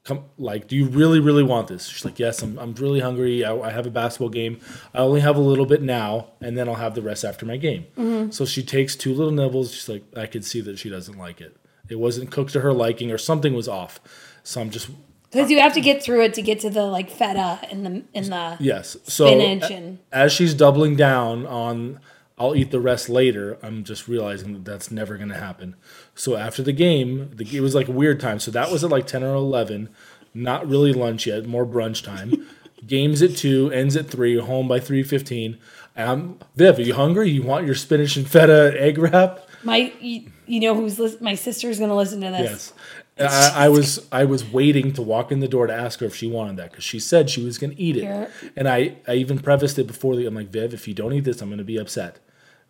come. 0.08 0.24
Like, 0.38 0.68
do 0.68 0.76
you 0.76 0.86
really, 0.86 1.20
really 1.20 1.44
want 1.44 1.68
this? 1.68 1.88
She's 1.88 2.06
like, 2.06 2.18
yes. 2.18 2.42
I'm. 2.42 2.58
I'm 2.58 2.74
really 2.74 3.02
hungry. 3.02 3.46
I, 3.46 3.56
I 3.56 3.70
have 3.72 3.86
a 3.86 3.92
basketball 3.92 4.30
game. 4.30 4.60
I 4.94 5.00
only 5.00 5.20
have 5.20 5.36
a 5.36 5.42
little 5.42 5.66
bit 5.66 5.82
now, 5.82 6.30
and 6.42 6.58
then 6.58 6.68
I'll 6.68 6.76
have 6.76 6.96
the 6.96 7.02
rest 7.02 7.24
after 7.24 7.46
my 7.46 7.58
game. 7.58 7.86
Mm-hmm. 7.98 8.32
So 8.32 8.46
she 8.46 8.64
takes 8.64 8.96
two 8.96 9.14
little 9.14 9.34
nibbles. 9.34 9.74
She's 9.74 9.90
like, 9.90 10.04
I 10.16 10.26
could 10.26 10.46
see 10.46 10.62
that 10.62 10.80
she 10.80 10.90
doesn't 10.90 11.18
like 11.18 11.42
it. 11.42 11.56
It 11.90 12.00
wasn't 12.00 12.32
cooked 12.32 12.54
to 12.54 12.62
her 12.62 12.74
liking, 12.74 13.12
or 13.12 13.18
something 13.18 13.54
was 13.54 13.68
off. 13.68 14.00
So 14.44 14.62
I'm 14.62 14.70
just 14.70 14.90
Because 15.32 15.52
you 15.52 15.60
have 15.60 15.74
to 15.74 15.82
get 15.82 16.02
through 16.02 16.24
it 16.24 16.34
to 16.36 16.42
get 16.42 16.60
to 16.62 16.70
the 16.70 16.84
like 16.84 17.10
feta 17.10 17.60
and 17.70 17.86
the 17.86 18.04
in 18.14 18.30
the 18.30 18.58
yes. 18.60 18.98
So 19.04 19.28
spinach 19.28 19.70
and 19.70 20.00
as 20.12 20.32
she's 20.32 20.54
doubling 20.54 20.96
down 20.96 21.46
on, 21.46 22.00
I'll 22.38 22.56
eat 22.56 22.72
the 22.72 22.80
rest 22.80 23.10
later. 23.10 23.58
I'm 23.62 23.84
just 23.84 24.08
realizing 24.08 24.54
that 24.54 24.64
that's 24.66 24.92
never 24.92 25.18
going 25.18 25.30
to 25.30 25.38
happen. 25.38 25.76
So 26.18 26.36
after 26.36 26.64
the 26.64 26.74
game, 26.74 27.30
the, 27.36 27.48
it 27.56 27.62
was 27.62 27.76
like 27.76 27.88
a 27.88 27.92
weird 27.92 28.20
time. 28.20 28.40
So 28.40 28.52
that 28.52 28.72
was 28.72 28.84
at 28.84 28.90
like 28.90 29.08
ten 29.08 29.24
or 29.24 29.36
eleven. 29.36 29.90
Not 30.34 30.68
really 30.68 30.92
lunch 30.94 31.28
yet, 31.28 31.46
more 31.46 31.66
brunch 31.66 32.04
time. 32.04 32.48
Games 32.88 33.22
at 33.22 33.36
two, 33.36 33.72
ends 33.72 33.96
at 33.96 34.08
three. 34.08 34.38
Home 34.40 34.68
by 34.68 34.80
three 34.80 35.04
fifteen. 35.04 35.58
Um, 35.96 36.40
Viv, 36.56 36.78
are 36.78 36.82
you 36.82 36.94
hungry? 36.94 37.30
You 37.30 37.44
want 37.44 37.66
your 37.66 37.76
spinach 37.76 38.18
and 38.18 38.30
feta 38.30 38.74
egg 38.78 38.98
wrap? 38.98 39.48
my 39.64 39.92
you, 40.00 40.30
you 40.46 40.60
know 40.60 40.76
who's 40.76 41.00
lis- 41.00 41.20
my 41.20 41.34
sister's 41.36 41.80
gonna 41.80 41.96
listen 41.96 42.22
to 42.22 42.30
this. 42.30 42.74
Yes. 43.20 43.54
I, 43.56 43.66
I 43.66 43.70
was 43.70 44.08
I 44.12 44.26
was 44.26 44.46
waiting 44.46 44.94
to 44.94 45.02
walk 45.02 45.32
in 45.32 45.40
the 45.40 45.48
door 45.48 45.66
to 45.66 45.74
ask 45.74 46.00
her 46.02 46.06
if 46.06 46.16
she 46.16 46.28
wanted 46.28 46.58
that 46.58 46.70
because 46.72 46.84
she 46.84 47.00
said 47.00 47.32
she 47.32 47.44
was 47.44 47.58
going 47.58 47.76
to 47.76 47.82
eat 47.82 47.98
it, 47.98 48.04
You're- 48.04 48.28
and 48.56 48.68
I, 48.68 48.98
I 49.08 49.16
even 49.16 49.40
prefaced 49.40 49.80
it 49.80 49.88
before 49.88 50.16
the 50.16 50.28
I'm 50.28 50.36
like 50.36 50.50
Viv, 50.50 50.72
if 50.74 50.88
you 50.88 50.94
don't 50.94 51.14
eat 51.14 51.24
this, 51.24 51.42
I'm 51.42 51.50
going 51.50 51.58
to 51.58 51.64
be 51.64 51.78
upset 51.78 52.20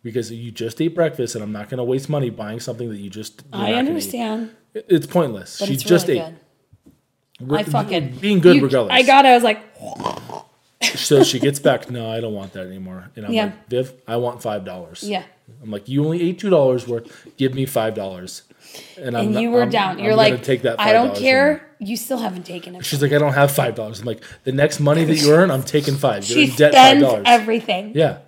because 0.02 0.30
you 0.30 0.50
just 0.50 0.80
ate 0.80 0.94
breakfast, 0.94 1.34
and 1.34 1.42
I'm 1.44 1.52
not 1.52 1.68
going 1.68 1.78
to 1.78 1.84
waste 1.84 2.08
money 2.08 2.30
buying 2.30 2.60
something 2.60 2.88
that 2.90 2.98
you 2.98 3.10
just. 3.10 3.42
I 3.52 3.72
understand, 3.74 4.50
It's 4.74 5.06
pointless. 5.06 5.58
but 5.58 5.68
she 5.68 5.74
it's 5.74 5.82
just 5.82 6.06
really 6.08 6.20
ate. 6.20 6.24
good. 6.26 6.36
Re- 7.52 7.58
I 7.60 7.62
fucking 7.64 8.16
being 8.20 8.40
good 8.40 8.56
you- 8.56 8.62
regardless. 8.64 8.92
I 8.94 9.02
got. 9.02 9.24
it. 9.24 9.28
I 9.28 9.34
was 9.34 9.44
like, 9.44 9.60
so 10.82 11.22
she 11.24 11.38
gets 11.38 11.58
back. 11.58 11.90
No, 11.90 12.10
I 12.10 12.20
don't 12.20 12.34
want 12.34 12.52
that 12.54 12.66
anymore. 12.66 13.10
And 13.16 13.26
I'm 13.26 13.32
Yeah. 13.32 13.44
like, 13.46 13.68
Viv, 13.68 13.92
I 14.06 14.16
want 14.16 14.42
five 14.42 14.64
dollars. 14.64 15.02
yeah. 15.02 15.22
I'm 15.62 15.70
like, 15.70 15.88
you 15.88 16.04
only 16.04 16.20
ate 16.28 16.38
two 16.38 16.50
dollars 16.50 16.86
worth. 16.86 17.26
Give 17.36 17.54
me 17.54 17.64
five 17.66 17.94
dollars. 17.94 18.42
And, 18.98 19.16
I'm 19.16 19.24
And 19.26 19.34
not- 19.34 19.42
you 19.42 19.50
were 19.50 19.60
I'm- 19.62 19.70
down. 19.70 19.98
I'm 19.98 20.04
You're 20.04 20.14
like, 20.14 20.42
take 20.42 20.62
that. 20.62 20.78
I 20.78 20.92
don't 20.92 21.08
$5 21.10 21.14
from 21.14 21.24
you. 21.24 21.30
care. 21.30 21.66
You 21.78 21.96
still 21.96 22.18
haven't 22.18 22.44
taken 22.44 22.74
it. 22.74 22.84
She's 22.84 23.00
like, 23.00 23.12
I 23.12 23.18
don't 23.18 23.32
have 23.32 23.50
five 23.50 23.74
dollars. 23.74 24.00
I'm 24.00 24.06
like, 24.06 24.22
the 24.44 24.52
next 24.52 24.78
money 24.80 25.04
that 25.04 25.16
you 25.16 25.32
earn, 25.32 25.50
I'm 25.50 25.62
taking 25.62 25.94
five. 25.96 26.28
You're 26.28 26.44
She 26.46 26.50
in 26.50 26.56
debt 26.56 26.74
five 26.74 26.86
spends 26.88 27.02
dollars. 27.02 27.22
everything. 27.26 27.92
Yeah. 27.94 28.18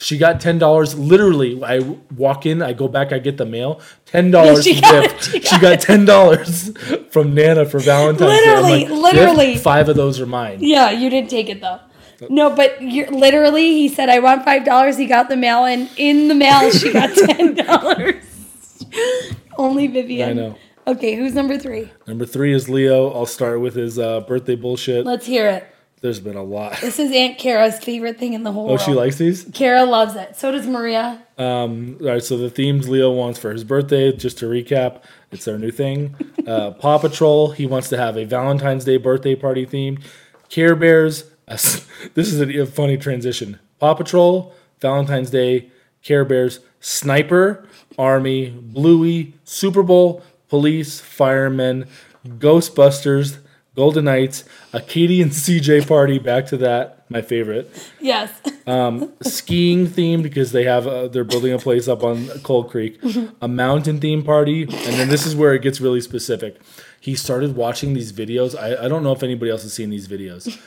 She 0.00 0.16
got 0.16 0.40
ten 0.40 0.58
dollars. 0.58 0.96
Literally, 0.96 1.62
I 1.62 1.80
walk 2.16 2.46
in, 2.46 2.62
I 2.62 2.72
go 2.72 2.86
back, 2.86 3.12
I 3.12 3.18
get 3.18 3.36
the 3.36 3.44
mail. 3.44 3.80
Ten 4.06 4.30
dollars 4.30 4.62
She 4.64 4.80
got- 4.80 5.02
gift. 5.02 5.24
she 5.32 5.40
She 5.42 5.58
got 5.58 5.80
ten 5.80 6.04
dollars 6.04 6.70
from 7.10 7.34
Nana 7.34 7.66
for 7.66 7.80
Valentine's 7.80 8.30
Literally, 8.30 8.84
Day. 8.84 8.86
I'm 8.86 9.02
literally. 9.02 9.52
"Gift, 9.54 9.64
five 9.64 9.88
of 9.88 9.96
those 9.96 10.20
are 10.20 10.26
mine. 10.26 10.58
Yeah, 10.60 10.90
you 10.90 11.10
didn't 11.10 11.30
take 11.30 11.48
it 11.48 11.60
though. 11.60 11.80
No, 12.30 12.50
but 12.50 12.80
you're, 12.82 13.10
literally, 13.10 13.72
he 13.74 13.88
said, 13.88 14.08
"I 14.08 14.18
want 14.20 14.44
five 14.44 14.64
dollars." 14.64 14.96
He 14.98 15.06
got 15.06 15.28
the 15.28 15.36
mail, 15.36 15.64
and 15.64 15.88
in 15.96 16.28
the 16.28 16.34
mail, 16.34 16.70
she 16.70 16.92
got 16.92 17.10
ten 17.14 17.54
dollars. 17.54 18.14
Only 19.56 19.86
Vivian. 19.88 20.30
I 20.30 20.32
know. 20.32 20.58
Okay, 20.86 21.16
who's 21.16 21.34
number 21.34 21.58
three? 21.58 21.90
Number 22.06 22.24
three 22.24 22.54
is 22.54 22.68
Leo. 22.68 23.10
I'll 23.12 23.26
start 23.26 23.60
with 23.60 23.74
his 23.74 23.98
uh, 23.98 24.20
birthday 24.20 24.54
bullshit. 24.56 25.04
Let's 25.04 25.26
hear 25.26 25.48
it. 25.48 25.66
There's 26.00 26.20
been 26.20 26.36
a 26.36 26.42
lot. 26.44 26.80
This 26.80 26.98
is 27.00 27.10
Aunt 27.12 27.38
Kara's 27.38 27.78
favorite 27.80 28.18
thing 28.18 28.32
in 28.34 28.44
the 28.44 28.52
whole 28.52 28.66
Oh, 28.66 28.68
world. 28.68 28.80
she 28.82 28.92
likes 28.92 29.16
these. 29.16 29.44
Kara 29.52 29.84
loves 29.84 30.14
it. 30.14 30.36
So 30.36 30.52
does 30.52 30.66
Maria. 30.66 31.20
Um, 31.38 31.96
all 32.00 32.06
right, 32.06 32.22
so 32.22 32.36
the 32.36 32.50
themes 32.50 32.88
Leo 32.88 33.10
wants 33.12 33.38
for 33.38 33.50
his 33.52 33.64
birthday, 33.64 34.12
just 34.12 34.38
to 34.38 34.46
recap, 34.46 35.02
it's 35.32 35.48
our 35.48 35.58
new 35.58 35.70
thing. 35.72 36.14
Uh, 36.46 36.70
Paw 36.72 36.98
Patrol, 36.98 37.50
he 37.50 37.66
wants 37.66 37.88
to 37.88 37.96
have 37.96 38.16
a 38.16 38.24
Valentine's 38.24 38.84
Day 38.84 38.96
birthday 38.96 39.34
party 39.34 39.64
theme. 39.64 39.98
Care 40.48 40.76
Bears, 40.76 41.24
uh, 41.48 41.52
this 42.14 42.32
is 42.32 42.40
a, 42.40 42.58
a 42.60 42.66
funny 42.66 42.96
transition. 42.96 43.58
Paw 43.80 43.94
Patrol, 43.94 44.54
Valentine's 44.80 45.30
Day, 45.30 45.68
Care 46.02 46.24
Bears, 46.24 46.60
Sniper, 46.80 47.66
Army, 47.98 48.50
Bluey, 48.50 49.34
Super 49.44 49.82
Bowl, 49.82 50.22
Police, 50.48 51.00
Firemen, 51.00 51.86
Ghostbusters, 52.26 53.38
Golden 53.78 54.06
Knights, 54.06 54.42
a 54.72 54.80
Katie 54.80 55.22
and 55.22 55.30
CJ 55.30 55.86
party, 55.86 56.18
back 56.18 56.46
to 56.46 56.56
that, 56.56 57.04
my 57.08 57.22
favorite 57.22 57.70
Yes. 58.00 58.28
skiing 59.22 59.86
themed 59.86 60.24
because 60.24 60.50
they 60.50 60.64
have 60.64 60.86
uh, 60.88 61.06
they're 61.06 61.22
building 61.22 61.52
a 61.52 61.58
place 61.58 61.86
up 61.86 62.02
on 62.02 62.26
Cold 62.42 62.70
Creek, 62.70 62.98
a 63.40 63.46
mountain 63.46 64.00
theme 64.00 64.24
party, 64.24 64.62
and 64.64 64.94
then 64.98 65.08
this 65.08 65.24
is 65.24 65.36
where 65.36 65.54
it 65.54 65.62
gets 65.62 65.80
really 65.80 66.00
specific. 66.00 66.56
He 67.00 67.14
started 67.14 67.54
watching 67.54 67.94
these 67.94 68.12
videos. 68.12 68.58
I, 68.58 68.84
I 68.84 68.88
don't 68.88 69.04
know 69.04 69.12
if 69.12 69.22
anybody 69.22 69.50
else 69.52 69.62
has 69.62 69.72
seen 69.72 69.90
these 69.90 70.08
videos. 70.08 70.58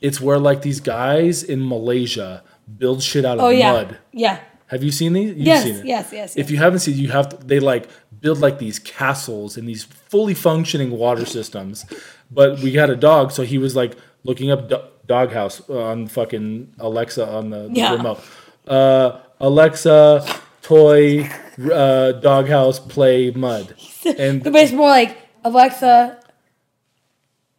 It's 0.00 0.18
where 0.20 0.38
like 0.38 0.62
these 0.62 0.80
guys 0.80 1.42
in 1.42 1.68
Malaysia 1.68 2.42
build 2.78 3.02
shit 3.02 3.26
out 3.26 3.36
of 3.38 3.44
Oh 3.44 3.50
yeah. 3.50 3.72
mud. 3.72 3.98
Yeah. 4.12 4.40
Have 4.68 4.82
you 4.82 4.90
seen 4.92 5.12
these? 5.12 5.28
You've 5.30 5.38
Yes, 5.46 5.62
seen 5.64 5.76
it. 5.76 5.84
yes, 5.86 6.10
yes, 6.12 6.32
If 6.32 6.38
yes. 6.46 6.50
you 6.50 6.56
haven't 6.58 6.78
seen, 6.80 6.96
you 6.96 7.08
have 7.10 7.28
to. 7.30 7.36
They 7.36 7.60
like 7.60 7.88
build 8.20 8.38
like 8.40 8.58
these 8.58 8.78
castles 8.78 9.56
and 9.56 9.68
these 9.68 9.84
fully 9.84 10.34
functioning 10.34 10.90
water 10.92 11.26
systems. 11.26 11.84
But 12.30 12.60
we 12.60 12.72
had 12.72 12.88
a 12.90 12.96
dog, 12.96 13.30
so 13.32 13.42
he 13.42 13.58
was 13.58 13.76
like 13.76 13.94
looking 14.24 14.50
up 14.50 14.68
do- 14.70 14.80
doghouse 15.06 15.68
on 15.68 16.06
fucking 16.08 16.74
Alexa 16.78 17.26
on 17.28 17.50
the, 17.50 17.68
the 17.68 17.74
Yeah. 17.74 17.92
remote. 17.94 18.20
Uh, 18.66 19.18
Alexa, 19.40 20.24
toy, 20.62 21.28
uh, 21.70 22.12
doghouse, 22.12 22.78
play 22.80 23.30
mud. 23.30 23.74
And 24.18 24.42
But 24.42 24.54
it's 24.56 24.72
more 24.72 24.88
like 24.88 25.18
Alexa. 25.44 26.18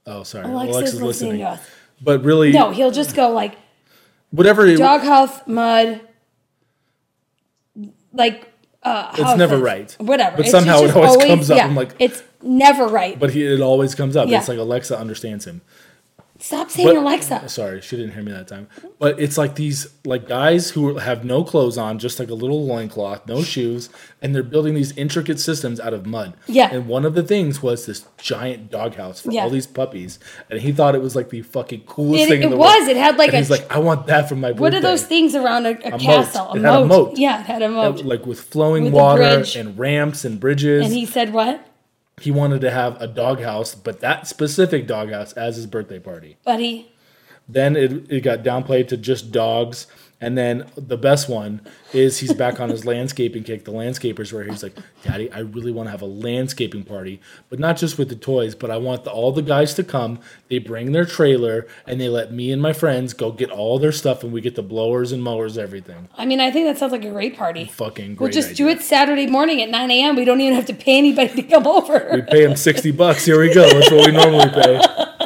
oh, 0.08 0.24
sorry, 0.24 0.46
Alexa's, 0.46 0.76
Alexa's, 0.76 1.02
listening. 1.02 1.40
listening. 1.42 1.60
But 2.02 2.24
really, 2.24 2.52
No, 2.52 2.72
he'll 2.72 2.92
just 2.92 3.16
go 3.16 3.30
like 3.30 3.56
whatever. 4.32 4.66
It, 4.66 4.78
doghouse, 4.78 5.46
mud, 5.48 6.02
like. 8.16 8.52
Uh, 8.84 9.12
It's 9.18 9.38
never 9.38 9.58
right. 9.58 9.96
Whatever. 10.00 10.38
But 10.38 10.46
It's 10.46 10.52
somehow 10.52 10.78
it 10.84 10.88
just 10.94 10.96
always 10.96 11.26
comes 11.26 11.50
up. 11.50 11.64
I'm 11.64 11.76
like- 11.76 11.96
it's 11.98 12.22
never 12.44 12.86
right. 12.88 13.20
but 13.20 13.32
he, 13.32 13.44
it 13.44 13.60
always 13.60 13.96
comes 13.96 14.16
up. 14.16 14.30
Yeah. 14.30 14.38
It's 14.38 14.48
like 14.48 14.60
Alexa 14.60 14.96
understands 14.96 15.46
him. 15.46 15.62
Stop 16.38 16.70
saying 16.70 16.90
But- 16.90 16.98
Alexa. 16.98 17.48
Sorry, 17.48 17.80
she 17.80 17.96
didn't 17.96 18.14
hear 18.14 18.22
me 18.22 18.32
that 18.34 18.48
time. 18.48 18.68
But 19.00 19.20
it's 19.22 19.38
like 19.38 19.56
these 19.56 19.88
like 20.04 20.28
guys 20.28 20.70
who 20.72 20.98
have 20.98 21.24
no 21.24 21.44
clothes 21.46 21.78
on, 21.78 21.98
just 21.98 22.20
like 22.20 22.30
a 22.30 22.34
little 22.34 22.66
loincloth, 22.66 23.26
no 23.26 23.42
shoes, 23.42 23.90
and 24.22 24.36
they're 24.36 24.44
building 24.44 24.74
these 24.74 24.96
intricate 24.98 25.40
systems 25.40 25.80
out 25.80 25.94
of 25.94 26.06
mud. 26.06 26.34
Yeah. 26.48 26.70
And 26.74 26.88
one 26.88 27.06
of 27.06 27.16
the 27.16 27.24
things 27.24 27.64
was 27.64 27.86
this 27.86 28.06
giant 28.18 28.70
doghouse 28.70 29.22
for 29.22 29.32
Yeah. 29.32 29.44
all 29.44 29.50
these 29.50 29.66
puppies. 29.66 30.20
And 30.50 30.60
he 30.60 30.74
thought 30.74 30.94
it 30.94 31.02
was 31.02 31.16
like 31.16 31.30
the 31.30 31.42
fucking 31.42 31.82
coolest 31.86 32.24
It, 32.26 32.28
thing 32.30 32.42
in 32.42 32.48
it 32.48 32.52
the 32.52 32.58
was. 32.58 32.76
world. 32.80 32.90
It 32.90 32.98
had 32.98 33.18
like 33.18 33.30
and 33.30 33.36
a. 33.36 33.40
he's 33.40 33.50
like, 33.50 33.74
I 33.74 33.80
want 33.80 34.08
that 34.08 34.28
for 34.28 34.36
my 34.36 34.50
birthday. 34.50 34.62
what 34.62 34.74
are 34.74 34.82
those 34.82 35.04
things 35.06 35.36
around 35.36 35.66
a, 35.66 35.88
a, 35.88 35.92
moat. 35.92 36.02
castle? 36.02 36.54
It 36.54 36.62
had 36.64 36.82
a 36.82 36.86
moat. 36.86 37.18
Yeah, 37.18 37.40
it 37.40 37.46
had 37.46 37.62
a 37.62 37.70
moat. 37.70 38.04
Like 38.04 38.26
with 38.26 38.42
flowing 38.42 38.86
With 38.86 38.94
water 38.94 39.24
and 39.56 39.80
ramps 39.80 40.26
and 40.26 40.40
bridges. 40.40 40.86
and 40.86 40.94
he 40.94 41.06
said 41.06 41.32
what? 41.32 41.66
He 42.22 42.32
wanted 42.32 42.62
to 42.62 42.72
have 42.72 43.02
a 43.02 43.08
doghouse, 43.08 43.76
but 43.76 44.00
that 44.00 44.28
specific 44.28 44.88
doghouse 44.88 45.34
as 45.34 45.58
his 45.58 45.66
birthday 45.66 46.00
party. 46.00 46.38
Buddy. 46.44 46.92
Then 47.48 47.76
it, 47.76 48.12
it 48.12 48.22
got 48.22 48.44
downplayed 48.44 48.88
to 48.88 48.98
just 48.98 49.32
dogs. 49.32 49.88
And 50.22 50.38
then 50.38 50.70
the 50.78 50.98
best 50.98 51.28
one 51.28 51.62
is 51.94 52.20
he's 52.20 52.34
back 52.34 52.60
on 52.60 52.70
his 52.70 52.86
landscaping 52.86 53.44
kick. 53.44 53.66
The 53.66 53.72
landscapers 53.72 54.32
where 54.32 54.44
he's 54.44 54.64
like, 54.64 54.76
Daddy, 55.04 55.32
I 55.32 55.40
really 55.40 55.72
want 55.72 55.88
to 55.88 55.92
have 55.92 56.02
a 56.02 56.08
landscaping 56.08 56.84
party, 56.84 57.20
but 57.50 57.60
not 57.60 57.78
just 57.78 57.98
with 57.98 58.10
the 58.10 58.16
toys, 58.16 58.56
but 58.56 58.72
I 58.72 58.78
want 58.78 59.04
the, 59.04 59.12
all 59.12 59.32
the 59.32 59.42
guys 59.42 59.74
to 59.76 59.84
come. 59.84 60.20
They 60.50 60.60
bring 60.60 60.94
their 60.94 61.06
trailer 61.06 61.68
and 61.86 62.00
they 62.00 62.10
let 62.10 62.32
me 62.32 62.52
and 62.52 62.62
my 62.62 62.74
friends 62.74 63.14
go 63.14 63.32
get 63.32 63.52
all 63.52 63.78
their 63.78 63.92
stuff 63.92 64.24
and 64.24 64.32
we 64.32 64.42
get 64.42 64.56
the 64.56 64.64
blowers 64.64 65.12
and 65.12 65.22
mowers, 65.22 65.58
everything. 65.58 66.08
I 66.16 66.26
mean, 66.26 66.40
I 66.40 66.50
think 66.50 66.66
that 66.68 66.78
sounds 66.78 66.92
like 66.94 67.06
a 67.06 67.12
great 67.12 67.36
party. 67.36 67.66
Fucking 67.66 68.16
great. 68.16 68.20
We'll 68.20 68.32
just 68.32 68.52
idea. 68.52 68.66
do 68.66 68.68
it 68.70 68.82
Saturday 68.82 69.28
morning 69.28 69.62
at 69.62 69.70
9 69.70 69.92
a.m. 69.92 70.16
We 70.16 70.26
don't 70.26 70.40
even 70.42 70.56
have 70.56 70.66
to 70.68 70.74
pay 70.74 70.98
anybody 70.98 71.34
to 71.36 71.44
come 71.44 71.68
over. 71.68 72.10
We 72.14 72.22
pay 72.22 72.46
them 72.46 72.56
60 72.56 72.92
bucks. 72.92 73.26
Here 73.26 73.40
we 73.40 73.54
go. 73.54 73.70
That's 73.70 73.92
what 73.92 74.06
we 74.08 74.12
normally 74.14 74.50
pay. 74.50 74.80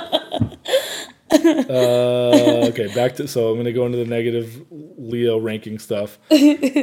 Uh, 1.70 2.68
okay, 2.70 2.94
back 2.94 3.16
to 3.16 3.28
so 3.28 3.50
I'm 3.50 3.58
gonna 3.58 3.72
go 3.72 3.86
into 3.86 3.98
the 3.98 4.06
negative 4.06 4.66
Leo 4.72 5.38
ranking 5.38 5.80
stuff. 5.80 6.18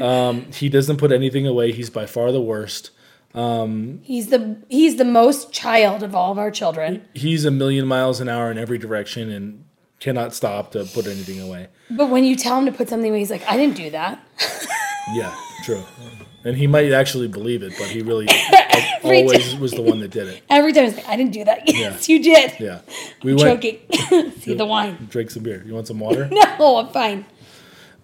Um, 0.01 0.51
he 0.53 0.69
doesn't 0.69 0.99
put 0.99 1.11
anything 1.13 1.47
away. 1.47 1.73
He's 1.73 1.91
by 1.91 2.07
far 2.07 2.31
the 2.33 2.41
worst. 2.41 2.91
He's 3.35 4.29
the 4.29 4.63
he's 4.69 4.97
the 4.97 5.05
most 5.05 5.53
child 5.53 6.03
of 6.03 6.15
all 6.15 6.33
of 6.33 6.39
our 6.39 6.51
children. 6.51 7.07
He's 7.15 7.45
a 7.45 7.51
million 7.51 7.87
miles 7.87 8.21
an 8.21 8.29
hour 8.29 8.51
in 8.51 8.59
every 8.59 8.79
direction 8.79 9.31
and 9.31 9.65
cannot 10.01 10.35
stop 10.35 10.73
to 10.73 10.85
put 10.85 11.07
anything 11.07 11.41
away. 11.41 11.69
But 11.91 12.11
when 12.11 12.25
you 12.25 12.37
tell 12.37 12.59
him 12.59 12.67
to 12.67 12.73
put 12.73 12.89
something 12.89 13.11
away, 13.11 13.21
he's 13.21 13.31
like, 13.31 13.47
I 13.49 13.57
didn't 13.57 13.77
do 13.77 13.91
that. 13.91 14.27
Yeah, 15.15 15.35
true. 15.63 15.83
And 16.45 16.57
he 16.57 16.67
might 16.67 16.93
actually 16.93 17.29
believe 17.29 17.63
it, 17.63 17.75
but 17.79 17.89
he 17.89 18.03
really 18.03 18.27
always 19.05 19.55
was 19.57 19.73
the 19.73 19.83
one 19.83 20.01
that 20.01 20.11
did 20.11 20.29
it. 20.29 20.43
Every 20.49 20.73
time 20.73 20.85
he's 20.85 20.97
like, 20.97 21.09
I 21.09 21.17
didn't 21.17 21.33
do 21.33 21.45
that. 21.45 21.63
Yes, 21.67 22.09
you 22.09 22.23
did. 22.23 22.55
Yeah, 22.59 22.81
we 23.23 23.35
went 23.35 23.63
Choking. 23.63 23.79
See 24.41 24.55
the 24.55 24.65
wine. 24.67 25.07
drink 25.11 25.31
some 25.31 25.43
beer. 25.43 25.63
You 25.67 25.75
want 25.75 25.87
some 25.87 26.01
water? 26.01 26.29
No, 26.59 26.77
I'm 26.79 26.89
fine. 26.89 27.25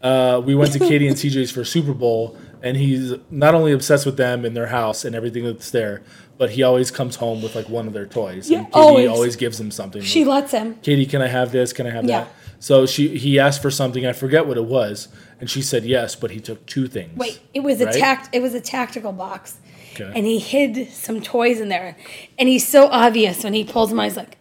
uh, 0.03 0.41
we 0.45 0.55
went 0.55 0.73
to 0.73 0.79
Katie 0.79 1.07
and 1.09 1.17
CJ's 1.17 1.51
for 1.51 1.65
Super 1.65 1.93
Bowl, 1.95 2.37
and 2.63 2.77
he's 2.77 3.15
not 3.31 3.55
only 3.55 3.73
obsessed 3.73 4.05
with 4.07 4.17
them 4.17 4.45
and 4.45 4.57
their 4.57 4.67
house 4.67 5.05
and 5.05 5.15
everything 5.15 5.45
that's 5.45 5.71
there, 5.71 6.03
but 6.39 6.51
he 6.51 6.63
always 6.63 6.91
comes 6.91 7.17
home 7.17 7.43
with 7.43 7.55
like 7.55 7.69
one 7.69 7.87
of 7.87 7.93
their 7.93 8.07
toys. 8.07 8.51
Yeah, 8.51 8.59
and 8.59 8.67
Katie 8.67 8.79
always. 8.79 9.09
always. 9.09 9.37
gives 9.37 9.61
him 9.61 9.71
something. 9.71 10.03
She 10.03 10.25
lets 10.25 10.53
him. 10.53 10.75
Katie, 10.83 11.07
can 11.07 11.23
I 11.23 11.29
have 11.29 11.53
this? 11.53 11.73
Can 11.73 11.87
I 11.87 11.91
have 11.91 12.05
Yeah. 12.05 12.25
that? 12.25 12.33
So 12.59 12.87
she 12.87 13.17
he 13.19 13.39
asked 13.41 13.61
for 13.63 13.71
something. 13.73 14.07
I 14.07 14.13
forget 14.13 14.47
what 14.47 14.57
it 14.57 14.65
was, 14.65 15.09
and 15.43 15.51
she 15.51 15.61
said 15.61 15.85
yes, 15.85 16.15
but 16.15 16.31
he 16.31 16.39
took 16.41 16.65
two 16.67 16.87
things. 16.87 17.15
Wait, 17.19 17.41
it 17.53 17.61
was 17.61 17.81
a 17.83 17.93
tact. 17.93 18.31
It 18.33 18.41
was 18.41 18.55
a 18.55 18.61
tactical 18.61 19.11
box, 19.13 19.59
Okay. 19.93 20.11
and 20.17 20.25
he 20.25 20.39
hid 20.39 20.89
some 20.93 21.21
toys 21.21 21.61
in 21.61 21.69
there. 21.69 21.97
And 22.39 22.49
he's 22.49 22.67
so 22.67 22.87
obvious 22.87 23.43
when 23.45 23.53
he 23.53 23.65
pulls 23.65 23.91
them. 23.91 23.99
out, 24.01 24.05
He's 24.05 24.17
like, 24.17 24.39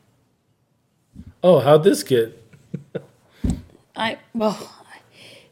Oh, 1.43 1.59
how'd 1.59 1.83
this 1.83 2.03
get? 2.03 2.37
I 3.95 4.19
well, 4.33 4.71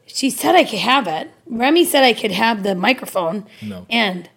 she 0.06 0.30
said 0.30 0.54
I 0.54 0.64
could 0.64 0.78
have 0.78 1.06
it. 1.06 1.30
Remy 1.46 1.84
said 1.84 2.04
I 2.04 2.12
could 2.12 2.30
have 2.30 2.62
the 2.62 2.74
microphone. 2.74 3.46
No. 3.60 3.86
And 3.90 4.30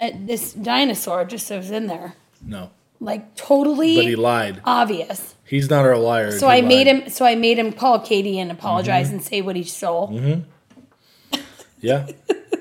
uh, 0.00 0.10
this 0.14 0.52
dinosaur 0.54 1.24
just 1.24 1.50
was 1.50 1.70
in 1.72 1.86
there, 1.88 2.14
No, 2.46 2.70
like 3.00 3.34
totally 3.34 3.96
but 3.96 4.04
he 4.04 4.14
lied. 4.16 4.60
obvious. 4.64 5.34
He's 5.44 5.68
not 5.68 5.84
our 5.84 5.96
liar. 5.96 6.30
So 6.30 6.48
He 6.48 6.58
I 6.58 6.60
made 6.62 6.86
him. 6.86 7.08
So 7.10 7.24
I 7.26 7.34
made 7.34 7.58
him 7.58 7.72
call 7.72 7.98
Katie 7.98 8.38
and 8.38 8.52
apologize 8.52 9.08
Mm-hmm. 9.08 9.16
and 9.16 9.24
say 9.24 9.42
what 9.42 9.56
he 9.56 9.64
stole. 9.64 10.08
Yeah. 11.80 12.08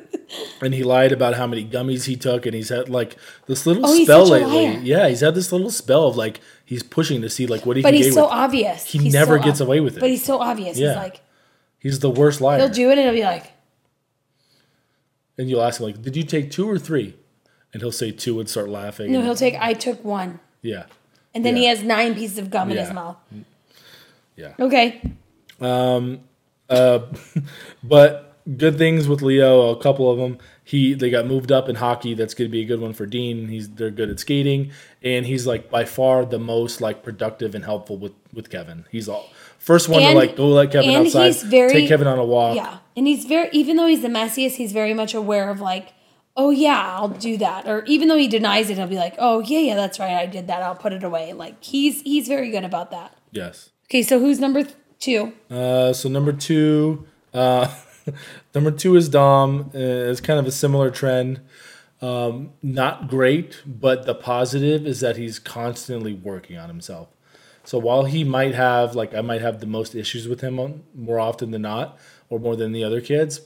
and 0.61 0.73
he 0.73 0.83
lied 0.83 1.11
about 1.11 1.35
how 1.35 1.47
many 1.47 1.65
gummies 1.65 2.05
he 2.05 2.15
took, 2.15 2.45
and 2.45 2.53
he's 2.55 2.69
had 2.69 2.89
like 2.89 3.15
this 3.47 3.65
little 3.65 3.85
Oh, 3.85 4.03
spell 4.03 4.27
lately. 4.27 4.77
Yeah, 4.87 5.07
he's 5.09 5.21
had 5.21 5.35
this 5.35 5.51
little 5.51 5.71
spell 5.71 6.07
of 6.07 6.15
like 6.17 6.39
he's 6.65 6.83
pushing 6.83 7.21
to 7.21 7.29
see 7.29 7.47
like 7.47 7.65
what 7.65 7.77
he 7.77 7.83
But 7.83 7.89
can 7.93 8.03
he's 8.03 8.13
so 8.13 8.23
with. 8.25 8.31
obvious. 8.33 8.85
He 8.85 8.99
He's 8.99 9.13
never 9.13 9.37
so 9.37 9.43
gets 9.43 9.61
ob- 9.61 9.67
away 9.67 9.79
with 9.79 9.97
it. 9.97 9.99
But 9.99 10.09
he's 10.09 10.23
so 10.23 10.39
obvious. 10.39 10.77
Yeah. 10.77 10.89
He's 10.89 10.95
like, 10.97 11.21
He's 11.79 11.99
the 11.99 12.09
worst 12.09 12.41
liar. 12.41 12.59
he'll 12.59 12.69
do 12.69 12.89
it 12.89 12.97
and 12.97 13.01
he'll 13.01 13.13
be 13.13 13.23
like, 13.23 13.51
and 15.37 15.49
you'll 15.49 15.61
ask 15.61 15.79
him 15.79 15.85
like, 15.87 16.01
"Did 16.01 16.15
you 16.17 16.23
take 16.23 16.51
two 16.51 16.69
or 16.69 16.77
three? 16.77 17.15
And 17.71 17.81
he'll 17.81 17.91
say 17.93 18.11
two 18.11 18.39
and 18.39 18.49
start 18.49 18.67
laughing. 18.67 19.11
no, 19.11 19.21
he'll 19.21 19.35
take. 19.35 19.55
I 19.59 19.73
took 19.73 20.03
one, 20.03 20.39
yeah, 20.61 20.85
and 21.33 21.45
then 21.45 21.55
he 21.55 21.65
has 21.67 21.83
nine 21.83 22.15
pieces 22.15 22.37
of 22.37 22.49
gum 22.49 22.69
in 22.71 22.77
his 22.77 22.91
mouth. 22.91 23.15
yeah. 24.35 24.53
Okay. 24.59 25.01
Um. 25.61 26.19
Uh. 26.69 26.99
but 27.83 28.28
good 28.57 28.77
things 28.77 29.07
with 29.07 29.21
Leo. 29.21 29.69
A 29.69 29.81
couple 29.81 30.11
of 30.11 30.17
them. 30.17 30.37
He 30.63 30.93
they 30.93 31.09
got 31.09 31.25
moved 31.25 31.51
up 31.51 31.67
in 31.67 31.75
hockey. 31.75 32.13
That's 32.13 32.33
going 32.33 32.47
to 32.47 32.51
be 32.51 32.61
a 32.61 32.65
good 32.65 32.79
one 32.79 32.93
for 32.93 33.05
Dean. 33.05 33.47
He's 33.47 33.69
they're 33.69 33.89
good 33.89 34.09
at 34.09 34.19
skating, 34.19 34.71
and 35.01 35.25
he's 35.25 35.47
like 35.47 35.69
by 35.71 35.85
far 35.85 36.25
the 36.25 36.37
most 36.39 36.79
like 36.79 37.01
productive 37.03 37.55
and 37.55 37.65
helpful 37.65 37.97
with 37.97 38.13
with 38.33 38.49
Kevin. 38.49 38.85
He's 38.91 39.09
all 39.09 39.29
first 39.57 39.89
one 39.89 40.01
And- 40.03 40.11
to 40.13 40.17
like 40.17 40.35
go 40.35 40.47
let 40.49 40.71
Kevin 40.71 40.91
outside, 40.91 41.35
very- 41.49 41.71
take 41.71 41.87
Kevin 41.89 42.07
on 42.07 42.19
a 42.19 42.25
walk. 42.25 42.55
Yeah. 42.55 42.77
And 42.95 43.07
he's 43.07 43.25
very, 43.25 43.49
even 43.53 43.77
though 43.77 43.87
he's 43.87 44.01
the 44.01 44.09
messiest, 44.09 44.55
he's 44.55 44.71
very 44.73 44.93
much 44.93 45.13
aware 45.13 45.49
of 45.49 45.59
like, 45.61 45.93
oh 46.35 46.49
yeah, 46.51 46.95
I'll 46.97 47.07
do 47.07 47.37
that. 47.37 47.67
Or 47.67 47.83
even 47.85 48.07
though 48.09 48.17
he 48.17 48.27
denies 48.27 48.69
it, 48.69 48.77
he'll 48.77 48.87
be 48.87 48.95
like, 48.97 49.15
oh 49.17 49.39
yeah, 49.39 49.59
yeah, 49.59 49.75
that's 49.75 49.99
right, 49.99 50.13
I 50.15 50.25
did 50.25 50.47
that. 50.47 50.61
I'll 50.61 50.75
put 50.75 50.93
it 50.93 51.03
away. 51.03 51.33
Like 51.33 51.63
he's 51.63 52.01
he's 52.01 52.27
very 52.27 52.51
good 52.51 52.63
about 52.63 52.91
that. 52.91 53.17
Yes. 53.31 53.69
Okay, 53.87 54.03
so 54.03 54.19
who's 54.19 54.39
number 54.39 54.63
th- 54.63 54.75
two? 54.99 55.33
Uh, 55.49 55.93
so 55.93 56.09
number 56.09 56.31
two, 56.31 57.07
uh, 57.33 57.67
number 58.55 58.71
two 58.71 58.95
is 58.95 59.09
Dom. 59.09 59.71
Uh, 59.73 59.77
it's 59.77 60.21
kind 60.21 60.39
of 60.39 60.47
a 60.47 60.51
similar 60.51 60.91
trend. 60.91 61.41
Um, 62.01 62.51
not 62.63 63.09
great, 63.09 63.61
but 63.65 64.05
the 64.05 64.15
positive 64.15 64.87
is 64.87 65.01
that 65.01 65.17
he's 65.17 65.37
constantly 65.37 66.13
working 66.13 66.57
on 66.57 66.69
himself. 66.69 67.09
So 67.65 67.77
while 67.77 68.05
he 68.05 68.23
might 68.23 68.55
have, 68.55 68.95
like, 68.95 69.13
I 69.13 69.21
might 69.21 69.41
have 69.41 69.59
the 69.59 69.65
most 69.65 69.93
issues 69.93 70.27
with 70.27 70.41
him 70.41 70.59
on, 70.59 70.83
more 70.95 71.19
often 71.19 71.51
than 71.51 71.63
not, 71.63 71.97
or 72.29 72.39
more 72.39 72.55
than 72.55 72.71
the 72.71 72.83
other 72.83 73.01
kids, 73.01 73.41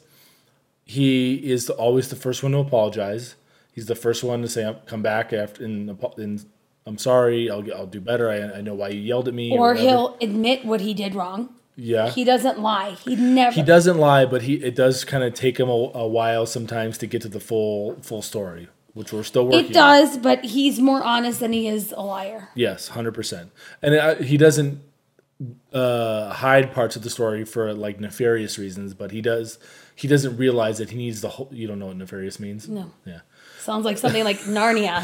he 0.85 1.35
is 1.51 1.69
always 1.69 2.09
the 2.09 2.15
first 2.15 2.43
one 2.43 2.51
to 2.51 2.59
apologize. 2.59 3.35
He's 3.73 3.87
the 3.87 3.95
first 3.95 4.23
one 4.23 4.41
to 4.41 4.47
say, 4.47 4.75
"Come 4.85 5.01
back 5.01 5.33
after," 5.33 5.65
and, 5.65 5.89
and 5.89 6.45
I'm 6.85 6.97
sorry. 6.97 7.49
I'll 7.49 7.65
I'll 7.73 7.87
do 7.87 7.99
better. 7.99 8.29
I, 8.29 8.59
I 8.59 8.61
know 8.61 8.75
why 8.75 8.89
you 8.89 8.99
yelled 8.99 9.27
at 9.27 9.33
me. 9.33 9.51
Or 9.51 9.69
whatever." 9.69 9.87
he'll 9.87 10.17
admit 10.21 10.63
what 10.63 10.81
he 10.81 10.93
did 10.93 11.15
wrong. 11.15 11.49
Yeah, 11.75 12.09
He 12.09 12.23
doesn't 12.23 12.59
lie. 12.59 12.91
He 12.91 13.15
never. 13.15 13.55
he 13.55 13.63
doesn't 13.63 13.97
lie, 13.97 14.25
but 14.25 14.43
he 14.43 14.55
it 14.55 14.75
does 14.75 15.03
kind 15.03 15.23
of 15.23 15.33
take 15.33 15.59
him 15.59 15.69
a, 15.69 15.91
a 15.95 16.07
while 16.07 16.45
sometimes 16.45 16.97
to 16.99 17.07
get 17.07 17.21
to 17.23 17.29
the 17.29 17.39
full 17.39 17.97
full 18.01 18.21
story, 18.21 18.67
which 18.93 19.11
we're 19.11 19.23
still 19.23 19.45
working. 19.45 19.59
On. 19.59 19.65
It 19.65 19.73
does, 19.73 20.17
but 20.17 20.45
he's 20.45 20.79
more 20.79 21.03
honest 21.03 21.39
than 21.39 21.51
he 21.53 21.67
is 21.67 21.91
a 21.91 22.01
liar. 22.01 22.49
Yes, 22.55 22.89
hundred 22.89 23.13
percent, 23.13 23.51
and 23.81 23.95
uh, 23.95 24.15
he 24.15 24.37
doesn't 24.37 24.81
uh, 25.73 26.31
hide 26.33 26.73
parts 26.73 26.95
of 26.95 27.01
the 27.01 27.09
story 27.09 27.45
for 27.45 27.73
like 27.73 27.99
nefarious 27.99 28.57
reasons, 28.59 28.93
but 28.93 29.11
he 29.11 29.21
does. 29.21 29.57
He 29.95 30.07
doesn't 30.07 30.37
realize 30.37 30.77
that 30.79 30.89
he 30.91 30.97
needs 30.97 31.21
the 31.21 31.29
whole. 31.29 31.49
You 31.51 31.67
don't 31.67 31.79
know 31.79 31.87
what 31.87 31.97
nefarious 31.97 32.39
means. 32.39 32.67
No. 32.67 32.91
Yeah. 33.05 33.21
Sounds 33.59 33.85
like 33.85 33.97
something 33.97 34.23
like 34.23 34.39
Narnia. 34.41 35.03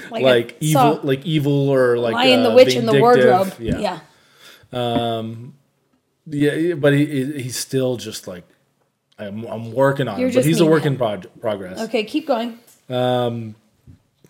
like 0.10 0.22
Like 0.22 0.56
evil, 0.60 0.96
saw 0.96 1.00
like 1.02 1.24
evil, 1.24 1.68
or 1.68 1.98
like 1.98 2.14
Lion, 2.14 2.42
the 2.42 2.50
uh, 2.50 2.54
Witch, 2.54 2.74
and 2.74 2.88
the. 2.88 3.00
Wardrobe. 3.00 3.54
Yeah, 3.58 3.78
yeah. 3.78 4.00
Yeah, 4.72 6.74
but 6.74 6.92
he 6.92 7.06
he- 7.06 7.42
he's 7.42 7.56
still 7.56 7.96
just 7.96 8.26
like 8.28 8.44
I'm, 9.18 9.44
I'm 9.44 9.72
working 9.72 10.08
on 10.08 10.20
You're 10.20 10.28
him, 10.28 10.34
but 10.36 10.44
he's 10.44 10.60
a 10.60 10.66
work 10.66 10.84
in 10.84 10.96
prog- 10.96 11.26
progress. 11.40 11.80
Okay, 11.80 12.04
keep 12.04 12.26
going. 12.26 12.58
Um, 12.90 13.54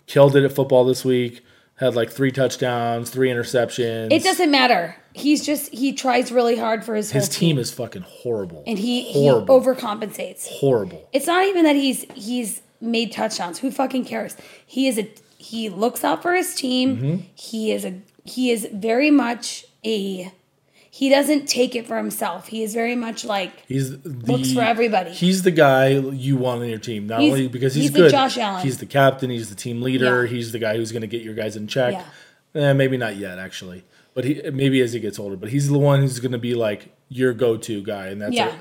killed 0.05 0.35
it 0.35 0.43
at 0.43 0.53
football 0.53 0.85
this 0.85 1.03
week. 1.03 1.43
Had 1.75 1.93
like 1.93 2.09
three 2.09 2.31
touchdowns, 2.31 3.11
three 3.11 3.29
interceptions. 3.29 4.11
It 4.11 4.23
doesn't 4.23 4.49
matter. 4.49 4.95
He's 5.13 5.45
just 5.45 5.71
he 5.71 5.93
tries 5.93 6.31
really 6.31 6.55
hard 6.57 6.83
for 6.83 6.95
his, 6.95 7.11
His 7.11 7.29
team, 7.29 7.49
team 7.55 7.59
is 7.59 7.71
fucking 7.71 8.01
horrible. 8.07 8.63
and 8.65 8.79
he 8.79 9.11
horrible, 9.13 9.59
he 9.61 9.67
overcompensates. 9.67 10.47
horrible. 10.47 11.07
It's 11.13 11.27
not 11.27 11.45
even 11.45 11.65
that 11.65 11.75
he's 11.75 12.03
he's 12.15 12.63
made 12.81 13.11
touchdowns. 13.11 13.59
Who 13.59 13.69
fucking 13.69 14.05
cares? 14.05 14.35
He 14.65 14.87
is 14.87 14.97
a 14.97 15.07
he 15.37 15.69
looks 15.69 16.03
out 16.03 16.23
for 16.23 16.33
his 16.33 16.55
team. 16.55 16.97
Mm-hmm. 16.97 17.21
He 17.35 17.71
is 17.71 17.85
a 17.85 18.01
he 18.25 18.49
is 18.49 18.67
very 18.73 19.11
much 19.11 19.65
a 19.85 20.31
he 20.89 21.09
doesn't 21.09 21.45
take 21.47 21.75
it 21.75 21.85
for 21.85 21.97
himself. 21.97 22.47
He 22.47 22.63
is 22.63 22.73
very 22.73 22.95
much 22.95 23.23
like 23.23 23.51
He's 23.67 23.99
the, 24.01 24.09
Looks 24.09 24.51
for 24.53 24.61
everybody. 24.61 25.11
He's 25.11 25.43
the 25.43 25.51
guy 25.51 25.89
you 25.89 26.37
want 26.37 26.61
on 26.61 26.69
your 26.69 26.79
team, 26.79 27.05
not 27.07 27.19
He's- 27.21 27.31
only 27.33 27.47
because 27.47 27.75
he's, 27.75 27.85
he's 27.85 27.91
the 27.93 27.99
good. 27.99 28.11
Josh 28.11 28.37
Allen. 28.37 28.63
He's 28.63 28.77
the 28.79 28.85
captain. 28.87 29.29
He's 29.29 29.49
the 29.49 29.55
team 29.55 29.81
leader. 29.81 30.25
Yeah. 30.25 30.31
He's 30.31 30.51
the 30.51 30.59
guy 30.59 30.75
who's 30.77 30.91
going 30.91 31.01
to 31.01 31.07
get 31.07 31.21
your 31.21 31.35
guys 31.35 31.55
in 31.55 31.67
check. 31.67 31.93
Yeah. 31.93 32.05
Eh, 32.69 32.73
maybe 32.73 32.97
not 32.97 33.17
yet, 33.17 33.37
actually, 33.37 33.83
but 34.15 34.23
he 34.25 34.41
maybe 34.51 34.81
as 34.81 34.93
he 34.93 34.99
gets 34.99 35.19
older. 35.19 35.35
But 35.35 35.49
he's 35.49 35.69
the 35.69 35.77
one 35.77 35.99
who's 36.01 36.19
going 36.19 36.31
to 36.31 36.37
be 36.39 36.55
like 36.55 36.95
your 37.09 37.33
go-to 37.33 37.83
guy, 37.83 38.07
and 38.07 38.19
that's 38.21 38.33
Yeah. 38.33 38.55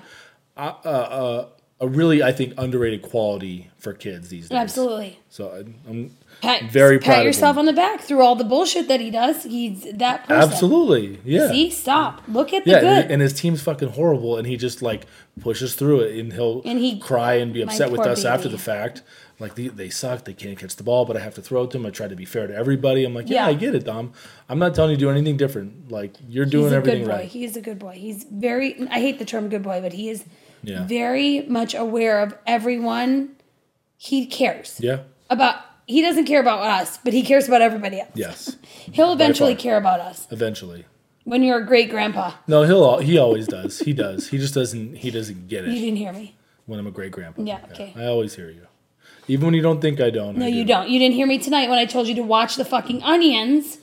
a, 0.56 0.62
a, 0.84 0.90
a, 0.90 1.48
a 1.80 1.86
really 1.86 2.22
I 2.22 2.32
think 2.32 2.54
underrated 2.56 3.02
quality 3.02 3.70
for 3.76 3.92
kids 3.92 4.28
these 4.30 4.48
days. 4.48 4.56
absolutely. 4.58 5.18
So 5.28 5.64
I'm 5.86 6.16
Pat, 6.42 6.70
Very 6.70 6.98
proud 6.98 7.06
pat 7.06 7.18
of 7.20 7.24
yourself 7.26 7.56
on 7.56 7.64
the 7.66 7.72
back 7.72 8.00
through 8.00 8.20
all 8.22 8.34
the 8.36 8.44
bullshit 8.44 8.88
that 8.88 9.00
he 9.00 9.10
does. 9.10 9.44
He's 9.44 9.82
that 9.94 10.26
person. 10.26 10.50
absolutely 10.52 11.18
yeah. 11.24 11.48
See, 11.48 11.70
stop. 11.70 12.22
Look 12.28 12.52
at 12.52 12.64
the 12.64 12.70
Yeah, 12.72 12.80
good. 12.80 13.02
and, 13.04 13.10
and 13.12 13.22
his 13.22 13.32
team's 13.34 13.62
fucking 13.62 13.90
horrible, 13.90 14.36
and 14.36 14.46
he 14.46 14.56
just 14.56 14.80
like 14.82 15.06
pushes 15.40 15.74
through 15.74 16.00
it, 16.00 16.18
and 16.18 16.32
he'll 16.32 16.62
And 16.64 16.78
he- 16.78 16.98
cry 16.98 17.34
and 17.34 17.52
be 17.52 17.62
upset 17.62 17.90
with 17.90 18.00
us 18.00 18.24
after 18.24 18.48
the 18.48 18.58
fact. 18.58 19.02
Like 19.38 19.54
they, 19.54 19.68
they 19.68 19.90
suck, 19.90 20.24
they 20.24 20.32
can't 20.32 20.58
catch 20.58 20.76
the 20.76 20.82
ball, 20.82 21.04
but 21.04 21.14
I 21.14 21.20
have 21.20 21.34
to 21.34 21.42
throw 21.42 21.64
it 21.64 21.70
to 21.72 21.76
them. 21.78 21.84
I 21.86 21.90
try 21.90 22.08
to 22.08 22.16
be 22.16 22.24
fair 22.24 22.46
to 22.46 22.54
everybody. 22.54 23.04
I'm 23.04 23.12
like, 23.14 23.28
yeah, 23.28 23.44
Yeah. 23.44 23.48
I 23.48 23.54
get 23.54 23.74
it, 23.74 23.84
Dom. 23.84 24.12
I'm 24.48 24.58
not 24.58 24.74
telling 24.74 24.92
you 24.92 24.96
to 24.96 25.00
do 25.00 25.10
anything 25.10 25.36
different. 25.36 25.90
Like 25.92 26.14
you're 26.26 26.46
He's 26.46 26.52
doing 26.52 26.72
a 26.72 26.76
everything 26.76 27.02
good 27.02 27.08
boy. 27.10 27.16
right. 27.16 27.28
He 27.28 27.44
is 27.44 27.54
a 27.56 27.60
good 27.60 27.78
boy. 27.78 27.92
He's 27.98 28.24
very. 28.24 28.80
I 28.88 28.98
hate 29.00 29.18
the 29.18 29.26
term 29.26 29.50
good 29.50 29.62
boy, 29.62 29.80
but 29.82 29.92
he 29.92 30.08
is 30.08 30.24
Yeah. 30.62 30.84
very 30.86 31.42
much 31.42 31.74
aware 31.74 32.20
of 32.20 32.36
everyone. 32.46 33.30
He 33.96 34.26
cares 34.26 34.78
Yeah. 34.80 35.00
about. 35.30 35.56
He 35.86 36.02
doesn't 36.02 36.24
care 36.26 36.40
about 36.40 36.60
us, 36.62 36.98
but 37.04 37.12
he 37.12 37.22
cares 37.22 37.46
about 37.46 37.62
everybody 37.62 38.00
else. 38.00 38.10
Yes. 38.14 38.56
He'll 38.92 39.12
eventually 39.12 39.54
care 39.54 39.76
about 39.76 40.00
us 40.00 40.26
Eventually. 40.32 40.84
when 41.24 41.42
you're 41.44 41.58
a 41.58 41.64
great 41.66 41.90
grandpa. 41.90 42.32
No, 42.48 42.64
he'll 42.64 42.98
he 42.98 43.16
always 43.18 43.46
does. 43.46 43.78
He 43.78 43.92
does. 43.92 44.28
He 44.28 44.38
just 44.38 44.52
doesn't. 44.54 44.96
He 44.96 45.10
doesn't 45.12 45.46
get 45.48 45.64
it. 45.64 45.70
You 45.72 45.80
didn't 45.80 45.96
hear 45.98 46.12
me. 46.12 46.34
when 46.66 46.80
I'm 46.80 46.86
a 46.88 46.90
great 46.90 47.12
grandpa. 47.12 47.42
Yeah, 47.42 47.60
okay. 47.70 47.92
I 47.96 48.06
always 48.06 48.34
hear 48.34 48.50
you, 48.50 48.66
even 49.28 49.44
when 49.46 49.54
you 49.54 49.62
don't 49.62 49.80
think 49.80 50.00
I 50.00 50.10
don't. 50.10 50.36
No, 50.36 50.46
I 50.46 50.48
you 50.48 50.64
do. 50.64 50.68
don't. 50.72 50.88
You 50.88 50.98
didn't 50.98 51.14
hear 51.14 51.26
me 51.28 51.38
tonight 51.38 51.68
when 51.70 51.78
I 51.78 51.84
told 51.86 52.08
you 52.08 52.16
to 52.16 52.22
watch 52.24 52.56
the 52.56 52.64
fucking 52.64 53.02
onions, 53.04 53.78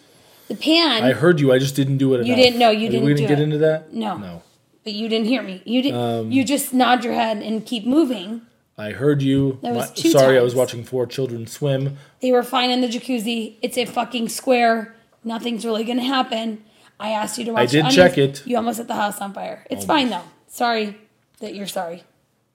the 0.49 0.55
pan. 0.57 1.03
I 1.03 1.13
heard 1.13 1.39
you. 1.39 1.53
I 1.53 1.57
just 1.59 1.75
didn't 1.77 1.97
do 1.99 2.13
it. 2.15 2.25
You 2.27 2.35
didn't- 2.35 2.59
no, 2.59 2.69
you 2.69 2.89
didn't 2.89 3.05
We 3.05 3.13
didn't 3.13 3.29
get 3.29 3.39
it. 3.39 3.43
into 3.43 3.57
that. 3.59 3.93
No. 3.93 4.17
No. 4.17 4.41
But 4.83 4.93
you 4.93 5.07
didn't 5.09 5.27
hear 5.27 5.41
me. 5.41 5.61
You 5.65 5.81
did. 5.81 5.93
Um, 5.93 6.31
you 6.31 6.43
just 6.43 6.73
nod 6.73 7.03
your 7.03 7.13
head 7.13 7.37
and 7.37 7.65
keep 7.65 7.85
moving. 7.85 8.41
I 8.77 8.91
heard 8.91 9.21
you. 9.21 9.59
That 9.61 9.75
was 9.75 9.91
two 9.91 10.09
sorry, 10.09 10.37
I 10.37 10.41
was 10.41 10.55
watching 10.55 10.83
four 10.83 11.05
children 11.05 11.45
swim. 11.45 11.97
They 12.21 12.31
were 12.31 12.41
fine 12.43 12.71
in 12.71 12.81
the 12.81 12.87
jacuzzi. 12.87 13.55
It's 13.61 13.77
a 13.77 13.85
fucking 13.85 14.29
square. 14.29 14.95
Nothing's 15.23 15.65
really 15.65 15.83
gonna 15.83 16.03
happen. 16.03 16.63
I 16.99 17.09
asked 17.09 17.37
you 17.37 17.45
to 17.45 17.51
watch. 17.53 17.61
I 17.61 17.65
did 17.67 17.85
the 17.85 17.89
check 17.89 18.17
it. 18.17 18.41
Oh 18.45 18.49
You 18.49 18.55
almost 18.57 18.77
set 18.77 18.87
the 18.87 18.95
house 18.95 19.21
on 19.21 19.33
fire. 19.33 19.65
It's 19.69 19.85
fine 19.85 20.09
though. 20.09 20.23
Sorry 20.47 20.97
that 21.39 21.53
you're 21.55 21.67
sorry. 21.67 22.03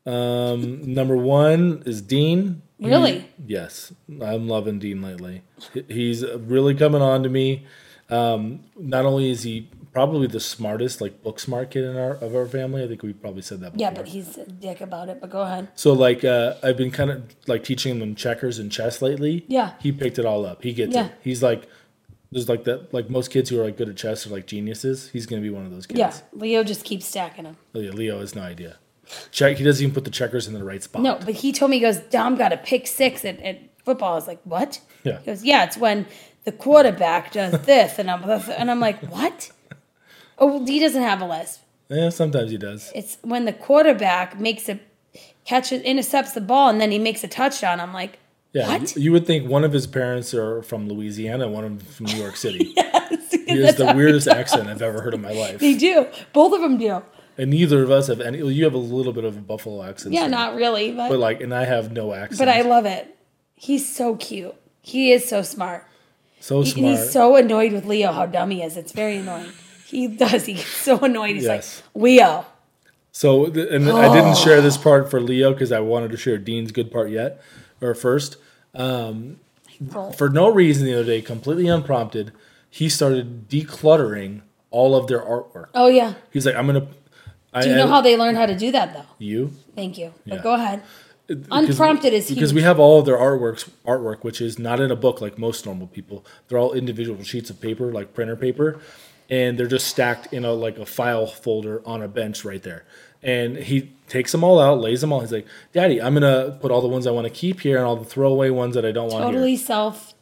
Um, 0.07 0.95
number 0.95 1.17
one 1.17 1.83
is 1.87 2.01
Dean. 2.03 2.63
He- 2.79 2.87
Really? 2.89 3.29
yes, 3.45 3.93
I'm 4.23 4.49
loving 4.49 4.79
Dean 4.79 5.03
lately. 5.03 5.43
He's 5.89 6.25
really 6.25 6.75
coming 6.75 7.03
on 7.03 7.23
to 7.25 7.29
me. 7.29 7.67
Um, 8.09 8.61
not 8.79 9.05
only 9.05 9.31
is 9.31 9.43
he 9.43 9.69
probably 9.99 10.29
the 10.29 10.39
smartest, 10.39 11.01
like 11.01 11.23
book 11.25 11.41
smart 11.41 11.73
kid 11.73 11.83
in 11.85 11.97
our 11.97 12.13
of 12.27 12.35
our 12.37 12.47
family. 12.47 12.85
I 12.85 12.89
think 12.89 13.03
we 13.03 13.13
probably 13.13 13.43
said 13.43 13.59
that. 13.63 13.73
Before. 13.73 13.81
Yeah, 13.87 13.91
but 13.99 14.07
he's 14.09 14.39
a 14.39 14.47
dick 14.47 14.81
about 14.81 15.09
it. 15.09 15.21
But 15.21 15.31
go 15.31 15.43
ahead. 15.43 15.69
So 15.75 15.93
like 15.93 16.23
uh, 16.25 16.55
I've 16.63 16.77
been 16.77 16.93
kind 16.93 17.11
of 17.11 17.23
like 17.49 17.65
teaching 17.65 17.99
him 18.01 18.15
checkers 18.15 18.61
and 18.61 18.71
chess 18.71 19.03
lately. 19.03 19.45
Yeah. 19.49 19.73
He 19.81 19.91
picked 19.91 20.19
it 20.21 20.25
all 20.25 20.47
up. 20.47 20.63
He 20.63 20.73
gets 20.73 20.95
Yeah. 20.95 21.07
it. 21.07 21.13
He's 21.21 21.43
like 21.43 21.69
there's 22.31 22.49
like 22.49 22.63
that 22.65 22.95
like 22.95 23.11
most 23.11 23.33
kids 23.33 23.51
who 23.51 23.61
are 23.61 23.65
like 23.65 23.77
good 23.77 23.89
at 23.89 23.97
chess 23.97 24.25
are 24.27 24.31
like 24.31 24.47
geniuses. 24.47 25.09
He's 25.11 25.27
gonna 25.27 25.43
be 25.43 25.51
one 25.51 25.65
of 25.67 25.73
those 25.73 25.87
kids. 25.87 25.99
Yeah, 25.99 26.15
Leo 26.33 26.63
just 26.63 26.85
keeps 26.85 27.07
stacking 27.07 27.45
them. 27.45 27.57
Oh, 27.75 27.81
yeah, 27.81 27.91
Leo 27.91 28.21
has 28.21 28.35
no 28.37 28.43
idea. 28.43 28.77
Check 29.33 29.57
he 29.57 29.65
doesn't 29.65 29.83
even 29.83 29.95
put 29.95 30.05
the 30.05 30.11
checkers 30.11 30.47
in 30.47 30.55
the 30.55 30.63
right 30.63 30.83
spot. 30.83 31.03
No, 31.03 31.19
but 31.25 31.35
he 31.35 31.51
told 31.53 31.71
me 31.71 31.79
he 31.79 31.81
goes, 31.83 31.97
Dom 31.97 32.37
got 32.37 32.53
a 32.53 32.59
pick 32.59 32.87
six 32.87 33.25
at, 33.25 33.41
at 33.41 33.59
football. 33.85 34.13
I 34.13 34.15
was 34.17 34.27
like, 34.29 34.41
what? 34.45 34.81
Yeah. 35.03 35.19
He 35.21 35.27
goes, 35.27 35.43
yeah, 35.43 35.65
it's 35.65 35.79
when 35.79 36.07
the 36.45 36.53
quarterback 36.53 37.33
does 37.33 37.53
this, 37.63 37.99
and 37.99 38.11
I'm 38.11 38.23
and 38.59 38.71
I'm 38.71 38.81
like, 38.81 39.01
what? 39.11 39.51
Oh, 40.39 40.47
well, 40.47 40.65
he 40.67 40.79
doesn't 40.79 41.03
have 41.03 41.21
a 41.21 41.27
lisp. 41.27 41.63
Yeah, 41.89 42.11
sometimes 42.11 42.51
he 42.51 42.59
does. 42.59 42.93
It's 42.95 43.19
when 43.23 43.45
the 43.45 43.53
quarterback 43.53 44.39
makes 44.39 44.69
a 44.69 44.79
catches 45.45 45.81
intercepts 45.83 46.33
the 46.33 46.41
ball 46.41 46.69
and 46.69 46.81
then 46.81 46.91
he 46.91 46.99
makes 46.99 47.25
a 47.25 47.29
touchdown. 47.29 47.81
I'm 47.81 47.95
like, 47.95 48.19
Yeah, 48.53 48.69
what? 48.69 48.95
you, 48.97 49.11
would 49.13 49.27
think 49.27 49.49
one 49.49 49.65
of 49.65 49.73
his 49.73 49.87
parents 49.87 50.35
are 50.35 50.63
from 50.63 50.87
Louisiana, 50.89 51.49
one 51.49 51.65
of 51.65 51.79
them 51.79 51.87
from 51.87 52.07
New 52.07 52.17
York 52.23 52.37
City. 52.37 52.73
yes, 52.77 53.33
He 53.33 53.63
has 53.63 53.77
the 53.77 53.95
weirdest 53.95 54.29
accent 54.29 54.69
I've 54.69 54.83
ever 54.83 55.01
heard 55.01 55.15
in 55.15 55.23
my 55.23 55.33
life. 55.33 55.61
They 55.61 55.75
do. 55.75 56.07
Both 56.35 56.53
of 56.53 56.61
them 56.61 56.77
do. 56.77 57.03
And 57.39 57.51
neither 57.51 57.83
of 57.83 57.91
us 57.91 58.09
have 58.09 58.21
any. 58.21 58.39
You 58.53 58.65
have 58.65 58.75
a 58.75 58.79
little 58.79 59.13
bit 59.15 59.25
of 59.25 59.37
a 59.39 59.41
Buffalo 59.41 59.83
accent. 59.83 60.13
Yeah, 60.13 60.27
not 60.27 60.55
really, 60.57 60.93
but 60.93 61.09
But 61.09 61.19
like, 61.21 61.41
and 61.41 61.55
I 61.55 61.65
have 61.65 61.93
no 61.93 62.13
accent. 62.13 62.39
but 62.39 62.49
I 62.49 62.61
love 62.63 62.85
it. 62.85 63.17
He's 63.55 63.91
so 63.95 64.17
cute. 64.17 64.55
He 64.83 65.13
is 65.13 65.27
so 65.29 65.43
smart. 65.43 65.87
so 66.41 66.61
He- 66.63 66.71
smart. 66.73 66.99
he's 66.99 67.11
so 67.11 67.37
annoyed 67.37 67.73
with 67.73 67.87
Leo 67.87 68.13
how 68.13 68.27
dumb 68.27 68.51
he 68.51 68.63
is. 68.63 68.77
It's 68.77 68.93
very 68.93 69.17
annoying. 69.17 69.53
He 69.89 70.07
does. 70.07 70.45
He 70.45 70.53
gets 70.55 70.69
so 70.69 70.99
annoyed. 70.99 71.37
He's 71.37 71.45
Yes. 71.45 71.83
like, 71.95 72.03
Leo. 72.03 72.47
So, 73.11 73.47
and 73.47 73.91
I 73.91 74.15
didn't 74.15 74.33
oh. 74.33 74.35
share 74.35 74.61
this 74.61 74.77
part 74.77 75.11
for 75.11 75.19
Leo 75.21 75.53
because 75.53 75.73
I 75.73 75.81
wanted 75.81 76.11
to 76.11 76.17
share 76.19 76.37
Dean's 76.37 76.73
good 76.73 76.93
part 76.93 77.11
yet, 77.11 77.41
or 77.81 77.95
first. 77.95 78.37
Um, 78.75 79.41
for 80.17 80.29
no 80.29 80.53
reason 80.53 80.85
the 80.85 80.93
other 80.95 81.05
day, 81.05 81.23
completely 81.23 81.69
unprompted, 81.69 82.33
he 82.69 82.89
started 82.89 83.49
decluttering 83.49 84.43
all 84.71 84.95
of 84.95 85.07
their 85.07 85.21
artwork. 85.21 85.69
Oh 85.75 85.89
yeah. 85.89 86.15
He's 86.33 86.45
like, 86.45 86.55
I'm 86.55 86.67
gonna. 86.67 86.87
I, 87.55 87.63
Do 87.63 87.71
you 87.71 87.77
know 87.77 87.83
and 87.83 87.91
how 87.91 88.01
they 88.03 88.17
learn 88.17 88.35
how 88.35 88.45
to 88.45 88.57
do 88.57 88.71
that 88.73 88.93
though? 88.93 89.07
you 89.19 89.53
Thank 89.75 89.97
you. 89.97 90.13
But 90.27 90.37
Yeah. 90.37 90.43
go 90.43 90.55
ahead. 90.55 90.83
Because- 91.27 91.47
Unprompted 91.51 92.13
is 92.13 92.29
because 92.29 92.51
huge. 92.51 92.57
we 92.57 92.63
have 92.63 92.79
all 92.79 93.01
of 93.01 93.07
their 93.07 93.17
artworks 93.17 93.69
artwork 93.87 94.23
which 94.25 94.41
is 94.41 94.59
not 94.59 94.81
in 94.81 94.91
a 94.91 94.97
book 94.97 95.21
like 95.21 95.37
most 95.39 95.67
normal 95.67 95.87
people 95.87 96.25
they're 96.49 96.57
all 96.57 96.73
individual 96.73 97.23
sheets 97.23 97.51
of 97.51 97.61
paper 97.61 97.93
like 97.93 98.15
printer 98.15 98.35
paper 98.35 98.81
and 99.29 99.59
they're 99.59 99.67
just 99.67 99.87
stacked 99.87 100.33
in 100.33 100.45
a 100.45 100.53
like 100.53 100.79
a 100.79 100.87
file 100.87 101.27
folder 101.27 101.83
on 101.87 102.03
a 102.03 102.09
bench 102.09 102.45
right 102.45 102.63
there. 102.63 102.85
And 103.23 103.57
he 103.57 103.93
takes 104.09 104.33
them 104.33 104.45
all 104.45 104.61
out 104.61 104.81
lays 104.81 105.01
them 105.01 105.13
all. 105.13 105.21
He's 105.21 105.33
like 105.33 105.47
daddy 105.73 106.01
i'm 106.01 106.15
gonna 106.15 106.57
put 106.61 106.71
all 106.71 106.81
the 106.81 106.89
ones 106.89 107.07
i 107.07 107.11
want 107.11 107.27
to 107.27 107.33
keep 107.33 107.61
here 107.61 107.77
and 107.77 107.87
all 107.87 107.97
the 107.97 108.05
throwaway 108.05 108.49
ones 108.49 108.75
that 108.75 108.87
i 108.87 108.93
don't 108.93 109.11
want 109.13 109.25
Totally 109.25 109.57
self 109.57 110.15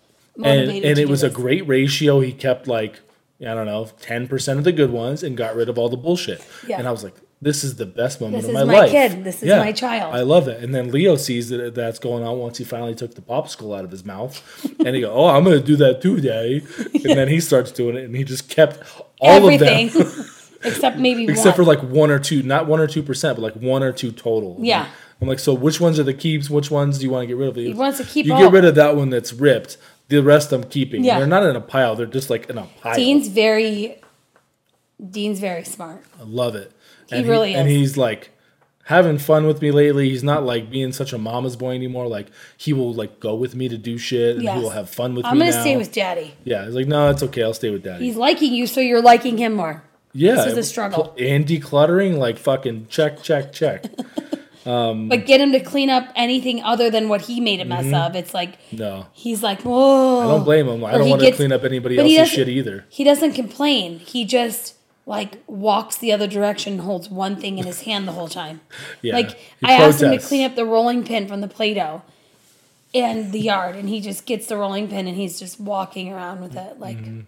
and, 0.42 0.70
and 0.70 0.98
it 0.98 1.08
was 1.08 1.22
a 1.22 1.30
great 1.30 1.66
ratio. 1.66 2.20
He 2.20 2.32
kept 2.32 2.66
like 2.66 3.00
i 3.40 3.54
don't 3.54 3.66
know 3.66 3.88
10% 4.02 4.58
of 4.58 4.64
the 4.64 4.72
good 4.72 4.90
ones 4.90 5.22
and 5.22 5.36
got 5.36 5.54
rid 5.54 5.68
of 5.68 5.78
all 5.78 5.88
the 5.88 5.96
bullshit. 5.96 6.44
Yeah. 6.66 6.78
and 6.78 6.88
i 6.88 6.90
was 6.90 7.04
like 7.04 7.14
this 7.42 7.62
is 7.62 7.76
the 7.76 7.84
best 7.86 8.20
moment 8.20 8.42
This 8.42 8.44
of 8.44 8.50
is 8.50 8.54
my, 8.54 8.64
my 8.64 8.78
life 8.80 8.90
kid. 8.90 9.22
This 9.22 9.42
is 9.42 9.48
my 9.50 9.70
child. 9.72 10.14
i 10.14 10.20
love 10.20 10.48
it 10.48 10.62
and 10.64 10.74
then 10.74 10.90
leo 10.90 11.16
sees 11.16 11.50
that 11.50 11.74
that's 11.74 11.98
going 11.98 12.24
on 12.24 12.38
once 12.38 12.56
he 12.58 12.64
finally 12.64 12.94
took 12.94 13.14
the 13.14 13.20
popsicle 13.20 13.76
out 13.76 13.84
of 13.84 13.90
his 13.90 14.04
mouth 14.04 14.40
and 14.84 14.94
he 14.94 15.02
go 15.02 15.12
oh 15.12 15.26
i'm 15.28 15.44
gonna 15.44 15.60
do 15.60 15.76
that 15.76 16.00
too 16.00 16.20
daddy 16.20 16.64
and 16.94 17.18
then 17.18 17.28
he 17.28 17.38
starts 17.40 17.70
doing 17.70 17.96
it 17.96 18.04
and 18.04 18.16
he 18.16 18.24
just 18.24 18.48
kept 18.48 18.78
all 19.20 19.30
everything 19.30 19.88
of 19.88 19.92
them 20.16 20.26
except 20.64 20.96
maybe 20.98 21.24
except 21.28 21.58
one. 21.58 21.66
for 21.66 21.74
like 21.74 21.82
one 21.90 22.10
or 22.10 22.18
two 22.18 22.42
not 22.42 22.66
one 22.66 22.80
or 22.80 22.86
two 22.86 23.02
percent 23.02 23.36
but 23.36 23.42
like 23.42 23.54
one 23.54 23.82
or 23.82 23.92
two 23.92 24.10
total 24.12 24.56
Yeah. 24.58 24.86
i'm 25.20 25.28
like 25.28 25.38
so 25.38 25.52
which 25.52 25.78
ones 25.80 25.98
are 25.98 26.04
the 26.04 26.14
keeps 26.14 26.48
which 26.48 26.70
ones 26.70 26.98
do 26.98 27.04
you 27.04 27.10
want 27.10 27.24
to 27.24 27.26
get 27.26 27.36
rid 27.36 27.48
of 27.50 27.56
he 27.56 27.74
wants 27.74 27.98
to 27.98 28.04
keep 28.04 28.24
you 28.26 28.32
all. 28.32 28.40
get 28.40 28.50
rid 28.52 28.64
of 28.64 28.74
that 28.76 28.96
one 28.96 29.10
that's 29.10 29.32
ripped 29.34 29.76
the 30.08 30.22
rest 30.22 30.52
i'm 30.52 30.64
keeping 30.64 31.04
Yeah. 31.04 31.18
they're 31.18 31.26
not 31.28 31.42
in 31.44 31.54
a 31.54 31.60
pile 31.60 31.94
they're 31.96 32.06
just 32.06 32.30
like 32.30 32.48
in 32.48 32.56
a 32.56 32.66
pile 32.80 32.94
Dean's 32.96 33.28
very 33.28 34.00
Dean's 35.10 35.40
very 35.40 35.62
smart. 35.62 36.02
I 36.18 36.22
love 36.22 36.54
it. 36.54 36.72
He 37.08 37.22
really 37.24 37.54
And 37.54 37.68
is. 37.68 37.74
he's 37.74 37.96
like 37.96 38.30
having 38.84 39.18
fun 39.18 39.46
with 39.46 39.60
me 39.62 39.70
lately. 39.70 40.08
He's 40.10 40.22
not 40.24 40.44
like 40.44 40.70
being 40.70 40.92
such 40.92 41.12
a 41.12 41.18
mama's 41.18 41.56
boy 41.56 41.74
anymore. 41.74 42.06
Like 42.08 42.28
he 42.56 42.72
will 42.72 42.92
like 42.94 43.18
go 43.20 43.34
with 43.34 43.54
me 43.54 43.68
to 43.68 43.76
do 43.78 43.98
shit 43.98 44.36
and 44.36 44.44
Yes. 44.44 44.56
he 44.56 44.62
will 44.62 44.70
have 44.70 44.88
fun 44.90 45.14
with 45.14 45.24
me. 45.24 45.30
I'm 45.30 45.38
gonna 45.38 45.50
now. 45.50 45.60
stay 45.60 45.76
with 45.76 45.92
Daddy. 45.92 46.34
Yeah, 46.44 46.64
he's 46.66 46.74
like, 46.74 46.86
no, 46.86 47.10
it's 47.10 47.22
okay. 47.24 47.42
I'll 47.42 47.54
stay 47.54 47.70
with 47.70 47.82
daddy. 47.82 48.04
He's 48.04 48.16
liking 48.16 48.52
you, 48.54 48.66
so 48.66 48.80
you're 48.80 49.02
liking 49.02 49.38
him 49.38 49.54
more. 49.54 49.82
yeah, 50.12 50.34
this 50.36 50.46
is 50.46 50.58
a 50.58 50.62
struggle. 50.62 51.14
And 51.18 51.46
decluttering, 51.46 52.16
like 52.18 52.38
fucking 52.38 52.86
check, 52.88 53.22
check, 53.22 53.52
check. 53.52 53.84
But 54.64 55.26
get 55.26 55.40
him 55.40 55.52
to 55.52 55.60
clean 55.60 55.90
up 55.90 56.08
anything 56.16 56.60
other 56.62 56.90
than 56.90 57.08
what 57.08 57.20
he 57.22 57.38
made 57.40 57.60
a 57.60 57.64
mess 57.64 57.92
of. 57.94 58.16
It's 58.16 58.34
like 58.34 58.58
no, 58.72 59.06
he's 59.12 59.40
like, 59.40 59.62
whoa. 59.62 59.72
Mm-hmm. 60.22 60.28
I 60.28 60.32
don't 60.32 60.44
blame 60.44 60.68
him. 60.68 60.84
I 60.84 60.88
Or 60.90 60.98
don't 60.98 61.04
he 61.04 61.10
want 61.10 61.22
to 61.22 61.30
clean 61.32 61.52
up 61.52 61.62
anybody 61.62 61.98
else's 61.98 62.28
shit 62.34 62.48
either. 62.48 62.84
He 62.88 63.04
doesn't 63.04 63.34
complain. 63.34 64.00
He 64.00 64.24
just 64.24 64.74
like 65.06 65.42
walks 65.46 65.96
the 65.96 66.12
other 66.12 66.26
direction, 66.26 66.74
and 66.74 66.82
holds 66.82 67.08
one 67.08 67.36
thing 67.36 67.58
in 67.58 67.64
his 67.64 67.82
hand 67.82 68.06
the 68.08 68.12
whole 68.12 68.28
time. 68.28 68.60
Yeah, 69.02 69.14
Like 69.14 69.38
I 69.62 69.74
asked 69.74 70.02
him 70.02 70.10
to 70.10 70.18
clean 70.18 70.44
up 70.44 70.56
the 70.56 70.66
rolling 70.66 71.04
pin 71.04 71.28
from 71.28 71.40
the 71.40 71.48
Play-Doh 71.48 72.02
and 72.94 73.30
the 73.32 73.38
yard, 73.40 73.76
and 73.76 73.88
he 73.88 74.00
just 74.00 74.26
gets 74.26 74.46
the 74.48 74.56
rolling 74.56 74.88
pin 74.88 75.06
and 75.06 75.16
he's 75.16 75.38
just 75.38 75.60
walking 75.60 76.12
around 76.12 76.40
with 76.40 76.56
it, 76.56 76.78
like 76.80 76.98
Mm-hmm. 76.98 77.20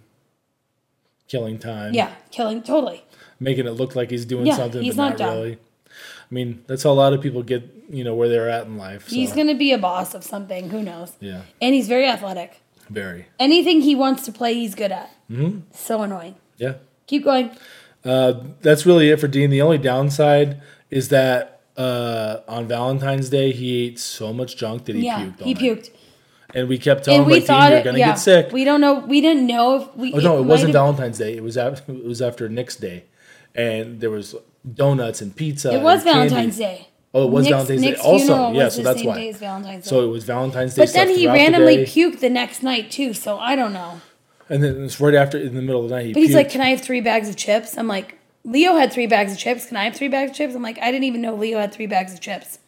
Killing 1.29 1.59
time. 1.59 1.93
yeah, 1.93 2.13
killing 2.31 2.63
totally. 2.63 3.05
making 3.39 3.67
it 3.67 3.73
look 3.73 3.95
like 3.95 4.11
he's 4.11 4.25
doing 4.25 4.47
Yeah, 4.47 4.57
something, 4.57 4.83
he's 4.83 4.97
but 4.97 5.11
not 5.11 5.19
not, 5.19 5.33
really. 5.35 5.59
I 5.91 6.35
mean, 6.35 6.65
that's 6.67 6.83
how 6.85 6.91
a 6.91 6.93
lot 6.93 7.13
of 7.13 7.21
people 7.21 7.43
get, 7.43 7.63
you 7.91 8.03
know, 8.03 8.15
where 8.15 8.29
they're 8.31 8.49
at 8.49 8.65
in 8.67 8.79
life. 8.79 9.09
So, 9.09 9.15
He's 9.15 9.33
gonna 9.35 9.55
be 9.55 9.73
a 9.73 9.79
boss 9.79 10.15
of 10.15 10.25
something. 10.25 10.71
Who 10.71 10.83
knows? 10.83 11.13
yeah, 11.21 11.43
And 11.61 11.75
he's 11.75 11.87
very 11.87 12.07
athletic. 12.07 12.61
very. 12.89 13.27
Anything 13.39 13.83
he 13.83 13.95
wants 13.95 14.25
to 14.25 14.33
play, 14.33 14.55
he's 14.55 14.75
good 14.75 14.91
at. 14.91 15.11
Mm-hmm. 15.31 15.61
So 15.75 16.01
annoying. 16.03 16.37
Yeah. 16.57 16.75
Keep 17.09 17.25
going. 17.25 17.51
Uh, 18.05 18.35
that's 18.63 18.87
really 18.87 19.11
it 19.11 19.19
for 19.19 19.27
Dean. 19.27 19.51
The 19.51 19.61
only 19.63 19.79
downside 19.79 20.61
is 20.91 21.09
that 21.09 21.61
uh, 21.77 22.41
on 22.47 22.67
Valentine's 22.69 23.29
Day 23.29 23.51
he 23.53 23.87
ate 23.87 23.99
so 23.99 24.33
much 24.33 24.57
junk 24.57 24.85
that 24.85 24.95
he 24.95 25.05
yeah, 25.07 25.19
puked. 25.27 25.41
he 25.41 25.55
night. 25.55 25.63
puked. 25.63 25.91
and 26.55 26.69
we 26.69 26.79
kept 26.79 27.05
telling 27.05 27.23
And 27.23 27.27
him 27.27 27.31
we 27.33 27.35
like, 27.41 27.41
Dean, 27.43 27.47
thought 27.49 27.73
you're 27.73 27.83
gonna 27.83 27.99
Yeah, 27.99 28.07
get 28.11 28.19
sick. 28.19 28.53
we 28.53 28.65
don't 28.65 28.81
know. 28.81 29.01
We 29.01 29.21
didn't 29.21 29.47
know 29.47 29.83
if 29.83 29.97
we. 29.97 30.13
oh 30.13 30.19
no, 30.19 30.37
it 30.37 30.41
might 30.43 30.47
wasn't 30.49 30.73
Valentine's 30.73 31.19
Day. 31.19 31.37
It 31.37 31.43
was 31.43 31.57
after, 31.59 31.93
it 31.93 32.05
was 32.05 32.23
after 32.23 32.49
Nick's 32.49 32.77
Day, 32.77 33.05
and 33.55 34.01
there 34.01 34.11
was 34.11 34.35
donuts 34.75 35.21
and 35.21 35.35
pizza. 35.35 35.73
It 35.75 35.83
was 35.83 36.05
and 36.05 36.13
candy. 36.13 36.29
Valentine's 36.31 36.59
Day. 36.59 36.89
Oh, 37.15 37.27
it 37.27 37.31
was 37.31 37.45
Nick's- 37.45 37.53
Valentine's 37.55 37.81
Nick's 37.81 38.03
Day. 38.03 38.07
Also, 38.09 38.53
yeah, 38.53 38.69
so 38.69 38.77
the 38.79 38.83
that's 38.85 38.99
same 38.99 39.09
why. 39.09 39.15
day 39.17 39.29
as 39.31 39.37
Valentine's 39.39 39.85
Day. 39.85 39.91
So 39.91 40.05
it 40.05 40.09
was 40.09 40.25
Valentine's 40.25 40.75
Day. 40.75 40.83
but 40.83 40.93
then 40.93 41.09
he 41.09 41.23
throughout 41.23 41.33
the 41.33 41.39
randomly 41.39 41.77
puked 41.85 42.21
the 42.21 42.31
next 42.31 42.63
night 42.63 42.91
too. 42.91 43.15
So 43.15 43.39
I 43.39 43.57
don't 43.57 43.73
know. 43.73 44.01
And 44.49 44.63
then 44.63 44.83
it's 44.85 45.01
right 45.01 45.15
after 45.15 45.39
in 45.39 45.55
the 45.55 45.63
middle 45.63 45.83
of 45.85 45.89
the 45.91 45.97
night. 45.97 46.07
He 46.07 46.13
But 46.13 46.21
he's 46.23 46.31
puked. 46.31 46.35
like, 46.35 46.51
"Can 46.51 46.61
I 46.61 46.71
have 46.71 46.81
three 46.81 47.01
bags 47.01 47.29
of 47.29 47.37
chips?" 47.37 47.77
I'm 47.77 47.89
like, 47.89 48.19
"Leo 48.45 48.77
had 48.77 48.93
three 48.93 49.07
bags 49.07 49.33
of 49.33 49.39
chips. 49.39 49.67
Can 49.67 49.77
I 49.77 49.85
have 49.85 49.95
three 49.97 50.09
bags 50.09 50.31
of 50.33 50.37
chips?" 50.37 50.55
I'm 50.55 50.63
like, 50.63 50.79
"I 50.81 50.91
didn't 50.91 51.05
even 51.05 51.21
know 51.21 51.35
Leo 51.35 51.59
had 51.59 51.73
three 51.73 51.87
bags 51.87 52.13
of 52.13 52.21
chips." 52.21 52.59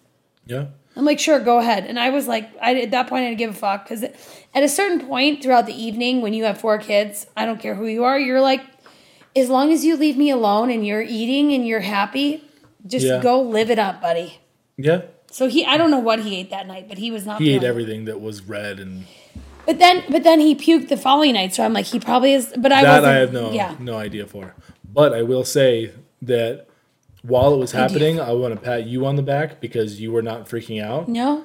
yeah, 0.47 0.67
I'm 0.97 1.05
like, 1.05 1.19
"Sure, 1.21 1.39
go 1.41 1.59
ahead." 1.59 1.85
And 1.87 1.99
I 1.99 2.11
was 2.11 2.27
like, 2.27 2.49
I 2.61 2.81
at 2.81 2.91
that 2.91 3.07
point 3.09 3.25
I 3.25 3.29
didn't 3.29 3.39
give 3.39 3.51
a 3.51 3.55
fuck 3.55 3.85
because 3.89 4.03
at 4.03 4.63
a 4.63 4.69
certain 4.69 5.07
point 5.07 5.43
throughout 5.43 5.67
the 5.67 5.75
evening 5.75 6.21
when 6.23 6.35
you 6.35 6.45
have 6.45 6.59
four 6.59 6.79
kids, 6.79 7.27
I 7.37 7.47
don't 7.47 7.61
care 7.61 7.75
who 7.77 7.87
you 7.87 8.05
are, 8.05 8.19
you're 8.19 8.41
like, 8.41 8.63
as 9.37 9.49
long 9.49 9.73
as 9.73 9.85
you 9.85 9.97
leave 9.97 10.17
me 10.17 10.31
alone 10.31 10.71
and 10.71 10.85
you're 10.85 11.03
eating 11.03 11.53
and 11.53 11.67
you're 11.67 11.81
happy, 11.81 12.43
just 12.87 13.07
Yeah. 13.07 13.21
go 13.23 13.41
live 13.41 13.71
it 13.71 13.79
up, 13.79 14.03
buddy. 14.03 14.39
yeah. 14.77 15.03
So 15.33 15.47
he, 15.49 15.65
I 15.65 15.77
don't 15.77 15.93
know 15.93 16.01
what 16.01 16.19
he 16.25 16.35
ate 16.41 16.51
that 16.51 16.67
night, 16.67 16.89
but 16.89 16.99
he 16.99 17.13
was 17.13 17.25
not. 17.25 17.41
He 17.41 17.55
ate 17.55 17.63
everything 17.63 18.07
that 18.07 18.21
was 18.21 18.43
red 18.43 18.81
and 18.81 19.05
But 19.67 19.79
then, 19.79 20.03
but 20.09 20.25
then 20.25 20.41
he 20.41 20.55
puked 20.55 20.89
the 20.89 20.97
following 20.97 21.35
night. 21.35 21.55
So 21.55 21.65
I'm 21.65 21.73
like, 21.73 21.87
he 21.87 22.01
probably 22.01 22.33
is. 22.35 22.53
But 22.57 22.73
I 22.73 22.83
that 22.83 22.89
wasn't. 23.03 23.07
I 23.07 23.15
have 23.19 23.33
no 23.33 23.53
Yeah. 23.53 23.75
no 23.79 23.97
idea 23.97 24.27
for. 24.27 24.55
But 24.93 25.13
I 25.15 25.23
will 25.23 25.45
say 25.45 25.93
that 26.23 26.67
while 27.23 27.55
it 27.55 27.59
was 27.59 27.73
happening, 27.73 28.19
I 28.21 28.33
want 28.33 28.55
to 28.55 28.61
pat 28.61 28.87
you 28.87 29.07
on 29.07 29.17
the 29.17 29.23
back 29.23 29.61
because 29.61 30.01
you 30.01 30.11
were 30.13 30.23
not 30.23 30.49
freaking 30.49 30.83
out. 30.83 31.09
No. 31.09 31.45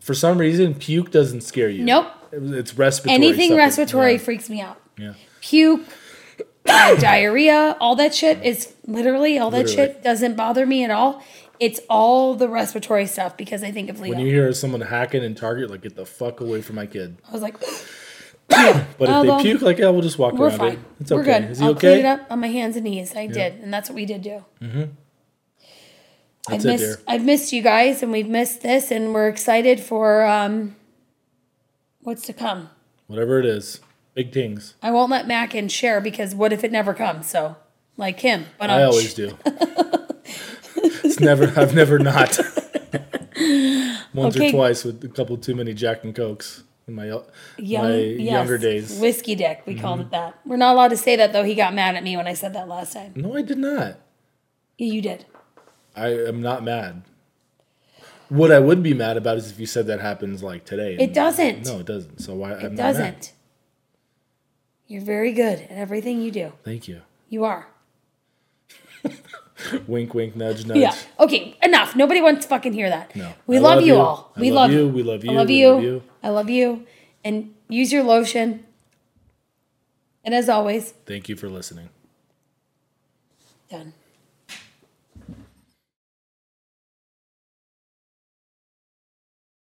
For 0.00 0.14
some 0.14 0.38
reason, 0.38 0.74
puke 0.74 1.10
doesn't 1.10 1.42
scare 1.42 1.68
you. 1.68 1.84
Nope. 1.84 2.06
It 2.32 2.42
It's 2.54 2.74
respiratory. 2.78 3.14
Anything 3.14 3.48
stuff. 3.50 3.58
respiratory 3.58 4.12
Yeah. 4.12 4.18
freaks 4.18 4.48
me 4.48 4.60
out. 4.60 4.80
yeah. 4.96 5.12
Puke, 5.40 5.82
diarrhea, 6.64 7.76
all 7.80 7.96
that 7.96 8.14
shit 8.14 8.42
is 8.44 8.74
literally 8.86 9.38
all 9.38 9.50
that 9.50 9.66
Literally. 9.66 9.92
shit 9.94 10.02
doesn't 10.02 10.36
bother 10.36 10.66
me 10.66 10.84
at 10.84 10.90
all. 10.90 11.22
It's 11.60 11.80
all 11.90 12.34
the 12.34 12.48
respiratory 12.48 13.06
stuff 13.06 13.36
because 13.36 13.62
I 13.62 13.70
think 13.72 13.90
of 13.90 14.00
Leo. 14.00 14.10
When 14.14 14.20
you 14.24 14.32
hear 14.32 14.52
someone 14.52 14.80
hacking 14.80 15.22
in 15.24 15.34
Target, 15.34 15.70
like 15.70 15.82
get 15.82 15.96
the 15.96 16.06
fuck 16.06 16.40
away 16.40 16.62
from 16.62 16.76
my 16.76 16.86
kid. 16.86 17.18
I 17.28 17.32
was 17.32 17.42
like, 17.42 17.56
yeah. 18.50 18.84
But 18.98 19.08
if 19.08 19.14
Although, 19.14 19.36
they 19.38 19.42
puke, 19.42 19.62
like 19.62 19.78
yeah, 19.78 19.90
we'll 19.90 20.02
just 20.02 20.18
walk 20.18 20.34
we're 20.34 20.48
around 20.48 20.58
fine. 20.58 20.72
it. 20.72 20.78
It's 21.00 21.10
We're 21.10 21.20
okay. 21.20 21.40
good. 21.40 21.50
Is 21.50 21.58
he 21.58 21.64
I'll 21.66 21.74
clean 21.74 21.98
it 21.98 22.04
up 22.06 22.26
on 22.30 22.40
my 22.40 22.48
hands 22.48 22.76
and 22.76 22.84
knees. 22.84 23.14
I 23.14 23.26
did, 23.26 23.54
and 23.60 23.72
that's 23.72 23.88
what 23.88 23.96
we 23.96 24.06
did 24.06 24.22
do. 24.22 24.44
That's 26.48 26.64
I've 26.64 26.64
missed. 26.64 26.98
I've 27.06 27.24
missed 27.24 27.52
you 27.52 27.62
guys 27.62 28.02
and 28.02 28.10
we've 28.10 28.28
missed 28.28 28.62
this 28.62 28.90
and 28.90 29.12
we're 29.12 29.28
excited 29.28 29.80
for 29.80 30.24
um 30.24 30.76
what's 32.00 32.22
to 32.26 32.32
come. 32.32 32.70
Whatever 33.06 33.38
it 33.38 33.46
is, 33.46 33.80
big 34.14 34.32
things. 34.32 34.74
I 34.82 34.90
won't 34.90 35.10
let 35.10 35.26
Mac 35.26 35.50
Mackin 35.50 35.68
share 35.68 36.00
because 36.00 36.34
what 36.34 36.52
if 36.52 36.64
it 36.64 36.72
never 36.72 36.94
comes? 36.94 37.28
So 37.28 37.56
like 37.98 38.20
him. 38.20 38.46
But 38.58 38.70
I 38.70 38.78
I'm- 38.80 38.88
always 38.88 39.12
do. 39.12 39.36
it's 41.04 41.20
never. 41.20 41.52
I've 41.58 41.74
never 41.74 41.98
not. 41.98 42.38
Once 44.14 44.36
Okay. 44.36 44.48
or 44.48 44.52
twice 44.52 44.84
with 44.84 45.04
a 45.04 45.08
couple 45.08 45.36
too 45.36 45.54
many 45.54 45.72
Jack 45.74 46.02
and 46.04 46.14
Cokes 46.14 46.64
in 46.86 46.94
my 46.94 47.06
young, 47.06 47.24
my 47.58 47.94
yes, 47.96 48.20
younger 48.20 48.58
days. 48.58 48.92
Mm-hmm. 48.92 49.02
Whiskey 49.02 49.34
dick, 49.34 49.62
we 49.66 49.74
called 49.74 50.00
it 50.00 50.10
that. 50.10 50.38
We're 50.46 50.56
not 50.56 50.74
allowed 50.74 50.88
to 50.88 50.96
say 50.96 51.16
that 51.16 51.32
though. 51.32 51.44
He 51.44 51.54
got 51.54 51.74
mad 51.74 51.94
at 51.94 52.02
me 52.02 52.16
when 52.16 52.26
I 52.26 52.32
said 52.34 52.54
that 52.54 52.66
last 52.68 52.94
time. 52.94 53.12
No, 53.14 53.36
I 53.36 53.42
did 53.42 53.58
not. 53.58 53.98
Yeah, 54.78 54.92
You 54.92 55.02
did. 55.02 55.26
I 55.94 56.08
am 56.08 56.40
not 56.40 56.62
mad. 56.64 57.02
What 58.28 58.52
I 58.52 58.58
would 58.58 58.82
be 58.82 58.94
mad 58.94 59.16
about 59.16 59.36
is 59.38 59.50
if 59.50 59.58
you 59.58 59.66
said 59.66 59.86
that 59.86 60.00
happens 60.00 60.42
like 60.42 60.64
today. 60.64 60.96
It 60.98 61.12
doesn't. 61.14 61.64
No, 61.66 61.80
it 61.80 61.86
doesn't. 61.86 62.20
So 62.20 62.34
why? 62.34 62.52
I'm 62.54 62.58
It 62.58 62.62
not 62.62 62.76
mad. 62.76 62.76
doesn't. 62.76 63.32
You're 64.86 65.02
very 65.02 65.32
good 65.32 65.60
at 65.60 65.70
everything 65.70 66.20
you 66.22 66.30
do. 66.30 66.52
Thank 66.64 66.88
you. 66.88 67.02
You 67.28 67.44
are. 67.44 67.68
Wink, 69.88 70.14
wink, 70.14 70.36
nudge, 70.36 70.66
nudge. 70.66 70.76
Yeah. 70.78 70.94
Okay. 71.18 71.56
Enough. 71.62 71.96
Nobody 71.96 72.20
wants 72.20 72.42
to 72.44 72.48
fucking 72.48 72.72
hear 72.72 72.88
that. 72.90 73.14
No. 73.16 73.32
We 73.46 73.58
love, 73.58 73.76
love 73.76 73.86
you 73.86 73.96
all. 73.96 74.32
I 74.36 74.40
we 74.40 74.50
love 74.50 74.70
love 74.70 74.78
you. 74.78 74.88
We 74.88 75.02
love 75.02 75.24
you. 75.24 75.30
I 75.30 75.34
love 75.34 75.50
you. 75.50 75.68
love 75.72 75.82
you. 75.82 76.02
I 76.22 76.28
love 76.28 76.50
you. 76.50 76.86
And 77.24 77.54
use 77.68 77.92
your 77.92 78.04
lotion. 78.04 78.64
And 80.24 80.34
as 80.34 80.48
always, 80.48 80.92
Thank 81.06 81.28
you 81.28 81.36
for 81.36 81.48
listening. 81.48 81.88
done. 83.70 83.94